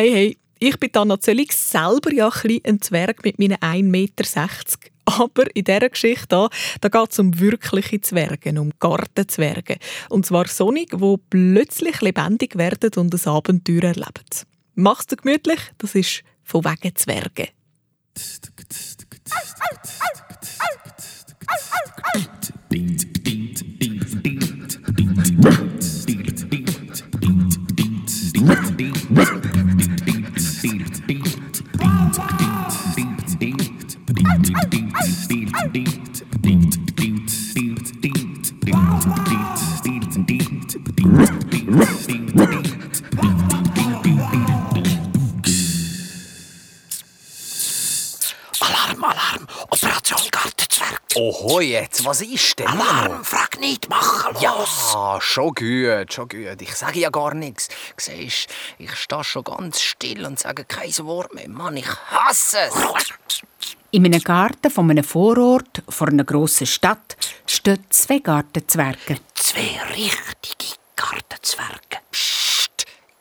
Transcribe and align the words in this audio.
Hey, 0.00 0.12
hey, 0.12 0.38
ich 0.60 0.78
bin 0.78 0.90
Anna 0.94 1.18
Zöllig, 1.18 1.52
selber 1.52 2.12
ja 2.12 2.30
ein, 2.44 2.60
ein 2.64 2.80
Zwerg 2.80 3.24
mit 3.24 3.40
meinen 3.40 3.56
1,60 3.56 3.82
Meter. 3.82 4.24
Aber 5.06 5.56
in 5.56 5.64
dieser 5.64 5.88
Geschichte 5.88 6.36
hier, 6.36 6.48
da 6.80 6.88
geht 6.88 7.10
es 7.10 7.18
um 7.18 7.36
wirkliche 7.40 8.00
Zwerge, 8.00 8.60
um 8.60 8.70
Gartenzwerge. 8.78 9.78
Und 10.08 10.24
zwar 10.24 10.46
Sonic, 10.46 10.90
die 10.96 11.14
plötzlich 11.30 12.00
lebendig 12.00 12.54
werden 12.54 12.92
und 12.94 13.12
ein 13.12 13.32
Abenteuer 13.32 13.82
erleben. 13.82 14.46
Mach's 14.76 15.08
dir 15.08 15.16
gemütlich, 15.16 15.58
das 15.78 15.96
ist 15.96 16.22
von 16.44 16.64
wegen 16.64 16.94
Zwerge. 16.94 17.48
Alarm, 48.60 49.02
Alarm! 49.02 49.47
Operation 49.70 50.18
Gartenzwerg! 50.30 51.00
Oho, 51.14 51.60
jetzt, 51.60 52.04
was 52.04 52.22
ist 52.22 52.58
denn? 52.58 52.66
Alarm! 52.66 53.24
Frag 53.24 53.60
nicht, 53.60 53.88
mach 53.88 54.32
los! 54.32 54.92
Ja, 54.94 55.20
schon 55.20 55.54
gut, 55.54 56.12
schon 56.12 56.28
gut. 56.28 56.62
Ich 56.62 56.74
sage 56.74 57.00
ja 57.00 57.10
gar 57.10 57.34
nichts. 57.34 57.68
Siehst, 57.96 58.48
ich 58.78 58.94
stehe 58.94 59.24
schon 59.24 59.44
ganz 59.44 59.80
still 59.80 60.24
und 60.24 60.38
sage 60.38 60.64
kein 60.64 60.96
Wort 61.00 61.34
mehr. 61.34 61.48
Mann, 61.48 61.76
ich 61.76 61.88
hasse 62.10 62.58
es. 62.60 62.74
In 63.90 64.04
einem 64.06 64.22
Garten 64.22 64.70
von 64.70 64.90
einem 64.90 65.04
Vorort 65.04 65.82
vor 65.88 66.08
einer 66.08 66.24
grossen 66.24 66.66
Stadt 66.66 67.16
stehen 67.46 67.84
zwei 67.90 68.18
Gartenzwerge. 68.20 69.18
Zwei 69.34 69.80
richtige 69.94 70.76
Gartenzwerge. 70.96 71.98
Psst! 72.10 72.47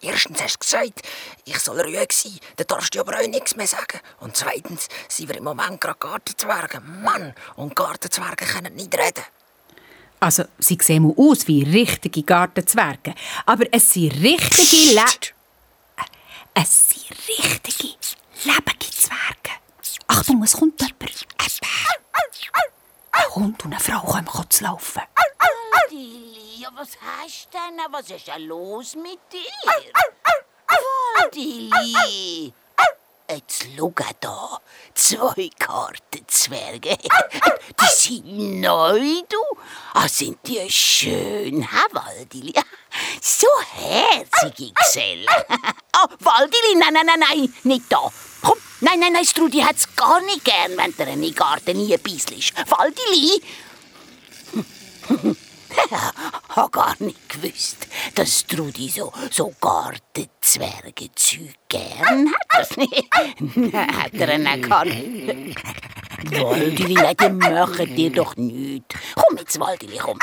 Erstens 0.01 0.41
hast 0.41 0.55
du 0.55 0.59
gesagt, 0.59 1.01
ich 1.45 1.57
soll 1.59 1.81
ruhig 1.81 2.11
sein. 2.11 2.39
Dann 2.55 2.67
darfst 2.67 2.93
du 2.93 2.99
aber 2.99 3.19
auch 3.19 3.27
nichts 3.27 3.55
mehr 3.55 3.67
sagen. 3.67 3.99
Und 4.19 4.37
zweitens 4.37 4.87
sind 5.07 5.29
wir 5.29 5.37
im 5.37 5.43
Moment 5.43 5.81
gerade 5.81 5.97
Gartenzwerge. 5.99 6.81
Mann, 6.81 7.33
und 7.55 7.75
Gartenzwerge 7.75 8.45
können 8.45 8.75
nicht 8.75 8.93
reden. 8.93 9.23
Also, 10.19 10.45
sie 10.59 10.77
sehen 10.81 11.13
aus 11.17 11.47
wie 11.47 11.63
richtige 11.63 12.23
Gartenzwerge. 12.23 13.13
Aber 13.45 13.65
es 13.71 13.91
sind 13.91 14.13
richtige 14.13 14.95
Le 14.95 15.05
Es 16.53 16.89
sind 16.89 17.11
richtige, 17.27 17.95
lebende 18.43 18.89
Zwerge. 18.91 19.57
Achtung, 20.07 20.43
es 20.43 20.53
kommt 20.53 20.79
jemand. 20.81 20.97
Ein 23.17 23.35
Hund 23.35 23.65
und 23.65 23.71
eine 23.71 23.79
Frau 23.79 23.99
kommen 24.01 24.49
zu 24.49 24.63
laufen. 24.63 25.01
Ja, 26.59 26.69
was 26.75 26.89
hast 27.01 27.49
du 27.51 27.57
denn? 27.57 27.79
Was 27.91 28.09
ist 28.09 28.27
denn 28.27 28.47
los 28.47 28.95
mit 28.95 29.19
dir? 29.31 29.91
Valdili! 31.15 32.53
Jetzt 33.29 33.67
schau 33.75 33.93
da. 34.21 34.61
Zwei 34.93 35.49
Gartenzwerge. 35.59 36.97
Die 37.79 37.85
sind 37.89 38.61
neu, 38.61 38.99
du. 39.27 39.59
Ah, 39.93 40.07
sind 40.07 40.39
die 40.47 40.69
schön, 40.71 41.61
hä, 41.61 41.83
Waldili? 41.91 42.53
So 43.21 43.47
herzige 43.75 44.71
Gesellen. 44.71 45.27
Ah, 45.93 46.07
Waldili, 46.19 46.75
nein, 46.75 46.93
nein, 46.93 47.05
nein, 47.07 47.19
nein, 47.19 47.53
nicht 47.63 47.91
da. 47.91 48.11
Komm, 48.47 48.57
nein, 48.79 48.99
nein, 48.99 49.11
nein, 49.11 49.25
Strudi 49.25 49.59
hat's 49.59 49.93
gar 49.95 50.21
nicht 50.21 50.45
gern, 50.45 50.77
wenn 50.77 50.95
der 50.95 51.07
in 51.07 51.21
den 51.21 51.35
Garten 51.35 51.75
nie 51.77 51.97
bisselst. 51.97 52.53
Waldili? 52.69 53.41
habe 56.49 56.71
gar 56.71 56.95
nicht 56.99 57.29
gewusst, 57.29 57.87
dass 58.15 58.45
Trudi 58.45 58.89
so, 58.89 59.11
so 59.31 59.53
Gartenzwerge-Zeug 59.59 61.55
gern 61.67 62.33
hat. 62.49 62.77
Nein, 62.77 63.97
hat 63.97 64.13
er 64.13 64.33
ihn 64.35 64.61
gar 64.61 64.85
nicht. 64.85 65.57
Waldili, 66.31 66.93
nein, 66.95 67.15
die 67.15 67.29
machen 67.29 67.95
dir 67.95 68.11
doch 68.11 68.35
nichts. 68.37 68.95
Komm 69.15 69.37
jetzt, 69.37 69.59
Waldili, 69.59 69.97
komm. 69.97 70.17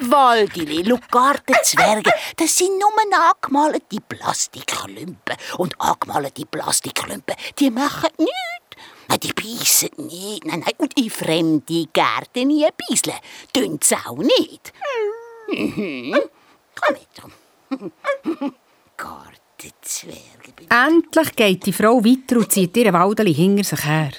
Waldili, 0.00 0.84
schau, 0.88 0.98
Gartenzwerge, 1.10 2.12
das 2.36 2.56
sind 2.56 2.78
nur 2.78 2.90
angemalte 3.12 4.00
Plastikklumpen. 4.08 5.36
Und 5.58 5.80
angemalte 5.80 6.46
Plastikklumpen, 6.46 7.36
die 7.58 7.70
machen 7.70 8.10
nichts. 8.18 9.22
Die 9.22 9.32
beißen 9.32 9.90
nicht. 10.06 10.44
Nein, 10.44 10.60
nein. 10.60 10.74
Und 10.78 10.96
in 10.98 11.10
fremde 11.10 11.86
Gärten 11.92 12.48
nie 12.48 12.66
beißen. 12.88 13.12
Tun 13.52 13.78
sie 13.82 13.96
auch 13.96 14.16
nicht. 14.16 14.72
Mhm. 15.48 16.16
Komm 16.80 16.94
mit. 16.94 18.54
Gartenzwerge. 18.96 20.50
Endlich 20.68 21.36
geht 21.36 21.66
die 21.66 21.72
Frau 21.72 22.04
weiter 22.04 22.36
und 22.36 22.52
zieht 22.52 22.76
ihren 22.76 22.94
Waldeli 22.94 23.34
hinter 23.34 23.64
sich 23.64 23.84
her. 23.84 24.12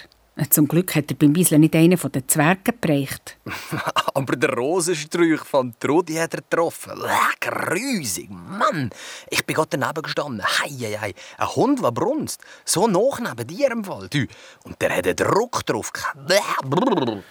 Zum 0.49 0.67
Glück 0.67 0.95
hat 0.95 1.11
er 1.11 1.17
beim 1.17 1.33
Bisseln 1.33 1.61
nicht 1.61 1.75
einen 1.75 1.97
von 1.97 2.11
den 2.11 2.27
Zwergen 2.27 2.63
geprägt. 2.63 3.37
Aber 4.13 4.35
der 4.35 4.53
Rosensträuch 4.53 5.43
von 5.45 5.73
Trudi 5.79 6.15
hat 6.15 6.33
er 6.33 6.41
getroffen. 6.41 6.93
Lecker, 6.99 7.67
grusig. 7.67 8.29
Mann, 8.29 8.89
ich 9.29 9.45
bin 9.45 9.55
gerade 9.55 9.77
daneben 9.77 10.01
gestanden. 10.01 10.43
Hei, 10.43 10.69
hei, 10.69 10.97
hei. 10.99 11.13
Ein 11.37 11.55
Hund, 11.55 11.83
der 11.83 11.91
brunst. 11.91 12.41
So 12.65 12.87
nach 12.87 13.19
neben 13.19 13.47
dir 13.47 13.71
im 13.71 13.83
Fall. 13.83 14.07
Du. 14.09 14.25
Und 14.63 14.81
der 14.81 14.95
hat 14.95 15.05
einen 15.05 15.15
Druck 15.15 15.65
drauf. 15.65 15.93
gehabt. 15.93 17.23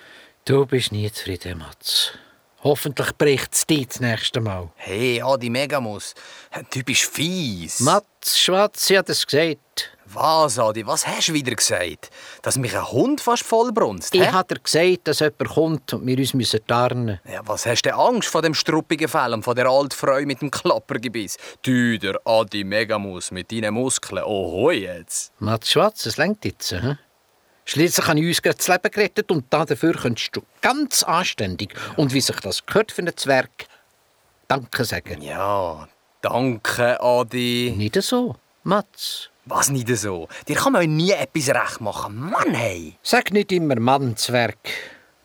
Du 0.45 0.67
bist 0.67 0.93
nie 0.93 1.11
zufrieden, 1.11 1.59
Mats. 1.59 2.13
Hoffentlich 2.63 3.17
bricht 3.17 3.55
es 3.55 3.67
dich 3.67 3.89
das 3.89 4.01
nächste 4.01 4.41
Mal. 4.41 4.71
Hey, 4.77 5.23
Adi 5.23 5.49
Megamus. 5.49 6.15
Du 6.71 6.83
bist 6.85 7.05
fies. 7.05 7.81
Mats 7.81 8.39
Schwatz 8.39 8.91
hat 8.91 9.09
es 9.09 9.27
gesagt. 9.27 9.97
Was, 10.13 10.59
Adi? 10.59 10.85
Was 10.87 11.07
hast 11.07 11.29
du 11.29 11.35
wieder 11.35 11.55
gesagt? 11.55 12.11
Dass 12.43 12.59
mich 12.59 12.77
ein 12.77 12.91
Hund 12.91 13.21
fast 13.21 13.45
voll 13.45 13.71
brunst? 13.71 14.13
Ich 14.13 14.33
habe 14.33 14.55
dir 14.55 14.61
gesagt, 14.61 15.07
dass 15.07 15.21
jemand 15.21 15.49
kommt 15.49 15.93
und 15.93 16.07
wir 16.07 16.19
uns 16.19 16.35
müssen 16.35 16.61
tarnen 16.67 17.21
Ja, 17.31 17.43
was 17.45 17.65
hast 17.65 17.83
du 17.83 17.91
denn 17.91 17.99
Angst 17.99 18.29
vor 18.29 18.43
dem 18.43 18.55
struppigen 18.55 19.07
Fell 19.07 19.33
und 19.33 19.45
vor 19.45 19.55
der 19.55 19.67
alten 19.67 19.93
Frau 19.93 20.21
mit 20.23 20.41
dem 20.43 20.51
Klappergebiss? 20.51 21.37
Du, 21.63 21.97
der 21.99 22.21
Adi 22.25 22.65
Megamus 22.65 23.31
mit 23.31 23.53
deinen 23.53 23.75
Muskeln. 23.75 24.25
Oho, 24.25 24.73
jetzt. 24.73 25.33
Mats 25.39 25.71
Schwatz, 25.71 26.07
es 26.07 26.17
längt 26.17 26.45
jetzt. 26.45 26.73
Hm? 26.73 26.99
Schließlich 27.65 28.09
habe 28.09 28.19
ich 28.19 28.43
uns 28.45 28.57
das 28.57 28.67
Leben 28.67 28.91
gerettet 28.91 29.31
und 29.31 29.45
dafür 29.51 29.93
könntest 29.93 30.35
du 30.35 30.43
ganz 30.61 31.05
anständig 31.05 31.73
und 31.97 32.13
wie 32.13 32.21
sich 32.21 32.41
das 32.41 32.67
gehört 32.67 32.91
für 32.91 33.03
einen 33.03 33.17
Zwerg 33.17 33.51
Danke 34.49 34.85
sagen. 34.85 35.23
Ja, 35.23 35.87
danke, 36.21 37.01
Adi. 37.01 37.73
Nicht 37.77 38.03
so, 38.03 38.35
Mats. 38.65 39.30
Was 39.47 39.71
nicht 39.71 39.89
so? 39.97 40.29
Dir 40.47 40.57
kann 40.57 40.75
man 40.75 40.97
nie 40.97 41.13
etwas 41.13 41.49
recht 41.49 41.81
machen. 41.81 42.17
Mann, 42.31 42.55
hey. 42.55 42.97
Sag 43.03 43.33
nicht 43.33 43.53
immer 43.53 43.79
Mann, 43.81 44.17
Zwerg. 44.17 44.59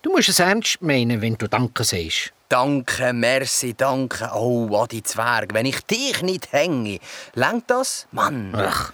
Du 0.02 0.12
musst 0.12 0.30
es 0.30 0.40
ernst 0.40 0.82
meinen, 0.82 1.22
wenn 1.22 1.36
du 1.36 1.48
Danke 1.48 1.84
sagst. 1.84 2.32
Danke, 2.48 3.12
merci, 3.12 3.74
danke. 3.74 4.30
Oh, 4.34 4.70
Adi 4.76 5.02
Zwerg, 5.02 5.54
wenn 5.54 5.66
ich 5.66 5.82
dich 5.82 6.22
nicht 6.22 6.52
hänge, 6.52 7.00
lenkt 7.34 7.72
das? 7.72 8.08
Mann. 8.12 8.54
Ach. 8.56 8.94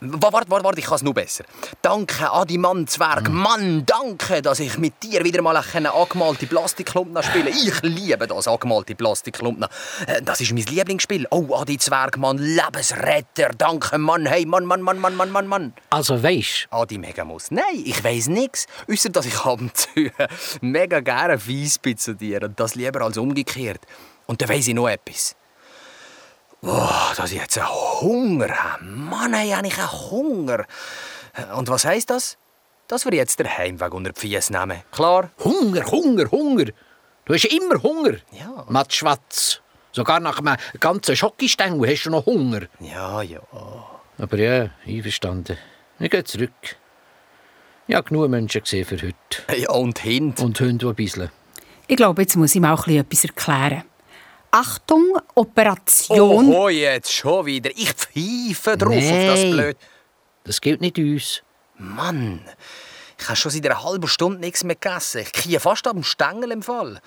Warte, 0.00 0.50
warte, 0.50 0.64
warte, 0.64 0.78
ich 0.80 0.86
kann 0.86 0.96
es 0.96 1.02
noch 1.02 1.12
besser. 1.12 1.44
Danke, 1.82 2.30
Adi 2.32 2.58
Mann 2.58 2.86
Zwerg. 2.86 3.28
Mann, 3.28 3.84
danke, 3.86 4.42
dass 4.42 4.60
ich 4.60 4.78
mit 4.78 5.02
dir 5.02 5.24
wieder 5.24 5.42
mal 5.42 5.56
eine 5.72 5.92
angemalte 5.92 6.46
Plastikklumpen 6.46 7.22
spiele. 7.22 7.50
Ich 7.50 7.82
liebe 7.82 8.26
das, 8.26 8.48
angemalte 8.48 8.94
Plastikklumpen. 8.94 9.66
Äh, 10.06 10.22
Das 10.22 10.40
ist 10.40 10.52
mein 10.52 10.64
Lieblingsspiel. 10.64 11.26
Oh, 11.30 11.54
Adi 11.54 11.78
Zwerg, 11.78 12.16
Mann, 12.16 12.38
Lebensretter. 12.38 13.50
Danke, 13.56 13.98
Mann. 13.98 14.26
Hey, 14.26 14.46
Mann, 14.46 14.64
Mann, 14.64 14.82
Mann, 14.82 14.98
Mann, 14.98 15.14
Mann, 15.14 15.30
Mann, 15.30 15.46
Mann. 15.46 15.74
Also 15.90 16.22
weisst, 16.22 16.66
Adi 16.70 16.98
Megamus. 16.98 17.50
Nein, 17.50 17.82
ich 17.84 18.02
weiß 18.02 18.28
nichts. 18.28 18.66
Außer 18.90 19.10
dass 19.10 19.26
ich 19.26 19.36
ab 19.40 19.60
und 19.60 19.76
zu 19.76 19.88
mega 20.60 21.00
gerne 21.00 21.38
fies 21.38 21.78
bin 21.78 21.96
zu 21.98 22.14
dir. 22.14 22.42
Und 22.42 22.58
das 22.58 22.74
lieber 22.74 23.02
als 23.02 23.18
umgekehrt. 23.18 23.80
Und 24.26 24.40
dann 24.40 24.48
weiss 24.48 24.68
ich 24.68 24.74
noch 24.74 24.88
etwas. 24.88 25.36
Boah, 26.62 27.12
dass 27.16 27.32
ich 27.32 27.40
jetzt 27.40 27.58
einen 27.58 27.68
Hunger 27.68 28.48
habe. 28.48 28.84
Mann, 28.84 29.34
ey, 29.34 29.50
habe 29.50 29.66
ich 29.66 29.78
einen 29.78 29.92
Hunger. 29.92 30.66
Und 31.56 31.68
was 31.68 31.84
heisst 31.84 32.10
das? 32.10 32.36
Dass 32.88 33.04
wir 33.04 33.14
jetzt 33.14 33.38
den 33.38 33.48
Heimweg 33.48 33.94
unter 33.94 34.12
die 34.12 34.20
Füße 34.20 34.52
nehmen. 34.52 34.82
Klar? 34.90 35.30
Hunger, 35.42 35.84
Hunger, 35.90 36.30
Hunger. 36.30 36.66
Du 37.24 37.34
hast 37.34 37.44
immer 37.44 37.82
Hunger. 37.82 38.16
Ja. 38.32 38.64
Mats 38.68 38.96
Schwatz. 38.96 39.60
Sogar 39.92 40.20
nach 40.20 40.38
einem 40.38 40.56
ganzen 40.78 41.16
Schokistängel 41.16 41.90
hast 41.90 42.04
du 42.04 42.10
noch 42.10 42.26
Hunger. 42.26 42.62
Ja, 42.80 43.22
ja. 43.22 43.40
Aber 44.18 44.36
ja, 44.36 44.70
einverstanden. 44.86 45.56
Ich 45.98 46.10
gehe 46.10 46.24
zurück. 46.24 46.76
Ich 47.86 47.94
habe 47.94 48.08
genug 48.08 48.28
Menschen 48.28 48.62
gesehen 48.62 48.84
für 48.84 48.96
heute. 48.96 49.60
Ja, 49.60 49.70
und 49.70 49.98
Hint. 50.00 50.40
Und 50.40 50.60
Hunde, 50.60 50.86
die 50.86 50.92
bisseln. 50.92 51.30
Ich 51.86 51.96
glaube, 51.96 52.22
jetzt 52.22 52.36
muss 52.36 52.54
ich 52.54 52.60
mal 52.60 52.70
ein 52.70 52.76
bisschen 52.76 53.00
etwas 53.00 53.24
erklären. 53.24 53.82
Achtung, 54.50 55.18
Operation. 55.34 56.52
Oh, 56.52 56.68
jetzt 56.68 57.12
schon 57.12 57.46
wieder. 57.46 57.70
Ich 57.70 57.92
pfeife 57.92 58.76
drauf 58.76 58.94
auf 58.96 59.26
das. 59.26 59.40
Blöd. 59.42 59.76
Das 60.44 60.60
gilt 60.60 60.80
nicht 60.80 60.98
uns. 60.98 61.42
Mann, 61.76 62.40
ich 63.18 63.26
habe 63.26 63.36
schon 63.36 63.52
seit 63.52 63.64
einer 63.66 63.82
halben 63.84 64.08
Stunde 64.08 64.40
nichts 64.40 64.64
mehr 64.64 64.76
gegessen. 64.76 65.20
Ich 65.22 65.32
kriege 65.32 65.60
fast 65.60 65.86
am 65.86 66.02
Stängel 66.02 66.50
im 66.50 66.62
Fall. 66.62 67.00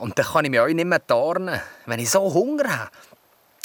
Und 0.00 0.18
dann 0.18 0.26
kann 0.26 0.44
ich 0.44 0.50
mich 0.50 0.60
auch 0.60 0.66
nicht 0.66 0.84
mehr 0.84 1.04
tarnen, 1.04 1.60
wenn 1.86 1.98
ich 1.98 2.10
so 2.10 2.32
Hunger 2.32 2.78
habe. 2.78 2.90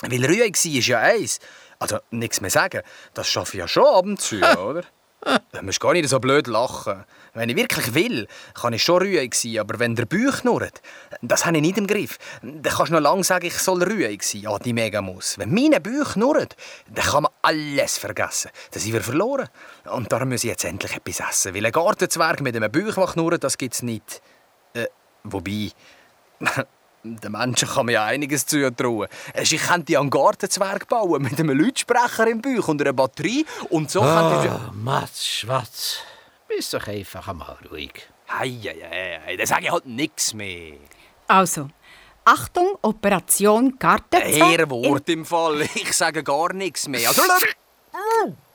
Weil 0.02 0.26
Rühe 0.26 0.40
war 0.40 0.48
ist 0.48 0.88
ja 0.88 1.00
eins. 1.00 1.40
Also 1.80 2.00
nichts 2.12 2.42
mehr 2.42 2.50
sagen, 2.50 2.82
das 3.14 3.28
schaffe 3.28 3.58
ich 3.58 3.60
ja 3.60 3.68
schon 3.68 3.86
ab 3.86 4.06
und 4.06 4.22
zu, 4.22 4.38
oder? 4.58 4.84
Du 5.52 5.62
musst 5.62 5.80
gar 5.80 5.94
nicht 5.94 6.10
so 6.10 6.20
blöd 6.20 6.48
lachen. 6.48 7.04
Wenn 7.34 7.50
ich 7.50 7.56
wirklich 7.56 7.94
will, 7.94 8.28
kann 8.54 8.74
ich 8.74 8.84
schon 8.84 9.02
rühig 9.02 9.34
sein, 9.34 9.60
aber 9.60 9.80
wenn 9.80 9.96
der 9.96 10.06
Bauch 10.06 10.42
knurrt, 10.42 10.82
das 11.22 11.46
habe 11.46 11.58
ich 11.58 11.62
nicht 11.62 11.78
im 11.78 11.88
Griff. 11.88 12.18
Dann 12.42 12.62
kannst 12.62 12.90
du 12.90 12.94
noch 12.94 13.02
lange 13.02 13.24
sagen, 13.24 13.46
ich 13.46 13.58
soll 13.58 13.84
rühig 13.84 14.24
sein, 14.24 14.42
ja, 14.42 14.58
die 14.60 14.74
Megamus. 14.74 15.38
Wenn 15.38 15.54
mein 15.54 15.72
Bauch 15.82 16.14
knurrt, 16.14 16.56
dann 16.90 17.06
kann 17.06 17.24
man 17.24 17.32
alles 17.42 17.98
vergessen. 17.98 18.52
Dann 18.72 18.82
sind 18.82 18.94
wir 18.94 19.02
verloren. 19.02 19.50
Und 19.86 20.12
darum 20.12 20.30
muss 20.30 20.44
ich 20.44 20.50
jetzt 20.50 20.66
endlich 20.66 20.96
etwas 20.96 21.20
essen, 21.20 21.56
weil 21.56 21.66
ein 21.66 21.72
Gartenzwerg 21.72 22.42
mit 22.42 22.56
einem 22.56 22.72
Bauch, 22.72 22.96
der 22.96 23.14
knurrt, 23.14 23.44
das 23.44 23.58
gibt 23.58 23.76
es 23.76 23.84
nicht. 23.84 24.22
Äh, 24.74 24.88
wobei... 25.24 25.72
Den 27.04 27.32
Menschen 27.34 27.68
kann 27.68 27.86
man 27.86 27.94
ja 27.94 28.06
einiges 28.06 28.46
zutrauen. 28.46 29.10
Ich 29.36 29.58
könnte 29.58 30.00
einen 30.00 30.10
Gartenzwerg 30.10 30.88
bauen 30.88 31.22
mit 31.22 31.38
einem 31.38 31.60
Lautsprecher 31.60 32.28
im 32.28 32.42
Bauch 32.42 32.70
und 32.70 32.82
einer 32.82 32.94
Batterie. 32.94 33.46
Und 33.70 33.92
so 33.92 34.00
könnte 34.00 34.42
ich... 34.46 34.52
Ah, 34.52 34.72
Matz, 34.74 35.26
Schwatz. 35.26 35.98
Bist 36.48 36.74
doch 36.74 36.88
einfach 36.88 37.28
einmal 37.28 37.58
ruhig. 37.70 38.08
Hei, 38.30 38.50
hei, 38.64 38.88
hei, 38.90 39.22
hei, 39.26 39.36
dann 39.36 39.46
sage 39.46 39.66
ich 39.66 39.72
halt 39.72 39.86
nichts 39.86 40.34
mehr. 40.34 40.78
Also, 41.28 41.68
Achtung, 42.24 42.78
Operation 42.82 43.78
Gartenzwerg. 43.78 44.52
Ehrenwort 44.52 45.10
im 45.10 45.26
Fall. 45.26 45.62
Ich 45.76 45.92
sage 45.92 46.24
gar 46.24 46.54
nichts 46.54 46.88
mehr. 46.88 47.10
Also, 47.10 47.22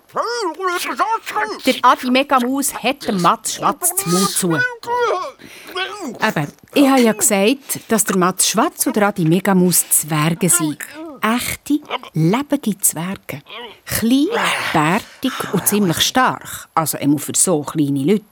Der 1.67 1.75
Adi 1.83 2.11
Megamus 2.11 2.73
hat 2.73 3.07
dem 3.07 3.21
Mats 3.21 3.55
Schwatz 3.55 3.95
zum 3.95 4.13
Mund 4.13 4.31
zu. 4.31 4.53
Eben, 4.53 6.53
ich 6.75 6.89
habe 6.89 7.01
ja 7.01 7.13
gesagt, 7.13 7.81
dass 7.89 8.05
der 8.05 8.17
Mats 8.17 8.49
Schwatz 8.49 8.87
und 8.87 8.97
der 8.97 9.09
Adi 9.09 9.27
Megamus 9.27 9.87
Zwerge 9.91 10.49
sind. 10.49 10.79
Echte, 11.21 11.81
lebendige 12.15 12.79
Zwerge. 12.79 13.43
Klein, 13.85 14.29
bärtig 14.73 15.33
und 15.53 15.69
ziemlich 15.69 16.01
stark. 16.01 16.69
Also 16.75 16.97
immer 16.99 17.19
für 17.19 17.33
so 17.37 17.61
kleine 17.63 18.05
Leute. 18.05 18.25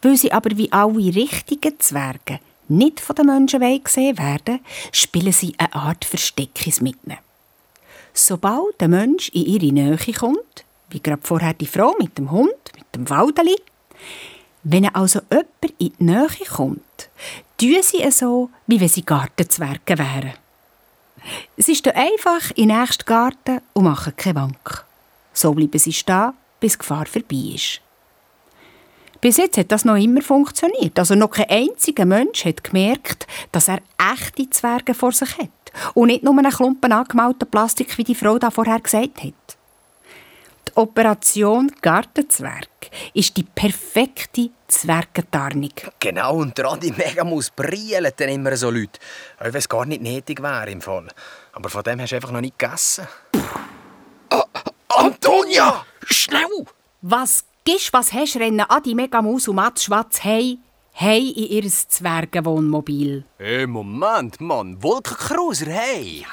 Weil 0.00 0.16
sie 0.16 0.32
aber 0.32 0.56
wie 0.56 0.72
alle 0.72 1.14
richtigen 1.14 1.78
Zwerge 1.78 2.40
nicht 2.68 3.00
von 3.00 3.16
den 3.16 3.26
Menschen 3.26 3.84
gesehen 3.84 4.16
werden, 4.16 4.60
spielen 4.92 5.32
sie 5.32 5.54
eine 5.58 5.74
Art 5.74 6.06
Versteckis 6.06 6.80
mit 6.80 6.96
ihnen. 7.04 7.18
Sobald 8.16 8.80
der 8.80 8.86
Mensch 8.86 9.28
in 9.30 9.44
ihre 9.44 9.72
Nähe 9.72 10.14
kommt, 10.16 10.64
wie 10.90 11.00
gerade 11.00 11.22
vorher 11.22 11.52
die 11.52 11.66
Frau 11.66 11.96
mit 11.98 12.16
dem 12.16 12.30
Hund, 12.30 12.54
mit 12.76 12.86
dem 12.94 13.10
Waldeli, 13.10 13.56
wenn 14.62 14.86
also 14.94 15.20
jemand 15.30 15.48
in 15.78 15.92
die 15.98 16.04
Nähe 16.04 16.46
kommt, 16.48 17.10
tun 17.58 17.82
sie 17.82 18.02
es 18.02 18.18
so, 18.18 18.50
wie 18.68 18.80
wenn 18.80 18.88
sie 18.88 19.04
Gartenzwerge 19.04 19.98
wären. 19.98 20.34
Sie 21.56 21.74
stehen 21.74 21.96
einfach 21.96 22.50
in 22.54 22.68
den 22.68 22.78
nächsten 22.78 23.04
Garten 23.04 23.60
und 23.72 23.84
machen 23.84 24.14
keine 24.16 24.36
Wank. 24.36 24.84
So 25.32 25.52
bleiben 25.52 25.78
sie 25.78 25.92
stehen, 25.92 26.34
bis 26.60 26.74
die 26.74 26.78
Gefahr 26.78 27.06
vorbei 27.06 27.54
ist. 27.54 27.80
Bis 29.20 29.38
jetzt 29.38 29.56
hat 29.56 29.72
das 29.72 29.84
noch 29.84 29.96
immer 29.96 30.22
funktioniert. 30.22 30.98
Also 30.98 31.14
noch 31.14 31.30
kein 31.30 31.48
einziger 31.48 32.04
Mensch 32.04 32.44
hat 32.44 32.62
gemerkt, 32.62 33.26
dass 33.50 33.68
er 33.68 33.80
echte 33.98 34.48
Zwerge 34.50 34.94
vor 34.94 35.12
sich 35.12 35.38
hat. 35.38 35.63
Und 35.94 36.08
nicht 36.08 36.22
nur 36.22 36.36
einen 36.36 36.52
Klumpen 36.52 36.92
angemalten 36.92 37.50
Plastik, 37.50 37.96
wie 37.98 38.04
die 38.04 38.14
Frau 38.14 38.38
da 38.38 38.50
vorher 38.50 38.80
gesagt 38.80 39.22
hat. 39.22 39.34
Die 40.68 40.76
Operation 40.76 41.70
Gartenzwerg 41.80 42.68
ist 43.12 43.36
die 43.36 43.44
perfekte 43.44 44.50
Zwergentarnung. 44.66 45.70
Genau, 46.00 46.36
und 46.36 46.56
der 46.56 46.66
Adi 46.66 46.90
Megamus 46.90 47.50
brillen 47.50 48.12
dann 48.16 48.28
immer 48.28 48.56
so 48.56 48.70
Leute. 48.70 48.98
Auch 49.38 49.44
wenn 49.44 49.54
es 49.54 49.68
gar 49.68 49.84
nicht 49.84 50.02
nötig 50.02 50.42
wäre 50.42 50.70
im 50.70 50.80
Fall. 50.80 51.08
Aber 51.52 51.68
von 51.68 51.82
dem 51.82 52.00
hast 52.00 52.10
du 52.10 52.16
einfach 52.16 52.32
noch 52.32 52.40
nicht 52.40 52.58
gegessen. 52.58 53.06
Antonia! 54.88 55.84
Schnell! 56.06 56.66
Was 57.02 57.44
gibst, 57.64 57.92
was 57.92 58.12
hast, 58.12 58.36
rennen 58.36 58.64
Adi 58.68 58.94
Megamus 58.94 59.48
und 59.48 59.56
Mats 59.56 59.84
Schwatz 59.84 60.24
hei, 60.24 60.56
hei 61.00 61.18
in 61.18 61.64
ihr 61.64 61.70
Zwergenwohnmobil. 61.70 63.24
Hey, 63.38 63.66
Moment, 63.66 64.40
Mann. 64.40 64.82
Wolkenkruiser, 64.82 65.66
hey! 65.66 66.24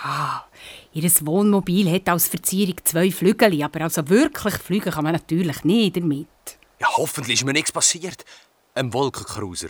Ihr 0.93 1.11
Wohnmobil 1.21 1.91
hat 1.91 2.09
als 2.09 2.27
Verzierung 2.27 2.75
zwei 2.83 3.11
Flügel, 3.11 3.63
aber 3.63 3.81
also 3.81 4.07
wirklich 4.09 4.55
fliegen 4.55 4.91
kann 4.91 5.03
man 5.03 5.13
natürlich 5.13 5.63
nicht 5.63 5.97
damit. 5.97 6.27
Ja, 6.79 6.87
hoffentlich 6.97 7.39
ist 7.39 7.45
mir 7.45 7.53
nichts 7.53 7.71
passiert. 7.71 8.25
Ein 8.75 8.93
Wolkenkruiser. 8.93 9.69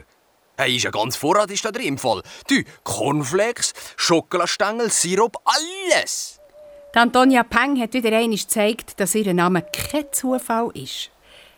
Hey, 0.57 0.75
ist 0.75 0.83
ja 0.83 0.91
ganz 0.91 1.15
Vorrat 1.15 1.51
ist 1.51 1.63
da 1.63 1.71
drin 1.71 1.87
im 1.87 1.97
Fall. 1.97 2.21
Du, 2.47 2.61
Cornflakes, 2.83 3.73
Schokoladenstängel, 3.95 4.89
Sirup, 4.89 5.37
alles! 5.45 6.39
Die 6.93 6.99
Antonia 6.99 7.43
Peng 7.43 7.79
hat 7.79 7.93
wieder 7.93 8.11
einmal 8.17 8.37
gezeigt, 8.37 8.99
dass 8.99 9.15
ihr 9.15 9.33
Name 9.33 9.61
kein 9.61 10.11
Zufall 10.11 10.69
ist. 10.73 11.10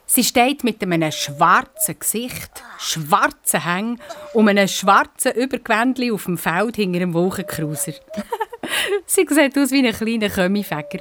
Sie 0.05 0.23
steht 0.23 0.63
mit 0.63 0.81
einem 0.83 1.11
schwarzen 1.11 1.97
Gesicht, 1.97 2.51
schwarzen 2.77 3.63
Hängen 3.63 4.01
und 4.33 4.47
einem 4.49 4.67
schwarzen 4.67 5.31
Übergewändchen 5.31 6.11
auf 6.13 6.25
dem 6.25 6.37
Feld 6.37 6.75
hinter 6.75 6.97
einem 6.97 7.13
Wolkenkruiser. 7.13 7.93
Sie 9.05 9.25
sieht 9.29 9.57
aus 9.57 9.71
wie 9.71 9.85
ein 9.85 9.93
kleiner 9.93 10.29
Kömmifäger. 10.29 10.99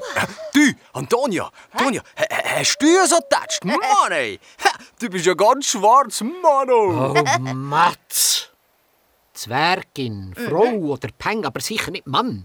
Du, 0.55 0.73
Antonia, 0.95 1.51
Antonia, 1.73 2.03
ha- 2.19 2.23
ha- 2.31 2.59
hast 2.59 2.77
du 2.81 2.87
ja 2.87 3.07
so 3.07 3.17
getatscht? 3.19 3.65
Mann, 3.65 3.79
ey! 4.11 4.41
Du 4.99 5.09
bist 5.11 5.27
ja 5.27 5.35
ganz 5.35 5.67
schwarz, 5.67 6.21
Mann! 6.23 6.71
oh. 6.71 7.15
Oh, 7.17 7.55
Matz! 7.55 8.49
Zwergin, 9.35 10.35
Frau 10.37 10.73
oder 10.75 11.09
Peng, 11.17 11.45
aber 11.45 11.61
sicher 11.61 11.91
nicht 11.91 12.07
Mann. 12.07 12.45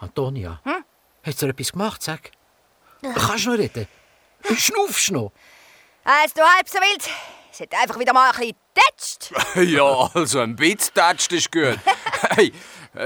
Antonia, 0.00 0.60
hast 1.22 1.42
du 1.42 1.46
etwas 1.46 1.72
gemacht, 1.72 2.02
sag? 2.02 2.30
Kannst 3.02 3.46
du 3.46 3.50
noch 3.50 3.58
reden? 3.58 3.86
Schnaufst 4.56 5.08
du 5.08 5.14
noch? 5.14 5.32
Also, 6.10 6.36
du 6.36 6.40
halb 6.40 6.66
so 6.66 6.78
wild. 6.78 7.06
Es 7.52 7.60
hat 7.60 7.74
einfach 7.74 7.98
wieder 7.98 8.14
mal 8.14 8.30
ein 8.30 8.38
bisschen 8.38 8.56
getatscht. 8.74 9.30
Ja, 9.70 10.08
also 10.14 10.40
ein 10.40 10.56
bisschen 10.56 10.78
getatscht 10.94 11.32
ist 11.32 11.52
gut. 11.52 11.78
Hey, 12.30 12.50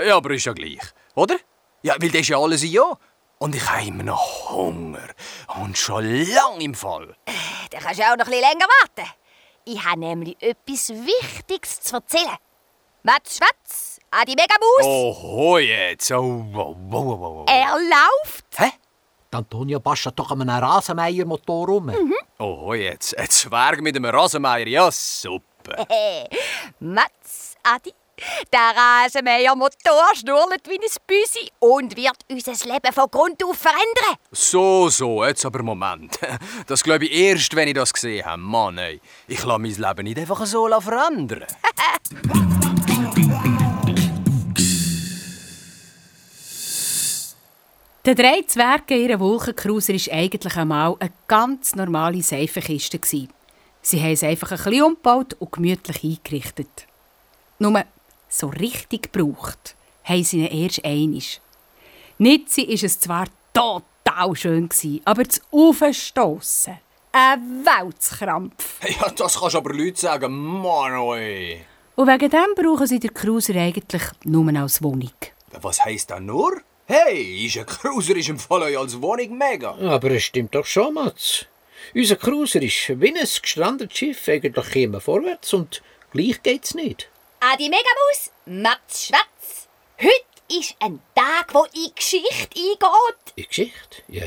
ja, 0.06 0.16
aber 0.16 0.30
ist 0.30 0.44
ja 0.44 0.52
gleich, 0.52 0.78
oder? 1.16 1.36
Ja, 1.82 1.96
weil 1.98 2.10
das 2.10 2.20
ist 2.20 2.28
ja 2.28 2.38
alles 2.38 2.62
ja. 2.62 2.96
Und 3.38 3.56
ich 3.56 3.68
habe 3.68 3.88
immer 3.88 4.04
noch 4.04 4.50
Hunger. 4.50 5.08
Und 5.60 5.76
schon 5.76 6.04
lang 6.26 6.60
im 6.60 6.74
Fall. 6.74 7.16
Dann 7.72 7.82
kannst 7.82 7.98
du 7.98 8.04
auch 8.04 8.16
noch 8.16 8.26
ein 8.26 8.30
bisschen 8.30 8.40
länger 8.40 8.66
warten. 8.80 9.10
Ich 9.64 9.84
habe 9.84 9.98
nämlich 9.98 10.40
etwas 10.40 10.90
Wichtiges 10.90 11.80
zu 11.80 11.96
erzählen. 11.96 12.36
Mats 13.02 13.36
Schwatz, 13.36 13.98
Adi 14.12 14.36
Megamus, 14.36 14.84
Oho, 14.84 15.58
jetzt. 15.58 16.12
Oh, 16.12 16.46
wow, 16.52 16.76
wow, 16.78 17.04
wow, 17.04 17.20
wow. 17.20 17.46
er 17.48 17.74
läuft. 17.78 18.44
Hä? 18.58 18.70
Die 19.32 19.38
Antonia 19.38 19.78
bastelt 19.78 20.18
doch 20.18 20.30
an 20.30 20.42
einem 20.42 20.62
Rasenmähermotor 20.62 21.66
rum. 21.66 21.90
Oho, 22.38 22.74
jetzt. 22.74 23.16
Ein 23.16 23.30
Zwerg 23.30 23.80
mit 23.80 23.96
einem 23.96 24.04
Rasenmeier. 24.04 24.66
Ja, 24.66 24.90
super. 24.90 25.86
Mats, 26.80 27.54
Adi, 27.62 27.94
der 28.52 28.74
Rasenmähermotor 28.76 30.14
schnurrt 30.14 30.68
wie 30.68 30.74
ein 30.74 31.06
Büsi 31.06 31.50
und 31.60 31.96
wird 31.96 32.18
unser 32.30 32.52
Leben 32.70 32.92
von 32.92 33.10
Grund 33.10 33.42
auf 33.42 33.56
verändern. 33.56 34.18
So, 34.30 34.90
so, 34.90 35.24
jetzt 35.24 35.46
aber 35.46 35.62
Moment. 35.62 36.18
Das 36.66 36.82
glaube 36.82 37.06
ich 37.06 37.12
erst, 37.12 37.56
wenn 37.56 37.68
ich 37.68 37.74
das 37.74 37.92
gesehen 37.92 38.26
habe. 38.26 38.42
Mann, 38.42 38.76
ey. 38.76 39.00
Ich 39.28 39.42
lasse 39.44 39.60
mein 39.60 39.74
Leben 39.74 40.04
nicht 40.04 40.18
einfach 40.18 40.44
so 40.44 40.68
verändern. 40.68 41.46
Der 48.04 48.16
drei 48.16 48.42
Zwerge 48.48 48.96
in 48.96 49.10
ihrer 49.10 49.20
Wolkencruiser 49.20 49.92
war 49.94 50.14
eigentlich 50.14 50.56
einmal 50.56 50.96
eine 50.98 51.12
ganz 51.28 51.76
normale 51.76 52.20
Seifenkiste. 52.20 52.98
gewesen. 52.98 53.28
Sie 53.80 54.00
haben 54.00 54.10
es 54.10 54.24
einfach 54.24 54.50
ein 54.50 54.56
bisschen 54.56 54.82
umgebaut 54.82 55.36
und 55.38 55.52
gemütlich 55.52 56.02
eingerichtet. 56.02 56.88
Nur 57.60 57.84
so 58.28 58.48
richtig 58.48 59.12
gebraucht 59.12 59.76
haben 60.02 60.24
sie 60.24 60.44
ihn 60.44 60.62
erst 60.62 60.84
einmal. 60.84 61.22
Nitzi 62.18 62.66
war 62.66 62.82
es 62.82 62.98
zwar 62.98 63.26
total 63.52 64.34
schön, 64.34 64.68
gewesen, 64.68 65.00
aber 65.04 65.22
das 65.22 65.40
Aufstossen, 65.52 66.78
ein 67.12 67.64
Weltskrampf. 67.64 68.80
Ja, 69.00 69.10
das 69.10 69.38
kannst 69.38 69.54
aber 69.54 69.72
Leute 69.72 70.00
sagen. 70.00 70.32
Mann, 70.32 70.94
ey. 71.18 71.64
Und 71.94 72.08
wegen 72.08 72.30
dem 72.30 72.54
brauchen 72.56 72.86
sie 72.88 72.98
den 72.98 73.14
Cruiser 73.14 73.54
eigentlich 73.54 74.02
nur 74.24 74.52
als 74.56 74.82
Wohnung. 74.82 75.12
Was 75.60 75.84
heisst 75.84 76.10
das 76.10 76.20
nur? 76.20 76.62
Hey, 76.94 77.46
ist 77.46 77.56
ein 77.56 77.64
Cruiser 77.64 78.14
ist 78.16 78.28
im 78.28 78.38
Fall 78.38 78.64
euch 78.64 78.76
als 78.76 79.00
Wohnung 79.00 79.38
mega. 79.38 79.70
Aber 79.78 80.10
es 80.10 80.24
stimmt 80.24 80.54
doch 80.54 80.66
schon, 80.66 80.92
Matz. 80.92 81.46
Unser 81.94 82.16
Cruiser 82.16 82.60
ist 82.60 83.00
wie 83.00 83.08
ein 83.08 83.14
gestrandetes 83.42 83.96
Schiff. 83.96 84.28
Eigentlich 84.28 84.76
immer 84.76 85.00
vorwärts 85.00 85.54
und 85.54 85.82
gleich 86.12 86.42
geht's 86.42 86.74
nicht. 86.74 87.08
Adi 87.40 87.70
Megamus, 87.70 88.30
Mats 88.44 89.06
Schwatz, 89.06 89.68
heute 89.98 90.60
ist 90.60 90.76
ein 90.80 91.00
Tag, 91.14 91.54
wo 91.54 91.64
in 91.64 91.70
die 91.86 91.94
Geschichte 91.94 92.60
eingeht. 92.60 93.32
In 93.36 93.44
Geschichte? 93.48 94.02
Ja, 94.08 94.24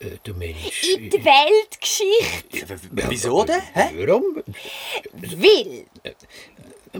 äh, 0.00 0.18
du 0.24 0.34
meinst... 0.34 0.84
In 0.88 1.10
die 1.10 1.24
Weltgeschichte. 1.24 2.58
Ja, 2.58 2.68
w- 2.68 3.10
Wieso 3.10 3.44
denn? 3.44 3.62
Hä? 3.74 3.90
Warum? 3.94 4.42
Weil 5.12 5.86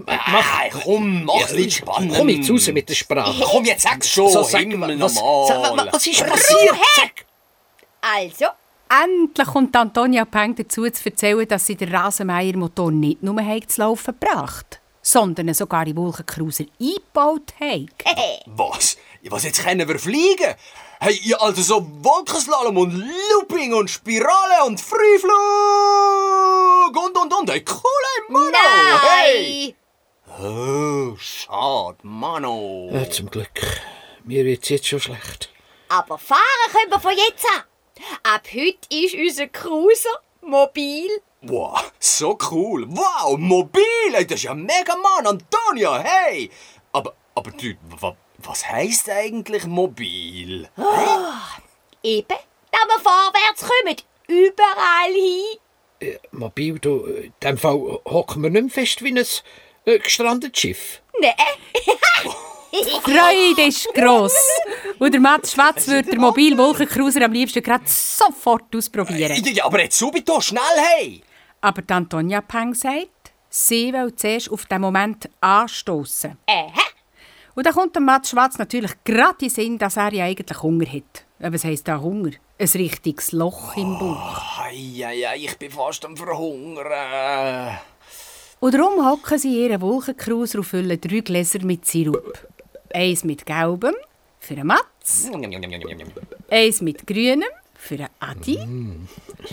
Mach, 0.06 0.82
komm, 0.82 1.24
mach's 1.24 1.52
nicht 1.52 1.76
spannend. 1.78 2.14
Komm 2.16 2.28
jetzt 2.28 2.50
raus 2.50 2.68
mit 2.68 2.88
der 2.88 2.94
Sprache. 2.94 3.44
Komm, 3.44 3.64
jetzt 3.64 3.82
sag's 3.82 4.08
schon. 4.08 4.30
So, 4.30 4.42
sag, 4.42 4.60
Himmel 4.60 5.00
was, 5.00 5.14
nochmal. 5.14 5.76
sag, 5.76 5.92
was 5.92 6.06
ist 6.06 6.26
passiert? 6.26 6.76
Also, 8.00 8.46
Endlich 8.90 9.46
kommt 9.48 9.76
Antonia 9.76 10.24
Peng 10.24 10.54
dazu 10.54 10.88
zu 10.88 11.04
erzählen, 11.04 11.46
dass 11.46 11.66
sie 11.66 11.76
den 11.76 11.94
Rasenmähermotor 11.94 12.90
nicht 12.90 13.22
nur 13.22 13.36
zu 13.66 13.80
laufen 13.80 14.14
gebracht 14.18 14.80
sondern 15.08 15.48
ihn 15.48 15.54
sogar 15.54 15.86
in 15.86 15.96
Wolkencruiser 15.96 16.66
eingebaut 16.80 17.54
hat. 17.60 17.88
Was? 18.46 18.98
Was, 19.30 19.44
jetzt 19.44 19.64
können 19.64 19.88
wir 19.88 19.98
fliegen? 19.98 20.54
Hey, 21.00 21.18
ihr 21.24 21.40
also 21.40 21.62
so 21.62 21.86
Wolkenslalom 22.02 22.76
und 22.76 22.92
Looping 22.92 23.72
und 23.72 23.88
Spirale 23.88 24.64
und 24.66 24.80
Freeflug 24.80 25.32
und 27.04 27.16
und 27.16 27.34
und. 27.34 27.50
Hey, 27.50 27.64
cool, 27.68 28.04
hey, 28.16 28.24
Mano. 28.28 28.58
Hey. 29.02 29.74
Oh, 30.40 31.16
schade, 31.18 31.98
Mano. 32.02 32.90
Ja, 32.92 33.10
zum 33.10 33.28
Glück. 33.28 33.48
Mir 34.24 34.44
wird's 34.44 34.68
jetzt 34.68 34.86
schon 34.86 35.00
schlecht. 35.00 35.50
Aber 35.88 36.16
fahren 36.16 36.40
können 36.70 36.92
wir 36.92 37.00
von 37.00 37.10
jetzt 37.10 37.44
an. 37.56 37.64
Ab 38.22 38.46
heute 38.54 38.78
ist 38.88 39.14
unser 39.14 39.48
Cruiser 39.48 40.22
mobil. 40.42 41.08
Wow, 41.42 41.92
so 41.98 42.38
cool. 42.52 42.86
Wow, 42.88 43.36
mobil. 43.36 43.82
Hey, 44.12 44.26
das 44.26 44.36
ist 44.36 44.44
ja 44.44 44.54
mega, 44.54 44.94
Mann. 44.96 45.26
Antonia, 45.26 45.98
hey. 45.98 46.50
Aber, 46.92 47.14
aber 47.34 47.50
du, 47.50 47.74
wa, 48.00 48.16
was 48.38 48.68
heißt 48.68 49.10
eigentlich 49.10 49.66
mobil? 49.66 50.68
Eben, 52.04 52.38
da 52.70 52.78
wir 52.86 53.00
vorwärts 53.00 53.62
kommen. 53.62 53.96
Überall 54.28 55.12
hin. 55.12 55.58
Äh, 56.00 56.18
mobil, 56.30 56.78
du, 56.78 57.06
äh, 57.06 57.26
in 57.26 57.32
dem 57.42 57.58
Fall 57.58 57.74
hocken 58.04 58.44
wir 58.44 58.50
nicht 58.50 58.62
mehr 58.62 58.70
fest 58.70 59.02
wie 59.02 59.10
ein 59.10 59.26
gestrandetes 59.96 60.60
Schiff. 60.60 61.02
Nein. 61.20 61.32
Die 62.72 63.00
Freude 63.10 63.68
ist 63.68 63.88
gross. 63.94 64.36
Und 64.98 65.12
der 65.12 65.20
Mats 65.20 65.52
Schwatz 65.52 65.88
würde 65.88 66.10
den 66.10 66.20
mobilen 66.20 66.58
Wolkencruiser 66.58 67.24
am 67.24 67.32
liebsten 67.32 67.62
gerade 67.62 67.84
sofort 67.86 68.74
ausprobieren. 68.76 69.42
Ja, 69.44 69.64
aber 69.64 69.82
jetzt 69.82 69.98
subito, 69.98 70.40
schnell, 70.40 70.62
hey. 70.76 71.22
Aber 71.60 71.82
die 71.82 71.92
Antonia 71.92 72.40
Peng 72.40 72.74
sagt, 72.74 73.32
sie 73.48 73.92
will 73.92 74.14
zuerst 74.14 74.50
auf 74.50 74.66
den 74.66 74.80
Moment 74.80 75.28
anstoßen. 75.40 76.36
Aha. 76.46 76.82
Und 77.54 77.66
dann 77.66 77.74
kommt 77.74 77.94
der 77.96 78.02
Mats 78.02 78.30
Schwarz 78.30 78.58
natürlich 78.58 78.92
gerade 79.02 79.32
in 79.40 79.48
den 79.48 79.50
Sinn, 79.50 79.78
dass 79.78 79.96
er 79.96 80.12
ja 80.12 80.26
eigentlich 80.26 80.62
Hunger 80.62 80.86
hat. 80.86 81.24
Aber 81.40 81.54
was 81.54 81.64
heisst 81.64 81.88
da 81.88 82.00
Hunger? 82.00 82.30
Ein 82.58 82.68
richtiges 82.68 83.32
Loch 83.32 83.76
im 83.76 83.98
Bauch. 83.98 84.70
Ja, 84.72 85.10
ja, 85.10 85.34
ich 85.34 85.56
bin 85.58 85.70
fast 85.70 86.04
am 86.04 86.16
Verhungern. 86.16 87.78
Und 88.60 88.74
darum 88.74 89.04
hocken 89.06 89.38
sie 89.38 89.64
ihren 89.64 89.80
Wolkencruiser 89.80 90.58
und 90.58 90.64
füllen 90.64 91.00
drei 91.00 91.20
Gläser 91.20 91.64
mit 91.64 91.86
Sirup. 91.86 92.46
Eins 92.92 93.22
mit 93.24 93.46
gelbem 93.46 93.94
für 94.40 94.54
den 94.56 94.66
Mats, 94.66 95.30
eins 96.50 96.80
mit 96.80 97.06
grünem 97.06 97.44
für 97.74 97.96
den 97.96 98.08
Adi 98.18 98.58
und 98.58 99.08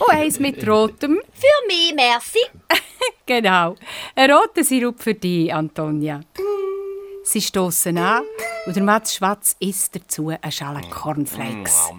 eins 0.09 0.39
mit 0.39 0.67
rotem, 0.67 1.21
Für 1.33 1.67
mich, 1.67 1.93
merci. 1.93 2.39
genau, 3.25 3.75
ein 4.15 4.31
roter 4.31 4.63
Sirup 4.63 4.99
für 5.01 5.13
dich, 5.13 5.53
Antonia. 5.53 6.21
Sie 7.23 7.41
stoßen 7.41 7.97
an 7.97 8.23
und 8.65 8.75
der 8.75 8.83
Mats 8.83 9.15
Schwatz 9.15 9.55
isst 9.59 9.95
dazu 9.95 10.29
eine 10.29 10.51
Schale 10.51 10.81
Cornflakes. 10.89 11.89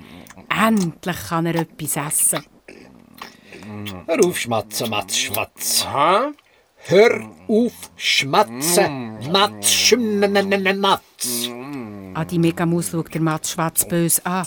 Endlich 0.49 1.17
kann 1.29 1.47
er 1.47 1.57
etwas 1.57 1.97
essen. 1.97 2.45
Hör 4.07 4.25
auf, 4.25 4.39
schmatzen, 4.39 4.91
Matz, 4.91 5.17
schmatz. 5.17 5.87
Hä? 5.93 6.33
Hör 6.89 7.29
auf, 7.49 7.73
schmatzen, 7.97 9.19
Matz, 9.33 9.73
schmatz. 9.73 11.51
Adi 12.15 12.39
Megamus 12.39 12.91
schaut 12.91 13.13
der 13.13 13.21
Mats 13.21 13.51
Schwatz 13.51 13.89
böse 13.89 14.25
an. 14.25 14.47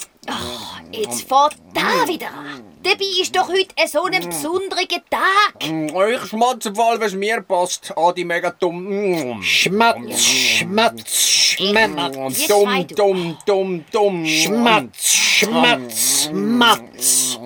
Jetzt 0.89 1.27
fährt 1.27 1.58
da 1.74 2.08
wieder 2.08 2.27
an. 2.27 2.63
Dabei 2.81 3.22
ist 3.22 3.36
doch 3.36 3.50
heute 3.50 3.75
ein 3.75 3.88
so 3.89 4.05
ein 4.05 4.25
besonderer 4.25 4.88
Tag. 5.10 5.55
Ich 5.60 6.29
schmatze 6.29 6.74
voll, 6.74 7.01
was 7.01 7.13
mir 7.13 7.41
passt. 7.41 7.91
Adi, 7.98 8.24
mega 8.24 8.51
dumm. 8.51 9.43
Schmatz, 9.43 10.22
schmatz, 10.22 11.58
schmatz. 11.58 12.48
Dumm, 12.48 12.88
du. 12.88 12.96
dumm, 12.96 13.38
dumm, 13.46 13.86
dumm. 13.91 14.25
Schmatz, 14.25 15.12
schmatz, 15.12 16.29
matz. 16.31 17.38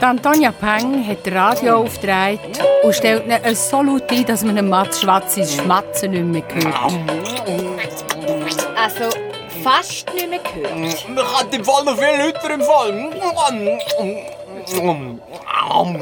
Die 0.00 0.04
Antonia 0.04 0.52
Peng 0.52 1.04
hat 1.08 1.26
das 1.26 1.34
Radio 1.34 1.78
aufgedreht 1.78 2.38
und 2.84 2.94
stellt 2.94 3.26
ihn 3.26 3.54
so 3.56 3.82
laut 3.82 4.08
ein, 4.12 4.24
dass 4.24 4.44
man 4.44 4.54
dem 4.54 4.68
Mats 4.68 5.00
Schwatz 5.00 5.36
ins 5.36 5.54
Schmatzen 5.54 6.30
nicht 6.30 6.54
mehr 6.54 6.72
hört. 6.72 6.92
Also, 8.76 9.10
fast 9.64 10.14
nicht 10.14 10.30
mehr 10.30 10.38
gehört. 10.38 11.08
Man 11.08 11.36
hat 11.36 11.52
im 11.52 11.64
Fall 11.64 11.84
noch 11.84 11.98
viel 11.98 12.16
lauter 12.16 12.50
im 12.54 12.62
Fall. 12.62 13.10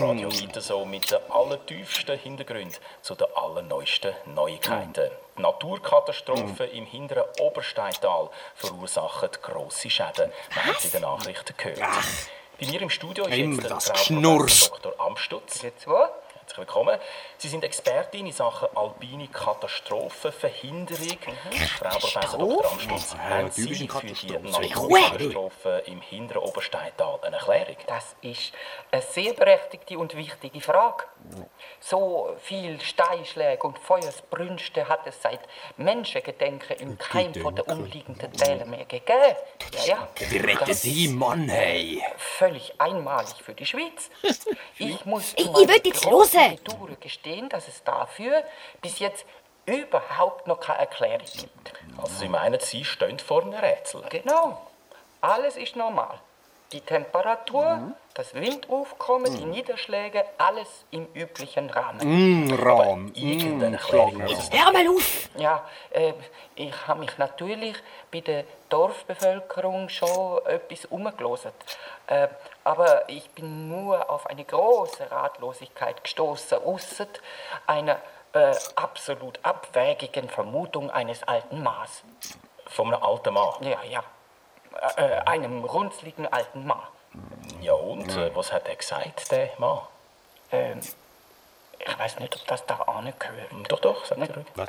Radio 0.02 0.28
Interso 0.28 0.84
mit 0.84 1.10
den 1.10 1.18
allertiefsten 1.30 2.18
Hintergründen 2.18 2.76
zu 3.00 3.14
den 3.14 3.28
allerneuesten 3.34 4.12
Neuigkeiten. 4.34 5.10
Die 5.38 5.42
Naturkatastrophen 5.42 6.70
im 6.72 6.84
hinteren 6.84 7.24
Obersteintal 7.40 8.28
verursachen 8.54 9.30
grosse 9.40 9.88
Schäden. 9.88 10.30
Wir 10.52 10.64
haben 10.64 10.74
es 10.76 10.84
in 10.84 10.90
den 10.90 11.02
Nachrichten 11.02 11.54
gehört. 11.56 11.80
Bei 12.58 12.66
mir 12.66 12.80
im 12.80 12.88
Studio 12.90 13.26
ist 13.26 13.36
Immer 13.36 13.62
jetzt 13.62 13.88
der. 13.88 13.94
Professor 14.38 14.78
Dr. 14.80 15.06
Amstutz. 15.06 15.60
Jetzt 15.62 15.86
wo? 15.86 15.98
Herzlich 16.38 16.56
willkommen. 16.58 16.98
Sie 17.38 17.48
sind 17.48 17.64
Expertin 17.64 18.26
in 18.26 18.32
Sachen 18.32 18.68
alpine 18.74 19.28
Katastrophenverhinderung. 19.28 21.18
Frau 21.78 21.88
Professor 21.90 22.38
Dr. 22.38 22.72
Amstutz, 22.72 23.14
haben 23.16 23.50
Sie 23.50 23.62
für 23.68 23.74
die 23.74 23.86
Katastrophe. 23.86 24.40
Naturkatastrophen 24.42 25.80
im 25.86 26.00
hinteren 26.00 26.42
Obersteintal 26.42 27.18
eine 27.22 27.36
Erklärung? 27.36 27.76
Das 27.86 28.16
ist 28.22 28.52
eine 28.90 29.02
sehr 29.02 29.34
berechtigte 29.34 29.98
und 29.98 30.16
wichtige 30.16 30.60
Frage. 30.60 31.04
So 31.80 32.34
viel 32.40 32.80
Steinschläge 32.80 33.62
und 33.66 33.78
Feuersbrünste 33.78 34.88
hat 34.88 35.06
es 35.06 35.20
seit 35.20 35.40
Menschengedenken 35.76 36.76
im 36.78 36.98
Keim 36.98 37.34
von 37.34 37.54
der 37.54 37.68
umliegenden 37.68 38.32
Täler 38.32 38.64
mehr 38.64 38.84
gegeben. 38.86 39.36
Ja, 39.72 39.84
ja. 39.84 40.08
Wie 40.30 40.54
Das 40.66 40.82
Sie, 40.82 41.08
Mann, 41.08 41.48
hey? 41.48 42.02
Völlig 42.16 42.72
einmalig 42.80 43.34
für 43.44 43.52
die 43.54 43.66
Schweiz. 43.66 44.10
Ich 44.78 45.04
muss 45.06 45.32
Ich- 45.36 45.46
ich 45.46 45.68
will 45.68 45.80
jetzt 45.84 46.04
hören. 46.04 46.58
Bedauern 47.26 47.38
gestehen, 47.46 47.48
dass 47.48 47.68
es 47.68 47.82
dafür 47.84 48.42
bis 48.82 48.98
jetzt 48.98 49.26
überhaupt 49.66 50.46
noch 50.46 50.60
keine 50.60 50.80
Erklärung 50.80 51.26
gibt. 51.34 51.72
Also 51.98 52.14
Sie 52.20 52.28
meinen, 52.28 52.60
Sie 52.60 52.84
stehen 52.84 53.18
vor 53.18 53.42
einem 53.42 53.54
Rätsel? 53.54 54.02
Genau. 54.10 54.60
Alles 55.20 55.56
ist 55.56 55.74
normal. 55.76 56.20
Die 56.72 56.80
Temperatur, 56.80 57.92
das 58.14 58.34
Windaufkommen, 58.34 59.32
die 59.36 59.44
Niederschläge, 59.44 60.24
alles 60.36 60.84
im 60.90 61.06
üblichen 61.14 61.70
Rahmen. 61.70 62.00
Erklärung 63.74 64.18
muss 64.18 64.32
es 64.32 64.50
Hör 64.50 64.72
mal 64.72 64.88
auf. 64.88 65.28
Ja, 65.36 65.64
äh, 65.90 66.12
ich 66.56 66.74
habe 66.88 67.00
mich 67.00 67.16
natürlich 67.18 67.76
bei 68.10 68.20
der 68.20 68.44
Dorfbevölkerung 68.68 69.88
schon 69.88 70.44
etwas 70.46 70.86
umgelesen. 70.86 71.52
Äh, 72.08 72.28
aber 72.64 73.08
ich 73.08 73.30
bin 73.30 73.68
nur 73.68 74.10
auf 74.10 74.26
eine 74.26 74.44
große 74.44 75.08
Ratlosigkeit 75.10 76.02
gestoßen, 76.02 76.58
ausser 76.64 77.06
einer 77.66 78.00
äh, 78.32 78.54
absolut 78.74 79.38
abwägigen 79.42 80.28
Vermutung 80.28 80.90
eines 80.90 81.22
alten 81.22 81.62
Maß. 81.62 82.02
Von 82.66 82.92
einem 82.92 83.02
alten 83.02 83.34
Mann. 83.34 83.54
Ja, 83.60 83.78
ja. 83.88 84.02
Äh, 84.96 85.02
äh, 85.02 85.18
einem 85.26 85.64
runzligen 85.64 86.26
alten 86.32 86.66
Mann. 86.66 86.82
Ja 87.60 87.72
und, 87.74 88.14
äh, 88.16 88.34
was 88.34 88.52
hat 88.52 88.68
er 88.68 88.76
gesagt, 88.76 89.30
der 89.30 89.50
Mann? 89.58 89.80
Ähm, 90.52 90.80
ich 91.78 91.98
weiß 91.98 92.18
nicht, 92.18 92.34
ob 92.36 92.46
das 92.46 92.64
da 92.66 92.74
angehört. 92.76 93.50
Doch, 93.68 93.80
doch, 93.80 94.04
sag 94.04 94.18
dir 94.18 94.34
ruhig. 94.34 94.46
Was? 94.54 94.68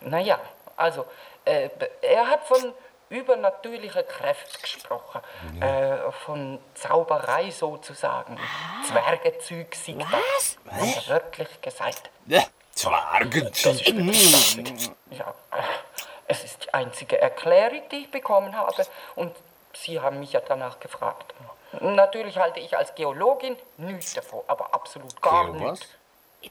Naja, 0.00 0.38
also, 0.76 1.06
äh, 1.44 1.68
er 2.02 2.26
hat 2.28 2.44
von 2.44 2.72
übernatürlichen 3.08 4.06
Kräften 4.06 4.60
gesprochen. 4.62 5.20
Äh, 5.60 6.10
von 6.24 6.58
Zauberei 6.74 7.50
sozusagen. 7.50 8.38
Zwergenzeug 8.86 9.74
sei 9.74 9.94
das. 9.94 10.56
Hat 10.72 10.96
er 11.06 11.08
wörtlich 11.14 11.60
gesagt. 11.60 12.10
Ja, 12.26 12.42
Zwergen. 12.74 13.44
Das 13.44 13.64
ist 13.64 13.86
wirklich 13.86 14.90
Ja, 15.10 15.34
äh, 15.52 15.62
es 16.28 16.44
ist 16.44 16.64
die 16.64 16.74
einzige 16.74 17.20
Erklärung, 17.20 17.82
die 17.90 17.96
ich 18.02 18.10
bekommen 18.10 18.56
habe. 18.56 18.86
Und 19.14 19.34
Sie 19.72 20.00
haben 20.00 20.20
mich 20.20 20.32
ja 20.32 20.40
danach 20.40 20.80
gefragt. 20.80 21.34
Natürlich 21.80 22.38
halte 22.38 22.60
ich 22.60 22.76
als 22.76 22.94
Geologin 22.94 23.56
nichts 23.76 24.14
davon, 24.14 24.42
aber 24.46 24.72
absolut 24.72 25.20
gar 25.20 25.52
nichts. 25.52 25.86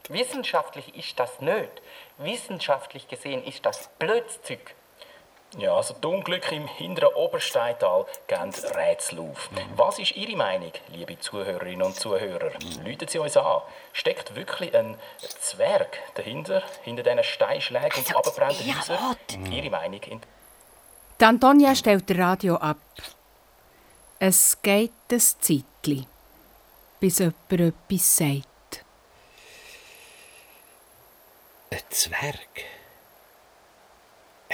Wissenschaftlich 0.08 0.94
ist 0.94 1.18
das 1.18 1.40
nicht. 1.40 1.82
Wissenschaftlich 2.18 3.08
gesehen 3.08 3.42
ist 3.44 3.66
das 3.66 3.88
Blödzeug. 3.98 4.74
Ja, 5.58 5.74
also 5.74 5.94
die 5.94 6.06
Unglücke 6.06 6.54
im 6.54 6.66
hinteren 6.66 7.14
Obersteintal 7.14 8.04
geben 8.26 8.52
Rätsel 8.74 9.20
auf. 9.20 9.48
Was 9.74 9.98
ist 9.98 10.14
Ihre 10.14 10.36
Meinung, 10.36 10.72
liebe 10.88 11.18
Zuhörerinnen 11.18 11.82
und 11.82 11.96
Zuhörer? 11.96 12.50
Läuten 12.84 13.08
Sie 13.08 13.18
uns 13.18 13.36
an. 13.36 13.62
Steckt 13.92 14.34
wirklich 14.34 14.76
ein 14.76 14.98
Zwerg 15.40 15.98
dahinter, 16.14 16.62
hinter 16.82 17.02
diesen 17.04 17.24
Steinschlägen 17.24 18.04
und 18.04 18.16
abgebrannten 18.16 18.66
ja, 18.68 18.78
Häusern? 18.80 18.98
warte. 19.00 19.54
Ihre 19.54 19.70
Meinung? 19.70 20.02
In 20.02 20.20
Die 21.20 21.24
Antonia 21.24 21.74
stellt 21.74 22.10
das 22.10 22.18
Radio 22.18 22.56
ab. 22.56 22.76
Es 24.18 24.60
geht 24.60 24.92
ein 25.10 25.20
Zeitchen, 25.20 26.06
bis 27.00 27.18
jemand 27.18 27.52
etwas 27.52 28.16
sagt. 28.16 28.84
Ein 31.70 31.80
Zwerg. 31.90 32.75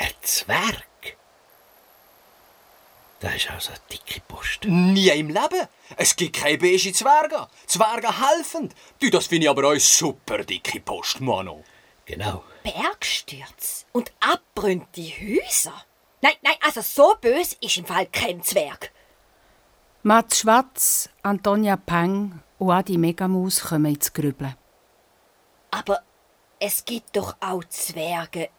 Ein 0.03 0.15
Zwerg? 0.23 1.17
Das 3.21 3.37
ist 3.37 3.51
also 3.53 3.71
eine 3.71 3.79
dicke 3.93 4.21
Post. 4.27 4.65
Nie 4.65 5.11
im 5.11 5.29
Leben. 5.29 5.69
Es 5.97 6.17
gibt 6.17 6.35
keine 6.35 6.59
beige 6.59 6.93
Zwerge. 6.93 7.47
Zwerge 7.67 8.09
helfen. 8.21 8.75
Du, 8.99 9.11
das 9.11 9.29
finde 9.29 9.45
ich 9.45 9.51
aber 9.51 9.69
auch 9.69 9.79
super 9.79 10.39
dicke 10.39 10.81
Post, 10.81 11.21
Mano. 11.21 11.63
Genau. 12.05 12.43
Bergstürze 12.65 13.85
und 13.93 14.11
abbrünnte 14.19 15.03
Häuser. 15.03 15.85
Nein, 16.21 16.35
nein, 16.43 16.57
also 16.63 16.81
so 16.81 17.15
böse 17.21 17.55
ist 17.61 17.77
im 17.77 17.87
Fall 17.87 18.07
kein 18.07 18.43
Zwerg. 18.43 18.91
Mats 20.03 20.41
Schwatz, 20.41 21.11
Antonia 21.23 21.77
Peng 21.77 22.43
und 22.59 22.71
Adi 22.73 22.99
Megamus 22.99 23.61
kommen 23.61 23.95
ins 23.95 24.13
Grübeln. 24.13 24.57
Aber 25.71 26.03
es 26.59 26.85
gibt 26.85 27.17
doch 27.17 27.37
auch 27.39 27.63
Zwerge, 27.69 28.51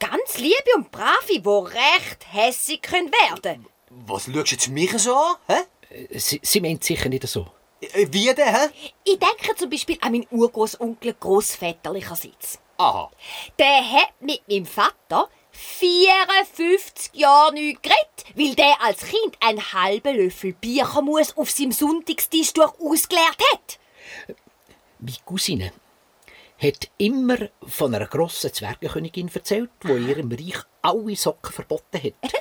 ganz 0.00 0.38
liebe 0.38 0.56
und 0.74 0.90
brave, 0.90 1.44
wo 1.44 1.60
recht 1.60 2.26
hässig 2.32 2.82
können 2.82 3.12
werden. 3.12 3.66
Was 3.90 4.24
schaust 4.24 4.34
du 4.34 4.40
jetzt 4.40 4.68
mich 4.68 4.92
so 4.98 5.14
an? 5.14 5.36
Hä? 5.46 6.18
Sie, 6.18 6.40
Sie 6.42 6.60
meint 6.60 6.82
sicher 6.84 7.08
nicht 7.08 7.26
so. 7.28 7.46
Äh, 7.80 8.06
Wie 8.10 8.32
denn, 8.34 8.54
hä? 8.54 8.68
Ich 9.04 9.18
denke 9.18 9.54
zum 9.56 9.70
Beispiel 9.70 9.98
an 10.00 10.12
meinen 10.12 10.26
Urgroßonkel 10.30 11.14
großväterlicherseits. 11.18 12.58
Aha. 12.78 13.10
Der 13.58 13.90
hat 13.92 14.12
mit 14.20 14.46
meinem 14.48 14.66
Vater 14.66 15.28
54 15.52 17.10
Jahre 17.14 17.52
nicht 17.52 17.82
geredet, 17.82 18.24
weil 18.34 18.54
der 18.54 18.80
als 18.82 19.00
Kind 19.00 19.36
einen 19.40 19.72
halben 19.72 20.16
Löffel 20.16 20.52
Bierchermus 20.54 21.36
auf 21.36 21.50
seinem 21.50 21.72
Sonntagstisch 21.72 22.52
durch 22.52 22.72
ausgeleert 22.80 23.36
hat. 23.52 23.78
Meine 24.98 25.16
Cousine 25.24 25.72
hat 26.62 26.90
immer 26.98 27.38
von 27.66 27.94
einer 27.94 28.06
grossen 28.06 28.52
Zwergenkönigin 28.52 29.30
erzählt, 29.32 29.70
die 29.82 29.88
in 29.92 30.08
ihrem 30.08 30.30
Reich 30.30 30.62
alle 30.82 31.16
Socken 31.16 31.52
verboten 31.52 32.02
hat. 32.02 32.32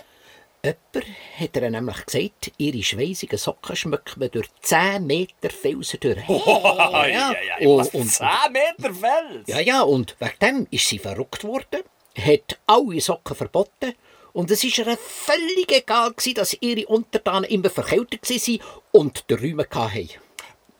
Jemand 0.61 1.07
hat 1.39 1.55
ihr 1.55 1.69
nämlich 1.69 2.05
gesagt, 2.05 2.51
ihre 2.57 2.83
schweissigen 2.83 3.37
Socken 3.39 3.77
schmeckt 3.77 4.17
man 4.17 4.29
durch 4.29 4.47
10 4.61 5.07
Meter 5.07 5.49
Felsen 5.49 5.99
durch. 6.01 6.17
ja, 6.27 7.05
ja, 7.07 7.31
ja. 7.31 7.35
Oh, 7.61 7.77
Was, 7.77 7.89
und- 7.91 8.11
10 8.11 8.27
Meter 8.51 8.93
Fels? 8.93 9.47
Ja, 9.47 9.59
ja, 9.61 9.81
und 9.83 10.17
wegen 10.19 10.39
dem 10.41 10.67
ist 10.69 10.87
sie 10.89 10.99
verrückt 10.99 11.45
worden, 11.45 11.79
hat 12.17 12.59
alle 12.67 12.99
Socken 12.99 13.37
verboten 13.37 13.93
und 14.33 14.51
es 14.51 14.63
war 14.63 14.85
ihr 14.87 14.97
völlig 14.97 15.71
egal, 15.71 16.11
gewesen, 16.11 16.35
dass 16.35 16.57
ihre 16.59 16.85
Untertanen 16.87 17.49
immer 17.49 17.69
verkältet 17.69 18.29
waren 18.29 18.59
und 18.91 19.29
den 19.29 19.39
Räume 19.39 19.65
hatten. 19.69 20.09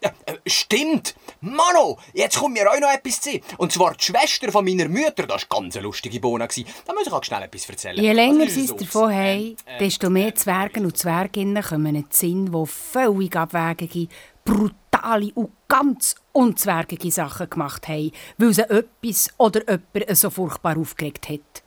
Ja, 0.02 0.12
äh, 0.26 0.38
Stimmt! 0.48 1.16
Mano, 1.42 1.98
jetzt 2.14 2.38
kommt 2.38 2.54
mir 2.54 2.70
auch 2.72 2.80
noch 2.80 2.92
etwas 2.92 3.22
zu. 3.22 3.40
Und 3.58 3.72
zwar 3.72 3.96
die 3.96 4.04
Schwester 4.04 4.52
von 4.52 4.64
meiner 4.64 4.88
Mutter, 4.88 5.28
das 5.28 5.46
war 5.50 5.62
ganz 5.62 5.76
eine 5.76 5.84
lustige 5.84 6.20
Bohne. 6.20 6.48
gewesen. 6.48 6.68
Da 6.86 6.94
muss 6.94 7.08
ich 7.08 7.14
auch 7.14 7.24
schnell 7.24 7.44
etwas 7.44 7.70
erzählen. 7.70 7.98
Je 8.02 8.14
länger 8.14 8.44
Also, 8.44 8.54
sie 8.54 8.66
es 8.66 8.76
davon 8.76 9.14
haben, 9.14 9.56
desto 9.80 10.10
mehr 10.10 10.34
Zwergen 10.36 10.86
und 10.86 10.98
Zwerginnen 10.98 11.62
kommen 11.64 11.96
in 11.96 12.04
den 12.04 12.12
Sinn, 12.12 12.52
die 12.52 12.66
völlig 12.66 13.36
abwegige, 13.36 14.08
brutale 14.46 15.32
und 15.36 15.52
ganz 15.68 16.16
unzwergige 16.32 17.12
Sachen 17.12 17.50
gemacht 17.50 17.88
haben, 17.88 18.12
weil 18.38 18.54
sie 18.54 18.70
etwas 18.70 19.30
oder 19.38 19.62
jemand 19.70 20.18
so 20.18 20.30
furchtbar 20.30 20.78
aufgeregt 20.78 21.30
hat. 21.30 21.64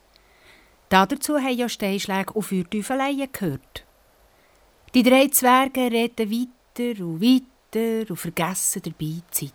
Dazu 0.88 1.38
haben 1.38 1.56
ja 1.56 1.68
Steinschläge 1.68 2.32
und 2.32 2.42
Feuerteufeleien 2.42 3.28
gehört. 3.32 3.84
Die 4.94 5.02
drei 5.02 5.28
Zwerge 5.28 5.90
reden 5.90 6.30
weiter 6.30 7.04
und 7.04 7.22
weiter 7.22 7.46
und 7.74 8.16
vergessen 8.16 8.82
dabei 8.82 8.96
die 8.98 9.22
Zeit. 9.30 9.52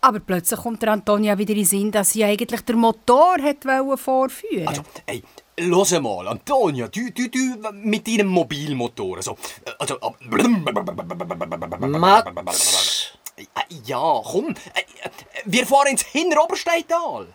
Aber 0.00 0.20
plötzlich 0.20 0.60
kommt 0.60 0.82
der 0.82 0.92
Antonia 0.92 1.38
wieder 1.38 1.52
in 1.52 1.58
den 1.60 1.64
Sinn, 1.64 1.90
dass 1.90 2.10
sie 2.10 2.24
eigentlich 2.24 2.60
den 2.60 2.76
Motor 2.76 3.36
hat 3.40 3.64
vorführen 3.98 4.68
Also, 4.68 4.82
ey, 5.06 5.22
los 5.60 5.92
mal, 5.98 6.28
Antonia, 6.28 6.88
du, 6.88 7.10
du, 7.10 7.28
du 7.30 7.72
mit 7.72 8.06
deinem 8.06 8.26
Mobilmotor. 8.26 9.16
Also, 9.16 9.38
also, 9.78 9.98
Mats! 11.80 13.18
Ja, 13.86 14.20
komm. 14.22 14.50
Äh, 14.74 15.10
Wir 15.46 15.66
fahren 15.66 15.88
ins 15.88 16.02
Hinterobersteintal. 16.02 17.26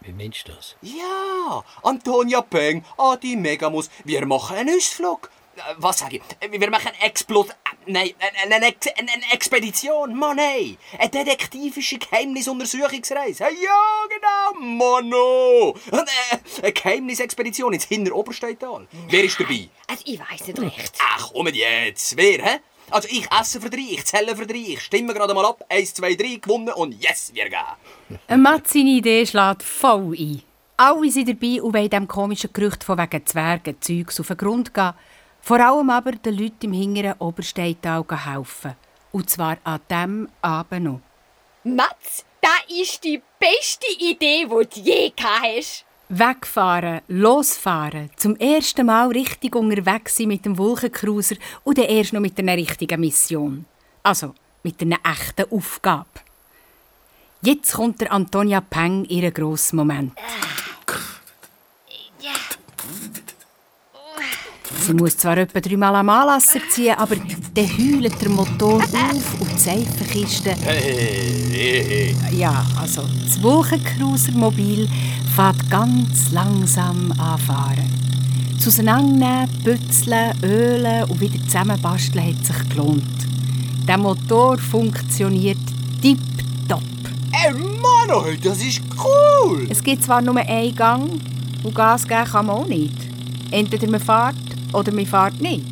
Wie 0.00 0.12
meinst 0.12 0.48
du 0.48 0.52
das? 0.52 0.76
Ja, 0.80 1.62
Antonia 1.82 2.40
Peng, 2.40 2.84
Adi 2.96 3.36
Megamus, 3.36 3.90
wir 4.04 4.24
machen 4.26 4.56
einen 4.56 4.76
Ausflug. 4.76 5.30
Äh, 5.56 5.60
Was 5.78 5.98
sag 5.98 6.12
ich? 6.12 6.22
Äh, 6.40 6.50
Wir 6.52 6.70
machen 6.70 6.88
eine 6.96 7.06
Explod... 7.06 7.48
äh, 7.50 7.54
Nein, 7.86 8.10
eine, 8.44 8.56
eine, 8.56 8.66
Ex- 8.68 8.88
eine, 8.98 9.10
eine 9.10 9.32
Expedition, 9.32 10.14
Mann, 10.14 10.38
hey. 10.38 10.76
Eine 10.98 11.08
detektivische 11.10 11.98
Geheimnisuntersuchungsreise. 11.98 13.44
Ja, 13.44 14.06
genau, 14.08 14.60
Mano. 14.76 15.70
Und, 15.90 15.94
äh, 15.94 16.62
Eine 16.62 16.72
Geheimnisexpedition 16.72 17.72
ins 17.72 17.84
Hinterobersteintal. 17.84 18.86
Wer 19.08 19.24
ist 19.24 19.40
dabei? 19.40 19.68
Also 19.86 20.02
ich 20.06 20.20
weiß 20.20 20.46
nicht 20.46 20.58
recht. 20.60 20.98
Ach, 21.00 21.30
komm 21.32 21.48
jetzt. 21.48 22.16
Wer, 22.16 22.44
hä? 22.44 22.58
Also 22.90 23.08
ich 23.10 23.26
esse 23.30 23.60
für 23.60 23.70
drei, 23.70 23.86
ich 23.92 24.04
zähle 24.04 24.34
für 24.36 24.46
drei, 24.46 24.56
ich 24.58 24.80
stimme 24.82 25.14
gerade 25.14 25.32
mal 25.32 25.46
ab. 25.46 25.64
Eins, 25.68 25.94
zwei, 25.94 26.14
drei, 26.16 26.36
gewonnen 26.40 26.70
und 26.74 26.92
yes, 27.02 27.30
wir 27.32 27.48
gehen. 27.48 28.42
Mats 28.42 28.72
seine 28.72 28.90
Idee 28.90 29.24
schlägt 29.26 29.62
voll 29.62 30.14
ein. 30.18 30.42
Alle 30.76 31.10
sind 31.10 31.28
dabei 31.28 31.62
und 31.62 31.72
wollen 31.74 31.88
diesem 31.90 32.08
komischen 32.08 32.52
Gerücht 32.52 32.82
von 32.82 32.98
wegen 32.98 33.24
Zwergen 33.26 33.80
Zeugs 33.80 34.18
auf 34.18 34.26
den 34.28 34.36
Grund 34.38 34.74
gehen. 34.74 34.92
Vor 35.42 35.60
allem 35.60 35.90
aber 35.90 36.12
den 36.12 36.36
Leuten 36.36 36.66
im 36.66 36.72
hinteren 36.72 37.14
Obersteintal 37.18 38.04
helfen. 38.10 38.74
Und 39.12 39.28
zwar 39.28 39.58
an 39.64 39.80
diesem 39.90 40.28
Abend 40.42 40.84
noch. 40.84 41.00
Mats, 41.64 42.24
das 42.40 42.78
ist 42.80 43.04
die 43.04 43.20
beste 43.38 43.86
Idee, 43.98 44.46
die 44.46 44.48
du 44.48 44.80
je 44.80 45.12
hast. 45.22 45.84
Wegfahren, 46.08 47.02
losfahren, 47.06 48.10
zum 48.16 48.34
ersten 48.36 48.86
Mal 48.86 49.08
richtig 49.08 49.54
unterwegs 49.54 50.16
sein 50.16 50.28
mit 50.28 50.44
dem 50.44 50.58
Wolkencruiser 50.58 51.36
und 51.62 51.78
dann 51.78 51.84
erst 51.84 52.12
noch 52.12 52.20
mit 52.20 52.38
einer 52.38 52.56
richtigen 52.56 53.00
Mission. 53.00 53.64
Also 54.02 54.34
mit 54.62 54.80
einer 54.82 54.98
echten 55.04 55.50
Aufgabe. 55.52 56.08
Jetzt 57.42 57.74
kommt 57.74 58.00
der 58.00 58.12
Antonia 58.12 58.60
Peng 58.60 59.04
ihren 59.04 59.32
grossen 59.32 59.76
Moment. 59.76 60.12
Sie 64.86 64.94
muss 64.94 65.16
zwar 65.16 65.36
etwa 65.38 65.60
dreimal 65.60 65.94
am 65.96 66.08
Anlasser 66.08 66.60
ziehen, 66.70 66.94
aber 66.96 67.16
dann 67.16 67.68
heult 67.78 68.20
der 68.20 68.28
Motor 68.28 68.82
auf 68.82 69.40
und 69.40 69.52
die 69.52 69.58
Seifenkiste 69.58 70.54
ja, 72.40 72.64
also 72.80 73.02
das 73.22 73.42
Wolkencruiser-Mobil 73.42 74.88
fährt 75.34 75.70
ganz 75.70 76.32
langsam 76.32 77.12
anfahren. 77.12 77.90
Das 78.56 78.68
Auseinandernehmen, 78.68 79.48
Bützeln, 79.62 80.32
Ölen 80.42 81.04
und 81.04 81.20
wieder 81.20 81.42
zusammenbasteln 81.44 82.26
hat 82.28 82.46
sich 82.46 82.68
gelohnt. 82.70 83.02
Der 83.86 83.98
Motor 83.98 84.58
funktioniert 84.58 85.58
tipptopp. 86.00 86.82
Ey, 87.32 87.52
Mano, 87.52 88.24
das 88.42 88.62
ist 88.62 88.80
cool. 88.98 89.66
Es 89.68 89.82
gibt 89.82 90.04
zwar 90.04 90.22
nur 90.22 90.36
einen 90.36 90.74
Gang 90.74 91.20
und 91.62 91.74
Gas 91.74 92.06
geben 92.06 92.24
kann 92.24 92.46
man 92.46 92.56
auch 92.56 92.66
nicht. 92.66 92.94
Entweder 93.50 93.88
man 93.88 94.00
fährt 94.00 94.36
oder 94.72 94.92
man 94.92 95.06
fährt 95.06 95.40
nicht. 95.40 95.64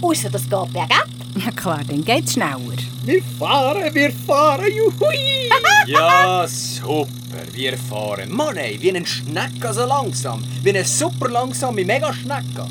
Außer 0.00 0.30
das 0.30 0.42
geht 0.42 0.72
bergab. 0.72 1.06
Ja 1.34 1.50
klar, 1.50 1.80
dann 1.86 2.04
geht's 2.04 2.34
schneller. 2.34 2.58
Wir 3.04 3.22
fahren, 3.38 3.94
wir 3.94 4.12
fahren, 4.12 4.66
juhui! 4.70 5.48
Ja, 5.86 6.46
super, 6.46 7.08
wir 7.52 7.76
fahren. 7.76 8.30
Mann, 8.30 8.56
ey, 8.56 8.80
wie 8.80 8.94
ein 8.94 9.04
Schnecker 9.04 9.74
so 9.74 9.84
langsam. 9.84 10.44
Wie 10.62 10.68
eine 10.68 10.84
super 10.84 11.28
langsame 11.28 11.84
Mega-Schnecke. 11.84 12.66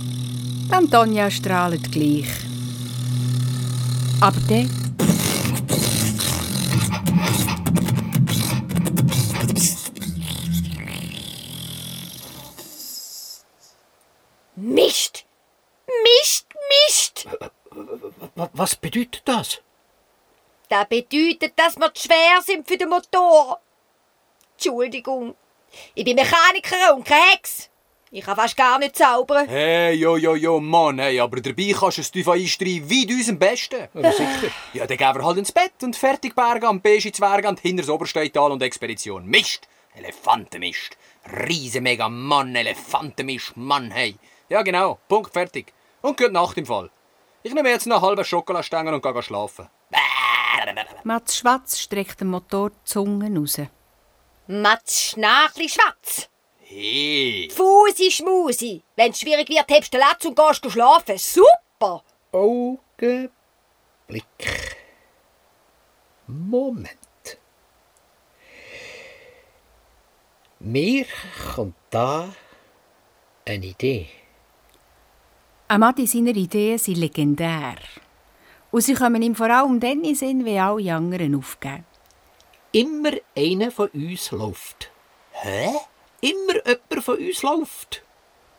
Die 0.70 0.74
Antonia 0.74 1.30
strahlt 1.30 1.91
gleich. 1.91 2.28
Aber 4.22 4.39
dann 4.48 4.70
bedeutet 18.91 19.21
das? 19.25 19.62
Das 20.69 20.88
bedeutet, 20.88 21.54
dass 21.56 21.77
wir 21.77 21.93
zu 21.93 22.08
schwer 22.08 22.41
sind 22.41 22.67
für 22.67 22.77
den 22.77 22.89
Motor. 22.89 23.60
Entschuldigung. 24.54 25.36
Ich 25.95 26.06
bin 26.06 26.15
Mechaniker 26.15 26.95
und 26.95 27.06
kein 27.06 27.30
Hex. 27.32 27.69
Ich 28.13 28.25
kann 28.25 28.36
fast 28.36 28.58
gar 28.58 28.77
nicht 28.77 28.97
zaubern. 28.97 29.47
Hey, 29.47 29.93
jo, 29.93 30.17
jo, 30.17 30.36
jo, 30.36 30.60
Mann, 30.60 30.99
hey, 30.99 31.17
aber 31.21 31.39
dabei 31.39 31.73
kannst 31.73 31.97
du 31.97 32.01
es 32.01 32.12
tief 32.12 32.27
einstreuen 32.27 32.89
wie 32.89 33.06
du 33.06 33.13
am 33.30 33.39
besten. 33.39 33.88
Ja, 33.93 34.12
sicher. 34.12 34.51
Ja, 34.73 34.86
dann 34.86 34.97
gehen 34.97 35.15
wir 35.15 35.23
halt 35.23 35.38
ins 35.38 35.51
Bett 35.54 35.82
und 35.82 35.95
fertig 35.95 36.36
Berge 36.36 36.67
am 36.67 36.82
beige 36.82 37.12
Zwerge 37.13 37.47
und 37.47 37.62
hinter 37.62 37.84
das 37.84 37.89
Obersteital 37.89 38.51
und 38.51 38.62
Expedition. 38.62 39.25
Mist! 39.25 39.67
Elefantenmist! 39.95 40.97
Riese 41.47 41.80
mega 41.80 42.10
Mann, 42.10 42.54
Elefantenmist, 42.54 43.56
Mann, 43.56 43.91
hey. 43.91 44.15
Ja, 44.49 44.62
genau, 44.62 44.99
Punkt, 45.08 45.32
fertig. 45.32 45.71
Und 46.01 46.17
gute 46.17 46.32
Nacht 46.32 46.58
im 46.58 46.65
Fall. 46.65 46.89
Ich 47.43 47.54
nehme 47.54 47.69
jetzt 47.69 47.88
noch 47.88 47.97
einen 47.97 48.06
halben 48.06 48.23
Schokoladenstängel 48.25 48.93
und 48.93 49.01
gehe 49.01 49.23
schlafen. 49.23 49.67
Mats 51.04 51.38
Schwatz 51.38 51.80
streckt 51.80 52.21
dem 52.21 52.30
Motor 52.30 52.69
die 52.69 52.75
Zunge 52.86 53.36
raus. 53.36 53.60
Matsch, 54.47 55.12
Schnachli, 55.12 55.69
Schwatz. 55.69 56.30
Hey! 56.60 57.49
Fusi, 57.54 58.12
Schmusi. 58.12 58.84
Wenn's 58.95 59.19
schwierig 59.19 59.49
wird, 59.49 59.69
hebst 59.69 59.93
du 59.93 59.97
den 59.97 60.08
Latz 60.08 60.25
und 60.25 60.36
gehst 60.36 60.71
schlafen. 60.71 61.17
Super. 61.17 62.04
Augenblick. 62.32 63.32
Moment. 66.27 66.97
Mir 70.60 71.06
kommt 71.56 71.75
da 71.89 72.30
eine 73.45 73.65
Idee. 73.65 74.08
Amadi 75.71 76.05
seine 76.05 76.31
Ideen 76.31 76.77
sind 76.77 76.97
legendär. 76.97 77.77
Und 78.71 78.81
sie 78.81 78.93
kommen 78.93 79.21
ihm 79.21 79.36
vor 79.36 79.49
allem 79.49 79.79
dann 79.79 79.91
in 79.99 80.03
den 80.03 80.15
Sinn, 80.15 80.43
wenn 80.43 80.60
alle 80.60 80.93
anderen 80.93 81.34
aufgeben. 81.34 81.86
Immer 82.73 83.13
einer 83.38 83.71
von 83.71 83.88
uns 83.93 84.31
läuft. 84.31 84.91
Hä? 85.31 85.69
Immer 86.19 86.55
jemand 86.67 87.05
von 87.05 87.17
uns 87.17 87.41
läuft. 87.41 88.03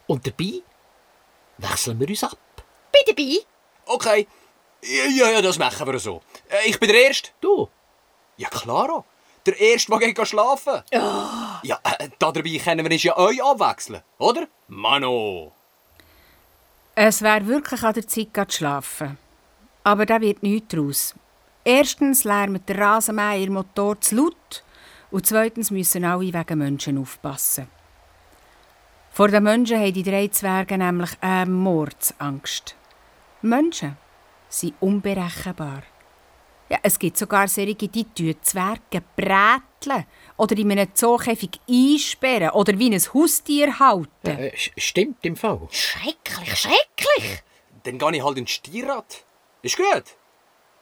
Und 0.07 0.27
dabei 0.27 0.62
wechseln 1.59 2.01
wir 2.01 2.09
uns 2.09 2.25
ab. 2.25 2.38
Bin 2.90 3.03
dabei. 3.07 3.44
Okay. 3.85 4.27
Ja, 4.83 5.29
ja, 5.29 5.42
das 5.42 5.59
machen 5.59 5.87
wir 5.87 5.98
so. 5.98 6.22
Äh, 6.48 6.70
Ich 6.70 6.81
bin 6.81 6.88
der 6.88 7.09
Erste. 7.09 7.29
Du? 7.42 7.68
Ja, 8.38 8.48
klaro. 8.48 9.05
Der 9.44 9.61
Erste, 9.61 9.92
der 9.98 10.12
geht 10.14 10.27
schlafen. 10.27 10.83
Ja, 10.90 11.79
äh, 11.85 12.09
dabei 12.18 12.57
können 12.59 12.87
wir 12.87 12.90
uns 12.92 13.03
ja 13.03 13.18
euch 13.18 13.44
abwechseln, 13.44 14.03
oder? 14.16 14.48
Mano! 14.68 15.53
Es 16.95 17.23
wäre 17.23 17.47
wirklich 17.47 17.83
an 17.83 17.95
der 17.95 18.07
Zeit, 18.07 18.51
zu 18.51 18.57
schlafen. 18.59 19.17
Aber 19.83 20.05
da 20.05 20.21
wird 20.21 20.43
nichts 20.43 20.69
daraus. 20.69 21.15
Erstens 21.65 22.25
lärmt 22.25 22.69
der 22.69 22.79
Rasenmäher-Motor 22.79 24.01
zu 24.01 24.17
laut 24.17 24.63
und 25.11 25.27
zweitens 25.27 25.71
müssen 25.71 26.05
alle 26.05 26.33
wegen 26.33 26.59
Menschen 26.59 26.99
aufpassen. 26.99 27.69
Vor 29.11 29.29
den 29.29 29.43
Menschen 29.43 29.79
haben 29.79 29.93
die 29.93 30.03
drei 30.03 30.29
Zwerge 30.29 30.77
nämlich 30.77 31.11
eine 31.23 31.51
Mordsangst. 31.51 32.77
Menschen 33.41 33.97
sind 34.51 34.75
unberechenbar. 34.81 35.85
Ja, 36.73 36.79
es 36.83 36.99
gibt 36.99 37.19
sogar 37.19 37.49
solche, 37.49 37.75
die 37.87 38.05
tun 38.05 38.35
Zwerge 38.41 39.03
bräteln 39.15 40.07
oder 40.39 40.57
in 40.57 40.73
einem 40.73 40.95
Zookäfig 40.95 41.61
einsperren 41.69 42.49
oder 42.53 42.79
wie 42.79 42.95
ein 42.95 42.99
Haustier 43.13 43.79
halten. 43.79 44.09
Äh, 44.25 44.53
stimmt 44.57 45.19
im 45.21 45.37
Fall. 45.37 45.69
Schrecklich, 45.71 46.57
schrecklich. 46.57 47.43
Dann 47.83 47.99
gehe 47.99 48.17
ich 48.17 48.25
halt 48.25 48.39
ins 48.39 48.53
Stierrad. 48.53 49.23
Ist 49.61 49.77
gut. 49.77 50.05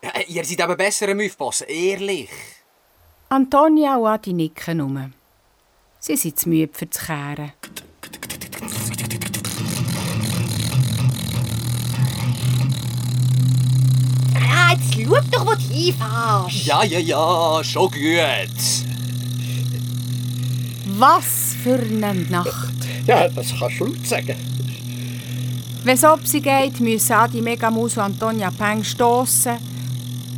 Ja, 0.00 0.10
äh, 0.10 0.26
ihr 0.28 0.44
seid 0.44 0.60
eben 0.60 0.76
besser 0.76 1.08
am 1.08 1.18
Aufpassen, 1.18 1.66
ehrlich. 1.66 2.30
Antonia 3.28 3.96
und 3.96 4.06
Adi 4.06 4.32
nicken 4.32 4.80
um. 4.82 5.12
Sie 5.98 6.14
sind 6.14 6.38
zu 6.38 6.50
müde 6.50 6.72
für 6.72 6.86
das 6.86 7.04
Kehren. 7.04 7.52
Ah, 14.36 14.76
jetzt 14.96 15.08
schau 15.08 15.20
doch, 15.30 15.46
wo 15.46 15.54
du 15.54 15.74
hinfährst. 15.74 16.66
Ja, 16.66 16.84
ja, 16.84 16.98
ja, 16.98 17.64
schon 17.64 17.90
gut. 17.90 18.90
Was 20.98 21.54
für 21.62 21.78
eine 21.78 22.14
Nacht! 22.14 22.74
Ja, 23.06 23.28
das 23.28 23.54
kannst 23.58 23.80
du 23.80 23.84
laut 23.86 24.06
sagen. 24.06 24.36
Wenn 25.82 25.94
es 25.94 26.04
ob 26.04 26.26
sie 26.26 26.42
geht, 26.42 26.78
müssen 26.80 27.12
Adi 27.12 27.40
Megamus 27.40 27.96
und 27.96 28.02
Antonia 28.02 28.50
Peng 28.50 28.84
stossen. 28.84 29.56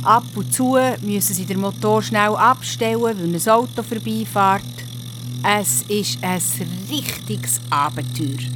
Ab 0.03 0.23
und 0.35 0.53
zu 0.53 0.77
müssen 1.01 1.33
sie 1.33 1.45
den 1.45 1.59
Motor 1.59 2.01
schnell 2.01 2.35
abstellen, 2.35 3.01
weil 3.01 3.17
ein 3.17 3.49
Auto 3.49 3.83
vorbeifährt. 3.83 4.63
Es 5.43 5.81
ist 5.89 6.19
ein 6.21 6.41
richtiges 6.89 7.59
Abenteuer. 7.69 8.49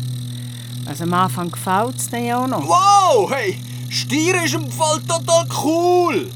Also 0.86 1.04
am 1.04 1.14
Anfang 1.14 1.52
gefällt 1.52 1.98
es 1.98 2.10
ja 2.12 2.42
auch 2.42 2.48
noch. 2.48 2.66
Wow, 2.66 3.30
hey, 3.32 3.60
Stier 3.90 4.44
ist 4.44 4.54
im 4.54 4.70
Fall 4.70 5.00
total 5.08 5.46
cool. 5.64 6.30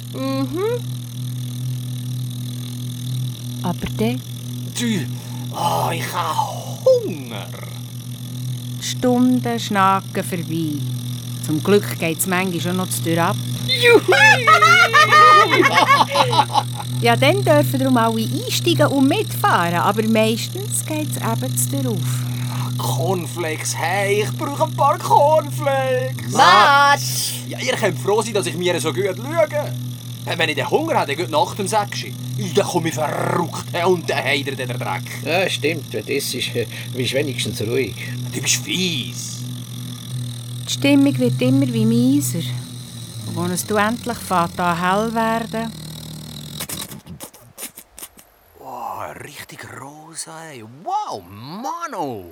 Aber 3.63 3.87
dann, 3.97 4.21
Du, 4.79 5.05
oh, 5.51 5.89
ich 5.93 6.11
habe 6.13 6.83
Hunger. 7.05 7.47
die 8.79 8.83
Stunden 8.83 9.59
schnacken 9.59 10.23
vorbei. 10.23 10.79
Zum 11.45 11.61
Glück 11.63 11.99
geht 11.99 12.19
es 12.19 12.25
manchmal 12.27 12.61
schon 12.61 12.77
noch 12.77 12.89
zu 12.89 13.03
Tür 13.03 13.25
ab. 13.25 13.35
ja, 17.01 17.15
dann 17.15 17.43
dürfen 17.43 17.79
darum 17.79 17.97
alle 17.97 18.21
einsteigen 18.23 18.87
und 18.87 19.07
mitfahren, 19.07 19.75
aber 19.75 20.03
meistens 20.07 20.85
geht 20.85 21.09
es 21.11 21.17
eben 21.17 21.57
zu 21.57 21.69
Tür 21.69 21.91
auf. 21.91 22.30
Cornflakes, 22.81 23.77
hey, 23.77 24.23
ich 24.23 24.37
brauche 24.37 24.63
ein 24.63 24.75
paar 24.75 24.97
Cornflakes. 24.97 26.31
Matsch. 26.31 27.33
Ja, 27.47 27.59
ihr 27.59 27.73
könnt 27.73 27.99
froh 27.99 28.21
sein, 28.21 28.33
dass 28.33 28.47
ich 28.47 28.55
mir 28.55 28.79
so 28.79 28.91
gut 28.91 29.15
schaue. 29.15 29.73
Wenn 30.37 30.49
ich 30.49 30.55
den 30.55 30.69
Hunger 30.69 30.95
habe, 30.95 31.07
dann 31.07 31.15
geht 31.15 31.29
nach 31.29 31.55
dem 31.55 31.67
Säckchen. 31.67 32.15
Dann 32.55 32.65
komme 32.65 32.89
ich 32.89 32.95
verrückt 32.95 33.65
und 33.85 34.09
dann 34.09 34.23
heidert 34.23 34.59
der 34.59 34.67
Dreck. 34.67 35.03
Ja, 35.23 35.49
stimmt. 35.49 35.93
Wenn 35.93 36.05
das 36.05 36.33
ist, 36.33 36.55
äh, 36.55 36.67
bist 36.95 37.11
du 37.13 37.17
wenigstens 37.17 37.61
ruhig. 37.61 37.95
Du 38.33 38.41
bist 38.41 38.55
fies. 38.55 39.39
Die 40.67 40.73
Stimmung 40.73 41.17
wird 41.17 41.41
immer 41.41 41.67
wie 41.67 41.85
mieser. 41.85 42.39
Und 43.35 43.51
als 43.51 43.61
es 43.61 43.67
du 43.67 43.75
endlich 43.75 44.17
fährt 44.17 44.59
an 44.59 44.79
hell 44.79 45.13
werden, 45.13 45.71
Oh, 48.59 49.01
richtig 49.23 49.65
rosa, 49.79 50.31
ey. 50.51 50.63
Wow, 50.83 51.23
Mano. 51.27 52.25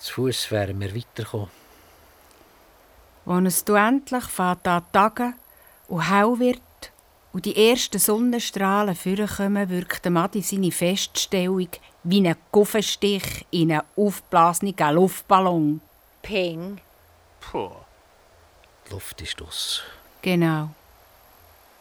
Zu 0.00 0.14
Fuß 0.14 0.50
wären 0.50 0.80
wir 0.80 0.94
weitergekommen. 0.94 1.50
als 3.26 3.46
es 3.46 3.64
du 3.64 3.74
endlich 3.74 4.24
fährt 4.24 4.66
an 4.66 4.82
Tage 4.92 5.34
und 5.88 6.10
hell 6.10 6.38
wird 6.38 6.92
und 7.34 7.44
die 7.44 7.70
ersten 7.70 7.98
Sonnenstrahlen 7.98 8.96
vorkommen, 8.96 9.68
wirkt 9.68 10.08
Madi 10.08 10.40
seine 10.40 10.72
Feststellung 10.72 11.68
wie 12.02 12.26
ein 12.26 12.34
Kuffenstich 12.50 13.46
in 13.50 13.72
einen 13.72 13.82
aufgeblasenen 13.94 14.94
Luftballon. 14.94 15.82
Peng. 16.22 16.80
Puh. 17.40 17.70
Die 18.86 18.92
Luft 18.94 19.20
ist 19.20 19.42
aus. 19.42 19.82
Genau. 20.22 20.70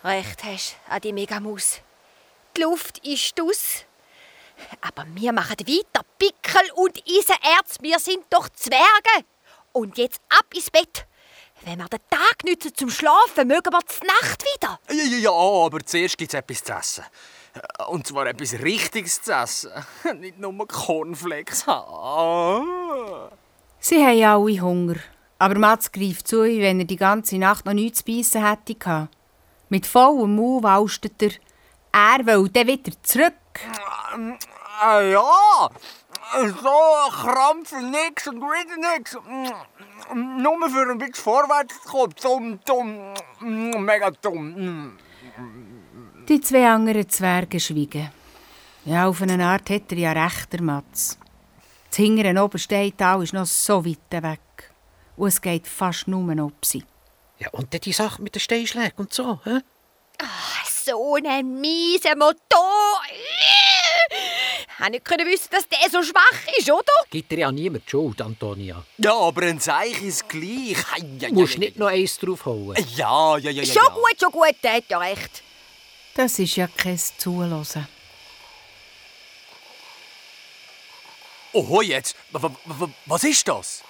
Recht 0.03 0.43
hast, 0.43 0.75
Adi 0.89 1.13
Megamus. 1.13 1.79
Die 2.55 2.61
Luft 2.63 2.97
ist 2.99 3.39
aus. 3.41 3.85
Aber 4.81 5.05
wir 5.13 5.33
machen 5.33 5.57
weiter. 5.59 6.05
Pickel 6.17 6.71
und 6.75 7.01
Eisenerz, 7.07 7.77
wir 7.81 7.99
sind 7.99 8.25
doch 8.29 8.49
Zwerge. 8.49 9.25
Und 9.71 9.97
jetzt 9.97 10.21
ab 10.29 10.45
ins 10.53 10.69
Bett. 10.69 11.05
Wenn 11.63 11.77
wir 11.79 11.87
den 11.87 11.99
Tag 12.09 12.43
nützen 12.45 12.73
zum 12.73 12.89
Schlafen, 12.89 13.47
mögen 13.47 13.71
wir 13.71 13.79
die 13.79 14.07
Nacht 14.07 14.43
wieder. 14.43 14.79
Ja, 14.89 15.03
ja, 15.03 15.17
ja, 15.17 15.31
aber 15.31 15.79
zuerst 15.85 16.17
gibt 16.17 16.33
es 16.33 16.39
etwas 16.39 16.63
zu 16.63 16.73
essen. 16.73 17.03
Und 17.87 18.07
zwar 18.07 18.27
etwas 18.27 18.53
Richtiges 18.53 19.21
zu 19.21 19.33
essen. 19.33 19.71
Nicht 20.19 20.39
nur 20.39 20.67
Cornflakes. 20.67 21.67
Ah. 21.67 23.29
Sie 23.79 24.03
haben 24.03 24.23
alle 24.23 24.61
Hunger. 24.61 24.95
Aber 25.37 25.57
Mats 25.57 25.91
greift 25.91 26.27
zu, 26.27 26.43
wenn 26.43 26.79
er 26.79 26.85
die 26.85 26.95
ganze 26.95 27.37
Nacht 27.37 27.65
noch 27.65 27.73
nichts 27.73 27.99
zu 27.99 28.05
beißen 28.05 28.45
hätte. 28.45 28.75
gehabt. 28.75 29.15
Mit 29.69 29.85
vollem 29.85 30.35
Mund 30.35 30.63
walstet 30.63 31.21
er. 31.21 31.31
Er 31.91 32.25
will 32.25 32.49
dann 32.49 32.67
wieder 32.67 32.91
zurück. 33.03 33.33
Ah, 34.81 35.01
ja, 35.01 35.69
so 36.33 37.11
Krampf 37.11 37.73
und 37.73 37.91
nix 37.91 38.27
und 38.27 38.41
wieder 38.41 38.97
nix. 38.97 39.17
Nur 40.13 40.69
für 40.69 40.91
ein 40.91 40.97
bisschen 40.97 41.15
vorwärts 41.15 41.81
zu 41.81 41.89
kommen. 41.89 42.59
Dumm, 42.65 43.13
dumm, 43.39 43.85
mega 43.85 44.11
dumm. 44.11 44.97
Die 46.27 46.41
zwei 46.41 46.67
anderen 46.67 47.09
Zwerge 47.09 47.59
schweigen. 47.59 48.11
Ja, 48.85 49.07
auf 49.07 49.21
eine 49.21 49.43
Art 49.45 49.69
hat 49.69 49.91
er 49.91 49.97
ja 49.97 50.11
recht, 50.11 50.53
der 50.53 50.61
Mats. 50.61 51.17
Das 51.89 51.97
hinteren 51.97 52.37
Obersteintal 52.37 53.23
ist 53.23 53.33
noch 53.33 53.45
so 53.45 53.85
weit 53.85 54.23
weg. 54.23 54.39
Und 55.17 55.27
es 55.27 55.41
geht 55.41 55.67
fast 55.67 56.07
nur 56.07 56.33
noch 56.35 56.45
um 56.45 56.53
sie. 56.63 56.85
Ja, 57.39 57.49
und 57.51 57.73
dann 57.73 57.81
die 57.81 57.91
Sache 57.91 58.21
mit 58.21 58.35
den 58.35 58.39
Steinschlägen 58.39 58.97
und 58.97 59.13
so. 59.13 59.39
Hä? 59.43 59.59
So 60.89 61.15
einen 61.15 61.59
miesen 61.61 62.17
Motor. 62.17 63.01
Ich 64.09 64.79
hätte 64.79 64.91
nicht 64.91 65.05
können 65.05 65.27
wissen, 65.27 65.49
dass 65.51 65.67
der 65.67 65.89
so 65.89 66.01
schwach 66.03 66.47
ist, 66.57 66.69
oder? 66.71 66.83
Gibt 67.09 67.31
dir 67.31 67.39
ja 67.39 67.51
niemand 67.51 67.85
die 67.85 67.89
Schuld, 67.91 68.21
Antonia. 68.21 68.83
Ja, 68.97 69.13
aber 69.13 69.43
ein 69.43 69.59
Zeichen 69.59 70.07
ist 70.07 70.27
gleich. 70.29 70.77
Ei, 70.93 71.01
ei, 71.21 71.27
Du 71.29 71.33
musst 71.35 71.57
nicht 71.57 71.77
noch 71.77 71.87
eins 71.87 72.17
draufhauen. 72.17 72.75
ei. 72.77 72.85
Ja, 72.95 73.37
ja, 73.37 73.51
ja, 73.51 73.63
ja. 73.63 73.65
Schon 73.73 73.83
ja. 73.83 73.93
gut, 73.93 74.15
schon 74.19 74.31
gut, 74.31 74.55
der 74.63 74.73
hat 74.73 74.85
ja 74.89 74.97
recht. 74.99 75.43
Das 76.15 76.39
ist 76.39 76.55
ja 76.55 76.67
kein 76.67 76.97
Zuhören. 77.17 77.87
Oho, 81.53 81.81
jetzt. 81.81 82.15
W 82.31 82.39
w- 82.43 82.49
w- 82.65 82.93
was 83.05 83.23
ist 83.23 83.47
das? 83.47 83.83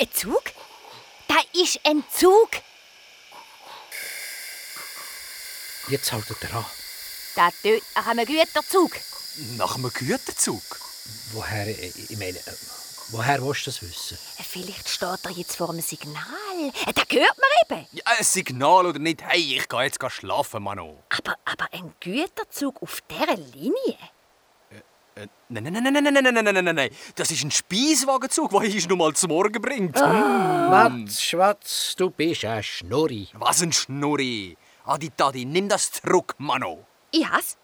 Ein 0.00 0.08
Zug? 0.12 0.42
Da 1.28 1.36
ist 1.60 1.80
ein 1.84 2.02
Zug. 2.12 2.50
Jetzt 5.88 6.12
haltet 6.12 6.36
er 6.42 6.54
an. 6.58 6.64
Da 7.34 7.48
tönt 7.62 7.82
nach 7.94 8.06
einem 8.06 8.26
Güterzug. 8.26 8.92
Nach 9.56 9.74
einem 9.76 9.90
Güterzug? 9.92 10.62
Woher, 11.32 11.66
äh, 11.66 11.92
ich 12.08 12.10
meine, 12.18 12.38
äh, 12.38 12.52
woher 13.08 13.42
willst 13.44 13.66
du 13.66 13.70
das 13.70 13.82
wissen? 13.82 14.18
Vielleicht 14.48 14.88
steht 14.88 15.24
er 15.24 15.30
jetzt 15.30 15.56
vor 15.56 15.70
einem 15.70 15.80
Signal. 15.80 16.22
Äh, 16.86 16.92
Da 16.92 17.02
hört 17.08 17.36
man 17.38 17.78
eben. 17.78 17.86
Ja, 17.92 18.02
ein 18.18 18.24
Signal 18.24 18.86
oder 18.86 18.98
nicht? 18.98 19.22
Hey, 19.22 19.56
ich 19.56 19.68
gehe 19.68 19.82
jetzt 19.82 19.98
schlafen, 20.12 20.62
Mano. 20.62 21.02
Aber, 21.08 21.34
aber 21.44 21.68
ein 21.72 21.92
Güterzug 22.00 22.80
auf 22.82 23.00
dieser 23.10 23.36
Linie? 23.36 23.98
Äh, 25.14 25.26
nein, 25.48 25.64
nein, 25.64 25.72
nein, 25.72 25.82
nein, 25.82 25.92
nein, 26.04 26.14
nein, 26.14 26.24
nein, 26.24 26.34
nein, 26.34 26.54
nein, 26.54 26.64
nein, 26.64 26.74
nein. 26.74 26.90
Das 27.16 27.30
ist 27.30 27.42
ein 27.42 27.50
Speiswagenzug, 27.50 28.50
der 28.50 28.60
uns 28.60 28.88
noch 28.88 28.96
mal 28.96 29.12
zum 29.14 29.28
Morgen 29.30 29.60
bringt. 29.60 29.96
Schwatz, 29.98 31.20
Schwatz, 31.20 31.94
du 31.96 32.10
bist 32.10 32.44
ein 32.44 32.62
Schnurri. 32.62 33.28
Was 33.34 33.62
ein 33.62 33.72
Schnurri. 33.72 34.56
Adi 34.84 35.10
Tadi, 35.10 35.44
nimm 35.44 35.68
das 35.68 35.92
zurück, 35.92 36.34
Mano. 36.38 36.84
Ich 37.12 37.28
has. 37.28 37.56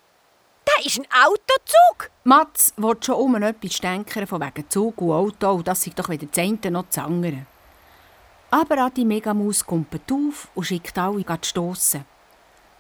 Da 0.65 0.85
ist 0.85 0.99
ein 0.99 1.07
Autozug. 1.11 2.11
Mats 2.25 2.73
will 2.77 2.97
schon 3.01 3.17
um 3.17 3.35
etwas 3.43 3.79
denken 3.79 4.27
von 4.27 4.41
wegen 4.41 4.71
Zug 4.71 5.01
und 5.01 5.13
Auto 5.13 5.51
und 5.53 5.67
das 5.67 5.83
sei 5.83 5.93
doch 5.97 6.09
weder 6.09 6.27
das 6.27 6.39
eine 6.39 6.71
noch 6.71 6.85
das 6.85 6.99
andere. 6.99 7.47
Aber 8.51 8.79
Adi 8.79 9.05
Megamus 9.05 9.67
kommt 9.67 9.95
auf 10.13 10.49
und 10.55 10.65
schickt 10.65 10.97
alle 10.97 11.25
zu 11.25 11.39
stossen. 11.43 12.05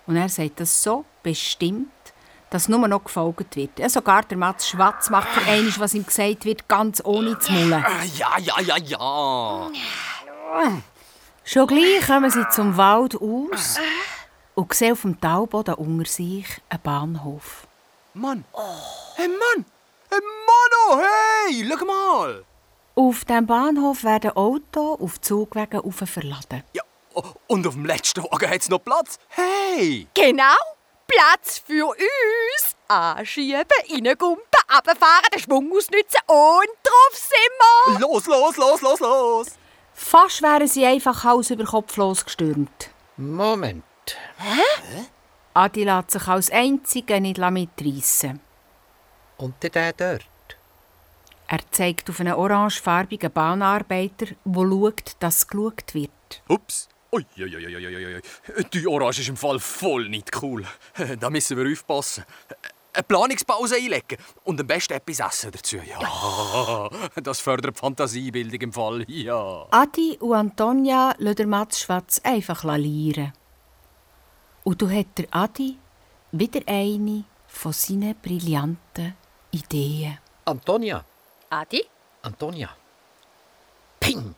Und 0.06 0.16
er 0.16 0.28
sagt 0.28 0.60
das 0.60 0.82
so 0.82 1.04
bestimmt, 1.22 1.90
dass 2.50 2.68
nur 2.68 2.86
noch 2.86 3.04
gefolgt 3.04 3.56
wird. 3.56 3.78
Ja, 3.78 3.88
sogar 3.88 4.22
der 4.22 4.38
Mats 4.38 4.68
Schwatz 4.68 5.10
macht 5.10 5.28
für 5.28 5.50
einmal, 5.50 5.72
was 5.78 5.94
ihm 5.94 6.06
gesagt 6.06 6.44
wird, 6.44 6.68
ganz 6.68 7.02
ohne 7.04 7.38
zu 7.40 7.52
mullen. 7.52 7.84
Ja, 8.14 8.38
ja, 8.38 8.60
ja, 8.60 8.76
ja. 8.76 9.70
Schon 11.44 11.66
gleich 11.66 12.06
kommen 12.06 12.30
sie 12.30 12.48
zum 12.50 12.76
Wald 12.76 13.16
aus 13.20 13.78
und 14.58 14.74
sehen 14.74 14.92
auf 14.92 15.02
dem 15.02 15.20
Talboden 15.20 15.74
unter 15.74 16.10
sich 16.10 16.46
einen 16.68 16.82
Bahnhof. 16.82 17.68
Mann. 18.14 18.44
Hey, 19.14 19.28
Mann. 19.28 19.64
Hey, 20.10 20.20
Mano, 20.20 21.00
hey, 21.00 21.64
schau 21.68 21.84
mal. 21.84 22.44
Auf 22.96 23.24
dem 23.24 23.46
Bahnhof 23.46 24.02
werden 24.02 24.32
Autos 24.32 25.00
auf 25.00 25.20
Zugwegen 25.20 25.92
verladen. 25.92 26.64
Ja, 26.72 26.82
oh, 27.14 27.22
und 27.46 27.68
auf 27.68 27.74
dem 27.74 27.86
letzten 27.86 28.24
Wagen 28.24 28.50
hat 28.50 28.60
es 28.60 28.68
noch 28.68 28.80
Platz. 28.80 29.20
Hey. 29.28 30.08
Genau. 30.14 30.56
Platz 31.06 31.62
für 31.64 31.86
uns. 31.86 32.76
Anschieben, 32.88 33.62
reingumpen, 33.92 34.44
runterfahren, 34.74 35.28
den 35.32 35.40
Schwung 35.40 35.70
ausnutzen 35.70 36.20
und 36.26 36.68
drauf 36.82 37.12
sind 37.12 38.00
wir. 38.00 38.00
Los, 38.00 38.26
los, 38.26 38.56
los, 38.56 38.80
los, 38.80 39.00
los. 39.00 39.46
Fast 39.94 40.42
wären 40.42 40.66
sie 40.66 40.84
einfach 40.84 41.22
Hals 41.22 41.50
über 41.50 41.64
Kopf 41.64 41.96
losgestürmt. 41.96 42.90
Moment. 43.16 43.84
Adi 45.54 45.84
lässt 45.84 46.12
sich 46.12 46.28
als 46.28 46.50
Einziger 46.50 47.20
nicht 47.20 47.38
mitreissen. 47.38 48.40
Und 49.38 49.54
der 49.62 49.92
dort? 49.92 50.26
Er 51.50 51.60
zeigt 51.70 52.10
auf 52.10 52.20
einen 52.20 52.34
orangefarbigen 52.34 53.32
Bahnarbeiter, 53.32 54.26
der 54.44 54.62
schaut, 54.62 55.16
dass 55.18 55.46
geschaut 55.46 55.94
wird. 55.94 56.42
Ups. 56.48 56.88
Ui, 57.10 57.24
ui, 57.38 57.56
ui, 57.56 57.66
ui, 57.66 57.86
ui, 57.86 58.14
ui. 58.16 58.64
Die 58.72 58.86
Orange 58.86 59.20
ist 59.20 59.30
im 59.30 59.36
Fall 59.36 59.58
voll 59.58 60.10
nicht 60.10 60.30
cool. 60.42 60.66
Da 61.20 61.30
müssen 61.30 61.56
wir 61.56 61.72
aufpassen. 61.72 62.24
Eine 62.92 63.02
Planungspause 63.04 63.76
einlegen 63.76 64.18
und 64.44 64.60
am 64.60 64.66
besten 64.66 64.92
etwas 64.94 65.20
essen 65.20 65.52
dazu. 65.52 65.76
Ja, 65.76 66.90
das 67.22 67.40
fördert 67.40 67.76
die 67.76 67.80
Fantasiebildung 67.80 68.60
im 68.60 68.72
Fall. 68.72 69.04
Ja. 69.08 69.66
Adi 69.70 70.18
und 70.20 70.34
Antonia 70.34 71.14
lassen 71.18 71.48
Mats 71.48 71.80
Schwatz 71.80 72.20
einfach 72.24 72.64
lieren. 72.76 73.32
Und 74.68 74.82
du 74.82 74.90
hat 74.90 75.16
der 75.16 75.28
Adi 75.30 75.78
wieder 76.30 76.60
eine 76.66 77.24
von 77.46 77.72
seinen 77.72 78.14
brillanten 78.14 79.14
Ideen. 79.50 80.18
Antonia. 80.44 81.02
Adi? 81.48 81.82
Antonia. 82.20 82.68
Ping. 83.98 84.34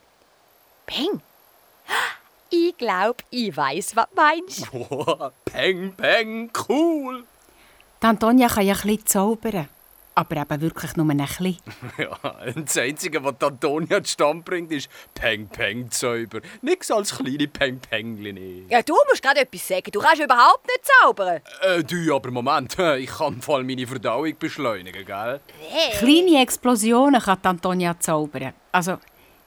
Peng. 0.87 1.21
Ich 2.49 2.77
glaub, 2.77 3.25
ich 3.31 3.57
weiß, 3.57 3.97
was 3.97 4.07
du 4.09 4.15
meinst. 4.23 4.71
Boah, 4.71 5.33
peng, 5.47 5.95
peng, 5.97 6.49
cool. 6.69 7.25
Die 8.01 8.07
Antonia 8.07 8.47
kann 8.47 8.67
ja 8.67 8.75
ein 8.75 8.81
bisschen 8.83 9.07
zaubern, 9.07 9.69
aber 10.15 10.37
eben 10.37 10.61
wirklich 10.61 10.97
nur 10.97 11.09
ein 11.09 11.17
bisschen. 11.19 11.59
Ja, 11.99 12.19
das 12.55 12.77
Einzige, 12.77 13.23
was 13.23 13.35
Antonia 13.41 14.03
zustande 14.03 14.43
bringt, 14.43 14.73
ist 14.73 14.89
Peng, 15.15 15.49
Peng, 15.49 15.91
Zauber. 15.91 16.41
Nichts 16.63 16.91
als 16.91 17.17
kleine 17.17 17.49
Peng, 17.49 17.79
Penglini. 17.79 18.65
Ja, 18.69 18.83
du 18.83 18.95
musst 19.09 19.23
gerade 19.23 19.41
etwas 19.41 19.67
sagen. 19.69 19.91
Du 19.91 20.01
kannst 20.01 20.23
überhaupt 20.23 20.67
nicht 20.67 20.81
zaubern. 21.01 21.41
Äh, 21.63 21.85
du, 21.85 22.15
aber 22.15 22.31
Moment, 22.31 22.79
ich 22.99 23.11
kann 23.11 23.35
im 23.35 23.43
Fall 23.43 23.65
meine 23.65 23.87
Verdauung 23.87 24.37
beschleunigen, 24.39 25.05
gell? 25.05 25.41
Kleine 25.99 26.43
Explosionen 26.43 27.21
kann 27.21 27.39
Antonia 27.43 27.99
zaubern. 27.99 28.53
Also, 28.73 28.99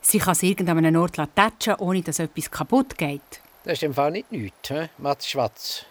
sie 0.02 0.20
kann 0.20 0.34
es 0.34 0.44
irgendeinem 0.44 0.96
Ort 0.96 1.20
tätschen, 1.36 1.76
ohne 1.76 2.02
dass 2.02 2.20
etwas 2.20 2.50
kaputt 2.50 2.98
geht. 2.98 3.22
Das 3.64 3.74
ist 3.74 3.84
im 3.84 3.94
Fall 3.94 4.12
nicht 4.12 4.32
nichts, 4.32 4.70
he? 4.70 4.90
Mats 4.98 5.30
Schwatz. 5.30 5.86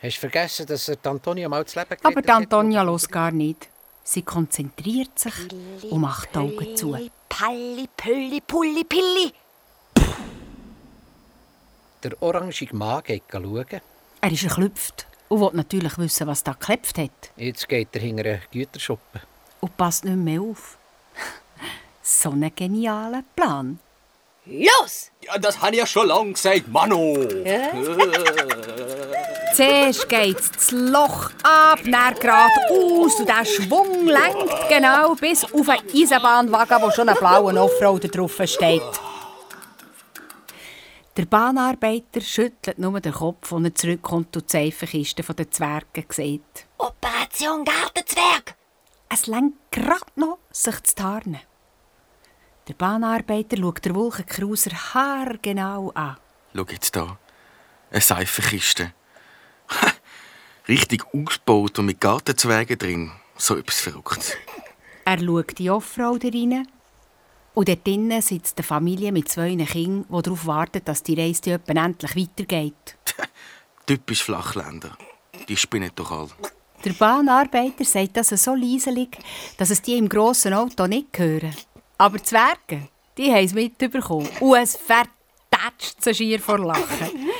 Hast 0.00 0.16
du 0.16 0.20
vergessen, 0.20 0.66
dass 0.66 0.88
er 0.88 0.98
Antonia 1.04 1.48
mal 1.48 1.64
das 1.64 1.74
Leben 1.74 1.88
gerettet 1.88 2.30
Aber 2.30 2.34
Antonia 2.34 2.82
los 2.82 3.08
gar 3.08 3.30
nicht. 3.30 3.68
Sie 4.08 4.22
konzentriert 4.22 5.18
sich 5.18 5.34
und 5.90 6.00
macht 6.00 6.32
die 6.32 6.38
Augen 6.38 6.76
zu. 6.76 6.96
Palli, 7.28 7.88
Pölli, 7.96 8.40
Pulli, 8.40 8.84
Pilli. 8.84 9.32
Der 12.04 12.22
orangige 12.22 12.76
Mann 12.76 13.02
geht 13.02 13.24
schauen. 13.28 13.80
Er 14.20 14.30
ist 14.30 14.44
erklüpft 14.44 15.08
und 15.28 15.40
will 15.40 15.50
natürlich 15.54 15.98
wissen, 15.98 16.28
was 16.28 16.44
da 16.44 16.52
geklebt 16.52 16.96
hat. 16.96 17.32
Jetzt 17.36 17.68
geht 17.68 17.88
er 17.94 18.00
hinter 18.00 18.24
einen 18.26 18.42
Güterschuppen. 18.52 19.22
Und 19.60 19.76
passt 19.76 20.04
nicht 20.04 20.16
mehr 20.16 20.40
auf. 20.40 20.78
so 22.00 22.30
ein 22.30 22.48
genialer 22.54 23.24
Plan. 23.34 23.80
Los! 24.44 25.10
Ja, 25.24 25.36
das 25.36 25.60
habe 25.60 25.72
ich 25.72 25.78
ja 25.80 25.86
schon 25.86 26.06
lange 26.06 26.32
gesagt, 26.32 26.68
Mano. 26.68 27.16
Zuerst 29.56 30.06
geht 30.10 30.54
das 30.54 30.70
Loch 30.70 31.30
ab, 31.42 31.78
dann 31.82 32.14
geradeaus 32.16 33.14
und 33.18 33.26
der 33.26 33.42
Schwung 33.46 34.04
lenkt 34.04 34.68
genau 34.68 35.14
bis 35.14 35.44
auf 35.44 35.66
einen 35.70 35.88
Eisenbahnwagen, 35.94 36.82
wo 36.82 36.90
schon 36.90 37.08
ein 37.08 37.16
blauer 37.16 37.56
Offroader 37.56 38.08
drauf 38.08 38.38
steht. 38.44 38.82
Der 41.16 41.24
Bahnarbeiter 41.24 42.20
schüttelt 42.20 42.78
nur 42.78 43.00
den 43.00 43.14
Kopf, 43.14 43.50
als 43.50 43.64
er 43.64 43.74
zurückkommt 43.74 44.36
und 44.36 44.52
die 44.52 44.70
Seifenkiste 44.70 45.22
der 45.22 45.50
Zwerge 45.50 46.04
sieht. 46.10 46.66
Operation 46.76 47.64
Gartenzwerg. 47.64 48.56
Es 49.08 49.26
lenkt 49.26 49.72
gerade 49.72 50.04
noch, 50.16 50.36
sich 50.52 50.82
zu 50.82 50.94
tarnen. 50.96 51.40
Der 52.68 52.74
Bahnarbeiter 52.74 53.56
schaut 53.56 53.82
der 53.86 53.94
Wolkenkruiser 53.94 54.72
haargenau 54.92 55.92
an. 55.94 56.18
Schau 56.54 56.66
jetzt 56.68 56.94
da. 56.94 57.16
Eine 57.90 58.00
Seifenkiste. 58.02 58.92
Richtig 60.68 61.04
ausgebaut 61.14 61.78
und 61.78 61.86
mit 61.86 62.00
Gartenzwergen 62.00 62.78
drin. 62.78 63.12
So 63.36 63.56
etwas 63.56 63.80
Verrücktes. 63.80 64.32
Er 65.04 65.18
schaut 65.18 65.58
die 65.58 65.70
Offroader 65.70 66.32
rein. 66.32 66.66
Und 67.54 67.68
dort 67.68 67.86
drinnen 67.86 68.20
sitzt 68.20 68.58
eine 68.58 68.66
Familie 68.66 69.12
mit 69.12 69.28
zwei 69.28 69.56
Kindern, 69.56 70.04
die 70.08 70.22
darauf 70.22 70.46
warten, 70.46 70.82
dass 70.84 71.02
die 71.02 71.18
Reise 71.18 71.52
etwa 71.52 71.84
endlich 71.84 72.16
weitergeht. 72.16 72.96
Typisch 73.86 74.24
Flachländer. 74.24 74.96
Die 75.48 75.56
spinnen 75.56 75.90
doch 75.94 76.10
alle. 76.10 76.30
Der 76.84 76.92
Bahnarbeiter 76.92 77.84
sagt 77.84 78.16
das 78.16 78.28
so 78.28 78.54
leiselig, 78.54 79.16
dass 79.56 79.70
es 79.70 79.80
die 79.80 79.96
im 79.96 80.08
grossen 80.08 80.52
Auto 80.52 80.86
nicht 80.86 81.18
hören. 81.18 81.56
Aber 81.98 82.18
die 82.18 82.24
Zwerge, 82.24 82.88
die 83.16 83.32
haben 83.32 83.44
es 83.44 83.54
mitbekommen. 83.54 84.28
Und 84.40 84.56
es 84.56 84.76
vertätscht 84.76 86.02
sie 86.02 86.14
schier 86.14 86.40
vor 86.40 86.58
Lachen. 86.58 87.30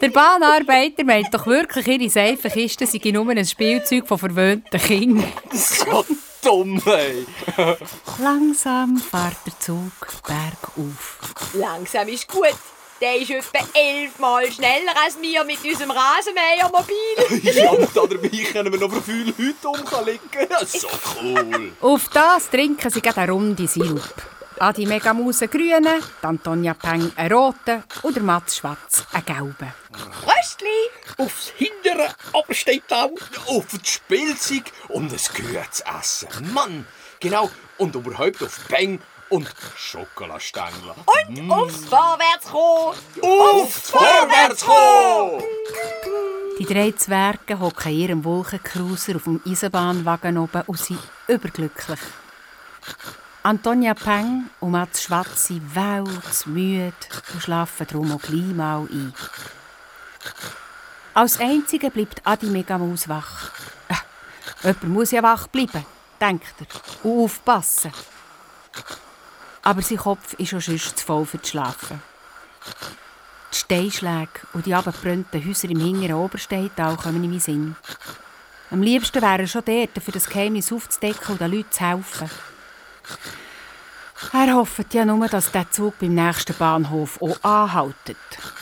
Der 0.00 0.08
Bahnarbeiter 0.08 1.04
meint 1.04 1.32
doch 1.34 1.46
wirklich, 1.46 1.86
ihre 1.86 2.08
Seifenkiste 2.08 2.86
sei 2.86 3.10
nur 3.10 3.28
ein 3.28 3.44
Spielzeug 3.44 4.08
von 4.08 4.18
verwöhnten 4.18 4.80
Kindern. 4.80 5.30
So 5.52 6.04
dumm, 6.42 6.80
ey. 6.86 7.26
Langsam 8.18 8.96
fährt 8.96 9.36
der 9.44 9.58
Zug 9.58 9.92
bergauf. 10.26 11.18
Langsam 11.52 12.08
ist 12.08 12.28
gut. 12.28 12.54
Der 13.02 13.16
ist 13.16 13.30
etwa 13.30 13.58
elfmal 13.74 14.50
schneller 14.50 14.92
als 15.04 15.20
wir 15.20 15.44
mit 15.44 15.62
unserem 15.64 15.90
Rasenmähermobil. 15.90 17.54
ja, 17.54 17.70
und 17.70 17.88
dabei 17.94 18.28
können 18.52 18.72
wir 18.72 18.80
noch 18.80 18.92
für 18.92 19.02
viele 19.02 19.34
Leute 19.36 19.68
umlegen. 19.68 20.20
So 20.66 20.88
cool. 21.22 21.72
Auf 21.80 22.08
das 22.08 22.48
trinken 22.50 22.90
sie 22.90 23.00
gerade 23.00 23.22
eine 23.22 23.32
runde 23.32 23.66
Sirup. 23.66 24.39
Adi 24.60 24.84
Megamus 24.84 25.40
einen 25.40 25.50
grünen, 25.50 26.02
die 26.22 26.26
Antonia 26.26 26.74
Peng 26.74 27.10
einen 27.16 27.32
roten 27.32 27.82
und 28.02 28.14
der 28.14 28.22
Mats 28.22 28.58
Schwarz 28.58 29.06
einen 29.10 29.24
gelben. 29.24 29.72
Röstli! 30.26 30.68
Aufs 31.16 31.54
Hindere, 31.56 32.14
aber 32.34 32.52
steht 32.52 32.92
auch. 32.92 33.10
Auf 33.46 33.68
das 33.72 33.88
Spielzeug 33.88 34.64
und 34.88 35.10
ein 35.10 35.18
gutes 35.34 35.82
Essen. 35.98 36.52
Mann, 36.52 36.86
genau. 37.20 37.50
Und 37.78 37.94
überhaupt 37.94 38.42
auf 38.42 38.68
Peng 38.68 39.00
und 39.30 39.50
Schokolastängel. 39.78 40.92
Und 41.06 41.50
aufs 41.50 41.86
Vorwärtskommen! 41.86 42.98
Aufs 43.22 43.90
Vorwärtskommen! 43.90 45.42
Die 46.58 46.66
drei 46.66 46.92
Zwerge 46.92 47.58
hocken 47.58 47.92
in 47.92 47.98
ihrem 47.98 48.24
Wolkencruiser 48.24 49.16
auf 49.16 49.24
dem 49.24 49.40
Eisenbahnwagen 49.46 50.36
oben 50.36 50.64
und 50.66 50.78
sind 50.78 51.00
überglücklich. 51.28 52.00
Antonia 53.42 53.94
Peng 53.94 54.50
und 54.60 54.72
Mats 54.72 55.02
Schwarz 55.02 55.46
sind 55.46 55.74
müde 56.46 56.92
und 57.32 57.42
schlafen 57.42 57.86
darum 57.86 58.12
auch 58.12 58.20
gleich 58.20 58.54
mal 58.54 58.82
ein. 58.82 59.14
Als 61.14 61.40
Einziger 61.40 61.88
bleibt 61.88 62.20
Adi 62.26 62.46
Megamus 62.46 63.08
wach. 63.08 63.50
Äh, 63.88 63.94
jemand 64.62 64.84
muss 64.84 65.10
ja 65.12 65.22
wach 65.22 65.46
bleiben, 65.46 65.86
denkt 66.20 66.54
er, 66.60 67.10
und 67.10 67.22
aufpassen. 67.22 67.92
Aber 69.62 69.80
sein 69.80 69.96
Kopf 69.96 70.34
ist 70.34 70.50
schon 70.50 70.60
sonst 70.60 70.98
zu 70.98 71.06
voll 71.06 71.24
für 71.24 71.38
das 71.38 71.48
Schlafen. 71.48 72.02
Die 73.54 73.56
Steinschläge 73.56 74.28
und 74.52 74.66
die 74.66 74.74
abgebrannten 74.74 75.46
Häuser 75.46 75.70
im 75.70 75.80
hinteren 75.80 76.16
Obersteintal 76.16 76.94
kommen 76.96 77.24
in 77.24 77.30
meinen 77.30 77.40
Sinn. 77.40 77.76
Am 78.70 78.82
liebsten 78.82 79.22
wäre 79.22 79.40
er 79.40 79.46
schon 79.46 79.64
dort, 79.64 80.02
für 80.02 80.12
das 80.12 80.28
Geheimnis 80.28 80.70
aufzudecken 80.70 81.32
und 81.32 81.40
den 81.40 81.50
Leuten 81.50 81.72
zu 81.72 81.80
helfen. 81.80 82.30
Er 84.32 84.54
hofft 84.54 84.94
ja 84.94 85.04
nur, 85.04 85.26
dass 85.28 85.50
der 85.50 85.70
Zug 85.70 85.98
beim 85.98 86.14
nächsten 86.14 86.54
Bahnhof 86.54 87.20
auch 87.20 87.42
anhaltet. 87.42 88.16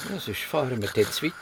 Sonst 0.09 0.41
fahren 0.41 0.81
wir 0.81 1.11
zu 1.11 1.27
weit. 1.27 1.33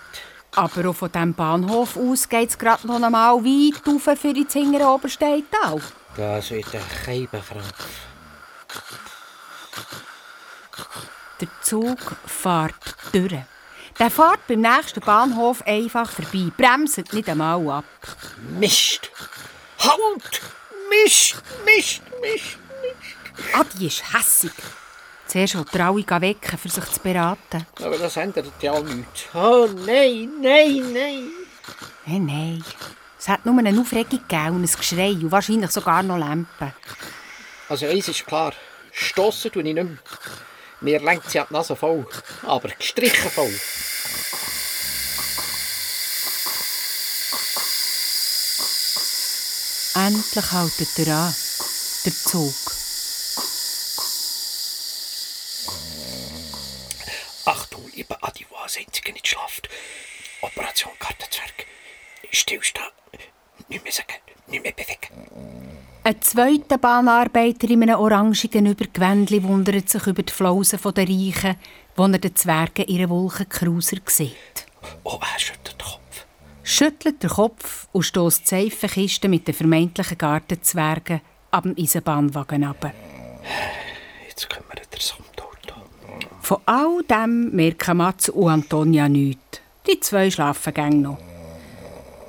Aber 0.56 0.88
auch 0.88 0.94
von 0.94 1.12
diesem 1.12 1.34
Bahnhof 1.34 1.96
aus 1.96 2.28
geht 2.28 2.48
es 2.48 2.58
gerade 2.58 2.86
noch 2.86 3.00
einmal 3.00 3.44
weit 3.44 3.86
rauf 3.86 4.18
für 4.18 4.32
die 4.32 4.48
Zinger 4.48 4.90
Obersteintal. 4.92 5.82
Das 6.16 6.50
wird 6.50 6.74
ein 6.74 6.80
Keibenkrampf. 7.04 7.86
Der 11.40 11.48
Zug 11.60 11.98
fährt 12.24 12.74
durch. 13.12 13.42
Der 13.98 14.10
fährt 14.10 14.46
beim 14.46 14.62
nächsten 14.62 15.00
Bahnhof 15.00 15.62
einfach 15.66 16.10
vorbei, 16.10 16.50
bremst 16.56 17.12
nicht 17.12 17.28
einmal 17.28 17.68
ab. 17.68 17.84
Mist! 18.58 19.10
Halt! 19.78 20.40
Mist! 20.88 21.42
Mist! 21.66 22.02
Mist! 22.22 22.58
Adi 23.52 23.86
ist 23.86 24.02
hässig. 24.12 24.52
Zuerst 25.26 25.54
will 25.56 25.64
er 25.72 25.86
alle 25.86 26.20
wecken, 26.20 26.58
um 26.62 26.70
sich 26.70 26.84
zu 26.84 27.00
beraten. 27.00 27.66
Aber 27.82 27.98
das 27.98 28.16
ändert 28.16 28.46
ja 28.60 28.78
nichts. 28.80 29.26
Oh 29.34 29.68
nein, 29.84 30.30
nein, 30.40 30.92
nein! 30.92 31.30
Nein, 32.06 32.26
nein. 32.26 32.64
Es 33.18 33.28
hat 33.28 33.44
nur 33.44 33.58
eine 33.58 33.80
Aufregung 33.80 34.20
gegeben 34.20 34.56
und 34.56 34.64
ein 34.64 34.78
Geschrei 34.78 35.10
und 35.10 35.32
wahrscheinlich 35.32 35.70
sogar 35.72 36.02
noch 36.02 36.18
Lampen. 36.18 36.72
Also 37.68 37.86
eins 37.86 38.06
ist 38.06 38.24
klar, 38.24 38.52
stossen 38.92 39.50
tue 39.50 39.62
ich 39.62 39.74
nicht 39.74 39.82
mehr. 39.82 39.98
Mir 40.80 41.00
lenkt 41.00 41.30
sie 41.30 41.40
an 41.40 41.46
die 41.50 41.54
Nase 41.54 41.74
voll, 41.74 42.06
aber 42.42 42.68
gestrichen 42.68 43.30
voll. 43.30 43.52
Endlich 49.96 50.52
haltet 50.52 50.98
er 50.98 51.16
an, 51.16 51.34
der 52.04 52.12
Zug. 52.12 52.54
Ach 57.46 57.66
du 57.66 57.88
lieber 57.94 58.18
Adi, 58.20 58.46
wo 58.50 58.56
als 58.56 58.76
Einzige 58.76 59.12
nicht 59.12 59.26
schlaft. 59.26 59.68
Operation 60.76 60.92
Gartenzwerg. 60.98 61.66
Stillstehen. 62.30 62.84
Nicht 63.68 63.82
mehr 63.82 63.92
sagen, 63.92 64.20
nicht 64.48 64.62
mehr 64.62 64.72
bewegen. 64.72 65.78
Ein 66.04 66.22
zweiter 66.22 66.78
Bahnarbeiter 66.78 67.68
in 67.70 67.82
einem 67.82 67.98
orangigen 67.98 68.66
Übergewändli 68.66 69.42
wundert 69.42 69.88
sich 69.88 70.06
über 70.06 70.22
die 70.22 70.32
Flausen 70.32 70.78
der 70.94 71.08
Reichen, 71.08 71.56
wo 71.96 72.04
er 72.04 72.18
den 72.18 72.36
Zwergen 72.36 72.86
ihren 72.86 73.10
Wolkencruiser 73.10 73.96
sieht. 74.06 74.66
Oh, 75.02 75.18
er 75.20 75.38
schüttelt 75.38 75.80
den 75.80 75.86
Kopf. 75.86 76.26
Schüttelt 76.62 77.22
den 77.22 77.30
Kopf 77.30 77.88
und 77.92 78.02
stößt 78.02 78.42
die 78.42 78.46
Seifenkiste 78.46 79.28
mit 79.28 79.48
den 79.48 79.54
vermeintlichen 79.54 80.18
Gartenzwergen 80.18 81.22
ab 81.50 81.64
dem 81.64 81.74
Eisenbahnwagen 81.78 82.64
ab. 82.64 82.92
Jetzt 84.28 84.48
kümmert 84.50 84.82
er 84.90 85.00
sich 85.00 85.18
um 85.18 85.24
die 85.36 85.42
Auto. 85.42 85.80
Von 86.40 86.58
all 86.66 87.02
dem 87.02 87.50
merken 87.56 87.96
Mats 87.96 88.28
und 88.28 88.48
Antonia 88.48 89.08
nichts. 89.08 89.62
Die 89.86 90.00
zwei 90.00 90.30
schlafen 90.30 90.74
gäng 90.74 91.02
noch. 91.02 91.18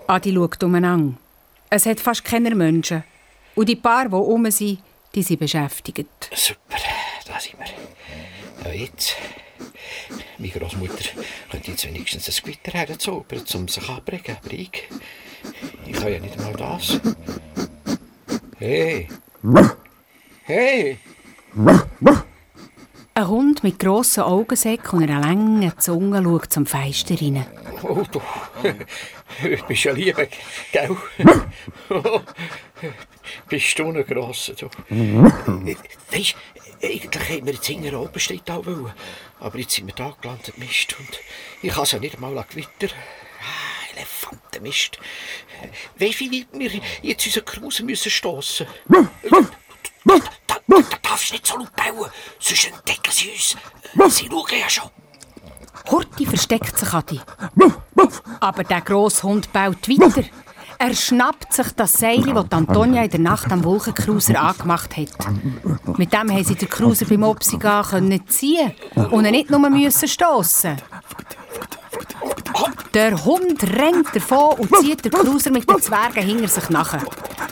Adi 0.08 0.34
schaut 0.34 0.64
umeinander. 0.64 1.18
Es 1.70 1.86
hat 1.86 2.00
fast 2.00 2.24
keine 2.24 2.54
Menschen. 2.56 3.04
Und 3.56 3.68
die 3.68 3.76
paar, 3.76 4.08
die 4.08 4.16
rum 4.16 4.50
sind, 4.52 4.80
die 5.16 5.24
sind 5.24 5.40
beschäftigt. 5.40 6.30
Super, 6.34 6.78
da 7.26 7.40
sind 7.40 7.56
wir. 7.60 7.66
Ja, 8.72 8.74
jetzt. 8.74 9.16
Meine 10.38 10.52
Großmutter 10.52 11.10
könnte 11.50 11.72
jetzt 11.72 11.86
wenigstens 11.88 12.30
ein 12.30 12.44
Gewitter 12.44 12.78
herzaubern, 12.78 13.44
um 13.56 13.68
sich 13.68 13.90
abregen. 13.90 14.38
Aber 14.44 14.54
ich, 14.54 14.84
ich 15.86 15.94
kann 15.94 16.14
ja 16.14 16.20
nicht 16.20 16.38
mal 16.38 16.54
das. 16.54 17.00
Hey! 18.60 19.08
Hey! 20.44 21.00
Ein 23.18 23.30
Hund 23.30 23.64
mit 23.64 23.80
grossen 23.80 24.22
Augensäcken 24.22 25.00
und 25.00 25.10
einer 25.10 25.22
langen 25.22 25.74
Zunge 25.80 26.22
schaut 26.22 26.54
zum 26.54 26.68
Fenster 26.68 27.20
rein. 27.20 27.48
Oh, 27.82 28.04
du 28.12 28.22
du 29.42 29.64
bist 29.68 29.86
ja 29.86 29.92
lieb, 29.92 30.16
gell? 30.72 30.96
bist 33.50 33.80
du 33.80 33.92
noch 33.92 34.06
gross, 34.06 34.52
du. 34.60 34.70
Weisst, 36.12 36.36
eigentlich 36.80 37.30
haben 37.30 37.46
wir 37.48 37.54
jetzt 37.54 37.66
hinten 37.66 37.96
oben 37.96 38.20
steht 38.20 38.52
auch 38.52 38.64
wollen. 38.68 38.94
Aber 39.40 39.58
jetzt 39.58 39.72
sind 39.72 39.88
wir 39.88 39.96
da 39.96 40.16
gelandet, 40.22 40.56
Mist. 40.60 40.96
Und 41.00 41.20
ich 41.64 41.74
kann 41.74 41.86
es 41.86 41.94
ja 41.94 41.98
nicht 41.98 42.20
mal 42.20 42.38
an 42.38 42.46
Gewitter. 42.48 42.94
Ah, 43.42 43.96
Elefantenmist. 43.96 45.00
Weisst 45.98 46.22
du, 46.22 46.26
wie 46.26 46.42
weit 46.42 46.48
wir 46.52 46.82
jetzt 47.02 47.26
unseren 47.26 47.46
Kruse 47.46 47.84
müssen 47.84 48.12
stossen? 48.12 48.68
Da 50.90 51.10
darfst 51.10 51.30
du 51.30 51.34
nicht 51.34 51.48
so 51.48 51.58
laut 51.58 51.76
bauen, 51.76 52.10
sonst 52.40 52.66
entdecken 52.68 53.12
sie 53.12 53.32
uns. 53.32 53.56
Sie 54.16 54.28
schauen 54.28 54.60
ja 54.60 54.70
schon. 54.70 54.90
Horti 55.90 56.26
versteckt 56.26 56.78
sich 56.78 56.94
Adi. 56.94 57.22
Aber 58.40 58.64
der 58.64 58.82
grosse 58.82 59.24
Hund 59.24 59.52
baut 59.54 59.88
weiter. 59.88 60.24
Er 60.80 60.94
schnappt 60.94 61.54
sich 61.54 61.72
das 61.72 61.94
Seil, 61.94 62.22
das 62.22 62.52
Antonia 62.52 63.04
in 63.04 63.10
der 63.10 63.20
Nacht 63.20 63.52
am 63.52 63.64
Wolkencruiser 63.64 64.40
angemacht 64.40 64.96
hat. 64.96 65.98
Mit 65.98 66.14
dem 66.14 66.32
haben 66.32 66.44
sie 66.44 66.54
den 66.56 66.70
Cruiser 66.70 67.06
beim 67.06 67.24
Opsiga 67.24 67.82
können 67.82 68.28
ziehen 68.28 68.74
und 69.10 69.26
ihn 69.26 69.32
nicht 69.32 69.50
nur 69.50 69.68
müssen 69.70 70.08
stossen. 70.08 70.78
Der 72.94 73.24
Hund 73.26 73.64
rennt 73.64 74.16
davon 74.16 74.60
und 74.60 74.76
zieht 74.78 75.06
den 75.06 75.12
Cruiser 75.12 75.52
mit 75.52 75.70
den 75.70 75.82
Zwergen 75.82 76.24
hinter 76.24 76.48
sich 76.48 76.70
nach. 76.70 76.98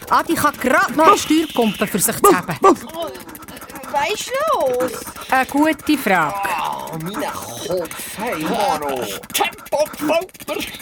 Adi 0.09 0.33
kann 0.33 0.53
gerade 0.59 0.93
noch 0.93 1.07
eine 1.07 1.17
Steuerpumpe 1.17 1.87
für 1.87 1.99
sich 1.99 2.15
zu 2.21 2.35
haben. 2.35 2.57
Was 2.61 4.11
ist 4.11 4.31
los? 4.53 4.91
Eine 5.29 5.45
gute 5.45 5.97
Frage. 5.97 6.35
Oh, 6.91 6.97
meine 7.01 7.27
Kopf, 7.27 8.17
hey, 8.17 8.43
Mano. 8.43 9.03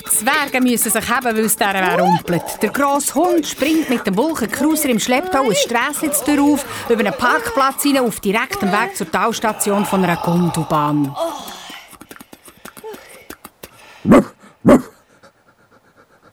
Zwerge 0.09 0.61
müssen 0.61 0.91
sich 0.91 1.09
haben, 1.09 1.25
weil 1.25 1.39
es 1.39 1.55
deren 1.55 1.85
wer 1.85 1.99
rumpelt. 1.99 2.43
Der 2.61 2.69
grosse 2.69 3.13
Hund 3.15 3.45
springt 3.45 3.89
mit 3.89 4.05
dem 4.05 4.15
Wolkencruiser 4.17 4.89
im 4.89 4.99
Schlepptau 4.99 5.43
ein 5.43 5.55
Strässlitz 5.55 6.23
auf, 6.39 6.65
über 6.89 6.99
einen 6.99 7.13
Parkplatz 7.13 7.83
hinein 7.83 8.05
auf 8.05 8.19
direktem 8.19 8.71
Weg 8.71 8.95
zur 8.95 9.11
Talstation 9.11 9.85
von 9.85 10.03
einer 10.03 10.17
Gondelbahn. 10.17 11.15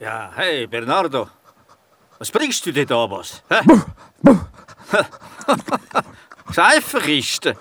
Ja, 0.00 0.30
hey, 0.34 0.66
Bernardo. 0.66 1.28
Was 2.18 2.30
bringst 2.30 2.64
du 2.66 2.72
denn 2.72 2.86
da 2.86 3.10
was? 3.10 3.42
Seifenkiste? 6.52 7.56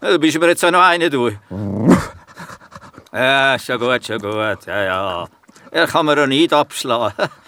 Du 0.00 0.18
bist 0.18 0.38
mir 0.38 0.48
jetzt 0.48 0.64
auch 0.64 0.70
noch 0.70 0.82
eine, 0.82 1.10
du. 1.10 1.30
Ja, 3.12 3.58
schon 3.58 3.78
gut, 3.78 4.06
schon 4.06 4.18
gut. 4.20 4.66
Ja, 4.66 4.82
ja. 4.82 5.28
Er 5.70 5.86
kann 5.86 6.06
mir 6.06 6.22
auch 6.22 6.26
nicht 6.26 6.52
abschlagen. 6.52 7.28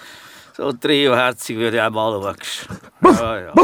So 0.56 0.72
trioherzig 0.72 1.56
würde 1.56 1.76
ich 1.78 1.82
auch 1.82 1.90
mal 1.90 2.20
schauen. 2.20 2.78
Ja, 3.02 3.38
ja. 3.38 3.54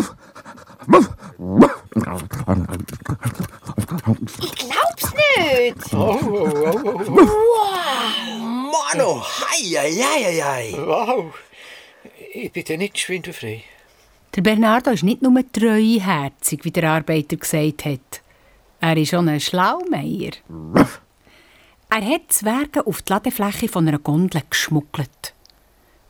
Ich 4.41 4.53
glaub's 4.55 5.12
nicht. 5.14 5.95
Oh, 5.95 6.18
oh, 6.22 7.03
oh. 7.09 7.26
Mano, 8.72 9.22
hei, 9.22 9.64
hei, 9.76 9.93
hei, 9.93 10.43
hei. 10.43 10.74
Wow. 10.78 11.34
Ich 12.32 12.53
bin 12.53 12.64
ja 12.66 12.76
nicht 12.76 12.95
geschwindelfrei. 12.95 13.64
Der 14.34 14.43
Bernardo 14.43 14.91
ist 14.91 15.03
nicht 15.03 15.22
nur 15.22 15.41
treuherzig, 15.51 16.64
wie 16.64 16.70
der 16.70 16.91
Arbeiter 16.91 17.37
gesagt 17.37 17.87
hat. 17.87 18.20
Er 18.80 18.97
ist 18.97 19.14
auch 19.14 19.22
ein 19.22 19.41
Schlaumeier. 19.41 20.32
Er 21.89 22.05
hat 22.05 22.32
Zwerge 22.32 22.87
auf 22.87 23.01
die 23.03 23.12
Ladefläche 23.12 23.68
von 23.68 23.89
einer 23.89 23.99
Gondel 23.99 24.43
geschmuggelt. 24.51 25.32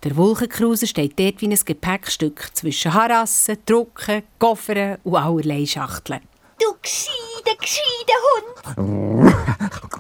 Der 0.07 0.17
Wolkencruiser 0.17 0.87
steht 0.87 1.19
dort 1.19 1.41
wie 1.41 1.49
ein 1.49 1.59
Gepäckstück 1.65 2.51
zwischen 2.53 2.95
Harassen, 2.95 3.57
Drucken, 3.67 4.23
Koffern 4.39 4.99
und 5.03 5.17
allerlei 5.17 5.67
Schachteln. 5.67 6.21
Du 6.61 6.67
gescheiter, 6.81 7.57
gescheiter 7.61 8.77
Hund. 8.77 9.35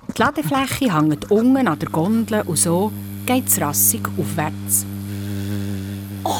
Die 0.16 0.22
Ladefläche 0.22 0.96
hängt 0.96 1.28
unten 1.28 1.66
an 1.66 1.76
der 1.80 1.88
Gondel 1.88 2.42
und 2.42 2.56
so 2.56 2.92
geht 3.26 3.48
es 3.48 3.60
rassig 3.60 4.02
aufwärts. 4.16 4.86
Oh, 6.22 6.30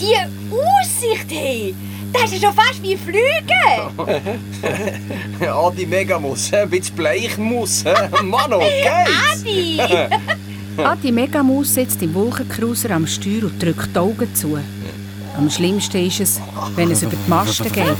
die 0.00 0.16
Aussicht, 0.50 1.26
hey. 1.28 1.74
Das 2.14 2.32
ist 2.32 2.40
ja 2.40 2.48
schon 2.48 2.56
fast 2.56 2.82
wie 2.82 2.96
Fliegen. 2.96 3.36
Adi 5.46 5.84
Megamus, 5.84 6.54
ein 6.54 6.70
bisschen 6.70 6.96
Bleichmus. 6.96 7.84
Mano, 8.22 8.60
geht's? 8.60 9.42
Adi! 9.42 9.78
Adi 10.78 11.12
Megamus 11.12 11.74
sitzt 11.74 12.00
im 12.02 12.14
Wolkencruiser 12.14 12.90
am 12.90 13.06
Steuer 13.06 13.44
und 13.44 13.62
drückt 13.62 13.94
die 13.94 13.98
Augen 13.98 14.34
zu. 14.34 14.58
Am 15.36 15.50
schlimmsten 15.50 16.06
ist 16.06 16.20
es, 16.20 16.40
wenn 16.74 16.90
es 16.90 17.02
über 17.02 17.16
die 17.16 17.30
Masten 17.30 17.70
geht. 17.72 17.96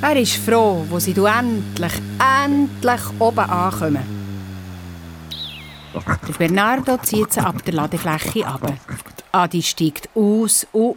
Er 0.00 0.16
ist 0.16 0.36
froh, 0.36 0.84
wo 0.88 0.98
sie 0.98 1.14
du 1.14 1.24
endlich, 1.26 1.92
endlich 2.44 3.00
oben 3.18 3.38
ankommen. 3.50 4.02
Der 6.26 6.32
Bernardo 6.38 6.96
zieht 6.98 7.32
sie 7.32 7.40
ab 7.40 7.62
der 7.64 7.74
Ladefläche 7.74 8.46
ab. 8.46 8.72
Adi 9.32 9.62
steigt 9.62 10.08
aus 10.14 10.66
und 10.72 10.96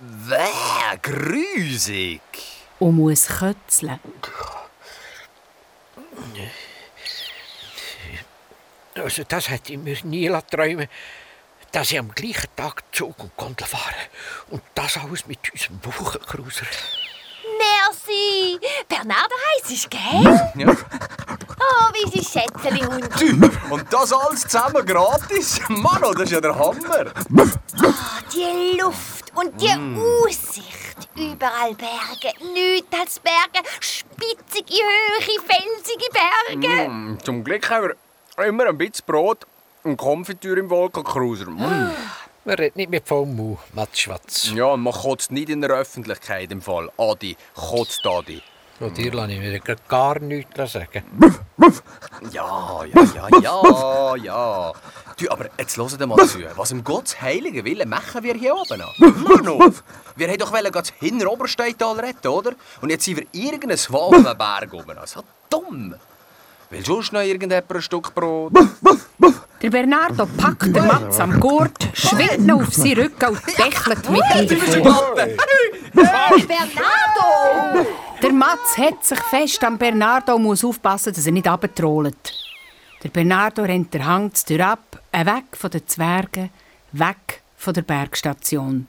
Wäh, 0.00 0.98
grusig. 1.02 2.20
und 2.78 2.96
muss 2.96 3.26
kötzeln. 3.26 3.98
Also 9.12 9.24
das 9.28 9.50
hätte 9.50 9.74
ich 9.74 9.78
mir 9.78 9.94
nie 10.04 10.30
träumen 10.50 10.88
dass 11.70 11.90
ich 11.90 11.98
am 11.98 12.14
gleichen 12.14 12.48
Tag 12.54 12.82
Zug 12.92 13.18
und 13.18 13.36
Gondel 13.36 13.66
fahre. 13.66 13.94
Und 14.50 14.62
das 14.74 14.98
alles 14.98 15.26
mit 15.26 15.38
unserem 15.50 15.78
Buchencruiser. 15.78 16.66
Merci. 17.58 18.58
Bernardo 18.88 19.34
heisst 19.56 19.90
gell? 19.90 20.50
Ja. 20.54 20.70
Oh, 20.70 21.92
wie 21.94 22.10
sie 22.10 22.24
Schätzeli 22.24 22.80
Hund. 22.80 23.08
Du, 23.18 23.74
und 23.74 23.90
das 23.90 24.12
alles 24.12 24.42
zusammen 24.42 24.84
gratis? 24.84 25.60
Mano, 25.68 26.12
das 26.12 26.24
ist 26.24 26.32
ja 26.32 26.40
der 26.42 26.54
Hammer. 26.54 27.06
Oh, 27.34 27.92
die 28.34 28.78
Luft 28.78 29.32
und 29.34 29.58
die 29.58 29.70
Aussicht. 29.70 31.08
Überall 31.14 31.74
Berge. 31.74 32.36
Nichts 32.52 32.98
als 32.98 33.18
Berge. 33.18 33.66
Spitzige, 33.80 34.74
hohe, 34.74 35.40
felsige 35.46 36.08
Berge. 36.12 36.88
Mm, 36.88 37.18
zum 37.24 37.44
Glück 37.44 37.70
haben 37.70 37.88
wir 37.88 37.96
immer 38.38 38.66
ein 38.66 38.78
bisschen 38.78 39.04
Brot 39.06 39.46
und 39.82 39.96
Konfitüre 39.96 40.60
im 40.60 40.70
Wolkencruiser. 40.70 41.46
Mm. 41.46 41.90
Man 42.44 42.56
redet 42.56 42.76
nicht 42.76 42.90
mit 42.90 43.06
vollem 43.06 43.36
Mund, 43.36 43.58
Matschwatz. 43.72 44.50
Ja, 44.54 44.66
und 44.66 44.82
man 44.82 44.92
kotzt 44.92 45.30
nicht 45.30 45.48
in 45.48 45.60
der 45.60 45.70
Öffentlichkeit 45.70 46.50
im 46.50 46.60
Fall. 46.60 46.90
Adi, 46.96 47.36
kotzt 47.54 48.04
Adi. 48.04 48.42
Von 48.78 48.92
dir 48.94 49.12
lasse 49.12 49.32
ich 49.32 49.38
mir 49.38 49.76
gar 49.86 50.18
nichts 50.18 50.72
sagen. 50.72 51.04
Ja, 52.32 52.84
ja, 52.84 53.02
ja, 53.14 53.28
ja, 53.40 54.16
ja. 54.16 54.72
Du, 55.16 55.30
aber 55.30 55.50
jetzt 55.56 55.76
hört 55.76 56.00
dir 56.00 56.06
mal 56.06 56.26
zu. 56.26 56.40
Was 56.56 56.72
um 56.72 56.82
Gottes 56.82 57.20
heiligen 57.20 57.64
Willen 57.64 57.88
machen 57.88 58.24
wir 58.24 58.34
hier 58.34 58.56
oben 58.56 58.78
noch? 58.78 58.98
Manu, 58.98 59.72
wir 60.16 60.28
wollten 60.28 60.40
doch 60.40 60.52
wollen, 60.52 60.72
das 60.72 60.92
hinter 60.98 61.30
Obersteintal 61.30 62.00
retten, 62.00 62.26
oder? 62.26 62.54
Und 62.80 62.90
jetzt 62.90 63.04
sind 63.04 63.18
wir 63.18 63.26
irgendeinen 63.30 63.78
schwalen 63.78 64.24
Berg 64.24 64.72
oben. 64.72 64.98
So 65.04 65.22
dumm. 65.48 65.94
Will 66.72 66.84
sonst 66.86 67.12
noch 67.12 67.20
irgendjemand 67.20 67.70
ein 67.70 67.82
Stück 67.82 68.14
Brot? 68.14 68.50
Der 69.60 69.68
Bernardo 69.68 70.24
packt 70.24 70.74
den 70.74 70.86
Mats 70.86 71.20
am 71.20 71.38
Gurt, 71.38 71.86
schwingt 71.92 72.38
ihn 72.38 72.50
auf 72.50 72.72
seinen 72.72 72.98
Rücken 72.98 73.26
und 73.28 73.44
bechelt 73.44 74.08
mit 74.08 74.50
ihm 74.50 74.82
davor. 74.82 75.14
Bernardo! 76.48 77.86
Der 78.22 78.32
Mats 78.32 78.78
hat 78.78 79.04
sich 79.04 79.20
fest 79.20 79.62
am 79.62 79.76
Bernardo 79.76 80.34
und 80.34 80.44
muss 80.44 80.64
aufpassen, 80.64 81.12
dass 81.12 81.26
er 81.26 81.32
nicht 81.32 81.46
abtrollt. 81.46 82.32
Der 83.02 83.10
Bernardo 83.10 83.62
rennt 83.64 83.92
der 83.92 84.06
Hangstür 84.06 84.66
ab, 84.66 85.02
äh, 85.12 85.26
weg 85.26 85.44
von 85.52 85.70
den 85.70 85.86
Zwergen, 85.86 86.48
weg 86.92 87.42
von 87.58 87.74
der 87.74 87.82
Bergstation. 87.82 88.88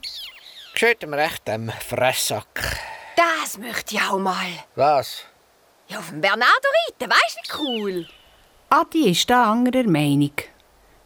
Geschieht 0.72 1.06
mir 1.06 1.18
recht, 1.18 1.46
dem 1.50 1.70
Fressack. 1.86 2.80
Das 3.18 3.58
möchte 3.58 3.96
ich 3.96 4.02
auch 4.02 4.20
mal. 4.20 4.48
Was? 4.76 5.26
Ja, 5.94 6.00
auf 6.00 6.10
dem 6.10 6.22
Bernardo 6.22 6.68
reiten, 6.88 7.12
weißt 7.12 7.38
du, 7.38 7.42
wie 7.42 7.62
cool? 7.62 8.08
Adi 8.70 9.12
ist 9.12 9.30
da 9.30 9.52
anderer 9.52 9.88
Meinung. 9.88 10.34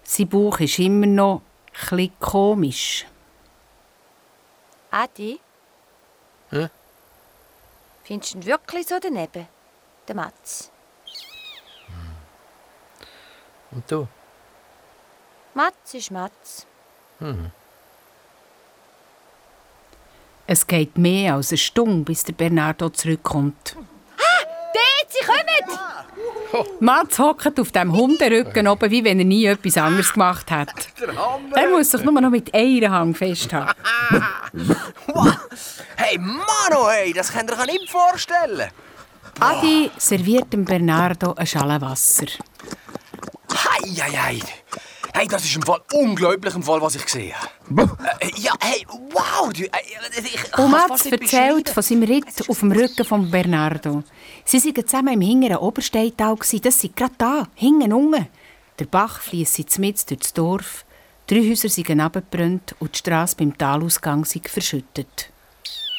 Sein 0.03 0.29
Bauch 0.29 0.59
ist 0.61 0.79
immer 0.79 1.05
noch 1.05 1.41
etwas 1.73 2.09
komisch. 2.19 3.05
Adi? 4.89 5.39
Hä? 6.51 6.69
Findest 8.03 8.33
du 8.33 8.37
ihn 8.37 8.45
wirklich 8.45 8.87
so 8.87 8.95
daneben, 8.99 9.47
der 10.07 10.15
Mats? 10.15 10.71
Und 13.71 13.91
du? 13.91 14.07
Mats 15.53 15.93
ist 15.93 16.11
Mats. 16.11 16.65
Es 20.45 20.65
geht 20.65 20.97
mehr 20.97 21.35
als 21.35 21.49
eine 21.49 21.57
Stunde, 21.57 22.05
bis 22.05 22.23
der 22.23 22.33
Bernardo 22.33 22.89
zurückkommt. 22.89 23.75
Dort, 24.73 25.09
sie 25.09 25.25
kommen! 25.25 26.67
Mats 26.79 27.19
hockt 27.19 27.59
auf 27.59 27.71
dem 27.71 27.93
Hunderücken 27.95 28.67
oben, 28.67 28.89
wie 28.91 29.03
wenn 29.03 29.19
er 29.19 29.25
nie 29.25 29.45
etwas 29.45 29.77
anderes 29.77 30.13
gemacht 30.13 30.49
hat. 30.51 30.69
Er 31.55 31.69
muss 31.69 31.91
sich 31.91 32.03
nur 32.03 32.19
noch 32.19 32.29
mit 32.29 32.53
einer 32.53 32.91
Hand 32.91 33.17
festhalten. 33.17 33.73
Hey, 35.95 36.17
Mano, 36.19 36.89
hey, 36.89 37.11
das 37.11 37.33
könnt 37.33 37.49
ihr 37.49 37.57
euch 37.57 37.65
nicht 37.65 37.89
vorstellen. 37.89 38.69
Adi 39.39 39.89
serviert 39.97 40.53
dem 40.53 40.63
Bernardo 40.63 41.33
eine 41.33 41.45
Schale 41.47 41.81
Wasser. 41.81 42.27
Hei, 43.51 43.89
hei, 43.89 44.11
hei. 44.11 44.39
Hey, 45.13 45.27
das 45.27 45.43
ist 45.43 45.55
im 45.55 45.63
Fall 45.63 45.81
unglaublich, 45.93 46.53
im 46.53 46.61
Fall, 46.61 46.79
was 46.81 46.95
ich 46.95 47.03
gesehen 47.03 47.33
habe. 47.35 47.97
Äh, 48.19 48.29
ja, 48.37 48.53
hey, 48.59 48.85
wow. 49.11 49.51
Du, 49.51 49.63
äh, 49.63 49.69
ich, 50.19 50.35
ich 50.35 50.57
Mats 50.57 51.05
erzählt 51.07 51.19
beschreiben. 51.19 51.65
von 51.73 51.83
seinem 51.83 52.03
Ritt 52.03 52.49
auf 52.49 52.59
dem 52.59 52.71
Rücken 52.71 53.03
von 53.05 53.31
Bernardo. 53.31 54.03
Sie 54.49 54.63
waren 54.63 54.87
zusammen 54.87 55.13
im 55.15 55.21
hinteren 55.21 55.57
Obersteintal. 55.57 56.35
gewesen. 56.35 56.61
Das 56.61 56.79
sind 56.79 56.95
gerade 56.95 57.13
da, 57.17 57.47
hinten 57.55 57.91
unten. 57.91 58.27
Der 58.79 58.85
Bach 58.85 59.19
fliesst 59.21 59.77
mitten 59.77 60.05
durch 60.07 60.19
das 60.21 60.33
Dorf. 60.33 60.85
Drei 61.27 61.41
Häuser 61.49 61.67
sind 61.67 61.99
abgebrannt 61.99 62.73
und 62.79 62.95
die 62.95 62.99
Strasse 62.99 63.35
beim 63.35 63.57
Talausgang 63.57 64.23
sind 64.23 64.47
verschüttet. 64.47 65.29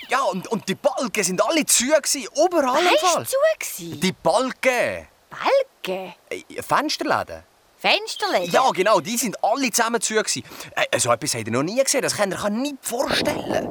Ja, 0.08 0.22
und, 0.22 0.48
und 0.48 0.66
die 0.66 0.74
Balken 0.74 1.22
sind 1.22 1.44
alle 1.44 1.66
zu, 1.66 1.84
gewesen, 1.84 2.26
überall 2.34 2.80
im 2.80 2.88
Hast 2.88 3.04
Fall. 3.04 3.26
zu 3.26 3.36
gewesen? 3.58 4.00
Die 4.00 4.12
Balken. 4.12 5.06
Balken? 5.28 6.14
Äh, 6.30 6.62
Fensterläden. 6.62 7.42
Fensterläden? 7.76 8.50
Ja, 8.50 8.70
genau, 8.70 9.00
die 9.00 9.18
sind 9.18 9.36
alle 9.44 9.70
zusammen 9.70 10.00
zu. 10.00 10.14
gewesen. 10.14 10.44
Äh, 10.74 10.98
so 10.98 11.12
etwas 11.12 11.34
habt 11.34 11.46
ihr 11.46 11.52
noch 11.52 11.62
nie 11.62 11.84
gesehen, 11.84 12.00
das 12.00 12.16
könnt 12.16 12.32
ihr 12.32 12.42
euch 12.42 12.48
nicht 12.48 12.76
vorstellen. 12.80 13.68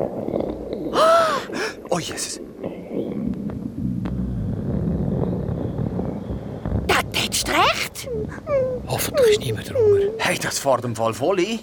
Oh, 1.90 1.98
Jesus. 1.98 2.40
Hättest 7.38 7.48
du 7.48 7.52
recht. 7.52 8.10
Hoffentlich 8.88 9.32
ist 9.32 9.40
niemand 9.40 9.70
drunter. 9.70 10.14
Hey, 10.18 10.40
das 10.40 10.58
fährt 10.58 10.84
im 10.86 10.96
Fall 10.96 11.14
voll 11.14 11.40
ein. 11.40 11.60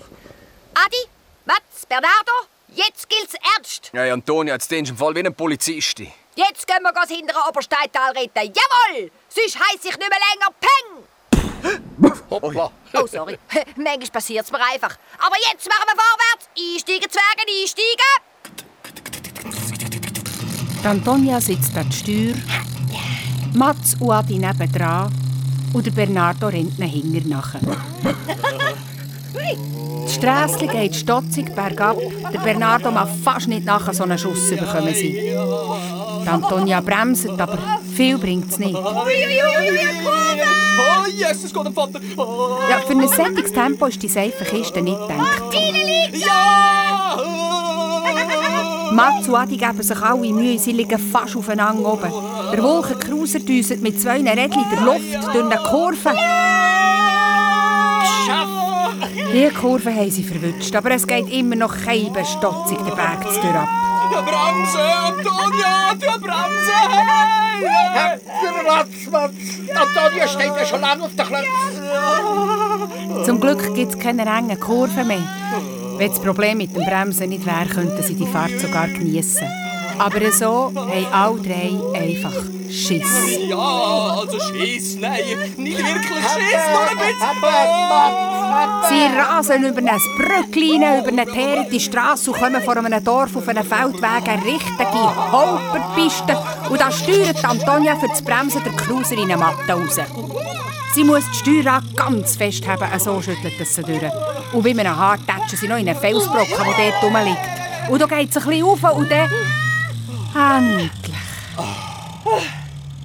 Adi, 0.75 1.09
Mats, 1.47 1.87
Bernardo, 1.89 2.33
jetzt 2.69 3.09
gilt's 3.09 3.35
ernst. 3.57 3.91
Ja, 3.93 4.13
Antonia, 4.13 4.55
jetzt 4.55 4.71
denkst 4.71 4.91
du 4.91 4.95
im 4.95 4.99
Fall 4.99 5.15
wie 5.17 5.27
ein 5.27 5.35
Polizist. 5.35 5.99
Jetzt 5.99 6.67
gehen 6.67 6.83
wir 6.83 6.93
das 6.93 7.09
hintere 7.11 7.39
Obersteintal 7.49 8.13
retten. 8.13 8.53
Jawohl! 8.55 9.11
Sonst 9.29 9.59
heiss 9.59 9.81
ich 9.85 9.97
nicht 9.97 9.99
mehr 9.99 10.11
länger 10.11 10.55
Peng! 10.61 12.21
Hoppla. 12.31 12.71
Oh, 12.95 13.07
sorry. 13.07 13.39
Manchmal 13.77 14.11
passiert's 14.13 14.53
mir 14.53 14.61
einfach. 14.61 14.97
Aber 15.19 15.37
jetzt 15.51 15.69
machen 15.69 15.87
wir 15.87 15.97
vorwärts. 15.97 16.49
Einsteigen, 16.57 17.11
Zwerge, 17.11 17.45
einsteigen. 17.63 18.13
Die 20.83 20.87
Antonia 20.87 21.41
sitzt 21.41 21.77
an 21.77 21.89
der 21.89 21.97
Steuer, 21.97 22.35
Mats 23.55 23.97
und 23.99 24.11
Adi 24.11 24.39
nebendran 24.39 25.24
und 25.75 25.87
der 25.87 25.91
Bernardo 25.91 26.47
rennt 26.47 26.79
ihnen 26.79 26.89
hinterher 26.89 27.29
nachher. 27.29 27.61
Die 30.07 30.13
Strässli 30.13 30.69
geht 30.69 30.95
stotzig 30.95 31.55
bergab. 31.55 31.97
Der 32.33 32.39
Bernardo 32.39 32.91
mag 32.91 33.09
fast 33.23 33.49
nicht 33.49 33.65
nachher 33.67 33.93
so 33.93 34.05
einen 34.05 34.17
Schuss 34.17 34.49
bekommen 34.51 34.95
sein. 34.95 35.15
Die 36.25 36.29
Antonia 36.29 36.81
bremst, 36.81 37.29
aber 37.29 37.59
viel 37.95 38.17
bringt 38.19 38.51
es 38.51 38.59
nicht. 38.59 38.75
Oh, 38.75 39.05
geht 41.55 41.67
am 41.67 41.75
Vater. 41.75 42.01
Oh. 42.17 42.59
Ja, 42.71 42.79
für 42.79 42.93
ein 42.93 43.09
solches 43.09 43.53
Tempo 43.53 43.87
ist 43.87 44.03
die 44.03 44.09
seife 44.09 44.45
Kiste 44.45 44.83
nicht 44.83 44.99
gedacht. 44.99 45.43
Ja! 46.13 47.84
Mats 48.95 49.29
und 49.29 49.35
Adi 49.35 49.57
geben 49.57 49.83
sich 49.83 50.01
alle 50.01 50.33
Mühe, 50.33 50.57
sie 50.57 50.71
liegen 50.71 50.99
fast 50.99 51.37
aufeinander 51.37 51.93
oben. 51.93 52.13
Der 52.53 52.63
Wolkencruiser 52.63 53.41
düset 53.41 53.83
mit 53.83 54.01
zwei 54.01 54.19
Rädchen 54.21 54.65
der 54.71 54.81
Luft 54.83 55.15
durch 55.33 55.45
eine 55.45 55.57
Kurve. 55.57 56.13
Die 59.33 59.51
Kurve 59.51 59.93
haben 59.93 60.11
sie 60.13 60.23
verwünscht, 60.23 60.77
aber 60.77 60.93
es 60.93 61.05
geht 61.05 61.29
immer 61.33 61.57
noch 61.57 61.77
kein 61.77 62.15
stotzig 62.25 62.79
der 62.87 62.95
Berg 62.95 63.23
zu 63.33 63.41
ab. 63.41 63.69
Du 64.13 64.23
Bremse, 64.23 64.79
Antonia, 64.79 65.95
du 65.95 66.21
Bremse! 66.21 66.79
Hey! 67.95 68.21
Der 68.43 68.73
Ratz, 68.73 69.11
Mats! 69.11 69.35
Antonia 69.75 70.29
steht 70.29 70.57
ja 70.57 70.65
schon 70.65 70.81
lange 70.81 71.03
auf 71.03 71.17
der 71.17 71.25
Klötze. 71.25 71.45
Zum 73.25 73.41
Glück 73.41 73.75
gibt 73.75 73.95
es 73.95 73.99
keine 73.99 74.25
engen 74.25 74.61
Kurven 74.61 75.09
mehr. 75.09 75.25
Wenn 75.97 76.11
das 76.11 76.21
Problem 76.21 76.59
mit 76.59 76.75
dem 76.75 76.85
Bremsen 76.85 77.29
nicht 77.29 77.47
wäre, 77.47 77.67
könnten 77.67 78.03
sie 78.03 78.15
die 78.15 78.27
Fahrt 78.27 78.59
sogar 78.61 78.89
geniessen. 78.89 79.47
Aber 79.99 80.33
so 80.33 80.73
haben 80.75 81.07
alle 81.13 81.41
drei 81.41 81.99
einfach 81.99 82.35
Schiss. 82.69 83.39
Ja, 83.49 84.17
also 84.19 84.39
Schiss, 84.41 84.97
nein, 84.97 85.21
nicht 85.57 85.79
wirklich 85.79 86.25
Schiss, 86.25 86.65
nur 86.73 86.83
ein 86.83 86.99
bisschen. 86.99 87.35
Sie 88.89 89.19
rasen 89.19 89.65
über 89.65 89.79
ein 89.79 90.01
Brücklein, 90.17 91.01
über 91.01 91.09
eine 91.09 91.27
teerte 91.27 91.79
Strasse 91.79 92.31
und 92.33 92.39
kommen 92.39 92.63
vor 92.63 92.77
einem 92.77 93.05
Dorf 93.05 93.37
auf 93.37 93.49
einem 93.49 93.65
Feldweg 93.65 94.29
eine 94.29 94.45
richtige 94.45 95.33
Holperpiste. 95.33 96.37
Und 96.71 96.81
da 96.81 96.91
steuert 96.91 97.45
Antonia 97.45 97.97
für 97.97 98.09
das 98.09 98.23
Bremsen 98.23 98.63
der 98.65 98.73
Cruiser 98.73 99.15
in 99.15 99.31
eine 99.31 99.37
Matte 99.37 99.73
raus. 99.73 99.99
Sie 100.95 101.03
muss 101.03 101.25
die 101.29 101.39
Steuerrad 101.39 101.97
ganz 101.97 102.37
fest 102.37 102.65
haben, 102.69 103.01
so 103.01 103.21
schüttelt 103.21 103.61
es 103.61 103.75
sie 103.75 103.83
durch. 103.83 104.01
Und 104.53 104.63
bei 104.63 104.71
einem 104.71 104.97
Haar 104.97 105.19
tätschen 105.19 105.59
sie 105.59 105.67
noch 105.67 105.77
in 105.77 105.89
einen 105.89 105.99
Felsbrocken, 105.99 106.57
der 106.79 106.93
dort 106.93 107.03
rumliegt. 107.03 107.91
Und 107.91 108.01
da 108.01 108.07
geht 108.07 108.31
es 108.31 108.37
ein 108.37 108.45
bisschen 108.45 108.65
rauf 108.65 108.83
und 108.97 109.11
dann... 109.11 109.29
Endlich. 110.37 111.21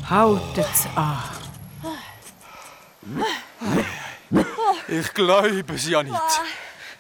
Haltet 0.08 0.68
es 0.72 0.88
an. 0.96 1.18
Ich 4.88 5.14
glaube 5.16 5.74
es 5.74 5.90
ja 5.90 6.04
nicht. 6.04 6.42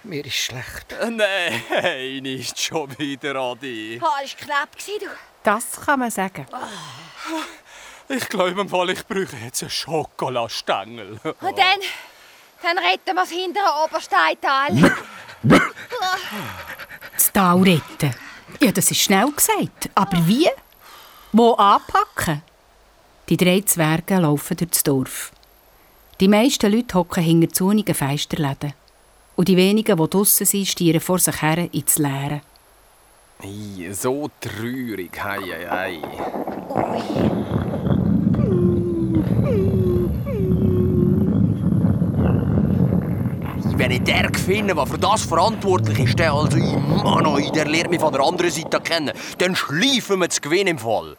Mir 0.03 0.25
ist 0.25 0.37
schlecht. 0.37 0.95
Nein, 1.01 2.23
nicht 2.23 2.59
schon 2.59 2.97
wieder, 2.97 3.35
Adi. 3.35 4.01
Oh, 4.01 4.07
das 4.21 4.31
war 4.31 4.39
knapp, 4.39 4.69
du. 4.75 5.05
Das 5.43 5.81
kann 5.85 5.99
man 5.99 6.09
sagen. 6.09 6.47
Ich 8.11 8.27
glaube 8.27 8.59
im 8.61 8.67
Fall, 8.67 8.89
ich 8.89 9.05
brauche 9.05 9.37
jetzt 9.43 9.61
einen 9.61 9.69
Schokolastängel. 9.69 11.19
Und 11.23 11.57
dann, 11.57 11.79
dann 12.63 12.77
retten 12.79 13.05
wir 13.05 13.13
das 13.13 13.29
hintere 13.29 13.85
Obersteintal. 13.85 14.93
Das 17.13 17.31
Tal 17.31 17.61
retten. 17.61 18.15
Ja, 18.59 18.71
das 18.71 18.89
ist 18.89 19.01
schnell 19.01 19.31
gesagt. 19.31 19.91
Aber 19.93 20.27
wie? 20.27 20.49
Wo 21.31 21.53
anpacken? 21.53 22.41
Die 23.29 23.37
drei 23.37 23.61
Zwerge 23.61 24.17
laufen 24.17 24.57
durch 24.57 24.71
das 24.71 24.83
Dorf. 24.83 25.31
Die 26.19 26.27
meisten 26.27 26.71
Leute 26.71 26.95
hocken 26.95 27.23
hinter 27.23 27.53
zunigen 27.53 27.93
Feisterläden. 27.93 28.73
Und 29.35 29.47
die 29.47 29.55
wenigen, 29.55 29.95
die 29.95 30.09
draussen 30.09 30.47
sind, 30.47 30.67
stieren 30.67 30.99
vor 30.99 31.19
sich 31.19 31.41
her 31.43 31.71
ins 31.71 31.99
Leere. 31.99 32.41
Ei, 33.41 33.93
so 33.93 34.29
traurig, 34.41 35.11
hei, 35.23 35.67
hei, 35.69 36.01
hei. 36.73 37.58
Wenn 43.89 44.05
ich 44.05 44.13
den 44.13 44.35
finde, 44.35 44.75
der 44.75 44.85
für 44.85 44.99
das 44.99 45.23
verantwortlich 45.23 45.97
ist, 45.97 46.19
der 46.19 46.31
also 46.31 46.57
ich 46.57 46.77
Mann, 46.77 47.51
der 47.55 47.65
lernt 47.65 47.89
mich 47.89 47.99
von 47.99 48.13
der 48.13 48.21
anderen 48.21 48.51
Seite 48.51 48.79
kennen, 48.81 49.11
dann 49.39 49.55
schleifen 49.55 50.19
wir 50.19 50.27
das 50.27 50.39
Gewinn 50.39 50.67
im 50.67 50.77
Fall. 50.77 51.17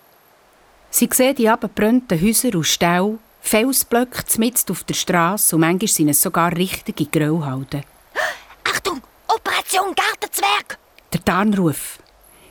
Sie 0.89 1.09
sehen 1.13 1.35
die 1.35 1.49
abgebrannten 1.49 2.23
Häuser 2.23 2.55
und 2.55 2.63
Ställe, 2.63 3.19
Felsblöcke 3.41 4.23
mitten 4.39 4.71
auf 4.71 4.85
der 4.85 4.95
Straße 4.95 5.57
und 5.57 5.63
manchmal 5.63 5.89
sind 5.89 6.11
es 6.11 6.23
sogar 6.23 6.57
richtige 6.57 7.07
Grauhalden. 7.07 7.83
Achtung, 8.63 9.01
Operation 9.27 9.93
Gartenzwerg! 9.93 10.79
Der 11.13 11.25
Tarnruf. 11.25 11.99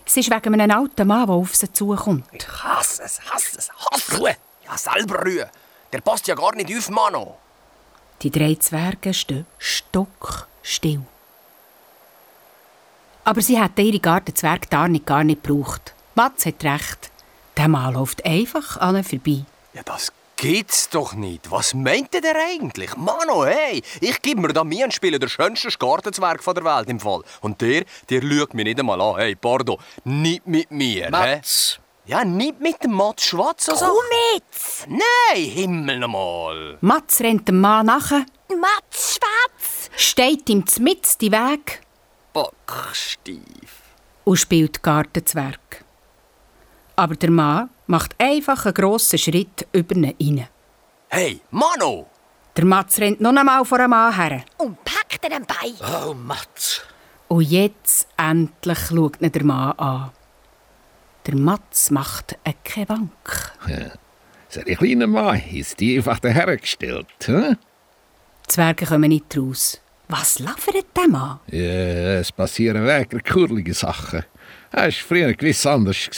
Es 0.06 0.18
ist 0.18 0.30
wegen 0.30 0.54
einem 0.54 0.78
alten 0.78 1.08
Mann, 1.08 1.28
der 1.28 1.36
auf 1.36 1.56
sie 1.56 1.72
zukommt. 1.72 2.26
Ich 2.34 2.46
hasse 2.46 3.04
es, 3.04 3.22
hasse 3.22 3.58
es, 3.58 3.70
hasse 3.72 4.18
Ruhe! 4.18 4.36
Ja, 4.66 4.78
selber 4.78 5.24
Ruhe! 5.24 5.50
Der 5.94 6.02
passt 6.02 6.28
ja 6.28 6.36
gar 6.36 6.54
nicht 6.56 6.78
auf, 6.78 6.90
Mano! 6.90 7.38
Die 8.22 8.32
drei 8.32 8.56
Zwerge 8.56 9.14
stehen 9.14 9.46
stockstill. 9.58 11.02
Aber 13.24 13.42
sie 13.42 13.62
hätten 13.62 13.86
ihre 13.86 14.00
Gartenzwerge 14.00 14.68
da 14.70 14.88
nicht 14.88 15.06
gar 15.06 15.24
nicht 15.24 15.44
gebraucht. 15.44 15.94
Mats 16.16 16.46
hat 16.46 16.64
recht. 16.64 17.12
Der 17.56 17.68
Mann 17.68 17.94
läuft 17.94 18.26
einfach 18.26 18.78
an 18.78 18.96
ihnen 18.96 19.04
vorbei. 19.04 19.46
Ja, 19.74 19.84
das 19.84 20.12
geht's 20.36 20.90
doch 20.90 21.14
nicht. 21.14 21.52
Was 21.52 21.74
meint 21.74 22.14
der 22.14 22.36
eigentlich? 22.36 22.96
Mano, 22.98 23.46
hey, 23.46 23.84
ich 24.02 24.22
gebe 24.22 24.42
mir 24.42 24.54
da 24.54 24.64
mir 24.64 24.86
ein 24.86 24.92
Spiel 24.92 25.18
der 25.20 25.28
schönste 25.28 25.70
Gartenzwerg 25.78 26.42
von 26.42 26.56
der 26.56 26.64
Welt 26.64 26.90
im 26.90 27.00
Fall. 27.00 27.24
Und 27.42 27.62
der, 27.62 27.84
der 28.10 28.22
schaut 28.22 28.54
mich 28.54 28.66
nicht 28.66 28.80
einmal 28.80 29.00
an. 29.00 29.18
Hey, 29.18 29.36
pardon, 29.36 29.78
nicht 30.04 30.48
mit 30.48 30.72
mir. 30.72 31.10
Mats. 31.12 31.78
Hä? 31.78 31.89
Ja, 32.10 32.26
nicht 32.26 32.60
mit 32.60 32.84
dem 32.84 32.94
Mats 32.94 33.24
Schwarz. 33.24 33.70
Also. 33.70 33.86
Komm 33.86 34.18
jetzt! 34.34 34.88
Nein, 34.88 35.44
Himmel 35.44 36.00
nochmal. 36.00 36.80
Mats 36.82 37.22
rennt 37.22 37.48
dem 37.48 37.62
Mann 37.62 37.86
nach, 37.86 38.10
Mats 38.10 39.20
Schwarz! 39.20 39.92
steht 39.96 40.50
ihm 40.50 40.64
mitten 40.80 41.10
die 41.22 41.32
Weg 41.32 41.82
Bockstief. 42.34 43.84
und 44.24 44.38
spielt 44.38 44.82
Gartenzwerg. 44.82 45.86
Aber 46.96 47.16
der 47.16 47.30
Mann 47.30 47.70
macht 47.86 48.16
einfach 48.18 48.66
einen 48.66 48.74
grossen 48.74 49.20
Schritt 49.20 49.68
über 49.72 49.94
ihn 49.96 50.16
rein. 50.20 50.48
Hey, 51.10 51.42
Mano! 51.52 52.08
Der 52.58 52.66
Mats 52.66 53.00
rennt 53.00 53.22
noch 53.22 53.36
einmal 53.36 53.64
vor 53.64 53.78
dem 53.78 53.92
Mann 53.92 54.16
her. 54.16 54.44
Und 54.58 54.84
packt 54.84 55.24
ihn 55.24 55.46
bei. 55.46 55.74
Oh, 56.08 56.16
Mats. 56.16 56.82
Und 57.28 57.44
jetzt 57.44 58.08
endlich 58.18 58.80
schaut 58.88 59.22
ihn 59.22 59.32
der 59.32 59.44
Mann 59.44 59.74
an. 59.74 60.12
Der 61.30 61.38
Mats 61.38 61.92
macht 61.92 62.40
eine 62.44 62.56
keine 62.64 62.90
Wank. 62.90 63.54
So 64.50 64.62
ein 64.62 64.76
kleiner 64.78 65.06
Mann 65.06 65.40
ist 65.54 65.80
die 65.80 65.98
einfach 65.98 66.18
dahergestellt. 66.18 67.06
Hm? 67.26 67.56
Die 68.46 68.48
Zwerge 68.48 68.88
kommen 68.88 69.10
nicht 69.10 69.38
raus. 69.38 69.80
Was 70.08 70.40
labert 70.40 70.88
der 70.98 71.08
Mann? 71.08 71.40
Ja, 71.52 72.16
es 72.20 72.32
passieren 72.32 72.84
wirklich 72.84 73.24
kurlige 73.26 73.76
Sachen. 73.76 74.24
Er 74.72 74.86
war 74.86 74.92
früher 74.92 75.32
gewiss 75.36 75.68
anders. 75.68 76.10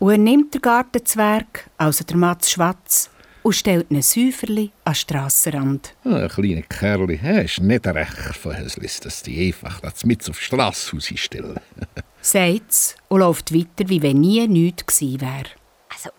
Und 0.00 0.10
er 0.10 0.18
nimmt 0.18 0.52
den 0.52 0.60
Gartenzwerg, 0.60 1.70
also 1.78 2.04
der 2.04 2.16
Mats 2.18 2.50
Schwatz, 2.50 3.08
und 3.42 3.52
stellt 3.54 3.90
einen 3.90 4.02
Säuferli 4.02 4.70
an 4.84 4.92
den 4.92 4.94
Strassenrand. 4.96 5.94
Ah, 6.04 6.16
Ein 6.16 6.28
kleiner 6.28 6.62
Kerl, 6.62 7.10
er 7.10 7.44
ist 7.44 7.60
nicht 7.60 7.86
recht 7.86 8.36
von 8.36 8.56
Häuslis, 8.56 9.00
dass 9.00 9.22
die 9.22 9.48
einfach 9.48 9.80
das 9.80 10.04
mit 10.04 10.28
auf 10.30 10.38
die 10.38 10.44
Strasse 10.44 10.92
rausstellen. 10.92 11.58
Sagt's 12.20 12.94
und 13.08 13.20
läuft 13.20 13.52
weiter, 13.54 13.88
wie 13.88 14.02
wenn 14.02 14.20
nie 14.20 14.46
nichts 14.46 14.86
gewesen 14.86 15.20
wäre. 15.20 15.44
Also, 15.92 16.10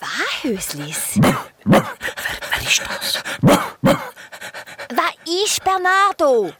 was, 0.00 0.42
Höslis? 0.44 1.20
Wer 1.64 1.86
ist 2.62 2.82
das? 2.88 3.22
Was 3.42 5.14
ist 5.44 5.62
Bernardo? 5.64 6.52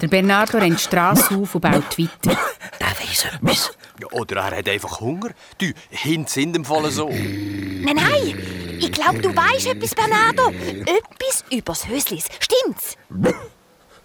Der 0.00 0.08
Bernardo 0.08 0.58
rennt 0.58 0.78
die 0.78 0.82
Strasse 0.82 1.36
auf 1.36 1.54
und 1.54 1.60
baut 1.60 1.98
weiter. 1.98 2.36
Der 2.80 2.86
weiss 3.00 3.24
etwas. 3.26 3.70
Ja, 4.00 4.08
oder 4.12 4.36
er 4.36 4.58
hat 4.58 4.68
einfach 4.68 5.00
Hunger. 5.00 5.30
Du, 5.58 5.72
Hint 5.90 6.28
sind 6.28 6.56
im 6.56 6.64
Fall 6.64 6.90
so. 6.90 7.08
Nein, 7.08 7.94
nein! 7.94 8.78
Ich 8.80 8.90
glaube, 8.90 9.20
du 9.20 9.34
weißt 9.34 9.68
etwas, 9.68 9.94
Bernardo. 9.94 10.50
Etwas 10.50 11.44
übers 11.50 11.86
Höslis. 11.88 12.26
Stimmt's? 12.40 12.96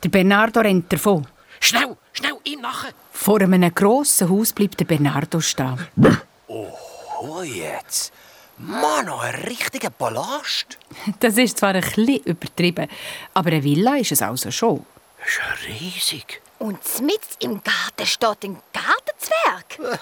Der 0.04 0.10
Bernardo 0.10 0.60
rennt 0.60 0.94
davon. 0.94 1.28
Schnell, 1.60 1.98
schnell, 2.14 2.38
ihm 2.44 2.62
nachher. 2.62 2.92
Vor 3.12 3.42
einem 3.42 3.74
grossen 3.74 4.30
Haus 4.30 4.54
bleibt 4.54 4.80
der 4.80 4.86
Bernardo 4.86 5.42
stehen. 5.42 5.88
Oh, 6.48 7.42
jetzt. 7.42 8.14
Mano, 8.58 9.18
ein 9.20 9.36
richtiger 9.36 9.90
Palast. 9.90 10.78
Das 11.20 11.38
ist 11.38 11.58
zwar 11.58 11.74
ein 11.76 11.82
bisschen 11.82 12.18
übertrieben, 12.24 12.88
aber 13.34 13.52
eine 13.52 13.64
Villa 13.64 13.96
ist 13.98 14.12
es 14.12 14.22
also 14.22 14.52
schon. 14.52 14.86
Das 15.20 15.30
ist 15.30 15.40
ja 15.40 15.74
riesig. 15.74 16.42
Und 16.60 16.80
mit 17.02 17.22
im 17.40 17.62
Garten 17.64 18.06
steht 18.06 18.44
ein 18.44 18.58
Gartenzwerg. 19.20 20.00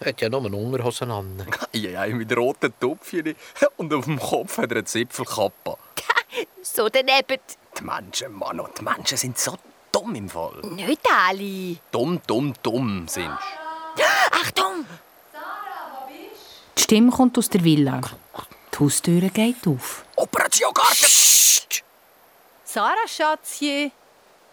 Er 0.00 0.08
hat 0.08 0.20
ja 0.20 0.28
nur 0.28 0.44
eine 0.44 0.56
Unterhosen 0.56 1.10
an. 1.10 1.46
Ja, 1.72 2.06
ja, 2.06 2.14
mit 2.14 2.34
roten 2.36 2.72
Tupfchen. 2.80 3.34
Und 3.76 3.92
auf 3.92 4.04
dem 4.04 4.18
Kopf 4.18 4.58
hat 4.58 4.70
er 4.70 4.78
eine 4.78 4.84
Zipfelkappe. 4.84 5.76
So 6.62 6.88
daneben 6.88 7.38
Die 7.78 7.84
Menschen, 7.84 8.32
Mann, 8.32 8.60
die 8.78 8.82
Menschen 8.82 9.16
sind 9.18 9.38
so 9.38 9.56
dumm 9.92 10.14
im 10.14 10.28
Fall. 10.28 10.60
Nicht 10.62 11.00
alle. 11.10 11.76
Dumm, 11.90 12.20
dumm, 12.26 12.54
dumm 12.62 13.08
sind 13.08 13.36
Achtung! 14.30 14.86
Die 16.76 16.82
Stimme 16.82 17.10
kommt 17.10 17.36
aus 17.38 17.48
der 17.48 17.64
Villa. 17.64 18.00
Die 18.72 18.78
Haustür 18.78 19.20
geht 19.30 19.66
auf. 19.66 20.04
Operation 20.16 20.72
Garten! 20.72 21.06
Sarah, 22.64 23.08
Schatzje. 23.08 23.90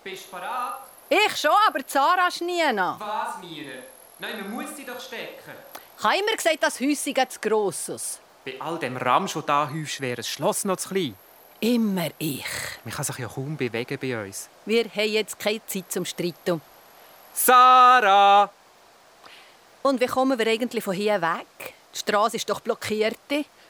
Bist 0.03 0.27
du 0.27 0.31
bereit? 0.31 0.94
Ich 1.09 1.37
schon, 1.37 1.51
aber 1.67 1.79
Sarah 1.85 2.27
ist 2.27 2.41
nie 2.41 2.71
noch. 2.73 2.99
Was, 2.99 3.37
Mire? 3.41 3.83
Nein, 4.19 4.39
man 4.41 4.51
muss 4.51 4.75
sie 4.75 4.85
doch 4.85 4.99
stecken. 4.99 5.51
Ich 5.97 6.03
habe 6.03 6.17
immer 6.17 6.35
gesagt, 6.35 6.57
das 6.61 6.79
Häuschen 6.79 7.29
zu 7.29 7.39
gross. 7.39 8.19
Bei 8.43 8.55
all 8.59 8.79
dem 8.79 8.97
Ramsch, 8.97 9.33
der 9.33 9.41
da 9.43 9.69
häufst, 9.71 10.01
wäre 10.01 10.17
das 10.17 10.27
Schloss 10.27 10.65
noch 10.65 10.77
zu 10.77 10.89
klein. 10.89 11.15
Immer 11.59 12.09
ich. 12.17 12.45
Man 12.83 12.93
kann 12.93 13.05
sich 13.05 13.17
ja 13.17 13.27
kaum 13.27 13.55
bewegen 13.55 13.97
bei 13.99 14.25
uns. 14.25 14.49
Wir 14.65 14.85
haben 14.85 15.09
jetzt 15.09 15.39
keine 15.39 15.65
Zeit 15.65 15.91
zum 15.91 16.05
Streiten. 16.05 16.61
Sarah! 17.33 18.49
Und 19.83 19.99
wie 19.99 20.07
kommen 20.07 20.37
wir 20.37 20.47
eigentlich 20.47 20.83
von 20.83 20.93
hier 20.93 21.21
weg? 21.21 21.73
Die 21.93 21.99
Straße 21.99 22.37
ist 22.37 22.49
doch 22.49 22.59
blockiert. 22.59 23.17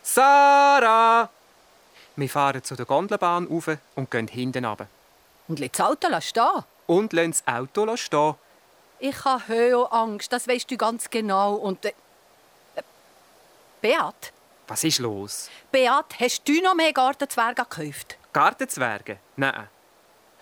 Sarah! 0.02 1.30
Wir 2.16 2.30
fahren 2.30 2.64
zu 2.64 2.76
der 2.76 2.86
Gondelbahn 2.86 3.48
rauf 3.48 3.70
und 3.96 4.10
gehen 4.10 4.28
hinten 4.28 4.66
runter. 4.66 4.88
Und 5.48 5.60
lassen 5.60 5.72
das 5.76 5.86
Auto 5.86 6.22
stehen? 6.22 6.64
Und 6.88 7.14
lassen 7.14 7.32
das 7.32 7.48
Auto 7.48 7.96
stehen. 7.98 8.36
Ich 9.00 9.26
habe 9.26 9.48
Höhenangst, 9.48 10.32
das 10.32 10.48
weißt 10.48 10.70
du 10.70 10.78
ganz 10.78 11.10
genau. 11.10 11.56
Und. 11.56 11.86
Äh, 11.86 11.94
Beat? 13.82 14.34
Was 14.68 14.84
ist 14.84 15.00
los? 15.00 15.50
Beat, 15.72 16.20
hast 16.20 16.48
du 16.48 16.62
noch 16.62 16.76
mehr 16.76 16.94
Gartenzwerge 16.94 17.64
gekauft? 17.64 18.18
Gartenzwerge? 18.34 19.18
Nein. 19.36 19.68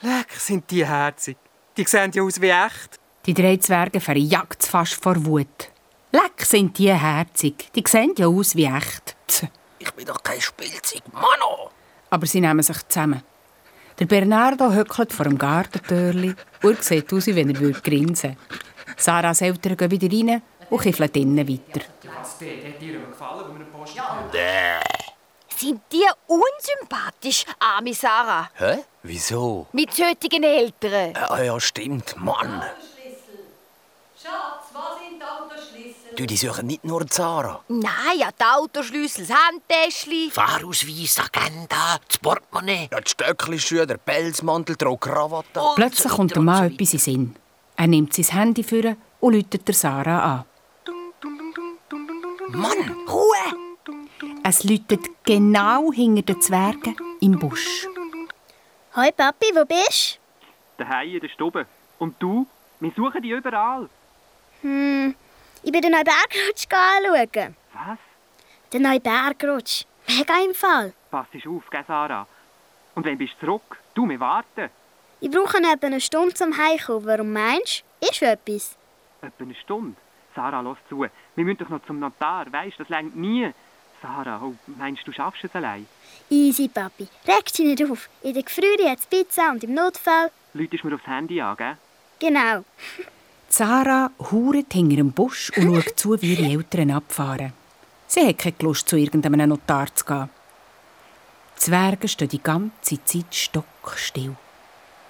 Leck, 0.02 0.32
sind 0.32 0.70
die 0.70 0.86
herzig. 0.86 1.38
Die 1.78 1.86
sehen 1.86 2.12
ja 2.14 2.24
aus 2.24 2.40
wie 2.40 2.50
echt. 2.50 3.00
Die 3.26 3.34
drei 3.34 3.58
Zwerge 3.58 4.00
verjagt 4.00 4.66
fast 4.66 5.02
vor 5.02 5.24
Wut. 5.26 5.70
Leck 6.12 6.46
sind 6.46 6.78
die 6.78 6.94
herzig. 6.94 7.72
Die 7.74 7.84
sehen 7.88 8.14
ja 8.18 8.28
aus 8.28 8.56
wie 8.56 8.66
echt. 8.66 9.16
Ich 9.80 9.92
bin 9.92 10.06
doch 10.06 10.22
kein 10.22 10.40
Spielzeug, 10.40 11.02
Mano! 11.12 11.72
Aber 12.10 12.26
sie 12.26 12.42
nehmen 12.42 12.62
sich 12.62 12.88
zusammen. 12.88 13.24
Der 14.00 14.06
Bernardo 14.06 14.72
hückelt 14.72 15.14
vor 15.14 15.26
dem 15.26 15.38
Gartentürli 15.38 16.36
und 16.64 16.84
sieht 16.84 17.14
aus, 17.14 17.28
wie 17.28 17.36
wenn 17.36 17.50
er 17.50 17.60
würde 17.60 17.80
grinsen 17.80 18.38
Sarahs 18.98 19.42
Eltern 19.42 19.78
gehen 19.78 19.92
wieder 19.92 20.12
rein 20.12 20.42
und 20.70 20.82
kiffeln 20.82 21.10
innen 21.14 21.48
weiter. 21.48 21.86
Post 22.02 24.00
Sind 25.58 25.82
die 25.92 26.06
unsympathisch, 26.28 27.46
arme 27.60 27.94
Sarah? 27.94 28.50
Hä? 28.56 28.84
Wieso? 29.04 29.68
Mit 29.74 29.94
solchen 29.94 30.44
Eltern. 30.44 31.16
Ah 31.16 31.42
ja, 31.42 31.60
stimmt, 31.60 32.16
Mann. 32.18 32.64
Schatz, 34.22 34.66
was 34.74 35.00
sind 35.00 35.20
die 35.20 35.24
Autoschlüssel? 35.24 36.03
Du, 36.16 36.26
die 36.28 36.38
suchen 36.38 36.68
nicht 36.68 36.84
nur 36.84 37.08
Zara. 37.08 37.64
Nein, 37.68 38.18
ja, 38.18 38.30
die 38.32 38.44
Autoschlüssel, 38.44 39.26
das 39.26 39.36
Handtäschchen. 39.36 40.30
Fahrausweis, 40.32 41.20
Agenda, 41.20 41.98
das 42.08 42.18
Portemonnaie. 42.20 42.90
Ja, 42.92 43.00
die 43.00 43.10
Stöckelschuhe, 43.10 43.88
der 43.88 43.98
Pelzmantel, 43.98 44.76
die 44.76 44.98
Krawatte. 45.00 45.62
Plötzlich 45.76 46.12
kommt 46.14 46.36
der 46.36 46.42
Mann 46.44 46.72
etwas 46.72 46.94
in 46.94 47.00
Sinn. 47.00 47.36
Er 47.76 47.88
nimmt 47.88 48.14
sein 48.14 48.26
Handy 48.26 48.64
vor 48.64 48.96
und 49.22 49.34
läutet 49.34 49.68
der 49.68 49.76
Sarah 49.76 50.36
an. 50.36 50.46
Mann! 52.50 52.96
Ruhe! 53.08 53.74
Es 54.44 54.64
läutet 54.64 55.02
genau 55.24 55.92
hinter 55.92 56.22
den 56.22 56.42
Zwergen 56.42 56.96
im 57.22 57.40
Busch. 57.40 57.88
Hoi 58.96 59.12
Papi, 59.12 59.48
wo 59.56 59.66
bist 59.66 60.20
Daheim 60.78 61.10
in 61.16 61.20
der 61.20 61.30
Stube. 61.30 61.66
Und 61.98 62.16
du? 62.20 62.46
Wir 62.80 62.92
suchen 62.96 63.22
dich 63.22 63.32
überall. 63.32 63.90
du? 64.62 64.68
Hm, 64.68 65.16
ich 65.64 65.72
bin 65.72 65.82
den 65.82 65.92
neuen 65.92 66.04
Bergrutsch 66.04 66.68
anschauen. 66.70 67.56
Was? 67.74 67.98
Den 68.72 68.82
neuen 68.82 69.02
Bergrutsch. 69.02 69.86
Mega 70.08 70.36
im 70.44 70.54
Fall. 70.54 70.94
Pass 71.10 71.28
auf, 71.48 71.70
gell, 71.70 71.84
Sarah? 71.88 72.28
Und 72.96 73.06
wenn 73.06 73.18
bist 73.18 73.34
du 73.40 73.46
zurück? 73.46 73.78
Du, 73.94 74.08
wir 74.08 74.20
warten. 74.20 74.70
Ich 75.22 75.32
brauche 75.32 75.58
etwa 75.58 75.88
eine 75.88 76.02
Stunde 76.02 76.34
zum 76.34 76.58
Heimkommen. 76.58 77.06
Warum 77.06 77.32
meinst 77.32 77.84
du? 78.02 78.08
Ist 78.10 78.22
etwas? 78.22 78.76
Etwa 79.22 79.44
eine 79.44 79.56
Stunde. 79.56 79.96
Sarah, 80.36 80.62
lass 80.62 80.78
zu. 80.90 81.00
Wir 81.00 81.46
müssen 81.46 81.60
doch 81.60 81.70
noch 81.70 81.86
zum 81.86 82.00
Notar. 82.00 82.52
Weisst, 82.52 82.80
das 82.80 82.90
längt 82.90 83.16
nie. 83.16 83.50
Sarah, 84.02 84.42
oh, 84.44 84.56
meinst 84.66 85.04
du, 85.04 85.12
du 85.12 85.16
schaffst 85.16 85.46
es 85.46 85.56
allein? 85.56 85.88
Easy, 86.30 86.68
Papi. 86.68 87.08
Reg 87.26 87.46
dich 87.46 87.66
nicht 87.66 87.90
auf. 87.90 88.10
In 88.22 88.34
der 88.34 88.44
Gefrühe 88.44 88.90
hat 88.90 89.00
es 89.00 89.06
Pizza 89.06 89.50
und 89.52 89.64
im 89.64 89.74
Notfall... 89.74 90.30
Läutest 90.54 90.84
mir 90.84 90.96
aufs 90.96 91.08
Handy 91.08 91.40
an, 91.40 91.56
gell? 91.56 91.78
Genau. 92.20 92.66
Sarah 93.56 94.10
hauert 94.32 94.74
hinter 94.74 94.96
dem 94.96 95.12
Busch 95.12 95.52
und 95.56 95.76
schaut 95.76 96.00
zu, 96.00 96.20
wie 96.20 96.34
ihre 96.34 96.52
Eltern 96.58 96.90
abfahren. 96.90 97.54
Sie 98.08 98.26
hat 98.28 98.40
keine 98.40 98.56
Lust, 98.62 98.90
zu 98.90 98.96
irgendeinem 98.96 99.48
Notar 99.48 99.94
zu 99.94 100.04
gehen. 100.06 100.30
Die 101.56 101.60
Zwerge 101.60 102.08
stehen 102.08 102.30
die 102.30 102.42
ganze 102.42 103.04
Zeit 103.06 103.28
stockstill. 103.30 104.36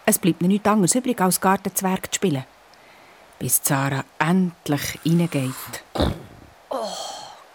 Es 0.06 0.20
bleibt 0.20 0.42
ihnen 0.42 0.50
nichts 0.50 0.68
anderes 0.68 0.94
übrig, 0.94 1.22
als 1.22 1.40
Gartenzwerg 1.40 2.14
zu 2.14 2.18
spielen. 2.18 2.44
Bis 3.40 3.62
Sarah 3.64 4.04
endlich 4.20 5.00
reingeht. 5.06 5.84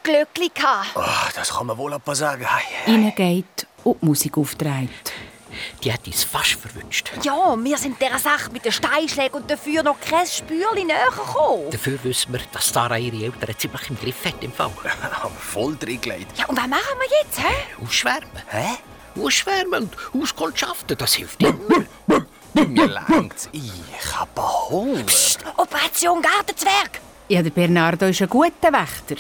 Glückli 0.03 0.49
gehabt. 0.55 0.93
Oh, 0.95 1.31
das 1.35 1.51
kann 1.51 1.67
man 1.67 1.77
wohl 1.77 1.93
etwa 1.93 2.15
sagen. 2.15 2.47
Hey. 2.47 2.95
Reingeht 2.95 3.67
und 3.85 4.01
die 4.01 4.07
Musik 4.07 4.39
aufdreht. 4.39 5.13
Die 5.83 5.93
hat 5.93 6.07
uns 6.07 6.25
fast 6.25 6.53
verwünscht. 6.53 7.11
Ja, 7.23 7.57
wir 7.57 7.79
sind 7.79 8.01
dieser 8.01 8.19
Sache 8.19 8.51
mit 8.53 8.65
den 8.65 8.73
Steinschlägen 8.73 9.41
und 9.41 9.51
dafür 9.51 9.83
noch 9.83 10.01
kein 10.01 10.27
Spürchen 10.27 10.87
näher 10.87 11.11
gekommen. 11.11 11.71
Dafür 11.71 11.99
wissen 12.03 12.33
wir, 12.33 12.41
dass 12.53 12.69
Sarah 12.69 12.99
ihre 12.99 13.25
Eltern 13.25 13.55
ziemlich 13.59 13.91
im 13.91 13.99
Griff 13.99 14.25
hat 14.25 14.43
im 14.43 14.53
Fall. 14.53 14.71
Aber 15.23 15.31
voll 15.31 15.77
drin 15.77 16.01
gelegt. 16.01 16.39
Ja, 16.39 16.47
und 16.47 16.57
was 16.57 16.69
machen 16.69 16.99
wir 16.99 17.19
jetzt, 17.23 17.39
hä? 17.39 17.83
Ausschwärmen. 17.85 18.43
Hä? 18.49 18.77
Ausschwärmen 19.21 19.91
und 20.13 20.23
Auskundschaften, 20.23 20.97
das 20.97 21.15
hilft 21.15 21.43
immer. 21.43 21.85
Mir 22.55 22.87
längt's. 23.09 23.49
Ich 23.53 23.73
hab 24.17 24.29
Hunger. 24.71 25.05
Operation 25.57 26.23
Gartenzwerg. 26.23 27.01
Ja, 27.29 27.43
der 27.43 27.51
Bernardo 27.51 28.07
ist 28.07 28.23
ein 28.23 28.29
guter 28.29 28.73
Wächter. 28.73 29.17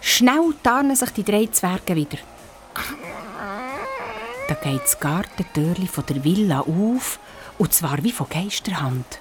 Schnell 0.00 0.54
tarnen 0.62 0.96
sich 0.96 1.10
die 1.10 1.24
drei 1.24 1.46
Zwerge 1.46 1.94
wieder. 1.94 2.18
Da 4.48 4.54
geht 4.54 4.82
das 4.82 5.00
Gartentürli 5.00 5.88
von 5.88 6.06
der 6.06 6.22
Villa 6.22 6.60
auf, 6.60 7.18
und 7.58 7.74
zwar 7.74 8.02
wie 8.04 8.12
von 8.12 8.28
Geisterhand. 8.28 9.18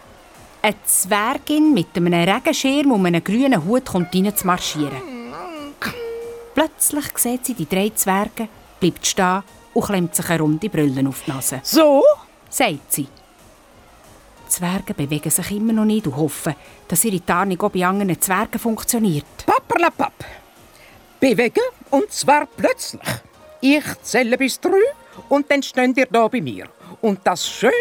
Eine 0.62 0.76
Zwergin 0.86 1.74
mit 1.74 1.88
einem 1.96 2.14
Regenschirm 2.14 2.92
und 2.92 3.06
einem 3.06 3.24
grünen 3.24 3.66
Hut 3.66 3.86
kommt 3.86 4.14
rein 4.14 4.36
zu 4.36 4.46
marschieren. 4.46 5.02
Plötzlich 6.54 7.18
sieht 7.18 7.46
sie 7.46 7.54
die 7.54 7.68
drei 7.68 7.90
Zwerge, 7.90 8.48
bleibt 8.80 9.06
stehen 9.06 9.44
und 9.74 9.86
klemmt 9.86 10.16
sich 10.16 10.30
eine 10.30 10.42
runde 10.42 10.70
Brille 10.70 11.08
auf 11.08 11.24
die 11.26 11.32
Nase. 11.32 11.60
So? 11.64 12.04
sagt 12.50 12.94
sie. 12.94 13.08
Die 14.46 14.50
Zwerge 14.50 14.94
bewegen 14.94 15.30
sich 15.32 15.52
immer 15.52 15.74
noch 15.74 15.86
nicht 15.86 16.08
und 16.08 16.16
hoffen, 16.16 16.56
dass 16.88 17.04
ihre 17.04 17.26
Tarnung 17.26 17.60
auch 17.62 17.72
bei 17.72 17.86
anderen 17.86 18.20
Zwergen 18.22 18.60
funktioniert. 18.60 19.26
Papperlapapp. 19.46 20.24
Bewegen 21.20 21.64
und 21.90 22.12
zwar 22.12 22.46
plötzlich. 22.46 23.02
Ich 23.60 23.84
zähle 24.04 24.38
bis 24.38 24.60
drei 24.60 24.72
und 25.30 25.50
dann 25.50 25.64
steht 25.64 25.98
ihr 25.98 26.08
da 26.08 26.28
bei 26.28 26.42
mir. 26.42 26.68
Und 27.02 27.20
das 27.24 27.48
schön 27.48 27.72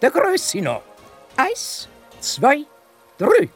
der 0.00 0.10
Größe 0.10 0.60
noch. 0.60 0.82
Eins, 1.36 1.88
zwei, 2.20 2.64
drei. 3.18 3.48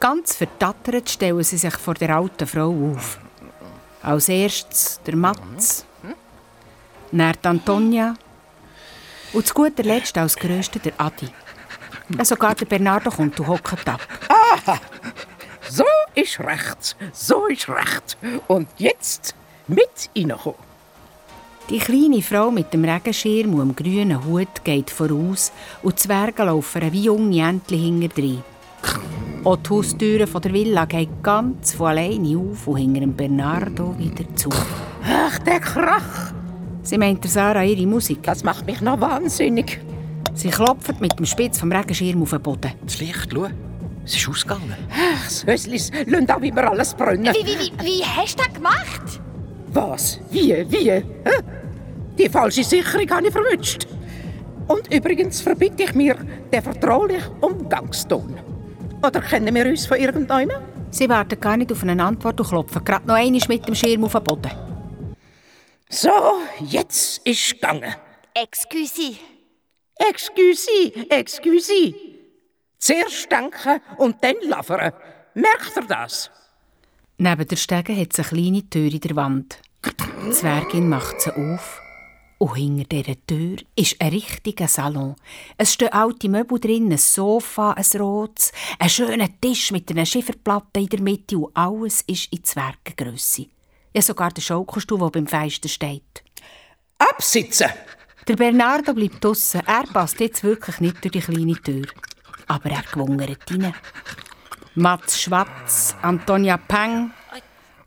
Ganz 0.00 0.36
verdattert 0.36 1.08
stellen 1.08 1.42
sie 1.42 1.56
sich 1.56 1.76
vor 1.76 1.94
der 1.94 2.16
alten 2.16 2.46
Frau 2.46 2.92
auf. 2.92 3.18
Als 4.02 4.28
erstes 4.28 5.00
der 5.06 5.16
Matz, 5.16 5.86
dann 7.10 7.34
Antonia 7.42 8.14
und 9.32 9.46
zu 9.46 9.54
guter 9.54 9.82
Letzt 9.82 10.18
als 10.18 10.36
grösster 10.36 10.78
der 10.78 10.92
Adi. 10.98 11.28
Sogar 12.22 12.54
der 12.54 12.66
Bernardo 12.66 13.10
kommt 13.10 13.38
und 13.40 13.46
hockt 13.46 13.88
ab. 13.88 14.00
Aha! 14.28 14.78
So 15.68 15.84
ist 16.14 16.38
recht, 16.40 16.96
so 17.12 17.46
ist 17.46 17.68
recht. 17.68 18.16
Und 18.46 18.68
jetzt 18.76 19.34
mit 19.66 20.10
reinkommen. 20.14 20.73
Die 21.70 21.78
kleine 21.78 22.20
Frau 22.20 22.50
mit 22.50 22.74
dem 22.74 22.84
Regenschirm 22.84 23.54
und 23.54 23.68
dem 23.68 23.76
grünen 23.76 24.22
Hut 24.26 24.62
geht 24.64 24.90
voraus 24.90 25.50
und 25.82 25.94
die 25.94 26.02
Zwerge 26.02 26.44
laufen 26.44 26.92
wie 26.92 27.04
junge 27.04 27.40
Entchen 27.40 27.78
hinterdrein. 27.78 28.44
Auch 29.44 29.56
die 29.56 29.70
Haustüre 29.70 30.26
von 30.26 30.42
der 30.42 30.52
Villa 30.52 30.84
geht 30.84 31.22
ganz 31.22 31.72
von 31.72 31.86
alleine 31.86 32.36
auf 32.36 32.66
und 32.66 32.76
hinter 32.76 33.00
dem 33.00 33.14
Bernardo 33.14 33.94
wieder 33.98 34.24
zu. 34.36 34.50
Ach, 35.04 35.38
der 35.38 35.60
Krach! 35.60 36.34
Sie 36.82 36.98
meint 36.98 37.24
der 37.24 37.30
Sarah 37.30 37.64
ihre 37.64 37.86
Musik. 37.86 38.22
Das 38.24 38.44
macht 38.44 38.66
mich 38.66 38.82
noch 38.82 39.00
wahnsinnig. 39.00 39.80
Sie 40.34 40.50
klopft 40.50 41.00
mit 41.00 41.18
dem 41.18 41.24
Spitz 41.24 41.60
vom 41.60 41.72
Regenschirm 41.72 42.20
auf 42.22 42.30
den 42.30 42.42
Boden. 42.42 42.72
Das 42.84 43.00
Licht, 43.00 43.30
schau. 43.32 43.46
Es 44.04 44.16
ist 44.16 44.28
ausgegangen. 44.28 44.74
Ach, 44.90 45.24
das 45.24 45.46
Höslis, 45.46 45.90
lass 46.04 46.28
auch 46.28 46.42
immer 46.42 46.70
alles 46.70 46.92
brennen. 46.92 47.32
Wie, 47.34 47.46
wie, 47.46 47.58
wie, 47.58 47.86
wie 47.86 48.04
hast 48.04 48.38
du 48.38 48.44
das 48.44 48.52
gemacht? 48.52 49.20
Was? 49.74 50.20
Wie? 50.30 50.64
Wie? 50.70 50.90
Hä? 50.90 51.02
Die 52.16 52.28
falsche 52.28 52.62
Sicherung 52.62 53.10
habe 53.10 53.26
ich 53.26 53.32
verwünscht. 53.32 53.88
Und 54.68 54.92
übrigens 54.94 55.40
verbitte 55.40 55.82
ich 55.82 55.94
mir 55.94 56.14
den 56.52 56.62
vertraulichen 56.62 57.34
Umgangston. 57.40 58.38
Oder 59.04 59.20
kennen 59.20 59.54
wir 59.54 59.66
uns 59.66 59.86
von 59.86 59.98
irgendjemandem? 59.98 60.62
Sie 60.90 61.08
warten 61.08 61.40
gar 61.40 61.56
nicht 61.56 61.72
auf 61.72 61.82
eine 61.82 62.02
Antwort 62.02 62.40
und 62.40 62.48
klopfen 62.48 62.84
gerade 62.84 63.06
noch 63.06 63.16
einmal 63.16 63.40
mit 63.48 63.66
dem 63.66 63.74
Schirm 63.74 64.04
auf 64.04 64.12
den 64.12 64.22
Boden. 64.22 64.50
So, 65.90 66.10
jetzt 66.60 67.26
ist 67.26 67.54
gegangen. 67.54 67.94
Excuse. 68.32 69.16
Excuse, 69.96 70.92
excuse. 71.10 71.94
Zuerst 72.78 73.30
denken 73.30 73.80
und 73.98 74.22
dann 74.22 74.36
lavern. 74.42 74.92
Merkt 75.34 75.76
ihr 75.76 75.82
das? 75.82 76.30
Neben 77.16 77.46
der 77.46 77.56
Stege 77.56 77.96
hat 77.96 78.12
es 78.12 78.18
eine 78.18 78.28
kleine 78.28 78.68
Tür 78.68 78.92
in 78.92 79.00
der 79.00 79.16
Wand. 79.16 79.60
Die 80.26 80.30
Zwergin 80.30 80.88
macht 80.88 81.20
sie 81.20 81.30
auf. 81.30 81.80
Und 82.38 82.56
hinter 82.56 82.84
dieser 82.84 83.26
Tür 83.26 83.56
ist 83.76 84.00
ein 84.00 84.08
richtiger 84.08 84.66
Salon. 84.66 85.14
Es 85.56 85.74
stehen 85.74 85.92
alte 85.92 86.28
Möbel 86.28 86.58
drin, 86.58 86.90
ein 86.90 86.98
Sofa, 86.98 87.72
ein 87.72 88.00
rotes, 88.00 88.50
ein 88.80 88.90
schöner 88.90 89.28
Tisch 89.40 89.70
mit 89.70 89.88
einer 89.90 90.04
Schifferplatte 90.04 90.80
in 90.80 90.88
der 90.88 91.00
Mitte 91.00 91.38
und 91.38 91.56
alles 91.56 92.02
ist 92.02 92.32
in 92.32 92.42
Zwergengrösse. 92.42 93.46
Ja, 93.94 94.02
sogar 94.02 94.30
der 94.30 94.42
Schaukelstuhl, 94.42 94.98
der 94.98 95.10
beim 95.10 95.28
Fenster 95.28 95.68
steht. 95.68 96.24
Absitzen! 96.98 97.70
Der 98.26 98.36
Bernardo 98.36 98.92
bleibt 98.92 99.22
draussen. 99.22 99.60
Er 99.66 99.84
passt 99.84 100.18
jetzt 100.18 100.42
wirklich 100.42 100.80
nicht 100.80 101.04
durch 101.04 101.12
die 101.12 101.20
kleine 101.20 101.54
Tür. 101.54 101.86
Aber 102.48 102.70
er 102.70 102.82
gewungert 102.82 103.50
rein. 103.50 103.74
Mats 104.76 105.20
Schwatz, 105.20 105.94
Antonia 106.02 106.56
Peng, 106.56 107.12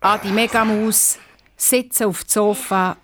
Adi 0.00 0.30
Megamus 0.30 1.18
sitzen 1.56 2.04
auf 2.06 2.24
dem 2.24 2.28
Sofa 2.28 2.96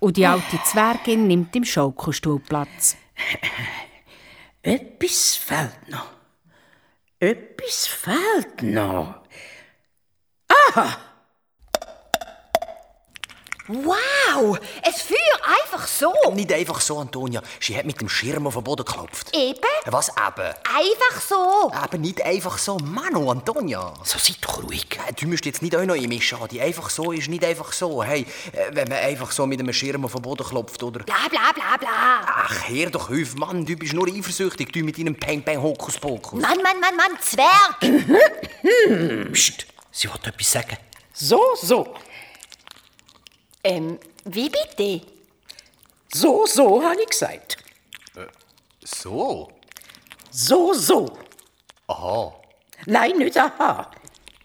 und 0.00 0.16
die 0.16 0.26
alte 0.26 0.58
Zwergin 0.64 1.26
nimmt 1.26 1.54
im 1.54 1.64
Schaukelstuhl 1.64 2.40
Platz. 2.40 2.96
Etwas 4.62 5.36
fehlt 5.36 5.88
noch. 5.88 6.12
Etwas 7.18 7.86
fehlt 7.86 8.62
noch. 8.62 9.22
Aha! 10.48 10.96
Wow, 13.68 14.58
es 14.82 15.02
Feuer 15.02 15.16
einfach 15.44 15.88
so. 15.88 16.12
Nicht 16.32 16.52
einfach 16.52 16.80
so, 16.80 16.98
Antonia. 16.98 17.42
Sie 17.60 17.76
hat 17.76 17.84
mit 17.84 18.00
dem 18.00 18.08
Schirm 18.08 18.46
auf 18.46 18.54
den 18.54 18.62
Boden 18.62 18.84
geklopft. 18.84 19.34
Eben. 19.34 19.58
Was 19.86 20.08
eben? 20.10 20.54
Einfach 20.72 21.20
so. 21.20 21.72
Aber 21.72 21.98
nicht 21.98 22.22
einfach 22.22 22.58
so. 22.58 22.76
Mano, 22.78 23.28
Antonia. 23.30 23.92
So, 24.04 24.18
sei 24.18 24.34
doch 24.40 24.62
ruhig. 24.62 24.86
Du 25.18 25.26
musst 25.26 25.44
jetzt 25.46 25.62
nicht 25.62 25.74
auch 25.74 25.84
noch 25.84 25.96
einmischen. 25.96 26.38
Die 26.50 26.60
einfach 26.60 26.90
so 26.90 27.10
ist 27.10 27.28
nicht 27.28 27.44
einfach 27.44 27.72
so. 27.72 28.04
Hey, 28.04 28.24
äh, 28.52 28.70
wenn 28.70 28.88
man 28.88 28.98
einfach 28.98 29.32
so 29.32 29.46
mit 29.46 29.58
einem 29.58 29.72
Schirm 29.72 30.04
auf 30.04 30.12
den 30.12 30.22
Boden 30.22 30.46
klopft, 30.46 30.82
oder? 30.84 31.00
Bla 31.00 31.28
bla 31.28 31.52
bla 31.52 31.76
bla. 31.76 32.20
Ach, 32.24 32.68
hör 32.68 32.90
doch 32.90 33.10
auf, 33.10 33.34
Mann. 33.34 33.66
Du 33.66 33.74
bist 33.76 33.94
nur 33.94 34.06
eifersüchtig. 34.06 34.72
Du 34.72 34.84
mit 34.84 34.96
deinem 34.96 35.16
Peng 35.16 35.42
Peng 35.42 35.60
Hokus 35.60 35.98
Pokus. 35.98 36.40
Mann, 36.40 36.62
Mann, 36.62 36.78
Mann, 36.80 36.96
Mann, 36.96 37.18
Zwerg. 37.20 37.80
Psst, 39.32 39.66
sie 39.90 40.08
wollte 40.08 40.28
etwas 40.28 40.52
sagen. 40.52 40.76
So, 41.12 41.42
so. 41.60 41.94
Ähm, 43.68 43.98
wie 44.24 44.48
bitte? 44.48 45.04
So, 46.14 46.46
so, 46.46 46.80
habe 46.84 47.02
ich 47.02 47.08
gesagt. 47.08 47.56
So? 48.84 49.50
So, 50.30 50.72
so. 50.72 51.18
Aha. 51.88 52.32
Nein, 52.86 53.18
nicht 53.18 53.36
aha. 53.36 53.90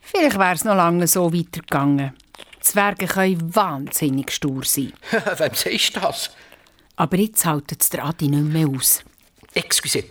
Vielleicht 0.01 0.39
wäre 0.39 0.55
es 0.55 0.63
noch 0.63 0.73
lange 0.73 1.05
so 1.07 1.31
weitergegangen. 1.31 2.17
Zwerge 2.61 3.05
können 3.05 3.55
wahnsinnig 3.55 4.31
stur 4.31 4.63
sein. 4.63 4.91
Wem 5.11 5.53
sagst 5.53 5.95
du 5.95 5.99
das? 5.99 6.31
Aber 6.95 7.17
jetzt 7.17 7.45
haltet 7.45 7.83
es 7.83 7.91
der 7.91 8.05
Adi 8.05 8.27
nicht 8.27 8.51
mehr 8.51 8.67
aus. 8.67 9.03
Excuse. 9.53 10.03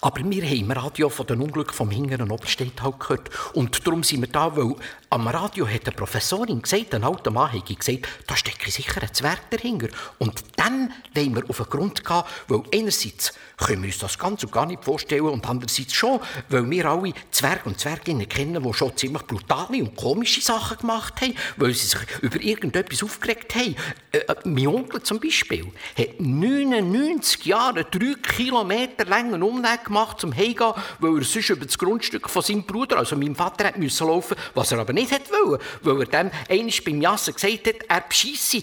Aber 0.00 0.18
wir 0.24 0.44
haben 0.44 0.56
im 0.56 0.70
Radio 0.70 1.08
von 1.08 1.26
den 1.26 1.40
Unglück 1.40 1.74
vom 1.74 1.90
hinteren 1.90 2.30
Oberstedt 2.30 2.82
halt 2.82 3.00
gehört. 3.00 3.30
Und 3.54 3.86
darum 3.86 4.02
sind 4.02 4.20
wir 4.20 4.28
da, 4.28 4.56
weil 4.56 4.74
am 5.10 5.26
Radio 5.26 5.66
hat 5.66 5.86
eine 5.86 5.96
Professorin 5.96 6.60
gesagt, 6.60 6.94
ein 6.94 7.04
alter 7.04 7.30
Mann 7.30 7.52
hat 7.52 7.66
gesagt, 7.66 8.08
da 8.26 8.36
stecke 8.36 8.70
sicher 8.70 9.02
ein 9.02 9.12
Zwerg 9.12 9.50
dahinter. 9.50 9.88
Und 10.18 10.42
dann 10.56 10.92
wollen 11.14 11.34
wir 11.34 11.48
auf 11.48 11.56
den 11.56 11.66
Grund 11.66 12.04
gehen, 12.04 12.22
weil 12.48 12.62
einerseits 12.74 13.32
können 13.56 13.82
wir 13.82 13.88
uns 13.88 13.98
das 13.98 14.18
ganz 14.18 14.44
und 14.44 14.52
gar 14.52 14.66
nicht 14.66 14.84
vorstellen 14.84 15.24
und 15.24 15.48
andererseits 15.48 15.94
schon, 15.94 16.20
weil 16.48 16.68
wir 16.70 16.86
alle 16.86 17.12
Zwerge 17.30 17.62
und 17.64 17.80
Zwerginnen 17.80 18.28
kennen, 18.28 18.62
die 18.62 18.74
schon 18.74 18.96
ziemlich 18.96 19.22
brutale 19.22 19.78
und 19.78 19.96
komische 19.96 20.40
Sachen 20.40 20.78
gemacht 20.78 21.20
haben, 21.20 21.34
weil 21.56 21.74
sie 21.74 21.86
sich 21.86 22.00
über 22.20 22.40
irgendetwas 22.40 23.02
aufgeregt 23.02 23.54
haben. 23.54 23.76
Äh, 24.12 24.20
mein 24.44 24.68
Onkel 24.68 25.02
zum 25.02 25.18
Beispiel 25.20 25.66
hat 25.96 26.20
99 26.20 27.46
Jahre 27.46 27.84
drei 27.84 28.14
Kilometer 28.22 29.04
langen 29.06 29.42
Umweg 29.42 29.84
gemacht 29.84 30.20
zum 30.20 30.34
Heimgehen, 30.34 30.74
weil 31.00 31.18
er 31.18 31.24
sonst 31.24 31.50
über 31.50 31.66
das 31.66 31.78
Grundstück 31.78 32.30
von 32.30 32.42
seinem 32.42 32.64
Bruder, 32.64 32.98
also 32.98 33.16
meinem 33.16 33.34
Vater, 33.34 33.64
hat 33.64 33.78
müssen 33.78 34.06
laufen, 34.06 34.36
was 34.54 34.70
er 34.70 34.78
aber 34.78 34.92
nicht 34.98 35.30
wollen, 35.30 35.60
weil 35.82 36.00
er 36.00 36.06
dem 36.06 36.30
einmal 36.48 36.74
beim 36.84 37.00
Jassen 37.00 37.34
gesagt 37.34 37.66
hat, 37.66 37.76
er 37.88 38.00
bescheisse, 38.02 38.62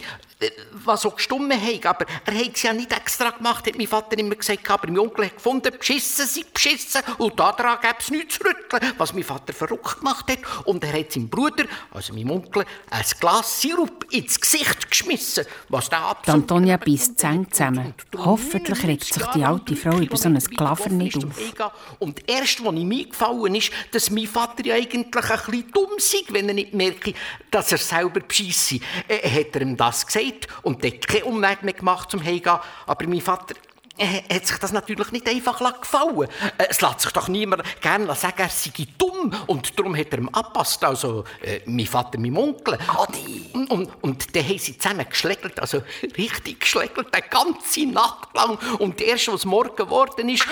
was 0.84 1.02
so 1.02 1.12
gestummen 1.12 1.60
hat. 1.60 1.86
Aber 1.86 2.06
er 2.26 2.34
hat 2.34 2.56
es 2.56 2.64
ja 2.64 2.74
nicht 2.74 2.92
extra 2.92 3.30
gemacht, 3.30 3.66
hat 3.66 3.78
mein 3.78 3.88
Vater 3.88 4.18
immer 4.18 4.36
gesagt. 4.36 4.70
Aber 4.70 4.88
mein 4.88 5.00
Onkel 5.00 5.26
hat 5.26 5.36
gefunden, 5.36 5.72
beschissen 5.78 6.28
sei 6.28 6.42
beschissen 6.54 7.02
und 7.18 7.40
daran 7.40 7.80
gäbe 7.82 7.96
es 8.00 8.12
nichts 8.12 8.38
zu 8.38 8.44
rütteln, 8.44 8.94
was 8.98 9.14
mein 9.14 9.24
Vater 9.24 9.54
verrückt 9.54 10.00
gemacht 10.00 10.30
hat. 10.30 10.40
Und 10.66 10.84
er 10.84 11.00
hat 11.00 11.12
seinem 11.12 11.30
Bruder, 11.30 11.66
also 11.92 12.14
meinem 12.14 12.32
Onkel, 12.32 12.66
ein 12.90 13.06
Glas 13.20 13.62
Sirup 13.62 14.06
ins 14.12 14.40
Gesicht 14.40 14.90
geschmissen, 14.90 15.46
was 15.70 15.90
der 15.90 16.00
absolut... 16.00 16.42
Antonia 16.42 16.78
beißt 16.78 17.22
die 17.22 17.50
zusammen. 17.50 17.94
Hoffentlich 18.18 18.84
regt 18.84 19.06
sich 19.06 19.26
die 19.28 19.44
alte 19.44 19.76
Frau 19.76 19.98
über 19.98 20.18
so 20.18 20.28
ein 20.28 20.40
Klaver 20.40 20.90
nicht 20.90 21.18
auf. 21.18 21.72
Und 22.00 22.30
erst, 22.30 22.62
als 22.66 22.76
ihm 22.76 22.92
eingefallen 22.92 23.56
ist, 23.56 23.72
dass 23.92 24.10
mein 24.10 24.28
Vater 24.28 24.66
ja 24.66 24.76
eigentlich 24.76 25.06
ein 25.06 25.12
bisschen 25.12 25.72
dumm 25.72 25.92
sei, 25.98 26.18
wenn 26.30 26.50
er 26.50 26.54
nicht 26.54 26.74
merke, 26.74 27.14
dass 27.50 27.72
er 27.72 27.78
selber 27.78 28.20
bescheisse, 28.20 28.80
äh, 29.08 29.30
hat 29.30 29.56
er 29.56 29.62
ihm 29.62 29.78
das 29.78 30.06
gesagt 30.06 30.25
und 30.64 30.84
dann 30.84 31.00
keinen 31.00 31.24
Umweg 31.24 31.64
mehr 31.64 31.74
gemacht 31.74 32.12
zum 32.12 32.24
Heimgehen. 32.24 32.60
Aber 32.86 33.08
mein 33.08 33.22
Vater 33.22 33.56
äh, 33.98 34.22
hat 34.34 34.46
sich 34.48 34.58
das 34.58 34.72
natürlich 34.72 35.12
nicht 35.12 35.28
einfach 35.28 35.60
gefallen. 35.80 36.30
Äh, 36.58 36.68
Es 36.70 36.82
lässt 36.82 37.02
sich 37.02 37.12
doch 37.12 37.28
niemand 37.28 37.64
gerne 37.82 38.14
sagen, 38.16 38.36
er 38.38 38.50
sei 38.50 38.72
dumm. 38.98 39.34
Und 39.48 39.78
darum 39.78 39.96
hat 39.96 40.12
er 40.12 40.20
ihm 40.20 40.30
angepasst. 40.32 40.84
Also, 40.84 41.24
äh, 41.42 41.62
mein 41.66 41.86
Vater, 41.86 42.20
mein 42.20 42.36
Onkel. 42.38 42.78
Adi! 42.88 43.50
Und, 43.54 43.72
und, 43.72 43.90
und 44.02 44.36
dann 44.36 44.44
haben 44.44 44.60
sie 44.60 44.78
zusammen 44.78 45.06
geschlägelt, 45.10 45.60
also 45.60 45.82
richtig 46.18 46.60
geschlägelt, 46.60 47.08
die 47.16 47.30
ganze 47.30 47.86
Nacht 47.86 48.36
lang. 48.36 48.58
Und 48.80 49.02
erst, 49.02 49.30
als 49.30 49.46
morgen 49.46 49.76
geworden 49.76 50.30
ist 50.30 50.46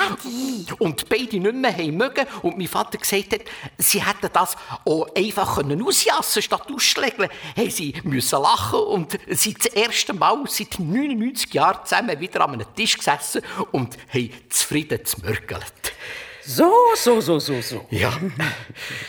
und 0.80 1.10
beide 1.10 1.38
nicht 1.38 1.56
mehr 1.56 1.74
haben 1.76 1.98
mögen 1.98 2.26
und 2.42 2.58
mein 2.58 2.68
Vater 2.68 2.98
gesagt 2.98 3.34
hat, 3.34 3.42
sie 3.78 4.04
hätten 4.04 4.30
das 4.32 4.56
auch 4.86 5.08
einfach 5.16 5.56
können 5.56 5.86
ausjassen 5.86 6.42
statt 6.42 6.68
ausschlägeln, 6.74 7.30
haben 7.56 7.70
sie 7.70 7.94
müssen 8.04 8.42
lachen 8.42 8.80
und 8.80 9.20
sind 9.30 9.66
das 9.66 9.74
erste 9.74 10.14
Mal 10.14 10.44
seit 10.48 10.80
99 10.80 11.54
Jahren 11.54 11.86
zusammen 11.86 12.20
wieder 12.20 12.42
an 12.42 12.54
einem 12.54 12.76
Tisch 12.76 12.98
gesessen 12.98 13.33
und 13.72 13.98
haben 14.14 14.30
zufrieden 14.50 15.00
gemörgelt. 15.04 15.94
So, 16.46 16.72
so, 16.96 17.22
so, 17.22 17.40
so, 17.40 17.62
so. 17.62 17.86
Ja, 17.90 18.20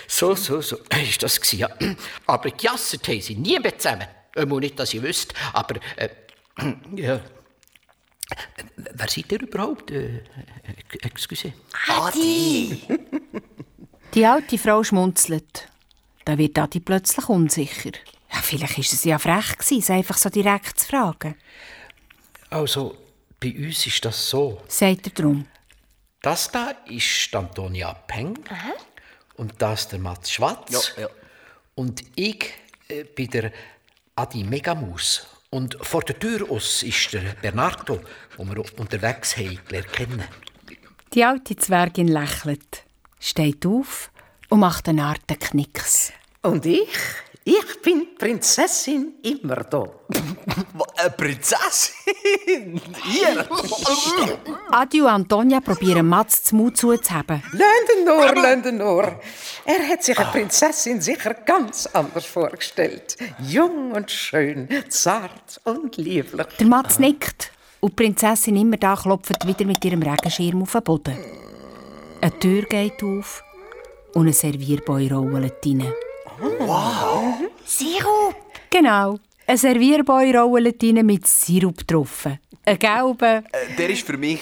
so, 0.06 0.34
so, 0.34 0.60
so 0.60 0.76
ist 1.02 1.22
das 1.22 1.40
gewesen, 1.40 1.58
ja. 1.58 1.68
Aber 2.26 2.50
gejasset 2.50 3.08
haben 3.08 3.20
sie 3.20 3.34
nie 3.34 3.58
mehr 3.58 3.76
zusammen. 3.76 4.06
Einmal 4.36 4.60
nicht, 4.60 4.78
dass 4.78 4.94
ich 4.94 5.02
wüsste, 5.02 5.34
aber, 5.52 5.80
äh, 5.96 6.08
ja. 6.94 7.20
Wer 8.76 9.08
seid 9.08 9.32
ihr 9.32 9.42
überhaupt? 9.42 9.90
Äh, 9.90 10.22
excuse. 11.02 11.52
Adi! 11.88 12.82
Die 14.14 14.24
alte 14.24 14.58
Frau 14.58 14.84
schmunzelt. 14.84 15.68
Da 16.24 16.38
wird 16.38 16.58
Adi 16.58 16.80
plötzlich 16.80 17.28
unsicher. 17.28 17.90
Ja, 18.32 18.40
vielleicht 18.40 18.78
war 18.78 18.84
es 18.84 19.04
ja 19.04 19.18
frech, 19.18 19.58
gewesen, 19.58 19.82
sie 19.82 19.92
einfach 19.92 20.16
so 20.16 20.30
direkt 20.30 20.78
zu 20.78 20.86
fragen. 20.86 21.34
Also, 22.50 22.96
bei 23.40 23.54
uns 23.56 23.86
ist 23.86 24.04
das 24.04 24.30
so. 24.30 24.62
Sagt 24.68 25.06
er 25.06 25.12
drum. 25.12 25.46
Das 26.22 26.50
da 26.50 26.70
ist 26.86 27.30
die 27.32 27.36
Antonia 27.36 27.92
Peng 27.92 28.38
und 29.36 29.52
das 29.58 29.88
der 29.88 29.98
Mats 29.98 30.32
Schwarz. 30.32 30.94
Ja, 30.96 31.02
ja. 31.02 31.08
Und 31.74 32.02
ich 32.16 32.52
äh, 32.88 33.04
bin 33.04 33.30
der 33.30 33.52
Adi 34.16 34.44
Megamus. 34.44 35.26
Und 35.50 35.76
vor 35.82 36.02
der 36.02 36.18
Tür 36.18 36.50
aus 36.50 36.82
ist 36.82 37.12
der 37.12 37.34
Bernardo, 37.40 38.00
den 38.38 38.56
wir 38.56 38.64
unterwegs 38.78 39.36
haben 39.36 39.58
gelernt 39.68 39.92
kennen. 39.92 40.24
Die 41.12 41.24
alte 41.24 41.54
Zwergin 41.56 42.08
lächelt, 42.08 42.84
steht 43.20 43.64
auf 43.66 44.10
und 44.48 44.60
macht 44.60 44.88
eine 44.88 45.04
Art 45.04 45.28
Knicks. 45.28 46.12
Und 46.42 46.66
ich? 46.66 46.88
Ich 47.46 47.82
bin 47.82 48.14
Prinzessin 48.16 49.16
immer 49.22 49.56
da. 49.56 49.84
Eine 50.96 51.10
Prinzessin? 51.16 52.80
Ihr? 53.20 53.46
Adi 54.70 55.02
und 55.02 55.08
Antonia 55.08 55.60
probieren 55.60 56.08
Mats 56.08 56.44
zum 56.44 56.58
Mut 56.58 56.78
zuzuheben. 56.78 57.42
Lendenor, 57.52 58.34
Lendenor. 58.34 59.20
Er 59.66 59.88
hat 59.88 60.02
sich 60.02 60.18
eine 60.18 60.30
Prinzessin 60.30 61.02
sicher 61.02 61.34
ganz 61.34 61.86
anders 61.92 62.24
vorgestellt. 62.24 63.18
Jung 63.40 63.92
und 63.92 64.10
schön, 64.10 64.66
zart 64.88 65.60
und 65.64 65.98
lieblich. 65.98 66.46
Der 66.58 66.66
Mats 66.66 66.98
nickt 66.98 67.52
Und 67.80 67.90
die 67.90 68.04
Prinzessin 68.04 68.56
immer 68.56 68.78
da 68.78 68.96
klopft 68.96 69.46
wieder 69.46 69.66
mit 69.66 69.84
ihrem 69.84 70.02
Regenschirm 70.02 70.62
auf 70.62 70.72
den 70.72 70.82
Boden. 70.82 71.18
Eine 72.22 72.38
Tür 72.38 72.62
geht 72.62 73.02
auf 73.02 73.44
und 74.14 74.28
ein 74.28 74.32
Servierboy 74.32 75.08
rollt 75.08 75.66
rein. 75.66 75.92
Wow! 76.38 77.34
Sirup! 77.64 78.34
Genau. 78.70 79.18
Ein 79.46 79.56
Servierboy 79.58 80.32
rollt 80.36 80.82
mit 80.82 81.26
Sirup 81.26 81.86
drauf. 81.86 82.26
Ein 82.64 82.78
gelber, 82.78 83.42
Äh, 83.52 83.74
der 83.76 83.90
ist 83.90 84.06
für 84.06 84.16
mich. 84.16 84.40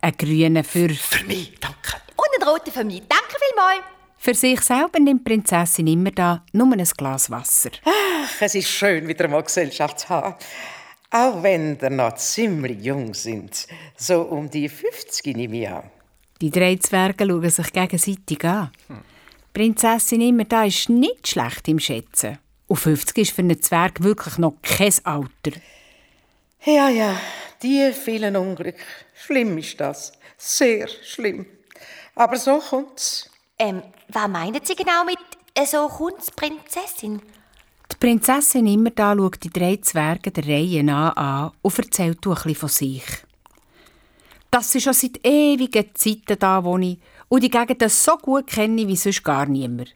ein 0.00 0.12
grüner 0.16 0.64
für... 0.64 0.88
Für 0.90 1.24
mich, 1.24 1.54
danke. 1.60 2.00
Und 2.16 2.42
ein 2.42 2.48
roter 2.48 2.72
für 2.72 2.84
mich. 2.84 3.02
Danke 3.08 3.36
vielmals. 3.48 3.82
Für 4.16 4.34
sich 4.34 4.60
selber 4.62 4.98
nimmt 4.98 5.20
die 5.20 5.24
Prinzessin 5.34 5.86
immer 5.86 6.10
da 6.10 6.42
nur 6.52 6.72
ein 6.72 6.82
Glas 6.96 7.30
Wasser. 7.30 7.70
Ach, 7.84 8.40
es 8.40 8.54
ist 8.54 8.68
schön, 8.70 9.06
wieder 9.06 9.28
mal 9.28 9.42
Gesellschaft 9.42 10.00
zu 10.00 10.08
haben. 10.08 10.34
Auch 11.10 11.42
wenn 11.42 11.78
ihr 11.80 11.90
noch 11.90 12.14
ziemlich 12.14 12.82
jung 12.82 13.12
sind. 13.12 13.66
So 13.96 14.22
um 14.22 14.48
die 14.50 14.68
50 14.70 15.36
nehme 15.36 15.56
ich 15.60 15.68
an. 15.68 15.90
Die 16.40 16.50
drei 16.50 16.76
Zwerge 16.76 17.26
schauen 17.26 17.50
sich 17.50 17.72
gegenseitig 17.72 18.42
an. 18.44 18.70
Die 18.88 18.94
Prinzessin 19.54 20.20
immer 20.20 20.44
da 20.44 20.64
ist 20.64 20.88
nicht 20.88 21.28
schlecht 21.28 21.68
im 21.68 21.78
Schätzen. 21.78 22.38
Und 22.66 22.76
50 22.76 23.18
ist 23.18 23.30
für 23.30 23.42
einen 23.42 23.62
Zwerg 23.62 24.02
wirklich 24.02 24.36
noch 24.36 24.56
kein 24.62 24.92
Alter. 25.04 25.60
Ja, 26.64 26.88
ja, 26.88 27.16
die 27.62 27.92
vielen 27.92 28.34
Unglück. 28.34 28.74
Schlimm 29.14 29.56
ist 29.58 29.78
das. 29.78 30.12
Sehr 30.36 30.88
schlimm. 30.88 31.46
Aber 32.16 32.36
so 32.36 32.58
kommt's. 32.58 33.30
Ähm, 33.56 33.82
was 34.08 34.28
meinen 34.28 34.60
Sie 34.64 34.74
genau 34.74 35.04
mit 35.04 35.18
äh, 35.54 35.64
«so 35.64 35.86
kommt's, 35.86 36.32
Prinzessin»? 36.32 37.22
Die 37.92 37.96
Prinzessin 38.00 38.66
immer 38.66 38.90
da 38.90 39.14
schaut 39.14 39.44
die 39.44 39.50
drei 39.50 39.76
Zwerge 39.76 40.32
der 40.32 40.48
Reihe 40.48 40.82
nach 40.82 41.14
an 41.14 41.52
und 41.62 41.78
erzählt 41.78 42.26
ein 42.26 42.32
bisschen 42.32 42.54
von 42.56 42.68
sich. 42.68 43.04
Das 44.50 44.72
sind 44.72 44.82
schon 44.82 44.94
seit 44.94 45.24
ewigen 45.24 45.94
Zeiten 45.94 46.38
da, 46.40 46.64
wo 46.64 46.76
ich 46.78 46.98
und 47.28 47.42
die 47.42 47.50
Gegend 47.50 47.90
so 47.90 48.16
gut 48.16 48.46
kenne 48.46 48.86
wie 48.86 48.96
sonst 48.96 49.22
gar 49.24 49.46
niemand. 49.46 49.94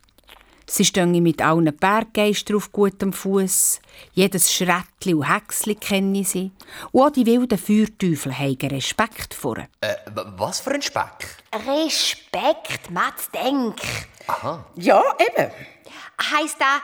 Sie 0.70 0.84
stehen 0.84 1.10
mit 1.22 1.40
allen 1.40 1.74
Berggeistern 1.74 2.56
auf 2.56 2.70
gutem 2.70 3.14
Fuß. 3.14 3.80
Jedes 4.12 4.52
Schrättli 4.52 5.14
und 5.14 5.22
Häcksli 5.22 5.74
kenne 5.74 6.24
sie. 6.24 6.52
Und 6.92 7.02
auch 7.02 7.10
die 7.10 7.24
wilden 7.24 7.56
Feuerteufel 7.56 8.38
haben 8.38 8.68
Respekt 8.68 9.32
vor 9.32 9.56
ihnen. 9.56 9.68
Äh, 9.80 9.96
was 10.36 10.60
für 10.60 10.72
ein 10.72 10.82
Speck? 10.82 11.26
Respekt, 11.66 12.90
Mats, 12.90 13.30
denk. 13.30 13.76
Aha. 14.26 14.66
Ja, 14.76 15.02
eben. 15.18 15.50
Heißt 16.20 16.56
da, 16.58 16.82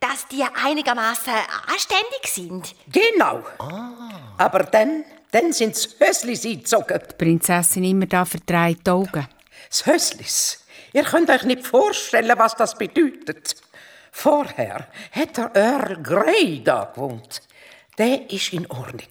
dass 0.00 0.26
die 0.28 0.42
einigermaßen 0.42 1.32
anständig 1.66 2.24
sind? 2.24 2.74
Genau. 2.90 3.42
Aber 4.38 4.60
dann, 4.60 5.04
dann 5.30 5.52
sind 5.52 5.76
das 5.76 5.96
Höslis 6.00 6.46
eingezogen. 6.46 6.98
Die 7.10 7.14
Prinzessin 7.14 7.84
immer 7.84 8.06
da 8.06 8.24
verdreht 8.24 8.86
die 8.86 8.90
Augen. 8.90 9.28
Das 9.68 9.86
Höslis. 9.86 10.64
Ihr 10.92 11.04
könnt 11.04 11.30
euch 11.30 11.44
nicht 11.44 11.66
vorstellen, 11.66 12.38
was 12.38 12.54
das 12.54 12.76
bedeutet. 12.76 13.56
Vorher 14.10 14.88
hat 15.12 15.36
der 15.36 15.54
Earl 15.54 16.02
Grey 16.02 16.62
da 16.64 16.90
gewohnt. 16.94 17.42
Der 17.98 18.30
ist 18.30 18.52
in 18.52 18.66
Ordnung. 18.70 19.08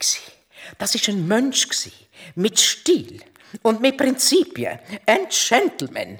Das 0.78 0.96
ist 0.96 1.08
ein 1.08 1.28
Mensch 1.28 1.68
mit 2.36 2.60
Stil 2.60 3.22
und 3.62 3.82
mit 3.82 3.98
Prinzipien. 3.98 4.80
Ein 5.06 5.28
Gentleman. 5.30 6.20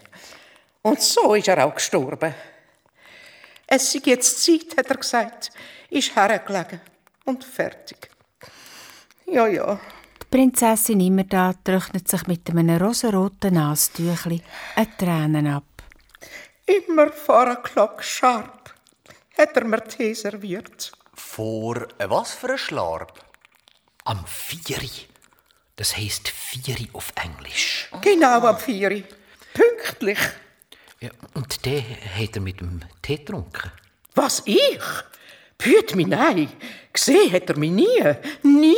Und 0.82 1.02
so 1.02 1.34
ist 1.34 1.48
er 1.48 1.66
auch 1.66 1.76
gestorben. 1.76 2.34
Es 3.66 3.94
ist 3.94 4.06
jetzt 4.06 4.44
Zeit, 4.44 4.78
hat 4.78 4.90
er 4.90 4.98
gesagt, 4.98 5.52
ist 5.90 6.16
hergelegen 6.16 6.80
und 7.26 7.44
fertig. 7.44 8.10
Ja, 9.26 9.48
ja. 9.48 9.78
Die 10.38 10.44
Prinzessin 10.44 11.00
immer 11.00 11.24
da 11.24 11.52
trocknet 11.64 12.08
sich 12.08 12.28
mit 12.28 12.48
einem 12.48 12.80
rosaroten 12.80 13.56
Nastüchli 13.56 14.40
eine 14.76 14.96
Tränen 14.96 15.48
ab. 15.48 15.64
Immer 16.64 17.12
vor 17.12 17.42
einer 17.42 17.56
Glocke 17.56 18.04
scharf 18.04 18.76
hat 19.36 19.58
er 19.58 19.66
mir 19.66 19.84
Tee 19.84 20.14
serviert. 20.14 20.92
Vor 21.16 21.88
was 21.98 22.34
für 22.36 22.52
ein 22.52 22.60
Schlarb? 22.60 23.20
Am 24.06 24.24
Vieri. 24.28 25.08
Das 25.76 25.98
heisst 25.98 26.28
Vieri 26.28 26.88
auf 26.94 27.12
Englisch. 27.16 27.90
Genau 28.02 28.42
am 28.42 28.60
Vieri. 28.60 29.06
Pünktlich. 29.56 30.20
Ja, 31.00 31.10
und 31.34 31.66
den 31.66 31.84
hat 31.84 32.36
er 32.36 32.42
mit 32.44 32.60
dem 32.62 32.82
Tee 33.02 33.18
getrunken. 33.18 33.72
Was, 34.14 34.44
ich? 34.46 34.84
Büt 35.58 35.96
mich 35.96 36.06
nein. 36.06 36.52
Gesehen 36.94 37.34
hat 37.34 37.50
er 37.50 37.58
mich 37.58 37.72
nie. 37.72 38.04
Nie. 38.44 38.76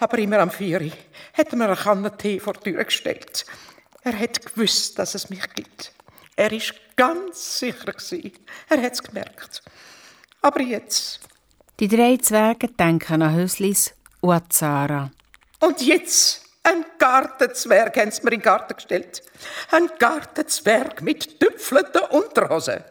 Aber 0.00 0.18
immer 0.18 0.38
am 0.38 0.50
Vieri 0.50 0.92
hat 1.34 1.52
mir 1.52 1.64
eine 1.64 1.76
Kanne 1.76 2.16
Tee 2.16 2.38
vor 2.40 2.54
die 2.54 2.72
Tür 2.72 2.84
gestellt. 2.84 3.44
Er 4.02 4.18
hat 4.18 4.44
gewusst, 4.44 4.98
dass 4.98 5.14
es 5.14 5.28
mich 5.28 5.42
gibt. 5.54 5.92
Er 6.36 6.52
ist 6.52 6.74
ganz 6.96 7.58
sicher 7.58 7.92
gsi. 7.92 8.32
Er 8.68 8.80
hat's 8.80 9.02
gemerkt. 9.02 9.62
Aber 10.40 10.60
jetzt. 10.60 11.20
Die 11.80 11.88
drei 11.88 12.16
Zwerge 12.16 12.68
denken 12.68 13.22
an 13.22 13.34
Höslis 13.34 13.92
und 14.20 14.30
an 14.30 14.50
Zara. 14.50 15.10
Und 15.60 15.80
jetzt 15.82 16.44
ein 16.62 16.84
Gartenzwerg 16.98 17.96
haben 17.96 18.10
sie 18.10 18.22
mir 18.22 18.32
in 18.32 18.38
den 18.38 18.42
Garten 18.42 18.76
gestellt. 18.76 19.22
Ein 19.70 19.90
Gartenzwerg 19.98 21.02
mit 21.02 21.40
tüpfelten 21.40 22.02
Unterhosen. 22.10 22.84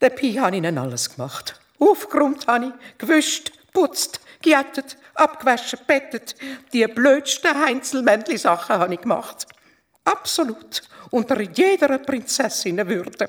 Der 0.00 0.10
Pi 0.10 0.34
hat 0.34 0.54
ihnen 0.54 0.78
alles 0.78 1.14
gemacht. 1.14 1.60
Aufgeräumt 1.78 2.46
habe 2.46 2.66
ich, 2.66 2.98
gewischt, 2.98 3.52
putzt, 3.72 4.20
gejätet, 4.42 4.96
abgewaschen, 5.16 5.78
bettet. 5.86 6.34
Die 6.72 6.86
blödsten 6.86 7.54
Heinzelmännli-Sachen 7.54 8.78
habe 8.78 8.94
ich 8.94 9.00
gemacht. 9.00 9.46
Absolut 10.04 10.82
unter 11.10 11.40
jeder 11.40 11.98
Prinzessinnenwürde. 11.98 13.28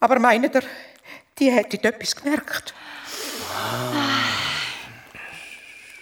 Aber 0.00 0.18
meint 0.18 0.54
ihr, 0.54 0.62
die 1.38 1.50
hätte 1.50 1.82
etwas 1.82 2.16
gemerkt? 2.16 2.74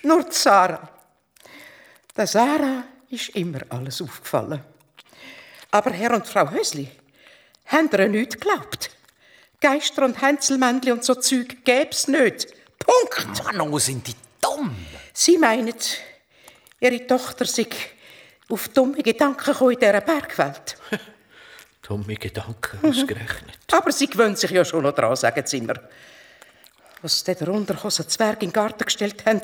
Nur 0.02 0.22
die 0.24 0.32
Sarah. 0.32 0.88
Der 2.16 2.26
Sarah 2.26 2.84
ist 3.10 3.30
immer 3.30 3.60
alles 3.68 4.00
aufgefallen. 4.00 4.62
Aber 5.70 5.90
Herr 5.90 6.14
und 6.14 6.26
Frau 6.26 6.50
Hösli 6.50 6.90
haben 7.66 7.90
ihr 7.92 8.08
nichts 8.08 8.34
geglaubt. 8.36 8.90
Geister 9.60 10.04
und 10.04 10.20
Hänselmännli 10.20 10.92
und 10.92 11.04
so 11.04 11.14
Zeug 11.14 11.64
gäb's 11.64 12.08
nicht. 12.08 12.54
Punkt. 12.78 13.44
Mann, 13.44 13.72
wo 13.72 13.78
sind 13.78 14.06
die 14.06 14.14
dumm? 14.56 14.76
Sie 15.12 15.38
meinen, 15.38 15.74
ihre 16.80 17.06
Tochter 17.06 17.44
sei 17.44 17.66
auf 18.48 18.68
dumme 18.68 19.02
Gedanken 19.02 19.52
gekommen 19.52 19.72
in 19.72 19.80
dieser 19.80 20.00
Bergwelt. 20.00 20.76
Dumme 21.82 22.16
Gedanken 22.16 22.78
ausgerechnet. 22.82 23.58
Aber 23.72 23.92
sie 23.92 24.08
gewöhnt 24.08 24.38
sich 24.38 24.50
ja 24.50 24.64
schon 24.64 24.82
noch 24.82 24.92
dran, 24.92 25.14
sagen 25.14 25.46
sie 25.46 25.58
immer. 25.58 25.74
Was 27.02 27.24
sie 27.24 27.34
der 27.34 27.48
Unterhosen 27.48 28.08
Zwerg 28.08 28.42
in 28.42 28.48
den 28.48 28.52
Garten 28.52 28.84
gestellt 28.84 29.24
haben, 29.24 29.40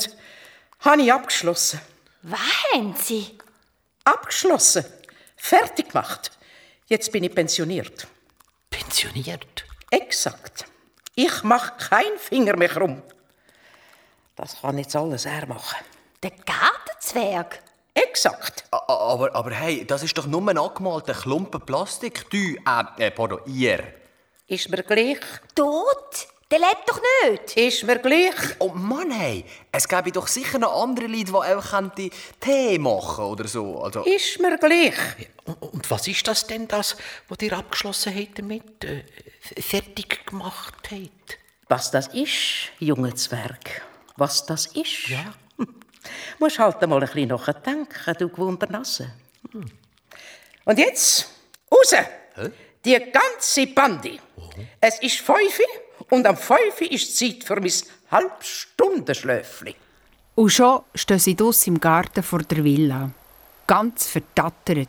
habe 0.80 1.02
ich 1.02 1.12
abgeschlossen. 1.12 1.80
Was 2.22 2.40
haben 2.74 2.96
Sie? 2.96 3.38
Abgeschlossen. 4.04 4.84
Fertig 5.36 5.90
gemacht. 5.90 6.32
Jetzt 6.86 7.12
bin 7.12 7.24
ich 7.24 7.34
pensioniert. 7.34 8.06
Pensioniert? 8.70 9.64
Exakt. 9.90 10.64
Ich 11.14 11.42
mache 11.42 11.72
keinen 11.76 12.18
Finger 12.18 12.56
mehr 12.56 12.68
krumm. 12.68 13.02
Das 14.36 14.60
kann 14.60 14.78
jetzt 14.78 14.96
alles 14.96 15.26
er 15.26 15.46
machen. 15.46 15.84
Der 16.22 16.30
Gartenzwerg? 16.30 17.62
Exakt. 17.94 18.64
Aber, 18.70 19.34
aber 19.34 19.50
hey, 19.50 19.84
das 19.86 20.02
ist 20.02 20.16
doch 20.16 20.26
nur 20.26 20.48
ein 20.48 20.56
angemalter 20.56 21.12
Klumpen 21.12 21.60
Plastik. 21.60 22.30
Du, 22.30 22.38
äh, 22.38 23.06
äh, 23.06 23.10
pardon, 23.10 23.40
ihr. 23.46 23.82
Ist 24.46 24.70
mir 24.70 24.82
gleich. 24.82 25.18
Tot? 25.54 26.28
Der 26.50 26.58
lebt 26.58 26.86
doch 26.86 27.00
nicht. 27.24 27.56
Ist 27.56 27.84
mir 27.84 27.98
gleich. 27.98 28.34
Oh 28.58 28.72
Mann, 28.74 29.10
hey, 29.10 29.44
es 29.70 29.88
gäbe 29.88 30.12
doch 30.12 30.26
sicher 30.26 30.58
noch 30.58 30.82
andere 30.82 31.06
Leute, 31.06 31.32
die 31.32 31.68
könnten 31.68 32.10
Tee 32.40 32.78
machen 32.78 33.24
oder 33.24 33.48
so. 33.48 33.82
Also, 33.82 34.02
Ist 34.04 34.38
mir 34.38 34.58
gleich. 34.58 34.94
Und, 35.46 35.62
und 35.62 35.90
was 35.90 36.06
ist 36.08 36.26
das 36.28 36.46
denn, 36.46 36.68
das, 36.68 36.96
was 37.28 37.38
ihr 37.40 37.54
abgeschlossen 37.54 38.14
habt 38.14 38.38
damit, 38.38 38.84
äh, 38.84 39.02
fertig 39.60 40.26
gemacht 40.26 40.74
habt? 40.90 41.38
Was 41.68 41.90
das 41.90 42.08
ist, 42.08 42.70
junge 42.78 43.14
Zwerg, 43.14 43.82
was 44.16 44.46
das 44.46 44.66
ist? 44.66 45.08
Ja. 45.08 45.34
Musst 46.38 46.58
halt 46.58 46.82
einmal 46.82 47.00
ein 47.00 47.06
bisschen 47.06 47.28
nachdenken, 47.28 48.14
du 48.18 48.28
Gewundernase. 48.28 49.12
Und 50.64 50.78
jetzt, 50.78 51.28
raus! 51.70 51.94
Die 52.84 52.98
ganze 53.12 53.66
Bande. 53.68 54.18
Es 54.80 55.00
ist 55.00 55.20
Fünfe 55.20 55.62
und 56.10 56.26
am 56.26 56.36
Fünfe 56.36 56.84
ist 56.84 57.16
Zeit 57.16 57.44
für 57.44 57.60
mein 57.60 57.72
Halbstundenschläfli. 58.10 59.76
Und 60.34 60.50
schon 60.50 60.80
stehen 60.94 61.18
sie 61.18 61.36
draussen 61.36 61.74
im 61.74 61.80
Garten 61.80 62.22
vor 62.22 62.40
der 62.40 62.64
Villa. 62.64 63.10
Ganz 63.66 64.06
verdattert. 64.06 64.88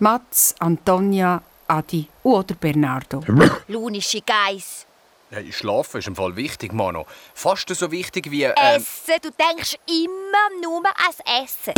Mats, 0.00 0.54
Antonia, 0.58 1.42
Adi 1.66 2.08
oder 2.22 2.54
Bernardo. 2.54 3.22
Lunische 3.68 4.20
Geiss. 4.22 4.86
Hey, 5.30 5.52
Schlafen 5.52 5.98
ist 5.98 6.08
im 6.08 6.16
Fall 6.16 6.34
wichtig, 6.34 6.72
Mano. 6.72 7.06
Fast 7.34 7.68
so 7.68 7.90
wichtig 7.92 8.30
wie... 8.32 8.42
Ähm, 8.42 8.54
Essen, 8.56 9.14
du 9.22 9.30
denkst 9.30 9.76
immer 9.86 10.60
nur 10.60 10.82
ans 10.86 11.20
Essen. 11.24 11.74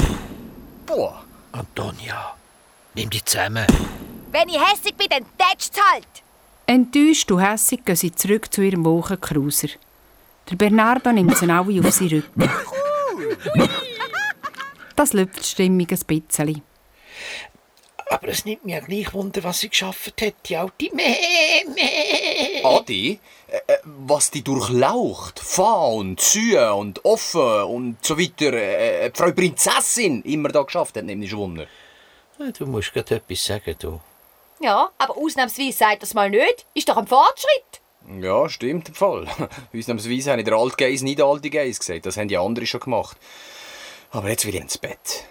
boah. 0.87 1.25
Antonia, 1.53 2.35
nimm 2.95 3.11
dich 3.11 3.27
zusammen. 3.27 3.67
Wenn 4.31 4.49
ich 4.49 4.59
hässig 4.59 4.97
bin, 4.97 5.09
dann 5.11 5.27
tätscht's 5.37 5.79
halt. 5.93 6.07
Enttäuscht 6.67 7.31
und 7.31 7.41
hässig 7.41 7.85
gehen 7.85 7.97
sie 7.97 8.11
zurück 8.13 8.51
zu 8.51 8.63
ihrem 8.63 8.87
Wolkencruiser. 8.87 9.69
Der 10.51 10.57
Bernardo 10.57 11.13
nimmt 11.13 11.37
sie 11.37 11.51
alle 11.51 11.87
auf 11.87 11.93
seinen 11.93 12.09
Rücken. 12.09 12.51
Das 14.97 15.13
lüpft 15.13 15.41
die 15.41 15.45
Stimmung 15.47 15.87
ein 15.91 15.99
bisschen. 16.07 16.63
Aber 18.09 18.29
es 18.29 18.45
nimmt 18.45 18.65
mich 18.65 18.75
ja 18.75 18.81
gleich 18.81 19.13
Wunder, 19.13 19.43
was 19.45 19.61
sie 19.61 19.69
geschafft 19.69 20.21
hat, 20.23 20.35
die 20.47 20.57
alte 20.57 20.89
Meh, 20.95 21.65
Meh. 21.75 22.63
Adi, 22.65 23.19
äh, 23.53 23.73
äh, 23.75 23.79
was 23.85 24.31
die 24.31 24.43
durchlaucht, 24.43 25.39
Fahr 25.39 25.93
und 25.93 26.19
Zühe 26.19 26.73
und 26.73 27.05
Offen 27.05 27.65
und 27.65 27.99
so 28.03 28.19
weiter, 28.19 28.55
äh, 28.55 29.07
äh, 29.07 29.11
Frau 29.15 29.31
Prinzessin 29.31 30.23
immer 30.23 30.49
da 30.49 30.63
geschafft 30.63 30.97
hat, 30.97 31.05
nimmt 31.05 31.21
mich 31.21 31.37
Wunder. 31.37 31.67
Du 32.57 32.67
musst 32.67 32.95
gerade 32.95 33.17
etwas 33.17 33.45
sagen, 33.45 33.77
du. 33.79 34.01
Ja, 34.59 34.89
aber 34.97 35.19
ausnahmsweise 35.19 35.77
sagt 35.77 36.03
das 36.03 36.15
mal 36.15 36.31
nicht. 36.31 36.65
Ist 36.73 36.89
doch 36.89 36.97
ein 36.97 37.07
Fortschritt. 37.07 37.83
Ja, 38.23 38.49
stimmt 38.49 38.89
im 38.89 38.95
Fall. 38.95 39.27
Ausnahmsweise 39.77 40.31
habe 40.31 40.41
ich 40.41 40.47
der 40.47 40.57
Altgeis 40.57 41.03
nicht 41.03 41.19
der 41.19 41.27
alte 41.27 41.51
Geis 41.51 41.79
gesagt, 41.79 42.07
das 42.07 42.17
haben 42.17 42.29
die 42.29 42.39
anderen 42.39 42.67
schon 42.67 42.81
gemacht. 42.81 43.19
Aber 44.13 44.31
jetzt 44.31 44.47
will 44.47 44.55
ich 44.55 44.63
ins 44.63 44.79
Bett. 44.79 45.25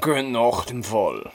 Gute 0.00 0.22
Nacht 0.22 0.70
im 0.70 0.82
Fall. 0.82 1.30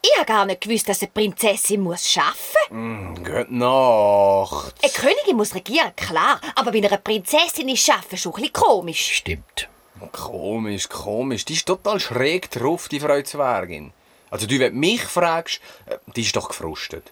Ich 0.00 0.12
habe 0.16 0.26
gar 0.26 0.44
nicht 0.46 0.60
gewusst, 0.60 0.88
dass 0.88 1.02
eine 1.02 1.10
Prinzessin 1.10 1.80
muss 1.80 2.16
arbeiten 2.16 2.34
Mm, 2.70 3.14
Gute 3.16 3.46
Nacht. 3.50 4.74
Eine 4.82 4.92
Königin 4.92 5.36
muss 5.36 5.54
regieren, 5.54 5.92
klar. 5.96 6.40
Aber 6.54 6.70
bei 6.70 6.78
einer 6.78 6.96
Prinzessin 6.98 7.68
ist 7.68 7.88
Arbeiten 7.90 8.16
schon 8.16 8.32
ein 8.34 8.40
bisschen 8.42 8.52
komisch. 8.52 9.12
Stimmt. 9.16 9.68
Komisch, 10.12 10.88
komisch. 10.88 11.44
Die 11.44 11.54
ist 11.54 11.66
total 11.66 11.98
schräg 11.98 12.50
drauf, 12.50 12.88
die 12.88 13.00
Frau 13.00 13.20
Zwergin. 13.22 13.92
Also 14.30 14.46
du, 14.46 14.58
wenn 14.58 14.72
du 14.74 14.78
mich 14.78 15.02
fragst, 15.02 15.60
äh, 15.86 15.96
die 16.14 16.22
ist 16.22 16.36
doch 16.36 16.48
gefrustet. 16.48 17.10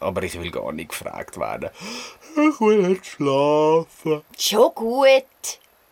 Aber 0.00 0.22
ich 0.22 0.38
will 0.40 0.50
gar 0.50 0.70
nicht 0.72 0.90
gefragt 0.90 1.38
werden. 1.38 1.70
Ich 2.36 2.60
will 2.60 2.88
nicht 2.88 3.06
schlafen. 3.06 4.22
Schon 4.38 4.74
gut. 4.74 5.24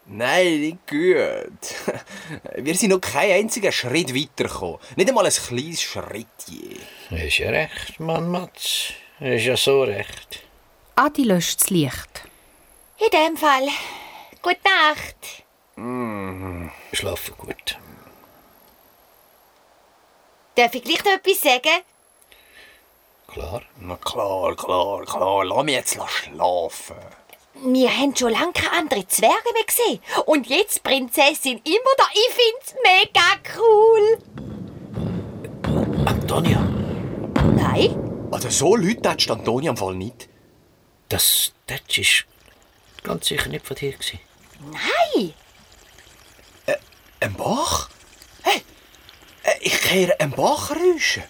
Nein, 0.06 0.60
nicht 0.60 0.86
gut. 0.88 1.94
Wir 2.64 2.74
sind 2.74 2.90
noch 2.90 3.00
keinen 3.00 3.32
einzigen 3.32 3.70
Schritt 3.72 4.14
weitergekommen. 4.14 4.78
Nicht 4.96 5.08
einmal 5.08 5.26
ein 5.26 5.32
kleines 5.32 5.82
Schrittchen. 5.82 6.78
Hast 7.10 7.38
ja 7.38 7.50
recht, 7.50 8.00
Mann 8.00 8.28
Matz. 8.28 8.92
Hast 9.20 9.44
ja 9.44 9.56
so 9.56 9.84
recht. 9.84 10.42
Adi 10.96 11.22
löscht 11.22 11.60
das 11.60 11.70
Licht. 11.70 12.22
In 12.98 13.10
dem 13.10 13.36
Fall. 13.36 13.68
Gute 14.42 14.58
Nacht. 14.64 15.44
Mhm. 15.76 16.70
Schlafen 16.92 17.34
gut. 17.38 17.78
Darf 20.56 20.74
ich 20.74 20.84
gleich 20.84 21.04
noch 21.04 21.12
etwas 21.12 21.40
sagen? 21.40 21.82
Klar. 23.28 23.62
Na 23.80 23.96
klar, 23.96 24.54
klar, 24.56 25.04
klar. 25.04 25.44
Lass 25.44 25.64
mich 25.64 25.74
jetzt 25.74 25.98
schlafen. 26.08 26.96
Wir 27.64 27.96
haben 27.96 28.16
schon 28.16 28.32
lange 28.32 28.52
keine 28.52 28.72
anderen 28.72 29.08
Zwerge 29.08 29.52
mehr 29.54 29.64
gesehen. 29.64 30.00
Und 30.26 30.48
jetzt 30.48 30.76
die 30.76 30.80
Prinzessin 30.80 31.60
immer 31.64 31.94
da. 31.96 32.04
Ich 32.12 32.34
find's 32.34 32.74
mega 32.82 33.22
cool. 33.56 34.18
Antonia. 36.04 36.60
Nein? 37.54 38.28
Also 38.32 38.50
so 38.50 38.74
Leute 38.74 39.02
tätscht 39.02 39.30
Antonia 39.30 39.70
am 39.70 39.76
Fall 39.76 39.94
nicht. 39.94 40.28
Das, 41.08 41.52
das 41.66 41.80
ist 41.96 42.24
ganz 43.04 43.26
sicher 43.26 43.48
nicht 43.48 43.64
von 43.64 43.76
dir. 43.76 43.92
Gewesen. 43.92 44.18
Nein. 44.72 45.34
Ein 47.22 47.34
Bach? 47.34 47.88
Hey, 48.42 48.62
äh, 49.44 49.52
ich 49.60 49.80
kehre 49.80 50.18
einen 50.18 50.32
Bach 50.32 50.72
räuschen. 50.72 51.22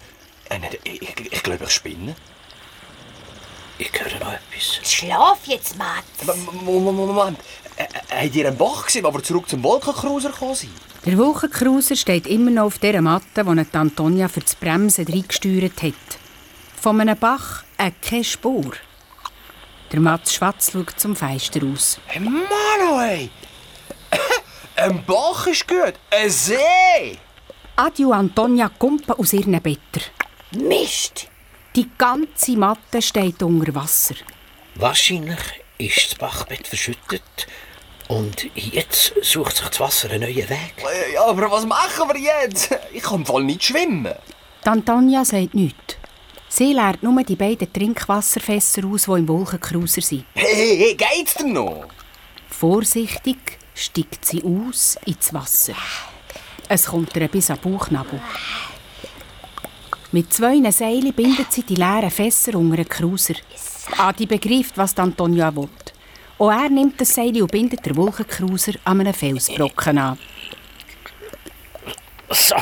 Äh, 0.49 0.59
ich, 0.83 1.01
ich, 1.03 1.31
ich 1.31 1.43
glaube, 1.43 1.65
ich 1.65 1.69
spinne. 1.69 2.15
Ich 3.77 3.91
höre 3.91 4.19
noch 4.19 4.33
etwas. 4.33 4.79
Schlaf 4.89 5.39
jetzt, 5.45 5.77
Mats. 5.77 6.27
M- 6.27 6.65
Moment, 6.65 6.97
Moment. 6.97 7.39
Habt 8.11 8.35
ihr 8.35 8.47
einen 8.47 8.57
Bach 8.57 8.85
gesehen, 8.85 9.03
wo 9.03 9.13
wir 9.13 9.23
zurück 9.23 9.49
zum 9.49 9.63
Wolkencruiser 9.63 10.29
gekommen 10.29 10.55
sind? 10.55 10.71
Der 11.05 11.17
Wolkencruiser 11.17 11.95
steht 11.95 12.27
immer 12.27 12.51
noch 12.51 12.65
auf 12.65 12.77
der 12.77 13.01
Matte, 13.01 13.43
die 13.43 13.75
Antonia 13.77 14.27
für 14.27 14.41
das 14.41 14.55
Bremsen 14.55 15.05
reingesteuert 15.07 15.81
hat. 15.81 15.93
Von 16.79 17.01
einem 17.01 17.17
Bach 17.17 17.63
äh, 17.77 17.91
keine 18.07 18.23
Spur. 18.23 18.71
Der 19.91 19.99
Mats 19.99 20.33
Schwatz 20.33 20.71
schaut 20.71 20.91
zum 20.99 21.15
Fenster 21.15 21.61
aus. 21.65 21.99
Hey, 22.05 22.21
Mano, 22.21 22.99
ey! 23.01 23.29
Ein 24.75 25.03
Bach 25.05 25.47
ist 25.47 25.67
gut. 25.67 25.93
Ein 26.11 26.29
See! 26.29 27.17
Adi 27.75 28.05
und 28.05 28.13
Antonia 28.13 28.69
kumpen 28.69 29.13
aus 29.13 29.33
ihren 29.33 29.59
Betten. 29.61 30.01
Mist! 30.51 31.27
Die 31.75 31.89
ganze 31.97 32.51
Matte 32.57 33.01
steht 33.01 33.41
unter 33.41 33.73
Wasser. 33.75 34.15
Wahrscheinlich 34.75 35.39
ist 35.77 36.11
das 36.11 36.15
Bachbett 36.19 36.67
verschüttet 36.67 37.47
und 38.07 38.47
jetzt 38.55 39.13
sucht 39.21 39.57
sich 39.57 39.67
das 39.67 39.79
Wasser 39.79 40.11
einen 40.11 40.21
neuen 40.21 40.49
Weg. 40.49 40.73
Äh, 40.77 41.13
Ja, 41.13 41.25
aber 41.25 41.49
was 41.49 41.65
machen 41.65 42.09
wir 42.09 42.19
jetzt? 42.19 42.69
Ich 42.93 43.01
kann 43.03 43.25
Fall 43.25 43.43
nicht 43.43 43.63
schwimmen. 43.63 44.13
Die 44.63 44.67
Antonia 44.69 45.25
sagt 45.25 45.53
nichts. 45.55 45.97
Sie 46.47 46.73
leert 46.73 47.01
nur 47.01 47.23
die 47.23 47.35
beiden 47.35 47.71
Trinkwasserfässer 47.73 48.85
aus, 48.85 49.03
die 49.05 49.11
im 49.11 49.27
Wolkencruiser 49.27 50.01
sind. 50.01 50.25
Hey, 50.35 50.53
hey, 50.53 50.77
hey, 50.77 50.95
geht's 50.95 51.33
denn 51.33 51.53
noch? 51.53 51.85
Vorsichtig 52.49 53.37
steigt 53.73 54.23
sie 54.25 54.43
aus 54.43 54.97
ins 55.05 55.33
Wasser. 55.33 55.73
Es 56.69 56.85
kommt 56.85 57.15
ihr 57.15 57.27
bis 57.27 57.49
an 57.49 57.57
den 57.63 57.71
Bauchnabel. 57.73 58.21
Mit 60.13 60.31
zwei 60.31 60.61
Seilen 60.71 61.11
bindet 61.11 61.51
sie 61.51 61.63
die 61.63 61.73
leeren 61.73 62.11
Fässer 62.11 62.53
unter 62.53 62.75
den 62.77 62.87
Cruiser. 62.87 63.33
Adi 63.97 64.27
begreift, 64.27 64.77
was 64.77 64.95
Antonia 64.99 65.53
will. 65.55 65.67
Auch 66.37 66.51
er 66.51 66.69
nimmt 66.69 67.01
das 67.01 67.15
Seil 67.15 67.41
und 67.41 67.51
bindet 67.51 67.83
den 67.83 67.95
Wolkencruiser 67.95 68.73
an 68.83 68.99
einem 69.01 69.13
Felsbrocken 69.13 69.97
an. 69.97 70.19
So, 72.29 72.55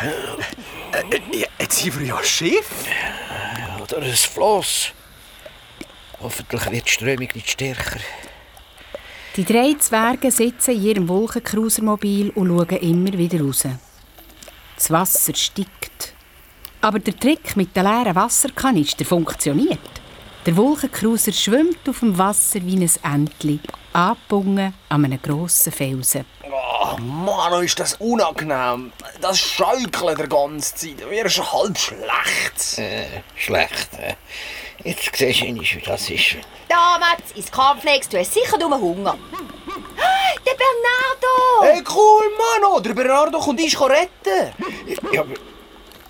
Äh, 0.00 1.50
Jetzt 1.60 1.78
sind 1.78 2.00
wir 2.00 2.06
ja 2.06 2.16
ein 2.16 2.24
Schiff. 2.24 2.86
oder 3.82 3.98
ein 3.98 4.12
Floss. 4.14 4.88
Hoffentlich 6.20 6.70
wird 6.70 6.86
die 6.86 6.90
Strömung 6.90 7.28
nicht 7.34 7.50
stärker. 7.50 8.00
Die 9.36 9.44
drei 9.44 9.74
Zwerge 9.78 10.30
sitzen 10.30 10.72
in 10.72 10.82
ihrem 10.82 11.08
Wolkencruisermobil 11.08 12.30
und 12.30 12.48
schauen 12.48 12.78
immer 12.78 13.12
wieder 13.18 13.40
raus. 13.42 13.64
Das 14.76 14.90
Wasser 14.90 15.34
steigt. 15.34 16.11
Aber 16.82 16.98
der 16.98 17.16
Trick 17.16 17.56
mit 17.56 17.76
den 17.76 17.84
leeren 17.84 18.16
Wasserkanister 18.16 19.04
funktioniert. 19.04 19.78
Der 20.44 20.56
Wolkencruiser 20.56 21.32
schwimmt 21.32 21.88
auf 21.88 22.00
dem 22.00 22.18
Wasser 22.18 22.58
wie 22.64 22.74
ein 22.74 22.90
Entli, 23.04 23.60
angebunden 23.92 24.74
an 24.88 25.04
einem 25.04 25.22
grossen 25.22 25.70
Felsen. 25.72 26.24
Oh, 26.44 26.98
Mann, 26.98 27.62
ist 27.62 27.78
das 27.78 27.94
unangenehm. 27.94 28.90
Das 29.20 29.38
Schaukeln 29.38 30.16
der 30.16 30.26
ganze 30.26 30.74
Zeit. 30.74 31.08
Mir 31.08 31.24
ist 31.24 31.52
halb 31.52 31.78
schlecht. 31.78 32.78
Äh, 32.78 33.22
schlecht. 33.36 33.90
äh. 34.00 34.14
Jetzt 34.82 35.16
siehst 35.16 35.40
du 35.40 35.46
einmal, 35.46 35.64
wie 35.64 35.82
das 35.86 36.10
ist. 36.10 36.36
Da, 36.68 36.98
Mats, 36.98 37.30
ins 37.36 37.52
Cornflakes. 37.52 38.08
Du 38.08 38.18
hast 38.18 38.34
sicher 38.34 38.58
nur 38.58 38.76
Hunger. 38.76 39.16
Der 40.44 40.56
Bernardo! 40.58 41.62
Hey, 41.62 41.84
cool, 41.94 42.24
Mano. 42.36 42.80
Der 42.80 42.94
Bernardo 42.94 43.38
kommt 43.38 43.60
uns 43.60 43.80
retten. 43.80 44.52
Ja, 45.12 45.20
aber 45.20 45.34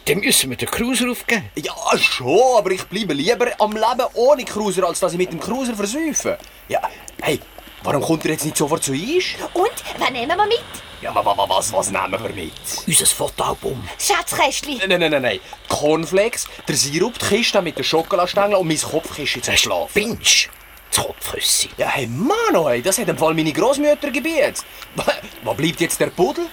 dann 0.07 0.18
müssen 0.18 0.50
wir 0.50 0.57
den 0.57 0.70
Cruiser 0.70 1.11
aufgeben. 1.11 1.48
Ja, 1.57 1.74
schon, 1.98 2.38
aber 2.59 2.70
ich 2.72 2.82
bleibe 2.84 3.14
lieber 3.14 3.46
am 3.59 3.72
Leben 3.72 4.07
ohne 4.14 4.44
Cruiser, 4.44 4.84
als 4.86 5.00
dass 5.00 5.12
ich 5.12 5.18
mit 5.18 5.32
dem 5.32 5.40
Cruiser 5.40 5.74
versäufe. 5.74 6.38
Ja, 6.68 6.80
hey, 7.20 7.38
warum 7.82 8.03
kommt 8.03 8.24
er 8.24 8.32
jetzt 8.32 8.44
nicht 8.44 8.57
sofort 8.57 8.82
zu 8.82 8.92
uns? 8.92 9.24
Und, 9.55 9.70
was 9.98 10.11
nehmen 10.11 10.36
wir 10.36 10.46
mit? 10.46 10.62
Ja, 11.00 11.12
wa- 11.14 11.24
wa- 11.24 11.36
wa- 11.36 11.48
was, 11.48 11.72
was 11.72 11.90
nehmen 11.90 12.12
wir 12.12 12.30
mit? 12.30 12.53
Unser 12.86 13.07
Fotoalbum. 13.07 13.88
Schatzkästchen. 13.98 14.78
Nein, 14.86 15.00
nein, 15.00 15.11
nein, 15.11 15.22
nein. 15.22 15.40
Die 15.70 15.74
Cornflakes, 15.74 16.46
der 16.68 16.76
Sirup, 16.76 17.18
die 17.18 17.26
Kiste 17.26 17.61
mit 17.61 17.76
den 17.76 17.84
Schokoladenstängeln 17.84 18.55
und 18.55 18.68
mein 18.68 18.78
Kopfkissen 18.80 19.42
zum 19.42 19.57
Schlafen. 19.57 19.92
Binge. 19.94 20.18
Das 20.18 21.05
Kopfküsse. 21.05 21.68
Ja, 21.78 21.88
hey, 21.88 22.07
Mano, 22.07 22.68
hey, 22.68 22.82
das 22.82 22.98
hat 22.98 23.09
im 23.09 23.16
Fall 23.18 23.34
meine 23.34 23.53
Großmütter 23.53 24.11
gebiet. 24.11 24.62
Wo 25.42 25.55
bleibt 25.55 25.80
jetzt 25.80 25.98
der 25.98 26.09
Pudel? 26.09 26.46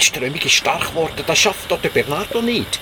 Die 0.00 0.06
Strömung 0.06 0.40
ist 0.40 0.52
stark 0.52 0.88
geworden, 0.88 1.22
das 1.26 1.38
schafft 1.38 1.70
doch 1.70 1.80
der 1.80 1.90
Bernardo 1.90 2.40
nicht. 2.40 2.80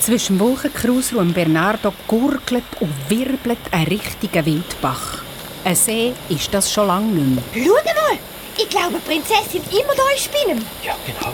Zwischen 0.00 0.36
dem 0.36 0.46
Wolkencruiser 0.46 1.16
und 1.16 1.32
Bernardo 1.32 1.94
gurgelt 2.06 2.64
und 2.80 2.92
wirbelt 3.08 3.58
ein 3.70 3.84
richtiger 3.84 4.44
Wildbach. 4.44 5.22
Ein 5.64 5.74
See 5.74 6.12
ist 6.28 6.52
das 6.52 6.70
schon 6.70 6.86
lange 6.88 7.06
nicht 7.06 7.54
mehr. 7.54 7.64
Schau 7.66 7.72
mal! 7.72 8.18
Ich 8.58 8.68
glaube, 8.68 8.96
die 8.96 9.10
Prinzessin 9.10 9.62
immer 9.70 9.94
da 9.96 10.02
ist 10.14 10.24
Spinnen. 10.24 10.64
Ja, 10.84 10.94
genau. 11.06 11.32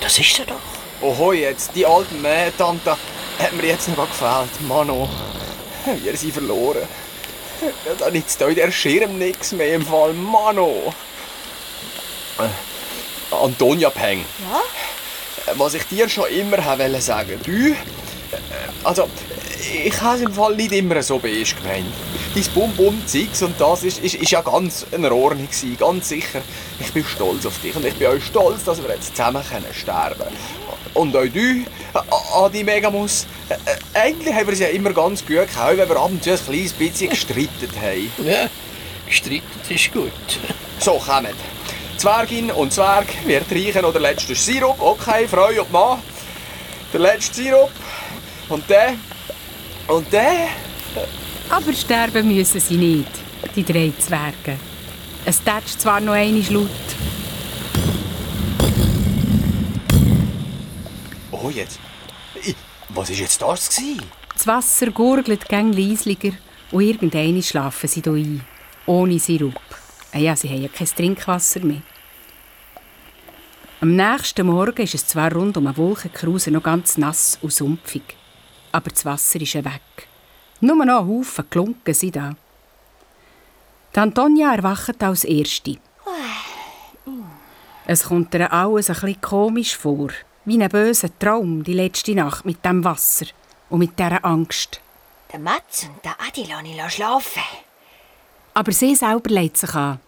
Das 0.00 0.16
ist 0.18 0.38
er 0.38 0.46
doch. 0.46 1.08
Oho, 1.08 1.32
jetzt, 1.32 1.72
die 1.74 1.84
alte 1.84 2.14
Mähtante 2.14 2.96
hat 3.38 3.52
mir 3.54 3.66
jetzt 3.66 3.88
noch 3.88 4.08
gefällt. 4.08 4.60
Mano, 4.68 5.08
wir 6.02 6.16
sind 6.16 6.34
verloren. 6.34 6.86
Dann 7.98 8.12
nützt 8.12 8.40
euch 8.40 8.54
der 8.54 8.70
Schirm 8.70 9.18
nichts 9.18 9.50
mehr 9.52 9.74
im 9.74 9.84
Fall 9.84 10.12
Mano. 10.12 10.94
Äh, 12.38 12.71
Antonia 13.32 13.90
Peng. 13.90 14.24
Ja? 14.50 15.54
Was 15.56 15.74
ich 15.74 15.84
dir 15.84 16.08
schon 16.08 16.26
immer 16.28 16.64
habe 16.64 16.84
wollte 16.84 17.00
sagen, 17.00 17.40
du, 17.44 17.70
äh, 17.70 17.74
also, 18.84 19.08
ich 19.84 20.00
habe 20.00 20.16
es 20.16 20.22
im 20.22 20.32
Fall 20.32 20.56
nicht 20.56 20.72
immer 20.72 21.02
so 21.02 21.18
beige 21.18 21.54
gemeint. 21.54 21.86
Dein 22.34 22.44
Bum-Bum-Zeugs 22.54 23.42
und 23.42 23.60
das 23.60 23.82
ist, 23.82 23.98
ist, 23.98 24.14
ist 24.14 24.30
ja 24.30 24.40
ganz 24.40 24.86
in 24.90 25.04
Ordnung 25.04 25.46
gewesen, 25.46 25.76
ganz 25.76 26.08
sicher. 26.08 26.40
Ich 26.80 26.92
bin 26.92 27.04
stolz 27.04 27.44
auf 27.46 27.58
dich 27.60 27.74
und 27.76 27.84
ich 27.84 27.94
bin 27.94 28.08
auch 28.08 28.20
stolz, 28.20 28.64
dass 28.64 28.82
wir 28.82 28.90
jetzt 28.90 29.14
zusammen 29.14 29.42
können 29.48 29.66
sterben 29.72 30.24
Und 30.94 31.16
auch 31.16 31.26
du, 31.26 31.38
äh, 31.38 31.64
Adi 32.34 32.64
Megamus, 32.64 33.26
äh, 33.48 33.54
äh, 33.54 34.00
eigentlich 34.00 34.34
haben 34.34 34.46
wir 34.46 34.54
es 34.54 34.60
ja 34.60 34.68
immer 34.68 34.92
ganz 34.92 35.20
gut 35.20 35.48
gehabt, 35.48 35.76
wenn 35.76 35.88
wir 35.88 35.96
ab 35.96 36.10
und 36.10 36.24
zu 36.24 36.32
ein 36.32 36.38
kleines 36.38 36.72
bisschen 36.72 37.10
gestritten 37.10 37.70
haben. 37.80 38.10
Ja, 38.26 38.48
gestritten 39.06 39.74
ist 39.74 39.92
gut. 39.92 40.12
So, 40.80 40.98
kommt. 40.98 41.28
Zwergin 42.02 42.50
und 42.50 42.72
Zwerg 42.72 43.06
wird 43.26 43.48
reichen 43.52 43.84
oder 43.84 44.00
letzter 44.00 44.34
Sirup. 44.34 44.82
Okay, 44.82 45.28
Frau 45.28 45.46
und 45.46 45.70
Mann. 45.70 46.00
Der 46.92 46.98
letzte 46.98 47.34
Sirup. 47.44 47.70
Und 48.48 48.68
der. 48.68 48.94
Und 49.86 50.12
der. 50.12 50.48
Aber 51.48 51.72
sterben 51.72 52.26
müssen 52.26 52.58
sie 52.58 52.76
nicht, 52.76 53.08
die 53.54 53.62
drei 53.62 53.92
Zwerge. 54.00 54.58
Es 55.24 55.40
tätscht 55.44 55.80
zwar 55.80 56.00
noch 56.00 56.14
einmal 56.14 56.42
laut. 56.52 56.68
Oh, 61.30 61.50
jetzt. 61.50 61.78
Was 62.88 63.10
war 63.10 63.16
jetzt 63.16 63.42
das? 63.42 63.68
Gewesen? 63.68 64.02
Das 64.34 64.48
Wasser 64.48 64.90
gurgelt 64.90 65.48
gäng 65.48 65.72
leisliger 65.72 66.32
und 66.72 66.82
irgendwann 66.82 67.40
schlafen 67.44 67.88
sie 67.88 68.02
hier 68.02 68.12
ein. 68.12 68.44
Ohne 68.86 69.20
Sirup. 69.20 69.54
Ah 70.10 70.18
ja, 70.18 70.34
sie 70.34 70.48
haben 70.48 70.62
ja 70.62 70.68
kein 70.68 70.88
Trinkwasser 70.88 71.60
mehr. 71.60 71.82
Am 73.82 73.96
nächsten 73.96 74.46
Morgen 74.46 74.80
ist 74.80 74.94
es 74.94 75.08
zwar 75.08 75.32
rund 75.32 75.56
um 75.56 75.66
einen 75.66 75.76
Wolkenkruse 75.76 76.52
noch 76.52 76.62
ganz 76.62 76.98
nass 76.98 77.36
und 77.42 77.52
sumpfig. 77.52 78.04
Aber 78.70 78.90
das 78.90 79.04
Wasser 79.04 79.40
ist 79.40 79.56
weg. 79.56 80.06
Nur 80.60 80.84
noch 80.84 81.04
Haufen 81.04 81.50
Klunken 81.50 81.92
sind 81.92 82.14
da. 82.14 82.36
Die 83.92 83.98
Antonia 83.98 84.54
erwacht 84.54 85.02
als 85.02 85.24
Erste. 85.24 85.78
Es 87.84 88.04
kommt 88.04 88.32
ihr 88.34 88.52
alles 88.52 88.88
ein 88.88 88.94
bisschen 88.94 89.20
komisch 89.20 89.76
vor. 89.76 90.10
Wie 90.44 90.62
ein 90.62 90.70
böser 90.70 91.10
Traum 91.18 91.64
die 91.64 91.74
letzte 91.74 92.14
Nacht 92.14 92.44
mit 92.44 92.64
dem 92.64 92.84
Wasser 92.84 93.26
und 93.68 93.80
mit 93.80 93.98
dieser 93.98 94.24
Angst. 94.24 94.80
Der 95.32 95.40
Mats 95.40 95.88
und 95.92 96.04
der 96.04 96.14
Adi 96.20 96.44
lasse 96.44 96.86
ich 96.86 96.94
schlafen. 96.94 97.42
Aber 98.54 98.70
sie 98.70 98.94
selber 98.94 99.28
legt 99.28 99.56
sich 99.56 99.74
an. 99.74 99.98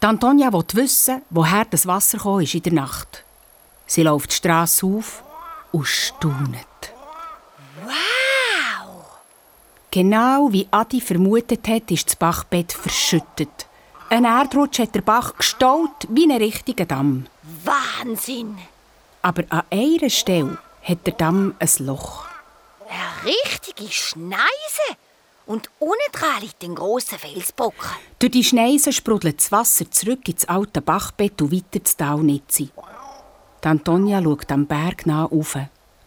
Die 0.00 0.06
Antonia 0.06 0.52
will 0.52 0.64
wissen, 0.74 1.22
woher 1.30 1.64
das 1.64 1.86
Wasser 1.86 2.18
gekommen 2.18 2.44
ist 2.44 2.54
in 2.54 2.62
der 2.62 2.72
Nacht. 2.72 3.24
Sie 3.86 4.04
läuft 4.04 4.30
die 4.30 4.36
Strasse 4.36 4.86
auf 4.86 5.24
und 5.72 5.86
staunet. 5.86 6.94
Wow! 7.84 9.04
Genau 9.90 10.52
wie 10.52 10.68
Adi 10.70 11.00
vermutet 11.00 11.66
hat, 11.66 11.90
ist 11.90 12.06
das 12.06 12.16
Bachbett 12.16 12.72
verschüttet. 12.72 13.66
Ein 14.08 14.24
Erdrutsch 14.24 14.78
hat 14.78 14.94
der 14.94 15.02
Bach 15.02 15.36
gestaut 15.36 16.06
wie 16.08 16.30
ein 16.30 16.36
richtiger 16.36 16.86
Damm. 16.86 17.26
Wahnsinn! 17.64 18.56
Aber 19.22 19.42
an 19.48 19.64
einer 19.70 20.10
Stelle 20.10 20.58
hat 20.82 21.06
der 21.06 21.14
Damm 21.14 21.56
ein 21.58 21.86
Loch. 21.86 22.24
Eine 22.88 23.32
richtige 23.32 23.90
Schneise! 23.92 24.96
Und 25.48 25.70
unten 25.78 26.12
dran 26.12 26.42
liegt 26.42 26.62
ein 26.62 26.74
grosser 26.74 27.18
Felsbrocken. 27.18 27.88
Durch 28.18 28.32
die 28.32 28.44
Schneise 28.44 28.92
sprudelt 28.92 29.38
das 29.38 29.50
Wasser 29.50 29.90
zurück 29.90 30.28
ins 30.28 30.44
alte 30.44 30.82
Bachbett 30.82 31.40
und 31.40 31.50
weiter 31.50 31.78
ins 31.78 31.96
Talnetzi. 31.96 32.68
Antonia 33.64 34.22
schaut 34.22 34.52
am 34.52 34.66
Berg 34.66 35.06
nach 35.06 35.32
rauf 35.32 35.56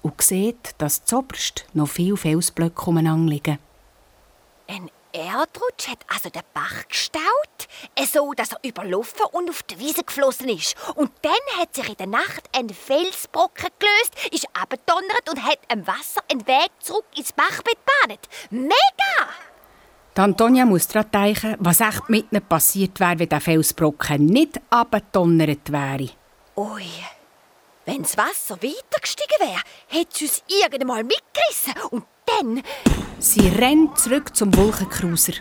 und 0.04 0.22
sieht, 0.22 0.76
dass 0.78 1.06
zoberst 1.06 1.66
noch 1.74 1.88
viele 1.88 2.18
Felsblöcke 2.18 2.86
umeinander 2.86 3.32
liegen. 3.32 3.58
Erdrutsch 5.14 5.88
hat 5.88 6.00
also 6.08 6.30
den 6.30 6.42
Bach 6.54 6.88
gestaut, 6.88 7.68
äh, 7.96 8.06
so 8.06 8.34
dass 8.34 8.54
er 8.54 8.60
überlaufen 8.64 9.26
und 9.32 9.50
auf 9.50 9.64
die 9.64 9.80
Wiese 9.80 10.04
geflossen 10.04 10.50
ist. 10.50 10.76
Und 10.96 11.12
dann 11.22 11.60
hat 11.60 11.76
sich 11.76 11.90
in 11.90 11.98
der 11.98 12.08
Nacht 12.08 12.50
ein 12.56 12.70
Felsbrocken 12.70 13.70
gelöst, 13.80 14.34
ist 14.34 14.48
abgedonnert 14.54 15.30
und 15.30 15.44
hat 15.44 15.60
im 15.72 15.86
Wasser 15.88 16.22
einen 16.32 16.46
Weg 16.48 16.72
zurück 16.80 17.06
ins 17.16 17.34
Bachbett 17.34 17.78
bahnet. 18.02 18.28
Mega! 18.50 19.30
Die 20.16 20.22
Antonia 20.22 20.66
muss 20.66 20.88
daran 20.88 21.10
denken, 21.12 21.56
was 21.60 21.80
echt 21.80 22.10
mit 22.10 22.32
ihnen 22.32 22.46
passiert 22.46 23.00
wäre, 23.00 23.20
wenn 23.20 23.30
der 23.30 23.40
Felsbrocken 23.40 24.26
nicht 24.26 24.60
abgedonnert 24.70 25.72
wäre. 25.72 26.10
Ui, 26.58 26.86
wenn 27.86 28.04
das 28.04 28.18
Wasser 28.18 28.62
weiter 28.62 29.00
gestiegen 29.02 29.40
wäre, 29.40 29.62
hätte 29.88 30.26
es 30.26 30.40
uns 30.40 30.44
irgendwann 30.48 31.08
mitgerissen. 31.08 31.74
Und 31.92 32.06
dann... 32.40 32.64
Sie 33.20 33.48
rennt 33.50 34.00
zurück 34.00 34.36
zum 34.36 34.56
Wolkenkruser 34.58 35.34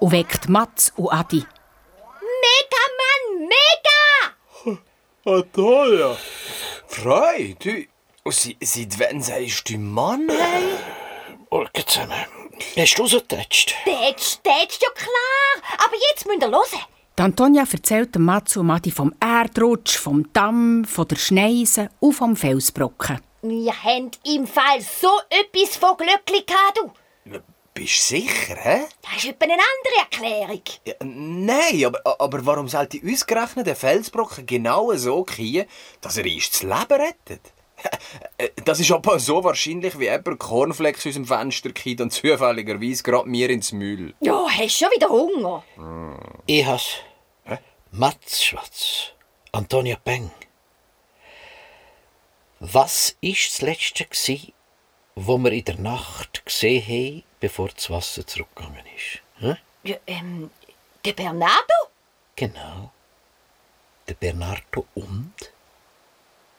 und 0.00 0.10
weckt 0.10 0.48
Mats 0.48 0.92
und 0.96 1.12
Adi. 1.12 1.44
Mega, 2.40 2.82
Mann, 3.00 3.48
mega! 4.66 4.80
Antonia! 5.38 6.16
Freu, 6.88 7.54
du. 7.58 7.86
Sie, 8.30 8.56
seit 8.60 8.98
wann 8.98 9.20
sagst 9.20 9.68
du 9.68 9.78
Mann, 9.78 10.28
hey? 10.28 10.64
Morgen 11.50 11.86
zusammen. 11.86 12.26
Hast 12.76 12.98
du 12.98 13.02
rausgetatscht? 13.02 13.74
Das 13.84 14.16
ist 14.16 14.40
ja 14.44 14.88
klar. 14.94 15.78
Aber 15.78 15.96
jetzt 16.10 16.26
müsst 16.26 16.42
ihr 16.42 16.50
hören. 16.50 16.84
Die 17.16 17.22
Antonia 17.22 17.64
erzählt 17.70 18.14
dem 18.14 18.24
Mats 18.24 18.56
und 18.56 18.70
Adi 18.70 18.90
vom 18.90 19.14
Erdrutsch, 19.20 19.96
vom 19.96 20.32
Damm, 20.32 20.84
von 20.84 21.06
der 21.06 21.16
Schneise 21.16 21.90
und 22.00 22.14
vom 22.14 22.34
Felsbrocken. 22.34 23.20
Wir 23.46 23.84
haben 23.84 24.10
im 24.24 24.46
Fall 24.46 24.80
so 24.80 25.10
etwas 25.28 25.76
von 25.76 25.98
Glöckli 25.98 26.46
gehabt, 26.46 26.78
du. 26.78 26.90
Bist 27.74 28.10
du 28.10 28.16
sicher, 28.16 28.56
hä? 28.56 28.84
Das 29.02 29.22
ist 29.22 29.30
etwa 29.32 29.44
eine 29.44 29.52
andere 29.52 29.98
Erklärung. 30.00 30.62
Ja, 30.86 30.94
nein, 31.04 31.84
aber, 31.84 32.20
aber 32.20 32.46
warum 32.46 32.68
sollte 32.68 33.02
ausgerechnet 33.04 33.66
der 33.66 33.76
Felsbrocken 33.76 34.46
genau 34.46 34.94
so 34.94 35.24
kriegen, 35.24 35.66
dass 36.00 36.16
er 36.16 36.24
uns 36.24 36.48
das 36.48 36.62
Leben 36.62 37.02
rettet? 37.02 37.52
Das 38.64 38.80
ist 38.80 38.90
aber 38.90 39.18
so 39.18 39.44
wahrscheinlich, 39.44 39.98
wie 39.98 40.04
jemand 40.04 40.38
Cornflakes 40.38 41.06
aus 41.06 41.12
dem 41.14 41.26
Fenster 41.26 41.70
kippt 41.70 42.00
und 42.00 42.12
zufälligerweise 42.12 43.02
gerade 43.02 43.28
mir 43.28 43.50
ins 43.50 43.72
Müll. 43.72 44.14
Ja, 44.20 44.46
hast 44.48 44.78
schon 44.78 44.88
wieder 44.88 45.10
Hunger? 45.10 45.62
Ich 46.46 46.64
has. 46.64 46.86
Mats 47.90 48.42
Schwarz. 48.42 49.10
Antonia 49.52 49.96
Peng. 50.02 50.30
Was 52.66 53.14
ist 53.20 53.50
das 53.52 53.60
Letzte, 53.60 54.06
gsi, 54.06 54.54
wo 55.16 55.36
wir 55.36 55.52
in 55.52 55.66
der 55.66 55.76
Nacht 55.76 56.46
gesehen 56.46 56.82
haben, 56.82 57.22
bevor 57.38 57.68
das 57.68 57.90
Wasser 57.90 58.26
zurückgegangen 58.26 58.86
ist? 58.96 59.20
Hä? 59.36 59.56
Ja, 59.82 59.96
ähm, 60.06 60.50
der 61.04 61.12
Bernardo? 61.12 61.74
Genau. 62.34 62.90
Der 64.08 64.14
Bernardo 64.14 64.86
und? 64.94 65.34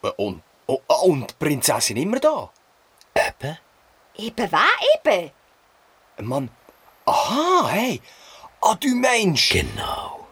Äh, 0.04 0.10
Und, 0.18 0.44
oh, 0.68 0.80
ah, 0.88 1.02
und 1.06 1.32
die 1.32 1.44
Prinzessin 1.44 1.98
immer 1.98 2.20
da? 2.20 2.52
Eben. 3.16 3.58
Eben 4.16 4.52
was 4.52 4.62
eben? 4.94 5.32
Mann, 6.20 6.52
aha, 7.06 7.68
hey. 7.72 8.00
Ah, 8.62 8.76
du 8.76 8.94
meinst... 8.96 9.50
Genau. 9.50 10.28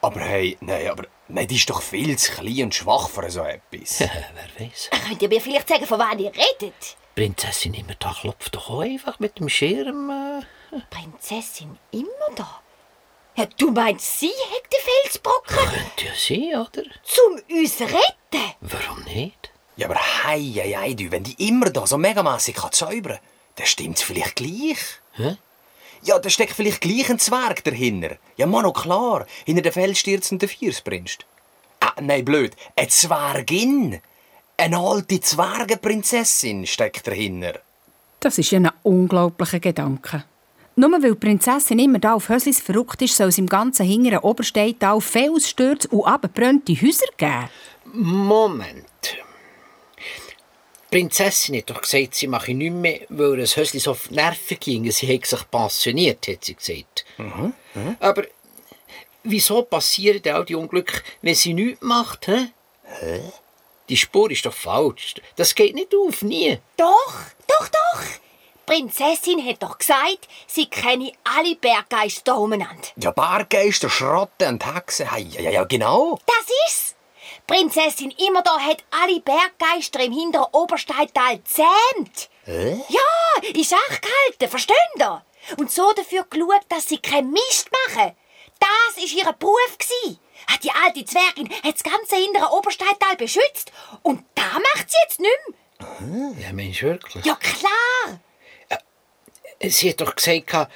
Aber 0.00 0.20
hey, 0.20 0.56
nein, 0.60 0.86
aber... 0.88 1.06
Nein, 1.28 1.48
die 1.48 1.56
ist 1.56 1.68
doch 1.68 1.82
viel 1.82 2.16
zu 2.16 2.32
klein 2.32 2.64
und 2.64 2.74
schwach 2.74 3.08
für 3.08 3.28
so 3.30 3.42
etwas. 3.42 4.00
Wer 4.00 4.66
weiß. 4.66 4.90
Könnt 5.06 5.22
ihr 5.22 5.28
mir 5.28 5.40
vielleicht 5.40 5.68
sagen, 5.68 5.86
von 5.86 5.98
wann 5.98 6.18
ihr 6.18 6.32
redet? 6.32 6.96
Prinzessin 7.14 7.74
immer 7.74 7.94
da 7.98 8.12
klopft 8.12 8.54
doch 8.54 8.70
auch 8.70 8.80
einfach 8.80 9.18
mit 9.18 9.38
dem 9.38 9.48
Schirm. 9.48 10.10
Äh. 10.10 10.76
Prinzessin 10.90 11.78
immer 11.90 12.34
da? 12.36 12.60
Ja, 13.36 13.46
du 13.58 13.70
meinst, 13.70 14.20
sie 14.20 14.28
hat 14.28 14.72
den 14.72 14.80
Felsbrocken? 15.02 15.56
Könnte 15.56 16.06
ja 16.06 16.12
sein, 16.14 16.60
oder? 16.60 16.88
Zum 17.02 17.56
uns 17.56 17.80
retten? 17.80 18.54
Warum 18.60 19.02
nicht? 19.04 19.50
Ja, 19.76 19.88
aber 19.88 19.98
hei, 20.24 20.40
hei, 20.40 20.72
hei, 20.72 20.94
du, 20.94 21.10
wenn 21.10 21.24
die 21.24 21.48
immer 21.48 21.70
da 21.70 21.86
so 21.86 21.98
megamässig 21.98 22.54
kann 22.54 22.72
zaubern, 22.72 23.18
dann 23.56 23.66
stimmt's 23.66 24.02
vielleicht 24.02 24.36
gleich. 24.36 24.78
Hä? 25.12 25.36
Ja, 26.06 26.20
da 26.20 26.30
steckt 26.30 26.52
vielleicht 26.52 26.82
gleich 26.82 27.10
ein 27.10 27.18
Zwerg 27.18 27.64
dahinter. 27.64 28.16
Ja, 28.36 28.46
Mano, 28.46 28.72
klar. 28.72 29.26
Hinter 29.44 29.62
den 29.62 29.72
felsstürzenden 29.72 30.48
Viersprinst. 30.48 31.26
Ah, 31.80 32.00
nein, 32.00 32.24
blöd. 32.24 32.54
Eine 32.76 32.88
Zwergin. 32.88 34.00
Eine 34.56 34.78
alte 34.78 35.20
Zwergenprinzessin 35.20 36.64
steckt 36.64 37.08
dahinter. 37.08 37.58
Das 38.20 38.38
ist 38.38 38.52
ja 38.52 38.60
ein 38.60 38.70
unglaublicher 38.84 39.58
Gedanke. 39.58 40.22
Nur 40.76 40.92
weil 40.92 41.00
die 41.00 41.14
Prinzessin 41.14 41.80
immer 41.80 41.98
da 41.98 42.14
auf 42.14 42.28
Höslis 42.28 42.60
verrückt 42.60 43.02
ist, 43.02 43.16
soll 43.16 43.28
es 43.28 43.38
im 43.38 43.48
ganzen 43.48 43.84
hinteren 43.84 44.18
Obersteital 44.20 45.00
Felsstürze 45.00 45.88
und 45.88 46.04
abgebrannte 46.06 46.72
Häuser 46.74 47.06
geben. 47.16 47.48
Moment. 47.92 48.84
Prinzessin 50.96 51.58
hat 51.58 51.68
doch 51.68 51.82
gesagt, 51.82 52.14
sie 52.14 52.26
mache 52.26 52.54
nichts 52.54 52.74
mehr, 52.74 53.00
weil 53.10 53.38
ihr 53.38 53.44
ein 53.44 53.54
Hösli 53.54 53.80
so 53.80 53.90
auf 53.90 54.08
die 54.08 54.14
Nerven 54.14 54.58
ging. 54.58 54.90
Sie 54.90 55.14
hat 55.14 55.26
sich 55.26 55.50
pensioniert, 55.50 56.26
hat 56.26 56.42
sie 56.42 56.54
gesagt. 56.54 57.04
Mhm. 57.18 57.52
Aber 58.00 58.24
wieso 59.22 59.60
passieren 59.60 60.22
all 60.34 60.46
die 60.46 60.54
Unglücke, 60.54 61.02
wenn 61.20 61.34
sie 61.34 61.52
nichts 61.52 61.82
macht? 61.82 62.28
Hä? 62.28 62.46
Hä? 62.84 63.20
Die 63.90 63.96
Spur 63.98 64.30
ist 64.30 64.46
doch 64.46 64.54
falsch. 64.54 65.16
Das 65.36 65.54
geht 65.54 65.74
nicht 65.74 65.94
auf, 65.94 66.22
nie. 66.22 66.58
Doch, 66.78 67.14
doch, 67.46 67.68
doch. 67.68 68.02
Die 68.54 68.60
Prinzessin 68.64 69.46
hat 69.46 69.62
doch 69.62 69.76
gesagt, 69.76 70.26
sie 70.46 70.64
kenne 70.64 71.12
alle 71.24 71.56
Berggeister 71.56 72.22
da 72.24 72.34
umeinander. 72.36 72.88
Ja, 72.96 73.10
Bargeister, 73.10 73.90
Schrotten 73.90 74.48
und 74.48 74.74
Hexen. 74.74 75.08
Ja, 75.14 75.42
ja, 75.42 75.50
ja, 75.50 75.64
genau. 75.64 76.18
Das 76.24 76.46
ist's. 76.68 76.85
Prinzessin 77.46 78.10
Immerdor 78.10 78.60
hat 78.60 78.82
alle 78.90 79.20
Berggeister 79.20 80.00
im 80.00 80.12
hinteren 80.12 80.48
Obersteintal 80.52 81.40
zähmt. 81.44 82.28
Hä? 82.44 82.80
Ja, 82.88 83.48
in 83.48 83.64
Schach 83.64 84.00
gehalten, 84.00 84.48
verstehen 84.50 84.76
ihr? 84.98 85.24
Und 85.58 85.70
so 85.70 85.92
dafür 85.92 86.26
geschaut, 86.28 86.62
dass 86.68 86.86
sie 86.86 86.98
keinen 86.98 87.30
Mist 87.30 87.70
machen. 87.70 88.16
Das 88.58 88.96
war 88.96 89.26
ihr 89.26 89.32
Beruf. 89.32 89.76
Hat 90.48 90.62
Die 90.62 90.70
alte 90.70 91.04
Zwergin 91.04 91.48
hat 91.62 91.74
das 91.74 91.82
ganze 91.82 92.16
hintere 92.16 92.52
Obersteintal 92.52 93.16
beschützt. 93.16 93.72
Und 94.02 94.24
da 94.34 94.58
macht 94.74 94.90
sie 94.90 94.96
jetzt 95.04 95.20
nicht 95.20 95.32
mehr. 95.48 96.34
Ja, 96.42 96.52
Mensch, 96.52 96.82
wirklich. 96.82 97.24
Ja, 97.24 97.36
klar. 97.36 98.20
Sie 99.62 99.90
hat 99.90 100.00
doch 100.00 100.14
gesagt, 100.14 100.70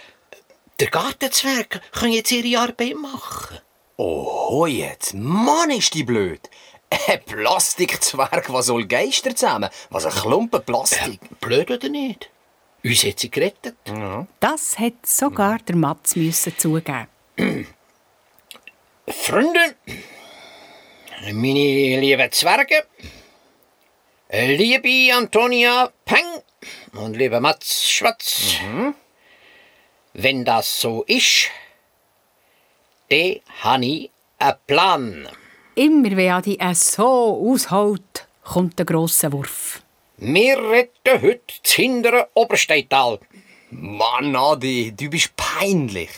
der 0.78 0.88
Gartenzwerg 0.88 1.80
kann 1.92 2.12
jetzt 2.12 2.30
ihre 2.32 2.62
Arbeit 2.62 2.94
machen. 2.94 3.60
Oh, 4.02 4.64
jetzt. 4.64 5.12
Mann, 5.12 5.68
ist 5.68 5.92
die 5.92 6.04
blöd. 6.04 6.40
Ein 7.06 7.22
Plastikzwerg, 7.22 8.50
was 8.50 8.66
soll 8.66 8.86
Geister 8.86 9.36
zusammen? 9.36 9.68
Was 9.90 10.06
ein 10.06 10.12
Klumpen 10.12 10.62
Plastik. 10.64 11.20
Blöd 11.38 11.70
oder 11.70 11.90
nicht? 11.90 12.30
Uns 12.82 13.04
hat 13.04 13.20
sie 13.20 13.30
gerettet. 13.30 13.76
Das 14.40 14.78
hat 14.78 15.04
sogar 15.04 15.58
der 15.58 15.76
Matz 15.76 16.16
müssen 16.16 16.56
zugeben. 16.56 17.08
Freunde, 19.06 19.74
meine 21.34 22.00
lieben 22.00 22.32
Zwerge, 22.32 22.86
liebe 24.32 25.14
Antonia 25.14 25.92
Peng 26.06 26.42
und 26.94 27.18
lieber 27.18 27.40
Mats 27.40 27.90
Schwatz, 27.90 28.54
wenn 30.14 30.46
das 30.46 30.80
so 30.80 31.04
ist, 31.06 31.50
dann 33.10 33.40
habe 33.62 33.84
ich 33.84 34.10
einen 34.38 34.54
Plan. 34.66 35.28
Immer 35.74 36.16
wenn 36.16 36.30
Adi 36.32 36.58
es 36.60 36.92
so 36.92 37.04
ausholt, 37.50 38.26
kommt 38.44 38.78
der 38.78 38.86
grosse 38.86 39.32
Wurf. 39.32 39.82
Wir 40.16 40.58
retten 40.58 41.22
heute 41.22 41.40
das 41.62 41.72
hintere 41.72 42.28
Obersteintal. 42.34 43.18
Mann, 43.70 44.36
Adi, 44.36 44.92
du 44.92 45.08
bist 45.08 45.34
peinlich. 45.36 46.10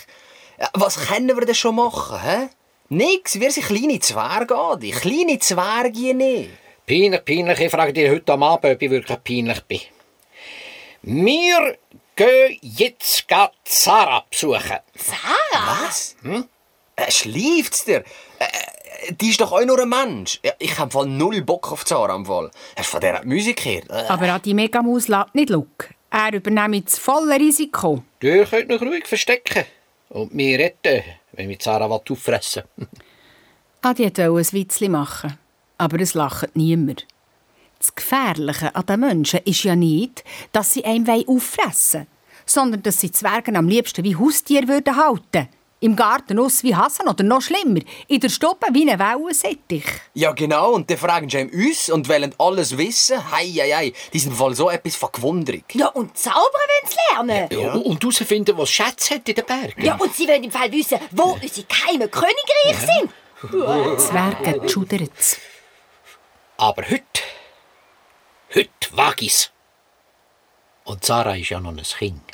Ja, 0.58 0.68
Was 0.74 1.06
können 1.06 1.36
wir 1.36 1.46
denn 1.46 1.54
schon 1.54 1.76
machen, 1.76 2.20
hä? 2.20 2.48
Nix, 2.88 3.38
wir 3.40 3.50
sind 3.50 3.66
kleine 3.66 3.98
Zwerge, 4.00 4.56
Adi. 4.56 4.90
Kleine 4.90 5.38
Zwerge 5.38 6.14
nicht. 6.14 6.50
Peinlich, 6.86 7.24
peinlich. 7.24 7.60
Ich 7.60 7.70
frage 7.70 7.92
dich 7.92 8.10
heute 8.10 8.32
am 8.32 8.42
Abend, 8.42 8.72
ob 8.74 8.82
ich 8.82 8.90
wirklich 8.90 9.24
peinlich 9.24 9.60
bin. 9.62 9.80
Wir 11.02 11.78
gehen 12.16 12.58
jetzt 12.60 13.24
Sarah 13.64 14.24
besuchen. 14.28 14.78
Sarah? 14.94 15.84
Was? 15.86 16.16
Hm? 16.22 16.48
Äh, 16.96 17.10
schläft's 17.10 17.84
dir? 17.84 18.04
Äh, 18.38 18.44
äh, 18.44 19.14
die 19.14 19.30
ist 19.30 19.40
doch 19.40 19.52
auch 19.52 19.64
nur 19.64 19.80
ein 19.80 19.88
Mensch. 19.88 20.40
Ja, 20.44 20.52
ich 20.58 20.78
habe 20.78 20.90
voll 20.90 21.08
null 21.08 21.42
Bock 21.42 21.72
auf 21.72 21.84
Zara 21.84 22.12
am 22.12 22.26
Fall. 22.26 22.50
Hast 22.76 22.88
du 22.88 22.90
von 22.92 23.00
dieser 23.00 23.24
Musik 23.24 23.64
her? 23.64 23.82
Äh. 23.88 24.08
Aber 24.08 24.28
Adi 24.28 24.54
Megamus 24.54 25.08
lässt 25.08 25.34
nicht 25.34 25.50
schauen. 25.50 25.66
Er 26.10 26.34
übernimmt 26.34 26.86
das 26.86 26.98
volle 26.98 27.38
Risiko. 27.38 28.02
Ihr 28.20 28.44
könnt 28.44 28.70
euch 28.70 28.82
ruhig 28.82 29.06
verstecken. 29.06 29.64
Und 30.10 30.34
mich 30.34 30.58
retten, 30.58 31.02
wenn 31.32 31.48
wir 31.48 31.56
Sarah 31.58 31.86
auffressen 31.86 32.64
will. 32.76 32.88
Adi 33.82 34.04
wollte 34.04 34.24
ein 34.24 34.52
Witzli 34.52 34.88
machen, 34.88 35.38
aber 35.78 35.98
es 36.00 36.14
lacht 36.14 36.54
niemand. 36.54 37.06
Das 37.78 37.94
Gefährliche 37.94 38.76
an 38.76 38.86
den 38.86 39.00
Menschen 39.00 39.40
ist 39.44 39.64
ja 39.64 39.74
nicht, 39.74 40.22
dass 40.52 40.74
sie 40.74 40.84
einem 40.84 41.08
auffressen 41.26 42.00
wollen, 42.00 42.06
sondern 42.44 42.82
dass 42.82 43.00
sie 43.00 43.10
Zwerge 43.10 43.56
am 43.56 43.66
liebsten 43.66 44.04
wie 44.04 44.14
Haustier 44.14 44.68
würden 44.68 44.96
halten 44.96 45.48
Im 45.82 45.96
Garten 45.96 46.38
aus 46.38 46.62
wie 46.62 46.76
Hasen 46.76 47.08
oder 47.08 47.24
noch 47.24 47.42
schlimmer, 47.42 47.80
in 48.06 48.20
der 48.20 48.28
Stube 48.28 48.68
wie 48.72 48.88
eine 48.88 49.00
Wellensittich. 49.00 49.84
Ja, 50.14 50.30
genau. 50.30 50.70
Und 50.74 50.88
dann 50.88 50.96
fragen 50.96 51.28
sie 51.28 51.42
uns 51.42 51.90
und 51.90 52.08
wollen 52.08 52.32
alles 52.38 52.78
wissen. 52.78 53.18
Hei, 53.32 53.46
hei, 53.46 53.70
hei. 53.72 53.92
Die 54.12 54.18
sind 54.20 54.32
voll 54.32 54.54
so 54.54 54.70
etwas 54.70 54.94
von 54.94 55.08
Gewunderung. 55.10 55.64
Ja, 55.72 55.88
und 55.88 56.16
zaubern 56.16 56.40
wollen 56.44 56.88
sie 56.88 57.14
lernen. 57.14 57.48
Ja. 57.50 57.72
Und 57.72 58.00
herausfinden, 58.00 58.56
was 58.56 58.70
Schätze 58.70 59.16
hat 59.16 59.28
in 59.28 59.34
den 59.34 59.44
Bergen. 59.44 59.84
Ja, 59.84 59.96
und 59.96 60.14
sie 60.14 60.28
wollen 60.28 60.44
im 60.44 60.52
Fall 60.52 60.70
wissen, 60.70 61.00
wo 61.10 61.32
unsere 61.32 61.66
geheimen 61.66 62.08
Königreiche 62.08 62.86
sind. 62.86 63.98
Zwerge 63.98 64.68
schudert 64.68 65.10
Aber 66.58 66.82
heute, 66.88 67.22
heute 68.54 68.70
wage 68.92 69.24
ich's. 69.24 69.50
Und 70.84 71.04
Sarah 71.04 71.34
ist 71.34 71.48
ja 71.48 71.58
noch 71.58 71.70
ein 71.70 71.82
Kind. 71.82 72.31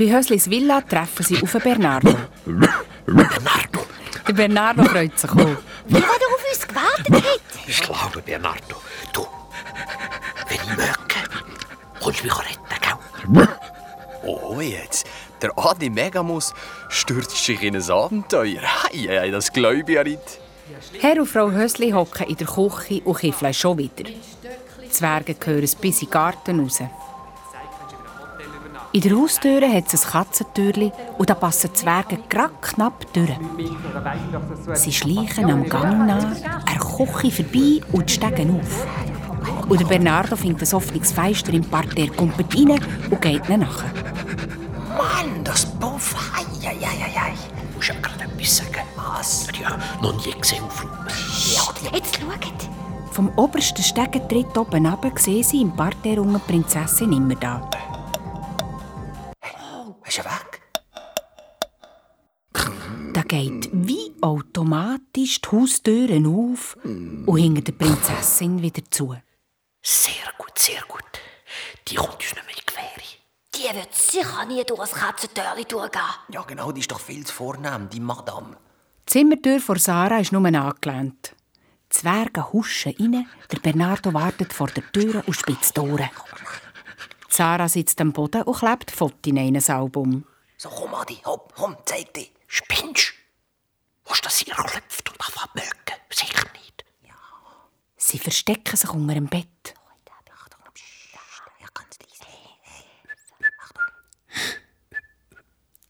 Bei 0.00 0.10
Höslis 0.10 0.48
Villa 0.48 0.80
treffen 0.80 1.22
sie 1.22 1.42
auf 1.42 1.52
Bernardo. 1.62 2.16
Bernardo! 3.04 3.86
Der 4.26 4.32
Bernardo 4.32 4.82
freut 4.84 5.18
sich 5.18 5.30
auch. 5.30 5.36
Wie 5.36 5.96
er 5.96 6.04
auf 6.04 6.44
uns 6.50 6.66
gewartet 6.66 7.14
hat. 7.16 7.40
Ich 7.66 7.82
glaube, 7.82 8.22
Bernardo, 8.24 8.76
du, 9.12 9.26
wenn 10.48 10.56
ich 10.56 10.68
möge, 10.70 10.94
kommst 12.02 12.20
du 12.20 12.24
mich 12.24 12.38
retten, 12.38 13.34
gell? 13.34 13.48
Oh, 14.22 14.58
jetzt. 14.62 15.06
Der 15.42 15.50
Adi 15.58 15.90
Megamus 15.90 16.54
stürzt 16.88 17.36
sich 17.36 17.62
in 17.62 17.76
ein 17.76 17.90
Abenteuer. 17.90 18.62
Hei, 18.62 19.06
hei, 19.06 19.18
hei, 19.20 19.30
das 19.30 19.52
glaube 19.52 19.84
ich 19.86 19.88
ja 19.90 20.02
nicht. 20.02 20.40
Herr 20.98 21.18
und 21.18 21.26
Frau 21.26 21.50
Hösli 21.50 21.90
hocken 21.90 22.26
in 22.26 22.36
der 22.36 22.46
Küche 22.46 23.02
und 23.04 23.18
kiffeln 23.18 23.52
schon 23.52 23.76
wieder. 23.76 24.04
Die 24.04 24.90
Zwerge 24.90 25.34
gehören 25.34 25.68
bis 25.78 26.00
in 26.00 26.08
den 26.08 26.10
Garten 26.10 26.60
raus. 26.60 26.80
In 28.92 29.02
der 29.02 29.16
Haustüre 29.16 29.72
hat 29.72 29.94
es 29.94 30.04
ein 30.04 30.10
Katzentürchen 30.10 30.90
und 31.16 31.30
da 31.30 31.34
passen 31.34 31.72
Zwerge 31.72 32.18
gerade 32.28 32.54
knapp 32.60 33.06
durch. 33.12 33.30
Sie 34.74 34.92
schleichen 34.92 35.48
am 35.48 35.68
Gang 35.68 36.08
nach, 36.08 36.24
an 36.24 36.64
der 36.66 37.06
Küche 37.06 37.30
vorbei 37.30 37.80
und 37.92 38.10
steigen 38.10 38.58
auf. 38.58 38.86
Und 39.68 39.80
der 39.80 39.86
Bernardo 39.86 40.34
findet 40.34 40.74
offenes 40.74 41.12
Fenster 41.12 41.52
im 41.52 41.62
Parterre, 41.62 42.08
kommt 42.08 42.36
rein 42.36 42.80
und 43.10 43.22
geht 43.22 43.48
ihnen 43.48 43.60
nach. 43.60 43.84
Mann, 44.98 45.44
das 45.44 45.66
Puff, 45.78 46.16
hei, 46.34 46.42
hei, 46.60 46.76
hei, 46.84 47.12
hei. 47.14 47.32
Du 47.70 47.76
musst 47.76 47.88
ja 47.88 47.94
gerade 48.02 48.24
etwas 48.24 48.56
sagen. 48.56 48.86
Was? 48.96 49.46
Ja, 49.60 49.78
noch 50.02 50.26
nie 50.26 50.32
gesehen 50.32 50.64
aufräumen. 50.64 51.06
Ja, 51.54 51.96
jetzt 51.96 52.16
schaut. 52.16 52.70
Vom 53.12 53.30
obersten 53.36 53.84
Stegentritt 53.84 54.58
oben 54.58 54.86
runter 54.86 55.12
sehen 55.16 55.44
sie 55.44 55.60
im 55.60 55.70
Parterre 55.70 56.22
unten 56.22 56.40
Prinzessin 56.40 57.12
immer 57.12 57.36
da. 57.36 57.70
Ist 60.10 60.18
er 60.18 60.24
weg? 60.24 60.60
Da 63.14 63.22
geht 63.22 63.68
wie 63.72 64.12
automatisch 64.20 65.40
die 65.40 65.48
Haustüren 65.48 66.26
auf 66.26 66.76
und 66.82 67.36
hinter 67.36 67.62
der 67.62 67.72
Prinzessin 67.74 68.60
wieder 68.60 68.82
zu. 68.90 69.14
Sehr 69.80 70.32
gut, 70.36 70.58
sehr 70.58 70.82
gut. 70.88 71.04
Die 71.86 71.94
kommt 71.94 72.14
uns 72.14 72.22
nicht 72.22 72.34
mehr 72.34 72.42
in 72.48 72.56
die 72.56 72.66
Quere. 72.66 73.06
Die 73.54 73.76
wird 73.76 73.94
sicher 73.94 74.44
nie 74.46 74.64
durch 74.64 74.80
das 74.80 74.94
Katzentörli 74.94 75.64
durchgehen. 75.64 76.02
Ja, 76.32 76.42
genau, 76.42 76.72
die 76.72 76.80
ist 76.80 76.90
doch 76.90 76.98
viel 76.98 77.24
zu 77.24 77.32
vornehm, 77.32 77.88
die 77.88 78.00
Madame. 78.00 78.56
Die 79.02 79.12
Zimmertür 79.12 79.60
vor 79.60 79.78
Sarah 79.78 80.18
ist 80.18 80.32
nur 80.32 80.44
angelehnt. 80.44 81.36
Die 81.84 81.88
Zwerge 81.90 82.52
huschen 82.52 82.96
rein, 82.98 83.28
der 83.52 83.60
Bernardo 83.60 84.12
wartet 84.12 84.52
vor 84.52 84.66
der 84.66 84.90
Tür 84.90 85.22
und 85.24 85.34
spitzt 85.34 85.76
die 85.76 85.80
Ohren. 85.82 86.10
Sarah 87.32 87.68
sitzt 87.68 88.00
am 88.00 88.12
Boden 88.12 88.42
und 88.42 88.58
klebt 88.58 88.90
Fotos 88.90 89.26
in 89.26 89.38
ein 89.38 89.62
Album. 89.70 90.24
So, 90.56 90.68
komm, 90.68 90.94
Adi, 90.94 91.16
hopp, 91.24 91.54
komm, 91.54 91.76
zeig 91.86 92.12
dich. 92.12 92.32
Spinnst? 92.46 93.14
Willst 94.04 94.22
du, 94.22 94.24
dass 94.24 94.38
sie 94.38 94.44
klopft 94.46 95.08
und 95.08 95.20
anfängt 95.20 95.52
zu 95.52 95.64
mögen? 95.64 96.00
Sicher 96.10 96.44
nicht. 96.52 96.84
Sie 97.96 98.18
verstecken 98.18 98.76
sich 98.76 98.90
unter 98.90 99.14
dem 99.14 99.28
Bett. 99.28 99.74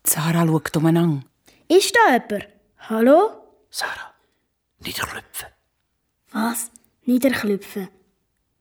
Sarah 0.05 0.45
schaut 0.47 0.77
umeinander. 0.77 1.25
Ist 1.69 1.95
da 1.97 2.12
jemand? 2.12 2.49
Hallo? 2.81 3.31
Sarah, 3.71 4.12
niederklopfen. 4.81 5.49
Was? 6.33 6.71
Niederklüpfen. 7.05 7.89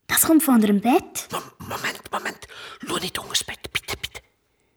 Das 0.09 0.23
kommt 0.23 0.43
von 0.43 0.61
eurem 0.61 0.81
Bett? 0.81 1.29
Moment, 1.59 2.11
Moment. 2.11 2.47
Schau 2.85 2.97
nicht 2.97 3.17
unter 3.19 3.29
das 3.29 3.43
Bett, 3.43 3.71
bitte, 3.71 3.95
bitte. 3.95 4.21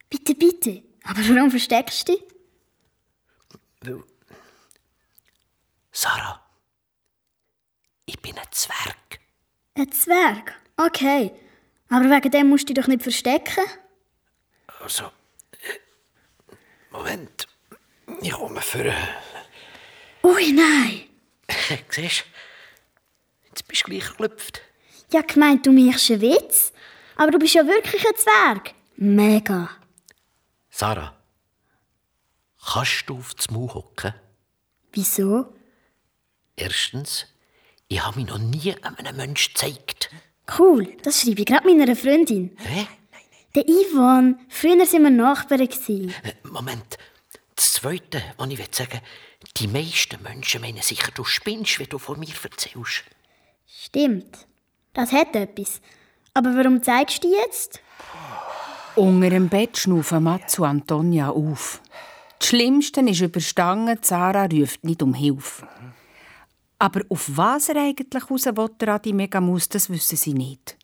Bitte, 0.09 0.35
bitte. 0.35 0.83
Aber 1.03 1.19
warum 1.27 1.49
versteckst 1.49 2.07
du 2.07 2.13
dich? 2.13 2.23
Weil... 3.81 4.03
Sarah, 5.91 6.39
ich 8.05 8.19
bin 8.21 8.37
ein 8.37 8.51
Zwerg. 8.51 9.19
Ein 9.75 9.91
Zwerg? 9.91 10.53
Okay. 10.77 11.31
Aber 11.89 12.05
wegen 12.09 12.31
dem 12.31 12.49
musst 12.49 12.69
du 12.69 12.73
dich 12.73 12.83
doch 12.83 12.87
nicht 12.87 13.01
verstecken. 13.01 13.65
Also, 14.81 15.05
äh, 15.51 15.79
Moment. 16.91 17.47
Ich 18.21 18.31
komme 18.31 18.61
für... 18.61 18.85
Äh, 18.85 18.93
Ui, 20.23 20.51
nein. 20.51 21.09
siehst 21.89 22.21
du? 22.21 23.47
Jetzt 23.49 23.67
bist 23.67 23.81
du 23.81 23.91
gleich 23.91 24.07
geklüpft. 24.07 24.61
Ja, 25.13 25.21
gemeint, 25.21 25.63
du 25.65 25.71
machst 25.71 26.09
einen 26.09 26.21
Witz. 26.21 26.73
Aber 27.15 27.29
du 27.29 27.37
bist 27.37 27.53
ja 27.53 27.67
wirklich 27.67 28.03
ein 28.03 28.15
Zwerg. 28.15 28.73
Mega. 28.95 29.69
Sarah, 30.71 31.15
kannst 32.73 33.03
du 33.07 33.17
auf 33.17 33.35
Maul 33.51 33.71
hocken? 33.71 34.15
Wieso? 34.91 35.53
Erstens, 36.55 37.27
ich 37.87 38.03
habe 38.03 38.19
mich 38.19 38.27
noch 38.27 38.39
nie 38.39 38.73
einem 38.81 39.15
Menschen 39.15 39.53
gezeigt. 39.53 40.09
Cool, 40.57 40.97
das 41.03 41.21
schreibe 41.21 41.41
ich 41.41 41.45
gerade 41.45 41.67
meiner 41.67 41.95
Freundin. 41.95 42.57
Hä? 42.57 42.87
Der 43.53 43.67
Ivan. 43.67 44.39
Früher 44.49 44.79
waren 44.79 45.03
wir 45.03 45.09
Nachbarn. 45.11 45.61
Äh, 45.61 46.33
Moment. 46.43 46.97
Das 47.55 47.73
Zweite, 47.73 48.23
was 48.37 48.49
ich 48.49 48.67
sagen 48.71 48.93
will, 48.93 49.49
die 49.57 49.67
meisten 49.67 50.23
Menschen 50.23 50.61
meinen 50.61 50.81
sicher, 50.81 51.11
du 51.13 51.23
spinnst, 51.23 51.77
wie 51.77 51.85
du 51.85 51.99
von 51.99 52.19
mir 52.19 52.33
erzählst. 52.43 53.03
Stimmt. 53.67 54.47
Das 54.93 55.11
hat 55.11 55.35
etwas. 55.35 55.81
Aber 56.33 56.55
warum 56.55 56.81
zeigst 56.81 57.23
du 57.23 57.27
die 57.27 57.35
jetzt? 57.35 57.81
Unter 58.95 59.29
dem 59.31 59.49
Bett 59.49 59.77
schnaufen 59.77 60.23
Matsu 60.23 60.63
Antonia 60.63 61.29
auf. 61.29 61.81
Das 62.37 62.49
Schlimmste 62.49 63.01
ist 63.01 63.21
überstanden, 63.21 63.97
Sarah 64.01 64.45
ruft 64.45 64.83
nicht 64.83 65.01
um 65.01 65.13
Hilfe. 65.13 65.67
Aber 66.77 67.01
auf 67.09 67.29
was 67.35 67.69
er 67.69 67.77
eigentlich 67.81 68.29
raus 68.29 68.45
will, 68.45 68.69
der 68.79 68.89
Adi 68.89 69.13
Megamus, 69.13 69.69
das 69.69 69.89
wissen 69.89 70.17
sie 70.17 70.33
nicht. 70.33 70.77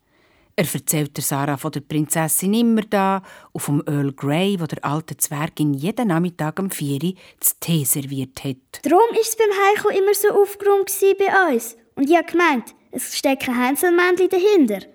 Er 0.55 0.65
erzählt 0.73 1.15
der 1.15 1.23
Sarah 1.23 1.57
von 1.57 1.71
der 1.71 1.81
Prinzessin 1.81 2.53
immer 2.53 2.81
da 2.81 3.21
und 3.51 3.61
vom 3.61 3.83
Earl 3.85 4.11
Grey, 4.13 4.59
wo 4.59 4.65
der 4.65 4.83
alte 4.83 5.15
Zwergin 5.17 5.73
jeden 5.73 6.07
Nachmittag 6.07 6.59
um 6.59 6.71
4 6.71 7.03
Uhr 7.03 7.13
das 7.39 7.59
Tee 7.59 7.83
serviert 7.85 8.43
hat. 8.43 8.57
Darum 8.83 8.99
war 8.99 9.21
es 9.21 9.37
beim 9.37 9.49
Heiko 9.49 9.89
immer 9.89 10.13
so 10.13 10.29
aufgeräumt 10.29 10.91
bei 11.17 11.53
uns. 11.53 11.77
Und 11.95 12.09
ich 12.09 12.17
habe 12.17 12.29
gemeint, 12.29 12.75
es 12.91 13.17
steckt 13.17 13.47
ein 13.47 13.61
Hänselmännchen 13.61 14.29
dahinter. 14.29 14.85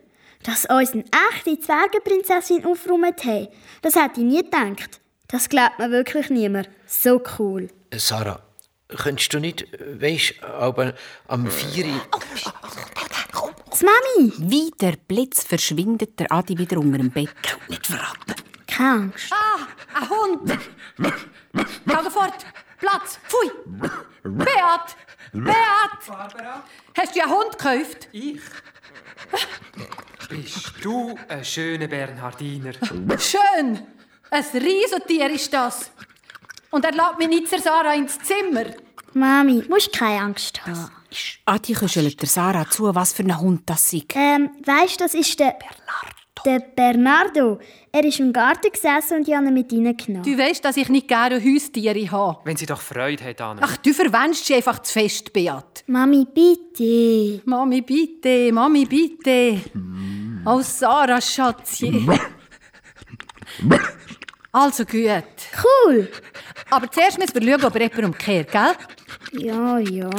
Dass 0.42 0.66
uns 0.66 0.92
eine 0.92 1.04
echte 1.30 1.58
Zwergenprinzessin 1.58 2.64
aufgeräumt 2.66 3.24
haben, 3.24 3.48
das 3.82 3.96
hätte 3.96 4.20
ich 4.20 4.26
nie 4.26 4.42
gedacht. 4.42 5.00
Das 5.28 5.48
glaubt 5.48 5.78
mir 5.78 5.90
wirklich 5.90 6.28
niemand. 6.28 6.68
So 6.86 7.22
cool. 7.38 7.68
Äh, 7.90 7.98
Sarah, 7.98 8.40
könntest 8.88 9.32
du 9.32 9.40
nicht, 9.40 9.66
weisst, 10.00 10.42
aber 10.42 10.94
am 11.28 11.50
4 11.50 11.86
Uhr... 11.86 12.00
Das 13.70 13.82
Mami! 13.82 14.32
Wie 14.38 14.70
der 14.80 14.94
Blitz 15.08 15.42
verschwindet 15.42 16.20
der 16.20 16.30
Adi 16.30 16.56
wieder 16.56 16.78
unter 16.78 16.98
dem 16.98 17.10
Bett. 17.10 17.30
Nicht 17.68 17.86
verraten. 17.86 18.34
Keine 18.66 18.90
Angst. 18.90 19.32
Ah, 19.32 19.66
ein 19.98 20.08
Hund! 20.10 20.58
Geh 21.86 22.10
fort! 22.10 22.46
Platz! 22.78 23.18
Pfui! 23.28 23.50
Beat! 24.24 24.96
Beat! 25.32 25.54
Hast 26.96 27.14
du 27.14 27.22
einen 27.22 27.30
Hund 27.30 27.58
gekauft? 27.58 28.08
Ich? 28.12 28.40
Bist 30.30 30.72
du 30.82 31.14
ein 31.28 31.44
schöner 31.44 31.88
Bernhardiner? 31.88 32.72
Schön! 33.18 33.86
Ein 34.30 34.44
Riesentier 34.54 35.30
ist 35.30 35.52
das. 35.52 35.90
Und 36.70 36.86
er 36.86 36.92
lässt 36.92 37.18
mich 37.18 37.28
nicht 37.28 37.48
zur 37.48 37.58
Sarah 37.58 37.94
ins 37.94 38.18
Zimmer. 38.18 38.64
Mami, 39.12 39.62
musst 39.68 39.92
keine 39.92 40.22
Angst 40.22 40.64
haben. 40.66 40.90
Adi 41.44 41.74
kuschelt 41.74 42.20
der 42.20 42.28
Sarah 42.28 42.68
zu, 42.68 42.94
was 42.94 43.12
für 43.12 43.22
ein 43.22 43.38
Hund 43.38 43.62
das 43.66 43.90
sei. 43.90 44.04
Ähm, 44.14 44.50
weißt 44.64 45.00
das 45.02 45.14
ist 45.14 45.38
der. 45.38 45.52
Bernardo. 45.52 46.23
Der 46.44 46.58
Bernardo. 46.58 47.58
Er 47.90 48.04
ist 48.04 48.20
im 48.20 48.32
Garten 48.32 48.70
gesessen 48.70 49.18
und 49.18 49.28
ich 49.28 49.34
habe 49.34 49.46
ihn 49.46 49.54
mit 49.54 49.72
reingenommen. 49.72 50.22
Du 50.24 50.36
weißt, 50.36 50.64
dass 50.64 50.76
ich 50.76 50.88
nicht 50.88 51.08
gerne 51.08 51.36
Haustiere 51.36 52.10
habe. 52.10 52.38
Wenn 52.44 52.56
sie 52.56 52.66
doch 52.66 52.80
Freude 52.80 53.24
hat 53.24 53.40
an 53.40 53.58
ihm. 53.58 53.64
Ach, 53.64 53.76
du 53.78 53.94
verwendest 53.94 54.44
sie 54.44 54.54
einfach 54.54 54.80
zu 54.80 54.92
fest, 54.92 55.32
Beat. 55.32 55.84
Mami, 55.86 56.26
bitte. 56.34 57.40
Mami, 57.46 57.80
bitte, 57.80 58.52
Mami, 58.52 58.84
bitte. 58.84 59.60
Oh, 60.44 60.60
Sarah, 60.60 61.20
Schatzchen. 61.20 62.10
Also 64.52 64.84
gut. 64.84 65.24
Cool. 65.64 66.08
Aber 66.70 66.90
zuerst 66.90 67.18
müssen 67.18 67.34
wir 67.34 67.52
schauen, 67.52 67.64
ob 67.64 67.74
er 67.74 67.82
jemand 67.82 68.04
umkehrt, 68.04 68.52
gell? 68.52 68.72
Ja, 69.32 69.78
ja. 69.78 70.10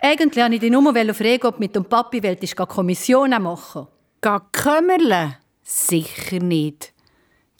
Eigentlich 0.00 0.42
wollte 0.42 0.54
ich 0.54 0.60
dich 0.60 0.70
nur 0.70 1.14
fragen, 1.14 1.46
ob 1.46 1.54
du 1.54 1.60
mit 1.60 1.76
dem 1.76 1.84
Papi 1.84 2.36
Kommissionen 2.66 3.42
machen 3.42 3.86
Geh 4.24 4.38
kümmerle? 4.52 5.38
Sicher 5.64 6.38
nicht. 6.38 6.92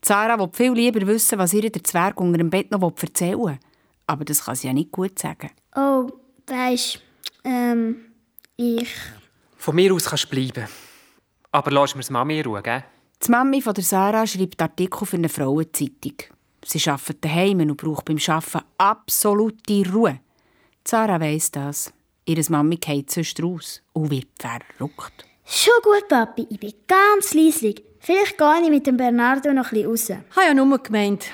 Sarah 0.05 0.39
will 0.39 0.51
viel 0.53 0.73
lieber 0.73 1.05
wissen, 1.09 1.37
was 1.37 1.53
ihr 1.55 1.69
der 1.69 1.83
Zwerg 1.83 2.21
unter 2.21 2.39
dem 2.39 2.51
Bett 2.51 2.71
noch 2.71 2.93
erzählen 3.03 3.37
will. 3.37 3.59
Aber 4.07 4.25
das 4.25 4.45
kann 4.45 4.55
sie 4.55 4.69
ja 4.69 4.73
nicht 4.73 4.93
gut 4.93 5.19
sagen. 5.19 5.51
Oh, 5.75 6.09
weisst, 6.47 7.01
ähm, 7.43 8.13
ich. 8.57 8.95
Von 9.57 9.75
mir 9.75 9.93
aus 9.93 10.05
kannst 10.05 10.27
du 10.27 10.29
bleiben. 10.29 10.69
Aber 11.51 11.73
lass 11.73 11.97
mir 11.97 12.03
das 12.03 12.11
Mami 12.11 12.39
in 12.39 12.47
Ruhe, 12.47 12.63
gell? 12.63 12.85
Die 13.27 13.31
Mami 13.33 13.61
von 13.61 13.75
der 13.75 13.83
Sarah 13.83 14.25
schreibt 14.25 14.63
Artikel 14.63 15.05
für 15.05 15.17
eine 15.17 15.29
Frauenzeitung. 15.29 16.15
Sie 16.65 16.89
arbeitet 16.89 17.25
daheim 17.25 17.59
und 17.59 17.77
braucht 17.77 18.05
beim 18.05 18.19
Arbeiten 18.25 18.65
absolute 18.79 19.93
Ruhe. 19.93 20.21
Die 20.87 20.91
Sarah 20.91 21.21
weiss 21.21 21.51
das. 21.51 21.93
Ihre 22.25 22.49
Mami 22.51 22.77
geht 22.77 23.11
sonst 23.11 23.43
raus 23.43 23.83
und 23.93 24.13
wird 24.13 24.29
verrückt. 24.39 25.27
Schon 25.45 25.75
gut, 25.83 26.09
Papi. 26.09 26.47
Ich 26.51 26.61
bin 26.61 26.73
ganz 26.87 27.35
leislich. 27.35 27.83
Vielleicht 28.01 28.39
gehe 28.39 28.63
ich 28.63 28.71
mit 28.71 28.87
dem 28.87 28.97
Bernardo 28.97 29.53
noch 29.53 29.67
ein 29.67 29.71
bisschen 29.71 29.91
raus. 29.91 30.11
Ich 30.11 30.37
habe 30.37 30.47
ja 30.47 30.55
nur 30.55 30.79
gemeint, 30.79 31.27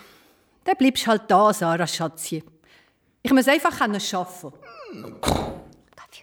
dann 0.64 0.76
bleibst 0.76 1.06
halt 1.06 1.22
da, 1.28 1.52
Sarah 1.52 1.86
Schatzchen. 1.86 2.43
Ich 3.22 3.32
muss 3.32 3.48
einfach 3.48 3.80
arbeiten 3.80 4.01
können. 4.01 5.16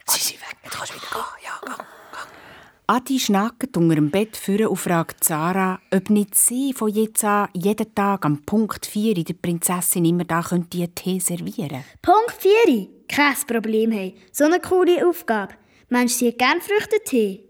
Sie 0.08 0.20
sind 0.20 0.42
weg, 0.42 0.58
jetzt 0.64 0.74
kannst 0.74 0.92
du 0.92 0.96
wieder 0.96 1.08
gehen. 1.12 1.44
Ja, 1.44 1.62
geh. 1.66 1.84
Adi 2.88 3.20
schnackt 3.20 3.76
unter 3.78 3.96
dem 3.96 4.12
Bett 4.12 4.38
vor 4.38 4.70
und 4.70 4.78
fragt 4.78 5.24
Sarah, 5.24 5.80
ob 5.92 6.12
nicht 6.12 6.36
sie 6.36 6.72
von 6.74 6.90
jetzt 6.90 7.24
an 7.24 7.50
jeden 7.54 7.96
Tag 7.96 8.24
am 8.26 8.44
Punkt 8.44 8.86
4 8.86 9.24
der 9.24 9.34
Prinzessin 9.34 10.06
immer 10.06 10.24
da 10.24 10.44
könnte 10.44 10.78
einen 10.78 10.94
Tee 10.94 11.20
servieren 11.20 11.84
Punkt 12.04 12.36
4. 12.38 12.88
Kein 13.08 13.36
Problem, 13.48 13.92
hey. 13.92 14.16
So 14.32 14.46
eine 14.46 14.60
coole 14.60 15.08
Aufgabe. 15.08 15.56
Meinst 15.90 16.22
du, 16.22 16.26
sie 16.26 16.28
hat 16.32 16.38
gerne 16.38 16.62
Früchtetee? 16.62 17.45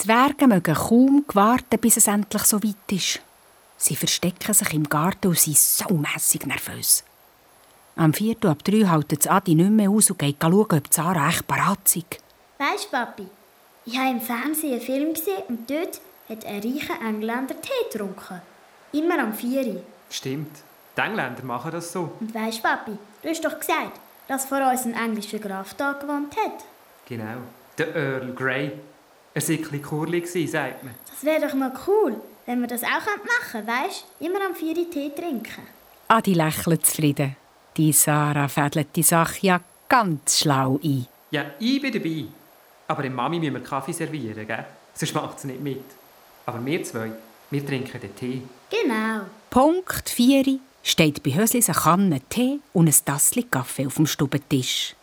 Zwerge 0.00 0.46
mögen 0.46 0.74
kaum 0.74 1.26
warten, 1.34 1.78
bis 1.78 1.98
es 1.98 2.06
endlich 2.06 2.44
so 2.44 2.62
weit 2.62 2.90
ist. 2.90 3.20
Sie 3.76 3.94
verstecken 3.94 4.54
sich 4.54 4.72
im 4.72 4.88
Garten 4.88 5.28
und 5.28 5.38
sind 5.38 5.58
saumässig 5.58 6.46
nervös. 6.46 7.04
Am 7.96 8.14
Viertel 8.14 8.50
ab 8.50 8.64
drei 8.64 8.88
hält 8.88 9.12
das 9.12 9.26
Adi 9.26 9.54
nicht 9.54 9.70
mehr 9.70 9.90
aus 9.90 10.08
und 10.08 10.18
geht 10.18 10.36
schauen, 10.40 10.54
ob 10.70 10.82
Sarah 10.90 11.28
echt 11.28 11.46
parat 11.46 11.84
ist. 11.84 12.18
Weißt 12.56 12.86
du, 12.86 12.90
Papi, 12.92 13.26
ich 13.84 13.98
habe 13.98 14.12
im 14.12 14.22
Fernsehen 14.22 14.72
einen 14.72 14.80
Film 14.80 15.12
gesehen 15.12 15.42
und 15.48 15.68
dort 15.68 16.00
hat 16.30 16.46
ein 16.46 16.62
reicher 16.62 16.98
Engländer 17.06 17.60
Tee 17.60 17.90
getrunken. 17.92 18.40
Immer 18.92 19.18
am 19.18 19.34
4. 19.34 19.82
Stimmt. 20.08 20.62
Die 20.96 21.00
Engländer 21.02 21.44
machen 21.44 21.72
das 21.72 21.92
so. 21.92 22.10
Und 22.20 22.34
weißt 22.34 22.58
du, 22.58 22.62
Papi, 22.62 22.96
du 23.22 23.28
hast 23.28 23.44
doch 23.44 23.60
gesagt, 23.60 24.00
dass 24.28 24.46
vor 24.46 24.66
uns 24.66 24.86
ein 24.86 24.94
englischer 24.94 25.40
Graf 25.40 25.74
da 25.74 25.92
gewohnt 25.92 26.34
hat. 26.36 26.64
Genau. 27.06 27.42
Der 27.76 27.94
Earl 27.94 28.32
Grey. 28.32 28.72
Er 29.32 29.42
war 29.42 30.06
ein 30.06 30.10
bisschen 30.10 30.48
sagt 30.48 30.82
man. 30.82 30.94
Das 31.08 31.24
wäre 31.24 31.46
doch 31.46 31.54
mal 31.54 31.72
cool, 31.86 32.20
wenn 32.46 32.60
wir 32.60 32.66
das 32.66 32.82
auch 32.82 32.88
machen 32.88 33.22
könnten, 33.52 33.68
weißt 33.68 34.04
du? 34.18 34.26
Immer 34.26 34.44
am 34.44 34.54
4 34.54 34.90
Tee 34.90 35.10
trinken. 35.14 35.66
Adi 36.08 36.34
lächelt 36.34 36.84
zufrieden. 36.84 37.36
Die 37.76 37.92
Sarah 37.92 38.48
fädelt 38.48 38.88
die 38.96 39.04
Sache 39.04 39.46
ja 39.46 39.60
ganz 39.88 40.40
schlau 40.40 40.80
ein. 40.82 41.06
Ja, 41.30 41.44
ich 41.60 41.80
bin 41.80 41.92
dabei. 41.92 42.24
Aber 42.88 43.04
dem 43.04 43.14
Mami 43.14 43.38
müssen 43.38 43.54
wir 43.54 43.62
Kaffee 43.62 43.92
servieren, 43.92 44.44
gell? 44.46 44.66
Sonst 44.94 45.14
macht 45.14 45.38
sie 45.38 45.46
nicht 45.46 45.60
mit. 45.60 45.84
Aber 46.46 46.64
wir 46.64 46.82
zwei, 46.82 47.12
wir 47.50 47.64
trinken 47.64 48.00
den 48.00 48.16
Tee. 48.16 48.42
Genau. 48.68 49.26
Punkt 49.48 50.08
4 50.08 50.58
steht 50.82 51.22
bei 51.22 51.32
Höslis 51.32 51.68
eine 51.68 51.78
Kanne 51.78 52.20
Tee 52.28 52.58
und 52.72 52.88
ein 52.88 53.04
Tassel 53.04 53.44
Kaffee 53.44 53.86
auf 53.86 53.94
dem 53.94 54.06
Stubentisch. 54.06 54.96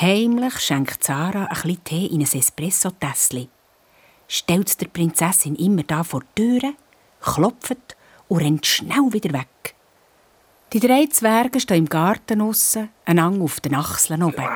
Heimlich 0.00 0.58
schenkt 0.58 1.04
Sarah 1.04 1.44
ein 1.44 1.48
bisschen 1.48 1.84
Tee 1.84 2.06
in 2.06 2.20
ein 2.20 2.26
Espresso-Tässchen. 2.26 3.48
Stellt 4.26 4.80
der 4.80 4.88
Prinzessin 4.88 5.54
immer 5.56 5.82
da 5.82 6.02
vor 6.02 6.22
die 6.36 6.42
Türe, 6.42 6.74
klopft 7.20 7.96
und 8.28 8.40
rennt 8.40 8.66
schnell 8.66 9.12
wieder 9.12 9.32
weg. 9.34 9.74
Die 10.72 10.80
drei 10.80 11.06
Zwerge 11.06 11.60
stehen 11.60 11.78
im 11.78 11.88
Garten 11.88 12.40
aussen, 12.40 12.88
einander 13.04 13.44
auf 13.44 13.60
den 13.60 13.74
Achseln 13.74 14.22
oben. 14.22 14.48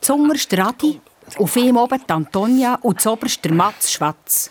Zuunterst 0.00 0.52
der 0.52 0.66
Adi, 0.66 1.00
auf 1.38 1.56
ihm 1.56 1.78
oben 1.78 2.02
die 2.06 2.12
Antonia 2.12 2.74
und 2.82 3.00
zuoberst 3.00 3.42
der 3.42 3.52
Mats 3.52 3.92
Schwatz. 3.92 4.50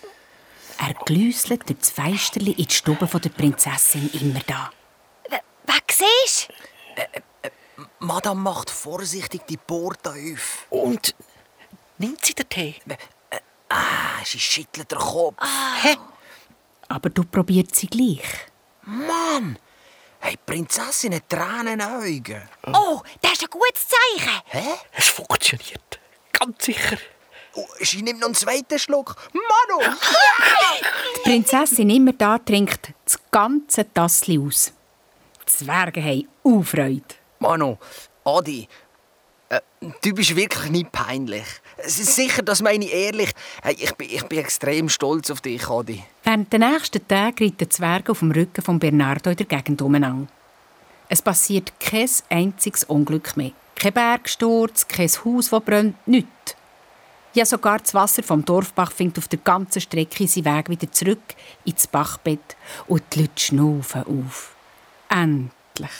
Er 0.80 0.95
glüsselt 1.05 1.69
durch 1.69 1.77
das 1.77 1.91
Feisterli 1.91 2.51
in 2.53 2.65
die 2.65 2.73
Stube 2.73 3.05
der 3.07 3.30
Prinzessin 3.30 4.09
immer 4.13 4.41
da. 4.47 4.71
Was 5.67 5.97
siehst 5.99 6.49
Madame 8.03 8.41
macht 8.41 8.69
vorsichtig 8.69 9.43
die 9.47 9.57
Porte 9.57 10.09
auf. 10.09 10.67
Und 10.69 11.15
nimmt 11.97 12.23
sie 12.25 12.34
den 12.34 12.49
Tee? 12.49 12.75
Ah, 13.69 14.23
sie 14.25 14.39
schüttelt 14.39 14.91
den 14.91 14.99
Kopf. 14.99 15.38
Hä? 15.81 15.95
Aber 16.89 17.09
du 17.09 17.23
probiert 17.23 17.73
sie 17.73 17.88
gleich. 17.88 18.23
Mann! 18.84 19.57
Hey, 20.19 20.34
die 20.34 20.51
Prinzessin 20.51 21.15
hat 21.15 21.30
Tränenaugen. 21.30 22.41
Oh, 22.73 23.01
das 23.21 23.34
ist 23.34 23.43
ein 23.43 23.49
gutes 23.49 23.88
Zeichen. 23.88 24.41
Hä? 24.47 24.63
Es 24.91 25.07
funktioniert. 25.07 25.99
Ganz 26.34 26.65
sicher. 26.65 26.97
Oh, 27.55 27.65
sie 27.80 28.01
nimmt 28.01 28.19
noch 28.19 28.27
einen 28.27 28.35
zweiten 28.35 28.80
Schluck. 28.80 29.15
Manu! 29.34 29.95
Die 31.17 31.30
Prinzessin 31.30 31.89
immer 31.89 32.13
da 32.13 32.38
trinkt 32.38 32.93
das 33.05 33.17
ganze 33.31 33.91
Tassli 33.93 34.39
aus. 34.39 34.73
Die 35.41 35.45
Zwerge 35.45 36.01
haben 36.01 36.27
auch 36.43 36.63
Manu, 37.44 37.78
Adi, 38.24 38.70
äh, 39.49 39.60
du 40.02 40.14
bist 40.14 40.34
wirklich 40.34 40.72
nicht 40.72 40.94
peinlich. 40.94 41.44
Es 41.76 41.99
ist 41.99 42.15
sicher, 42.15 42.41
das 42.41 42.61
meine 42.61 42.86
ich 42.86 42.94
ehrlich. 42.94 43.32
Hey, 43.61 43.76
ich, 43.78 43.94
bin, 43.95 44.10
ich 44.10 44.24
bin 44.24 44.40
extrem 44.40 44.88
stolz 44.88 45.30
auf 45.30 45.41
dich, 45.41 45.68
Adi. 45.68 46.02
Während 46.24 46.53
der 46.53 46.60
nächsten 46.60 47.06
Tage 47.06 47.44
reiten 47.44 47.57
die 47.57 47.68
Zwerge 47.68 48.14
auf 48.14 48.20
dem 48.20 48.32
Rücken 48.32 48.61
von 48.61 48.80
Bernardo 48.80 49.30
in 49.30 49.36
der 49.36 49.45
Gegend 49.45 49.82
umeinander. 49.82 50.32
Es 51.10 51.22
passiert 51.22 51.74
kein 51.82 52.10
einziges 52.30 52.86
Unglück 52.86 53.36
mehr. 53.36 53.52
Kein 53.76 53.91
Bergsturz, 53.91 54.88
kein 54.88 55.10
Haus, 55.10 55.49
das 55.49 55.61
brennt, 55.64 56.07
nichts. 56.07 56.56
Ja, 57.34 57.45
sogar 57.45 57.80
das 57.80 57.94
Wasser 57.94 58.24
vom 58.24 58.45
Dorfbach 58.45 58.94
findet 58.94 59.18
auf 59.18 59.28
der 59.28 59.40
ganzen 59.40 59.82
Strecke 59.82 60.30
seinen 60.30 60.45
Weg 60.45 60.70
wieder 60.70 60.90
zurück 60.94 61.36
ins 61.65 61.88
Bachbett 61.88 62.56
und 62.88 63.03
die 63.11 63.24
Leute 63.24 63.34
schnaufen 63.36 64.03
auf. 64.03 64.56
Endlich. 65.10 65.91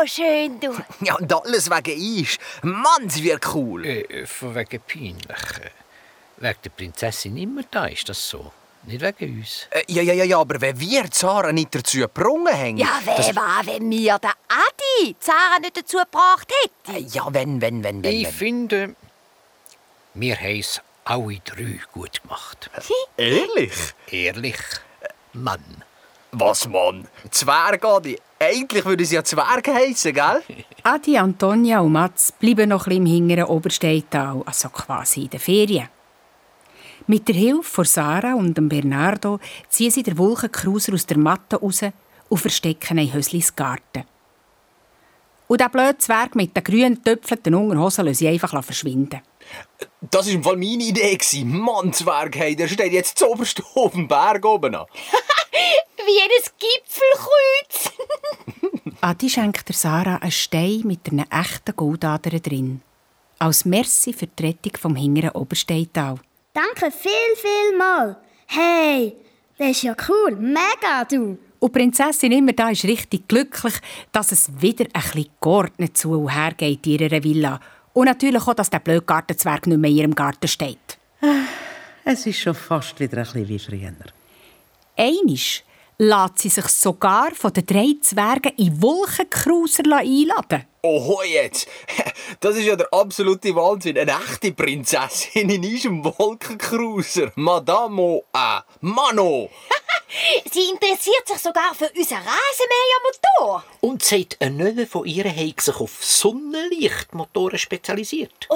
So 0.00 0.06
schön, 0.06 0.58
du. 0.60 0.74
Ja, 1.06 1.16
und 1.16 1.32
alles 1.32 1.68
wegen 1.70 2.20
Eis. 2.22 2.38
Mann, 2.62 3.06
es 3.06 3.22
wird 3.22 3.54
cool. 3.54 3.84
Äh, 3.84 4.26
von 4.26 4.54
wegen 4.54 4.80
peinlich. 4.80 5.20
Äh, 5.28 5.70
Wegen 6.38 6.56
der 6.64 6.70
Prinzessin 6.70 7.36
immer 7.36 7.62
da, 7.70 7.86
ist 7.86 8.08
das 8.08 8.28
so? 8.28 8.52
Nicht 8.84 9.00
wegen 9.00 9.38
uns. 9.38 9.68
Äh, 9.70 9.84
ja, 9.88 10.02
ja, 10.02 10.12
ja, 10.14 10.24
ja, 10.24 10.38
aber 10.40 10.60
wenn 10.60 10.78
wir 10.80 11.08
Zara 11.10 11.52
nicht 11.52 11.72
dazu 11.74 11.98
gebrungen 11.98 12.52
haben... 12.52 12.76
Ja, 12.78 13.00
wer 13.04 13.16
das- 13.16 13.36
war, 13.36 13.64
wenn 13.64 13.88
mir 13.88 14.18
der 14.18 14.32
Adi 14.48 15.14
Zara 15.20 15.58
nicht 15.60 15.76
dazu 15.76 15.98
gebracht 15.98 16.50
hätte? 16.84 16.98
Äh, 16.98 17.02
Ja, 17.02 17.26
wenn, 17.32 17.60
wenn, 17.60 17.84
wenn, 17.84 18.02
wenn. 18.02 18.12
Ich 18.12 18.26
wenn. 18.26 18.32
finde, 18.32 18.96
wir 20.14 20.36
haben 20.36 20.58
es 20.60 20.80
alle 21.04 21.38
drei 21.44 21.80
gut 21.92 22.22
gemacht. 22.22 22.70
Ehrlich? 23.16 23.72
Ehrlich, 24.10 24.58
Mann. 25.32 25.84
Was, 26.34 26.66
Mann? 26.66 27.06
Zwerg, 27.30 27.84
Adi. 27.84 28.18
Eigentlich 28.38 28.84
würde 28.86 29.04
sie 29.04 29.16
ja 29.16 29.22
Zwerg 29.22 29.68
heißen, 29.68 30.14
gell? 30.14 30.42
Adi, 30.82 31.18
Antonia 31.18 31.80
und 31.80 31.92
Mats 31.92 32.32
bleiben 32.32 32.70
noch 32.70 32.86
ein 32.86 33.04
bisschen 33.04 33.06
im 33.06 33.28
hinteren 33.28 33.50
Obersteintal, 33.50 34.42
also 34.46 34.70
quasi 34.70 35.24
in 35.24 35.30
den 35.30 35.40
Ferien. 35.40 35.88
Mit 37.06 37.28
der 37.28 37.34
Hilfe 37.34 37.62
von 37.62 37.84
Sarah 37.84 38.34
und 38.34 38.56
dem 38.56 38.70
Bernardo 38.70 39.40
ziehen 39.68 39.90
sie 39.90 40.02
den 40.02 40.16
Wolkencruiser 40.16 40.94
aus 40.94 41.04
der 41.04 41.18
Matte 41.18 41.56
raus 41.56 41.82
und 42.30 42.38
verstecken 42.38 42.96
in 42.96 43.12
Höslis 43.12 43.54
Garten. 43.54 44.04
Und 45.48 45.60
der 45.60 45.68
blöde 45.68 45.98
Zwerg 45.98 46.34
mit 46.34 46.56
den 46.56 46.64
grünen 46.64 47.04
Töpfeln 47.04 47.54
Unterhosen 47.54 48.06
lassen 48.06 48.16
sie 48.16 48.28
einfach 48.28 48.64
verschwinden. 48.64 49.20
Das 50.00 50.26
war 50.26 50.32
im 50.32 50.42
Fall 50.42 50.56
meine 50.56 50.82
Idee. 50.82 51.18
Mann, 51.44 51.92
Zwerg, 51.92 52.36
hey, 52.36 52.56
der 52.56 52.68
steht 52.68 52.92
jetzt 52.94 53.18
zuoberst 53.18 53.62
auf 53.74 53.92
dem 53.92 54.08
Berg 54.08 54.42
oben. 54.46 54.74
an. 54.76 54.86
Wie 56.04 56.20
jedes 56.20 56.52
Gipfelkreuz. 56.58 57.92
Adi 59.00 59.28
schenkt 59.28 59.68
der 59.68 59.74
Sarah 59.74 60.16
einen 60.16 60.30
Stein 60.30 60.82
mit 60.84 61.00
einer 61.10 61.26
echten 61.30 61.76
Goldader 61.76 62.40
drin. 62.40 62.82
Als 63.38 63.64
Merci 63.64 64.12
für 64.12 64.26
die 64.26 64.46
Rettung 64.46 64.72
vom 64.80 64.96
hinteren 64.96 65.30
Obersteintal. 65.30 66.18
Danke 66.52 66.90
viel, 66.90 67.36
viel 67.36 67.76
mal. 67.78 68.16
Hey, 68.46 69.16
das 69.58 69.70
ist 69.70 69.82
ja 69.82 69.94
cool. 70.08 70.36
Mega, 70.36 71.04
du. 71.08 71.38
Und 71.58 71.74
die 71.74 71.78
Prinzessin 71.78 72.32
immer 72.32 72.52
da 72.52 72.70
ist 72.70 72.84
richtig 72.84 73.28
glücklich, 73.28 73.74
dass 74.10 74.32
es 74.32 74.50
wieder 74.60 74.86
ein 74.92 75.02
bisschen 75.02 75.30
geordnet 75.40 75.96
zu 75.96 76.12
und 76.12 76.28
her 76.28 76.52
geht 76.56 76.86
in 76.86 76.98
ihrer 76.98 77.22
Villa. 77.22 77.60
Und 77.92 78.06
natürlich 78.06 78.42
auch, 78.46 78.54
dass 78.54 78.70
der 78.70 78.80
blöde 78.80 79.02
Gartenzwerg 79.02 79.66
nicht 79.66 79.78
mehr 79.78 79.90
in 79.90 79.96
ihrem 79.96 80.14
Garten 80.14 80.48
steht. 80.48 80.98
Es 82.04 82.26
ist 82.26 82.40
schon 82.40 82.54
fast 82.54 82.98
wieder 82.98 83.18
ein 83.18 83.24
bisschen 83.24 83.48
wie 83.48 83.58
früher. 83.58 83.92
Einisch 84.96 85.62
lässt 86.02 86.40
sie 86.40 86.48
sich 86.48 86.66
sogar 86.66 87.30
von 87.32 87.52
den 87.52 87.64
drei 87.64 87.94
Zwergen 88.00 88.52
in 88.56 88.82
Wolkencruiser 88.82 89.84
einladen. 89.96 90.64
Oho, 90.84 91.22
jetzt! 91.22 91.68
Das 92.40 92.56
ist 92.56 92.64
ja 92.64 92.74
der 92.74 92.92
absolute 92.92 93.54
Wahnsinn. 93.54 93.96
Eine 93.96 94.12
echte 94.12 94.52
Prinzessin 94.52 95.48
in 95.48 95.64
unserem 95.64 96.04
Wolkencruiser. 96.04 97.30
Madame, 97.36 98.22
äh, 98.32 98.60
Mano! 98.80 99.48
Sie 100.50 100.70
interessiert 100.70 101.26
sich 101.26 101.38
sogar 101.38 101.72
für 101.74 101.90
unser 101.96 102.16
Rasenmähermotor. 102.16 103.64
Und 103.80 104.02
sagt, 104.02 104.38
ein 104.40 104.56
Neffe 104.56 104.86
von 104.86 105.06
ihr 105.06 105.24
hat 105.24 105.60
sich 105.60 105.76
auf 105.76 106.02
Sonnenlichtmotoren 106.02 107.58
spezialisiert. 107.58 108.48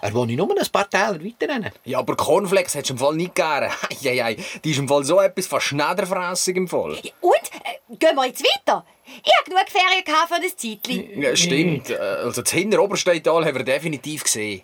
Er 0.00 0.14
wohnt 0.14 0.30
nur 0.30 0.56
ein 0.56 0.66
paar 0.70 0.88
Täler 0.88 1.18
weiter. 1.24 1.72
Ja, 1.84 1.98
aber 1.98 2.14
Cornflakes 2.16 2.74
hättest 2.74 2.90
du 2.90 2.94
im 2.94 2.98
Fall 2.98 3.16
nicht 3.16 3.34
gern. 3.34 3.70
Eieiei, 4.04 4.36
die 4.62 4.70
ist 4.70 4.78
im 4.78 4.86
Fall 4.86 5.02
so 5.04 5.20
etwas 5.20 5.46
von 5.46 5.60
Schneiderfressig 5.60 6.56
im 6.56 6.68
Fall. 6.68 7.00
Und? 7.20 7.34
Äh, 7.64 7.96
gehen 7.96 8.14
wir 8.14 8.26
jetzt 8.26 8.44
weiter? 8.44 8.84
Ich 9.22 9.32
habe 9.38 9.50
genug 9.50 9.68
Ferien 9.68 10.04
für 10.04 10.40
das 10.40 10.56
Zeitchen. 10.56 11.22
Ja, 11.22 11.36
stimmt. 11.36 11.90
Äh, 11.90 11.96
Also 11.98 12.42
das 12.42 12.52
hintere 12.52 12.82
Obersteintal 12.82 13.44
haben 13.44 13.56
wir 13.56 13.64
definitiv 13.64 14.24
gesehen. 14.24 14.62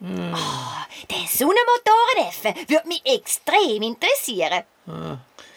Der 1.10 1.26
Sonnenmotorenneffe 1.28 2.54
würde 2.68 2.88
mich 2.88 3.02
extrem 3.04 3.82
interessieren. 3.82 4.64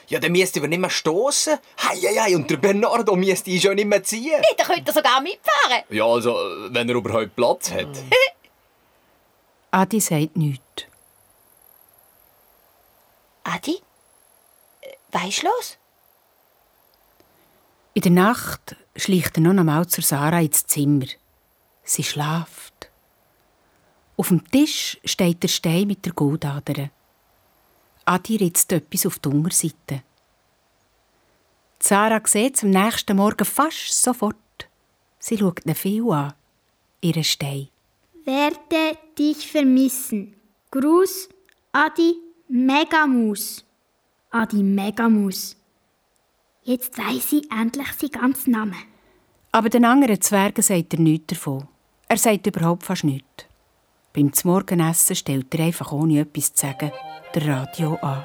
Ja, 0.08 0.20
dann 0.20 0.32
müsste 0.34 0.62
wir 0.62 0.68
nicht 0.68 0.80
mehr 0.80 0.90
stossen. 0.90 1.58
Heieiei, 1.82 2.36
und 2.36 2.50
der 2.50 2.58
Bernardo 2.58 3.16
müsste 3.16 3.50
ihn 3.50 3.62
schon 3.62 3.76
nicht 3.76 3.86
mehr 3.88 4.04
ziehen. 4.04 4.42
Dann 4.58 4.68
könnte 4.68 4.92
er 4.92 4.94
sogar 4.94 5.22
mitfahren. 5.22 5.84
Ja, 5.90 6.06
also, 6.06 6.32
äh, 6.32 6.74
wenn 6.74 6.90
er 6.90 6.96
überhaupt 6.96 7.36
Platz 7.36 7.72
hat. 7.72 7.88
Adi 9.72 10.00
sagt 10.02 10.36
nichts. 10.38 10.64
Adi? 13.44 13.80
Äh, 14.82 14.88
Weisst 15.12 15.42
du 15.44 15.48
los? 15.48 15.78
In 17.96 18.02
der 18.02 18.12
Nacht 18.12 18.76
schleicht 18.96 19.38
er 19.38 19.42
noch 19.42 19.52
einmal 19.52 19.88
zur 19.88 20.04
Sarah 20.04 20.42
ins 20.42 20.66
Zimmer. 20.66 21.06
Sie 21.84 22.04
schlaft. 22.04 22.90
Auf 24.18 24.30
dem 24.30 24.50
Tisch 24.50 24.98
steht 25.06 25.44
der 25.44 25.48
Stein 25.48 25.88
mit 25.88 26.04
der 26.06 26.14
Goldader. 26.14 26.90
Adi 28.06 28.38
ritzt 28.38 28.72
etwas 28.72 29.06
auf 29.06 29.20
die 29.20 29.30
Unterseite. 29.30 30.02
Sarah 31.80 32.22
sieht 32.26 32.56
es 32.56 32.64
am 32.64 32.72
nächsten 32.72 33.16
Morgen 33.16 33.46
fast 33.46 34.02
sofort. 34.02 34.38
Sie 35.20 35.38
schaut 35.38 35.66
ihn 35.66 35.76
viel 35.76 36.10
an. 36.12 36.34
Ihren 37.02 37.24
Stein. 37.24 37.70
Werde 38.26 38.98
dich 39.18 39.52
vermissen. 39.52 40.36
Gruß, 40.72 41.30
Adi 41.72 42.16
Megamus. 42.48 43.64
Adi 44.32 44.64
Megamus. 44.64 45.56
Jetzt 46.66 46.98
weiss 46.98 47.34
ich 47.34 47.52
endlich 47.52 47.92
seinen 47.92 48.12
ganzen 48.12 48.52
Namen. 48.52 48.76
Aber 49.52 49.68
den 49.68 49.84
anderen 49.84 50.22
Zwergen 50.22 50.62
sagt 50.62 50.94
er 50.94 51.00
nichts 51.00 51.28
davon. 51.28 51.68
Er 52.08 52.18
sagt 52.18 52.48
überhaupt 52.48 52.84
fast 52.84 53.04
nichts. 53.04 53.28
Beim 54.14 54.32
Morgenessen 54.46 55.16
stellt 55.16 55.54
er 55.54 55.66
einfach 55.66 55.92
ohne 55.92 56.22
etwas 56.22 56.54
zu 56.54 56.66
sagen 56.68 56.92
der 57.36 57.48
Radio 57.48 57.96
an. 57.96 58.24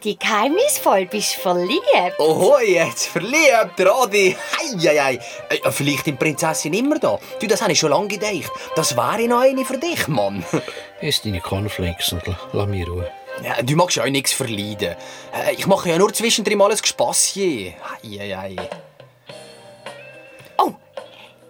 Adi, 0.00 0.16
geheimnisvoll 0.16 1.04
bist 1.06 1.36
du 1.36 1.40
verliebt. 1.42 2.18
Oho, 2.18 2.58
jetzt 2.60 3.08
verliebt, 3.08 3.78
der 3.78 3.92
Adi. 3.94 4.34
Heieiei. 4.58 5.20
Äh, 5.50 5.70
Vielleicht 5.70 6.06
die 6.06 6.12
Prinzessin 6.12 6.72
immer 6.72 6.98
da. 6.98 7.18
Du, 7.38 7.46
das 7.46 7.60
habe 7.60 7.72
ich 7.72 7.78
schon 7.78 7.90
lange 7.90 8.08
gedacht. 8.08 8.50
Das 8.76 8.96
wäre 8.96 9.28
noch 9.28 9.40
eine 9.42 9.62
für 9.62 9.76
dich, 9.76 10.08
Mann. 10.08 10.42
Iss 11.02 11.20
deine 11.20 11.42
Cornflakes 11.42 12.14
und 12.14 12.22
lass 12.54 12.66
mich 12.68 12.88
Ruhe. 12.88 13.10
Ja, 13.44 13.60
du 13.62 13.76
magst 13.76 13.96
ja 13.98 14.04
auch 14.04 14.08
nichts 14.08 14.32
verleiden. 14.32 14.96
Äh, 15.34 15.52
Ich 15.58 15.66
mache 15.66 15.90
ja 15.90 15.98
nur 15.98 16.12
zwischendrin 16.14 16.56
mal 16.56 16.70
ein 16.70 16.78
Gespassje. 16.78 17.74
Heieiei. 18.02 18.56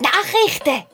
Nachrichten. 0.01 0.87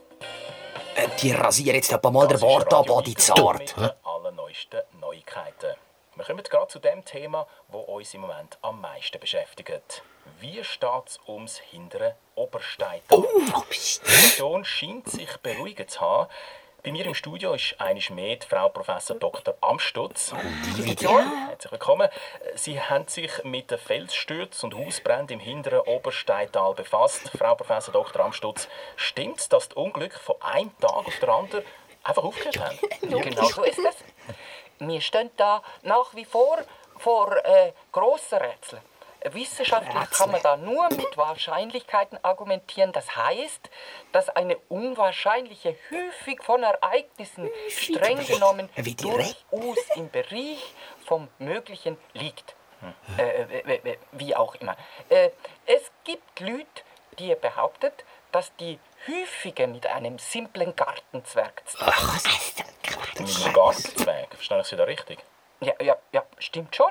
Äh, 0.96 1.08
Die 1.22 1.30
rasieren 1.30 1.76
jetzt 1.76 1.90
etwa 1.92 2.10
mal 2.10 2.26
den 2.28 2.38
Bart 2.40 2.74
ab, 2.74 2.90
Adi 2.90 3.14
Zart. 3.14 3.60
Mit 3.60 3.76
den 3.78 3.90
allerneuesten 4.04 4.80
Neuigkeiten. 5.00 5.74
Wir 6.16 6.24
kommen 6.24 6.42
gerade 6.42 6.68
zu 6.68 6.78
dem 6.78 7.04
Thema, 7.04 7.46
das 7.68 7.82
uns 7.82 8.14
im 8.14 8.22
Moment 8.22 8.56
am 8.62 8.80
meisten 8.80 9.20
beschäftigt. 9.20 10.02
Wie 10.40 10.64
steht 10.64 11.08
es 11.08 11.20
ums 11.28 11.58
hintere 11.58 12.16
Obersteintal? 12.34 13.22
Die 13.70 13.76
Situation 13.76 14.64
scheint 14.64 15.10
sich 15.10 15.36
beruhigt 15.42 15.90
zu 15.90 16.00
haben. 16.00 16.30
Bei 16.82 16.90
mir 16.90 17.04
im 17.04 17.14
Studio 17.14 17.52
ist 17.52 17.74
einisch 17.78 18.08
mehr 18.08 18.36
die 18.36 18.46
Frau 18.46 18.70
Professor 18.70 19.18
Dr. 19.18 19.56
Amstutz. 19.60 20.32
wieder. 20.76 21.48
Herzlich 21.48 21.72
willkommen. 21.72 22.08
Sie 22.54 22.80
haben 22.80 23.06
sich 23.08 23.44
mit 23.44 23.70
den 23.70 23.76
Felsstürzen 23.76 24.72
und 24.72 24.86
Hausbränden 24.86 25.38
im 25.38 25.40
hinteren 25.40 25.80
Obersteintal 25.80 26.72
befasst. 26.72 27.30
Frau 27.36 27.56
Professor 27.56 27.92
Dr. 27.92 28.24
Amstutz, 28.24 28.68
stimmt 28.96 29.40
es, 29.40 29.50
dass 29.50 29.68
die 29.68 29.74
Unglücke 29.74 30.18
von 30.18 30.40
einem 30.40 30.74
Tag 30.78 30.92
auf 30.92 31.18
den 31.18 31.28
anderen 31.28 31.64
einfach 32.04 32.24
aufgehört 32.24 32.58
haben? 32.58 32.78
Genau 33.02 33.44
so 33.44 33.64
ist 33.64 33.80
es. 33.80 33.96
Wir 34.78 35.00
stehen 35.00 35.30
da 35.36 35.62
nach 35.82 36.14
wie 36.14 36.24
vor 36.24 36.58
vor 36.98 37.36
äh, 37.44 37.72
grossen 37.92 38.38
Rätseln. 38.38 38.82
Wissenschaftlich 39.32 40.10
kann 40.10 40.30
man 40.30 40.40
da 40.42 40.56
nur 40.56 40.88
mit 40.90 41.16
Wahrscheinlichkeiten 41.16 42.18
argumentieren. 42.22 42.92
Das 42.92 43.16
heißt, 43.16 43.70
dass 44.12 44.28
eine 44.28 44.56
unwahrscheinliche 44.68 45.76
Häufung 45.90 46.42
von 46.42 46.62
Ereignissen 46.62 47.50
streng 47.68 48.24
genommen 48.24 48.68
durchaus 48.76 49.78
im 49.96 50.10
Bereich 50.10 50.74
vom 51.04 51.28
Möglichen 51.38 51.96
liegt. 52.12 52.54
Äh, 53.18 53.42
äh, 53.42 53.74
äh, 53.74 53.98
wie 54.12 54.36
auch 54.36 54.54
immer. 54.56 54.76
Äh, 55.08 55.30
es 55.64 55.90
gibt 56.04 56.38
Leute, 56.40 56.82
die 57.18 57.34
behauptet, 57.34 58.04
dass 58.30 58.54
die 58.56 58.78
Häufige 59.06 59.66
mit 59.66 59.86
einem 59.86 60.18
simplen 60.18 60.74
Gartenzwerg 60.74 61.62
zu 61.68 61.78
tun 61.78 61.86
haben. 61.86 62.20
Mit 63.18 63.36
einem 63.36 63.52
Gartenzwerg. 63.52 64.34
Verstehe 64.34 64.60
ich 64.60 64.66
Sie 64.66 64.76
da 64.76 64.84
richtig? 64.84 65.18
Ja, 65.60 65.74
ja, 65.80 65.96
ja, 66.12 66.24
stimmt 66.38 66.74
schon. 66.74 66.90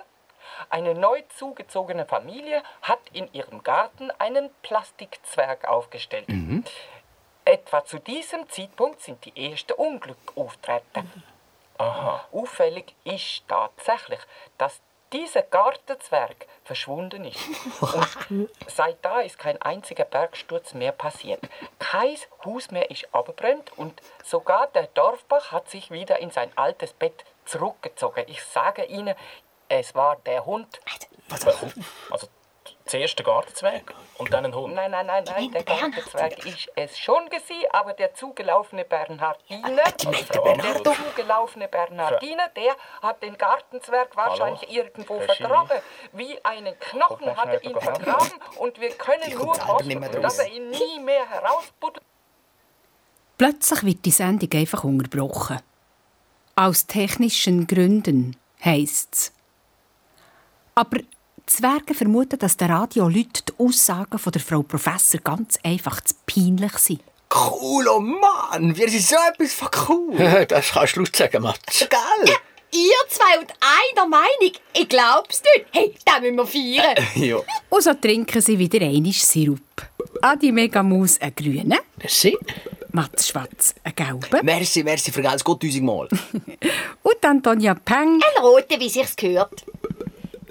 Eine 0.69 0.95
neu 0.95 1.21
zugezogene 1.37 2.05
Familie 2.05 2.63
hat 2.81 2.99
in 3.11 3.31
ihrem 3.33 3.63
Garten 3.63 4.11
einen 4.11 4.49
Plastikzwerg 4.61 5.67
aufgestellt. 5.67 6.27
Etwa 7.43 7.85
zu 7.85 7.99
diesem 7.99 8.49
Zeitpunkt 8.49 9.01
sind 9.01 9.23
die 9.25 9.51
ersten 9.51 9.73
Unglücke 9.73 10.35
auftreten. 10.35 11.23
Aha. 11.77 12.25
Auffällig 12.31 12.95
ist 13.03 13.43
tatsächlich, 13.47 14.19
dass 14.57 14.81
dieser 15.13 15.43
Gartenzwerg 15.43 16.47
verschwunden 16.63 17.25
ist. 17.25 17.39
Und 17.81 18.49
seit 18.67 19.03
da 19.03 19.21
ist 19.21 19.37
kein 19.37 19.61
einziger 19.61 20.05
Bergsturz 20.05 20.73
mehr 20.73 20.91
passiert. 20.91 21.41
Kein 21.79 22.17
Haus 22.43 22.71
mehr 22.71 22.89
ist 22.91 23.07
abgebrannt 23.13 23.71
und 23.77 24.01
sogar 24.23 24.67
der 24.67 24.87
Dorfbach 24.87 25.51
hat 25.51 25.69
sich 25.69 25.91
wieder 25.91 26.19
in 26.19 26.31
sein 26.31 26.51
altes 26.55 26.93
Bett 26.93 27.23
zurückgezogen. 27.45 28.25
Ich 28.27 28.43
sage 28.43 28.85
Ihnen, 28.85 29.15
es 29.69 29.95
war 29.95 30.17
der 30.25 30.45
Hund. 30.45 30.79
Also 32.09 32.27
zuerst 32.85 33.17
der 33.17 33.25
Gartenzwerg 33.25 33.93
und 34.17 34.33
dann 34.33 34.45
ein 34.45 34.55
Hund? 34.55 34.73
Nein, 34.73 34.91
nein, 34.91 35.05
nein, 35.05 35.23
nein, 35.25 35.51
der 35.51 35.63
Gartenzwerg 35.63 36.45
ist 36.45 36.69
es 36.75 36.97
schon 36.97 37.25
gewesen, 37.29 37.65
aber 37.71 37.93
der 37.93 38.13
zugelaufene 38.13 38.85
Bernhardiner, 38.85 39.69
der 39.73 40.83
zugelaufene 40.83 41.67
Bernhardiner, 41.67 42.49
der 42.49 42.75
hat 43.01 43.21
den 43.23 43.37
Gartenzwerg 43.37 44.15
wahrscheinlich 44.15 44.69
irgendwo 44.71 45.17
Regie. 45.17 45.35
vergraben. 45.35 45.79
Wie 46.13 46.43
einen 46.43 46.77
Knochen 46.79 47.35
hat 47.35 47.47
er 47.47 47.63
ihn 47.63 47.79
vergraben 47.79 48.39
und 48.59 48.79
wir 48.79 48.91
können 48.91 49.33
nur 49.37 49.67
hoffen, 49.67 50.21
dass 50.21 50.39
er 50.39 50.47
ihn 50.47 50.69
nie 50.69 50.99
mehr 50.99 51.29
herausbuddelt. 51.29 52.03
Plötzlich 53.37 53.83
wird 53.83 54.05
die 54.05 54.11
Sendung 54.11 54.49
einfach 54.53 54.83
unterbrochen. 54.83 55.59
Aus 56.55 56.87
technischen 56.87 57.67
Gründen 57.67 58.37
heisst 58.63 59.13
es. 59.13 59.33
Aber 60.73 60.99
Zwerge 61.45 61.93
vermuten, 61.93 62.39
dass 62.39 62.57
der 62.57 62.69
Radioleute 62.69 63.43
die 63.47 63.53
Aussagen 63.63 64.17
von 64.17 64.31
der 64.31 64.41
Frau 64.41 64.61
Professor 64.63 65.19
ganz 65.21 65.59
einfach 65.63 66.01
zu 66.01 66.15
peinlich 66.25 66.77
sind. 66.77 67.01
Cool, 67.33 67.87
oh 67.87 67.99
Mann, 67.99 68.75
wir 68.75 68.89
sind 68.89 69.03
so 69.03 69.15
etwas 69.15 69.53
von 69.53 69.69
cool. 69.87 70.45
das 70.47 70.71
kannst 70.71 70.95
du 70.95 71.01
laut 71.01 71.15
sagen, 71.15 71.43
Mats. 71.43 71.87
Geil. 71.89 72.35
Ihr 72.71 73.09
zwei 73.09 73.39
und 73.39 73.53
einer 73.61 74.07
Meinung? 74.07 74.55
Ich 74.73 74.89
glaub's 74.89 75.41
nicht. 75.43 75.67
Hey, 75.71 75.95
das 76.03 76.21
müssen 76.21 76.35
wir 76.35 76.45
feiern. 76.45 77.07
ja. 77.15 77.37
Und 77.69 77.83
so 77.83 77.93
trinken 77.93 78.41
sie 78.41 78.59
wieder 78.59 78.81
einisch 78.81 79.23
Sirup. 79.23 79.59
Adi 80.21 80.51
Megamus 80.51 81.19
einen 81.21 81.35
grünen. 81.35 81.79
Merci. 81.97 82.37
Mats 82.91 83.27
Schwarz 83.27 83.75
einen 83.83 83.95
gelben. 83.95 84.45
Merci, 84.45 84.83
merci, 84.83 85.11
vergelt's 85.11 85.43
Gott 85.43 85.61
tausendmal. 85.61 86.07
Und 87.03 87.25
Antonia 87.25 87.75
Peng. 87.75 88.21
Ein 88.21 88.41
roter, 88.41 88.79
wie 88.79 88.89
sich's 88.89 89.15
gehört. 89.15 89.65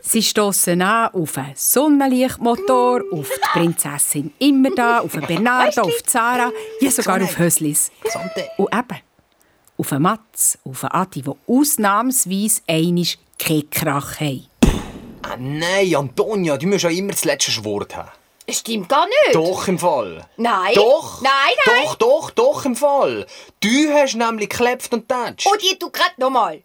Sie 0.07 0.23
stoßen 0.23 0.83
an 0.83 1.11
auf 1.15 1.39
einen 1.39 1.55
Sonnenlichtmotor, 1.57 3.01
auf 3.11 3.29
die 3.29 3.59
Prinzessin 3.59 4.35
immer 4.39 4.71
da, 4.71 5.01
auf 5.01 5.17
einen 5.17 5.27
Bernardo, 5.27 5.83
auf 5.83 6.03
die 6.03 6.11
Sarah, 6.11 6.53
ja 6.81 6.91
sogar 6.91 7.23
auf 7.23 7.39
Höslis. 7.39 7.91
Und 8.15 8.69
eben, 8.71 9.01
auf 9.79 9.93
einen 9.93 10.03
Mats, 10.03 10.59
auf 10.63 10.85
einen 10.85 10.93
Adi, 10.93 11.23
die 11.23 11.31
ausnahmsweise 11.49 12.61
einisch 12.69 13.19
keinen 13.39 13.71
Krach 13.71 14.21
haben. 14.21 14.47
Ah, 15.23 15.37
nein, 15.39 15.97
Antonia, 15.97 16.59
du 16.59 16.67
musst 16.67 16.85
ja 16.85 16.91
immer 16.91 17.13
das 17.13 17.25
letzte 17.25 17.65
Wort 17.65 17.97
haben. 17.97 18.11
Stimmt 18.47 18.91
gar 18.91 19.07
nicht. 19.07 19.35
Doch 19.35 19.67
im 19.69 19.79
Fall. 19.79 20.27
Nein. 20.37 20.75
Doch. 20.75 21.23
Nein, 21.23 21.33
nein. 21.67 21.83
Doch, 21.83 21.95
doch, 21.95 22.31
doch 22.31 22.65
im 22.67 22.77
Fall. 22.77 23.27
Du 23.59 23.91
hast 23.91 24.17
nämlich 24.17 24.51
geklebt 24.51 24.93
und 24.93 25.09
tätscht. 25.09 25.47
Und 25.51 25.63
ich 25.63 25.79
tu 25.79 25.89
grad 25.91 26.19
nochmal. 26.19 26.63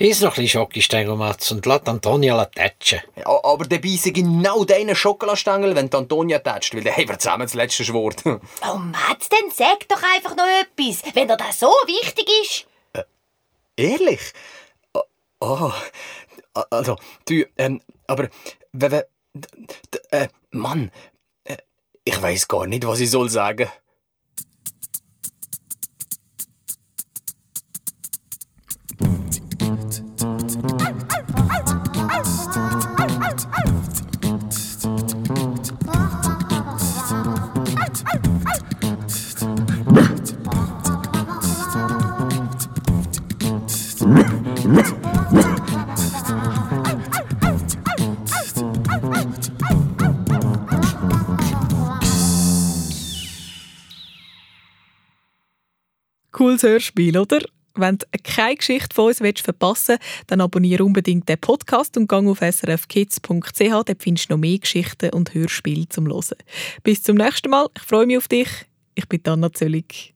Ist 0.00 0.22
noch 0.22 0.30
ein 0.30 0.44
bisschen 0.44 0.60
Schokostängel, 0.60 1.14
Mats, 1.14 1.52
und 1.52 1.66
lass 1.66 1.84
Antonia 1.84 2.42
tätschen. 2.46 3.02
Ja, 3.16 3.44
aber 3.44 3.66
dabei 3.66 3.90
sind 3.96 4.14
genau 4.14 4.64
deine 4.64 4.96
Schokoladstängel, 4.96 5.76
wenn 5.76 5.92
Antonia 5.92 6.38
tätscht, 6.38 6.74
weil 6.74 6.82
dann 6.82 6.96
haben 6.96 7.08
wir 7.10 7.18
zusammen 7.18 7.42
das 7.42 7.52
letzte 7.52 7.86
Wort. 7.92 8.22
Oh, 8.24 8.78
Mats, 8.78 9.28
dann 9.28 9.50
sag 9.52 9.86
doch 9.88 10.02
einfach 10.14 10.34
noch 10.36 10.46
etwas, 10.46 11.02
wenn 11.14 11.28
dir 11.28 11.36
das 11.36 11.60
so 11.60 11.66
wichtig 11.66 12.26
ist. 12.42 13.04
Ehrlich? 13.76 14.32
Oh, 14.94 15.02
oh. 15.40 15.72
also, 16.70 16.96
du, 17.26 17.44
ähm, 17.58 17.82
aber, 18.06 18.30
wenn 18.72 19.02
äh, 20.12 20.28
Mann, 20.50 20.90
äh, 21.44 21.58
ich 22.04 22.20
weiß 22.20 22.48
gar 22.48 22.66
nicht, 22.66 22.86
was 22.86 23.00
ich 23.00 23.10
soll 23.10 23.28
sagen. 23.28 23.68
Cooles 56.40 56.62
Hörspiel, 56.62 57.18
oder? 57.18 57.40
Wenn 57.74 57.98
du 57.98 58.06
keine 58.22 58.56
Geschichte 58.56 58.94
von 58.94 59.06
uns 59.06 59.18
verpassen 59.40 59.96
willst, 59.98 60.26
dann 60.26 60.40
abonniere 60.40 60.84
unbedingt 60.84 61.28
den 61.28 61.38
Podcast 61.38 61.96
und 61.96 62.08
gang 62.08 62.28
auf 62.28 62.40
srfkids.ch. 62.40 63.58
Dort 63.58 64.02
findest 64.02 64.30
du 64.30 64.34
noch 64.34 64.40
mehr 64.40 64.58
Geschichten 64.58 65.10
und 65.10 65.34
Hörspiele 65.34 65.88
zum 65.88 66.08
Hören. 66.08 66.36
Bis 66.82 67.02
zum 67.02 67.16
nächsten 67.16 67.50
Mal. 67.50 67.68
Ich 67.76 67.82
freue 67.82 68.06
mich 68.06 68.18
auf 68.18 68.28
dich. 68.28 68.48
Ich 68.94 69.08
bin 69.08 69.20
Anna 69.24 69.52
Zöllig. 69.52 70.14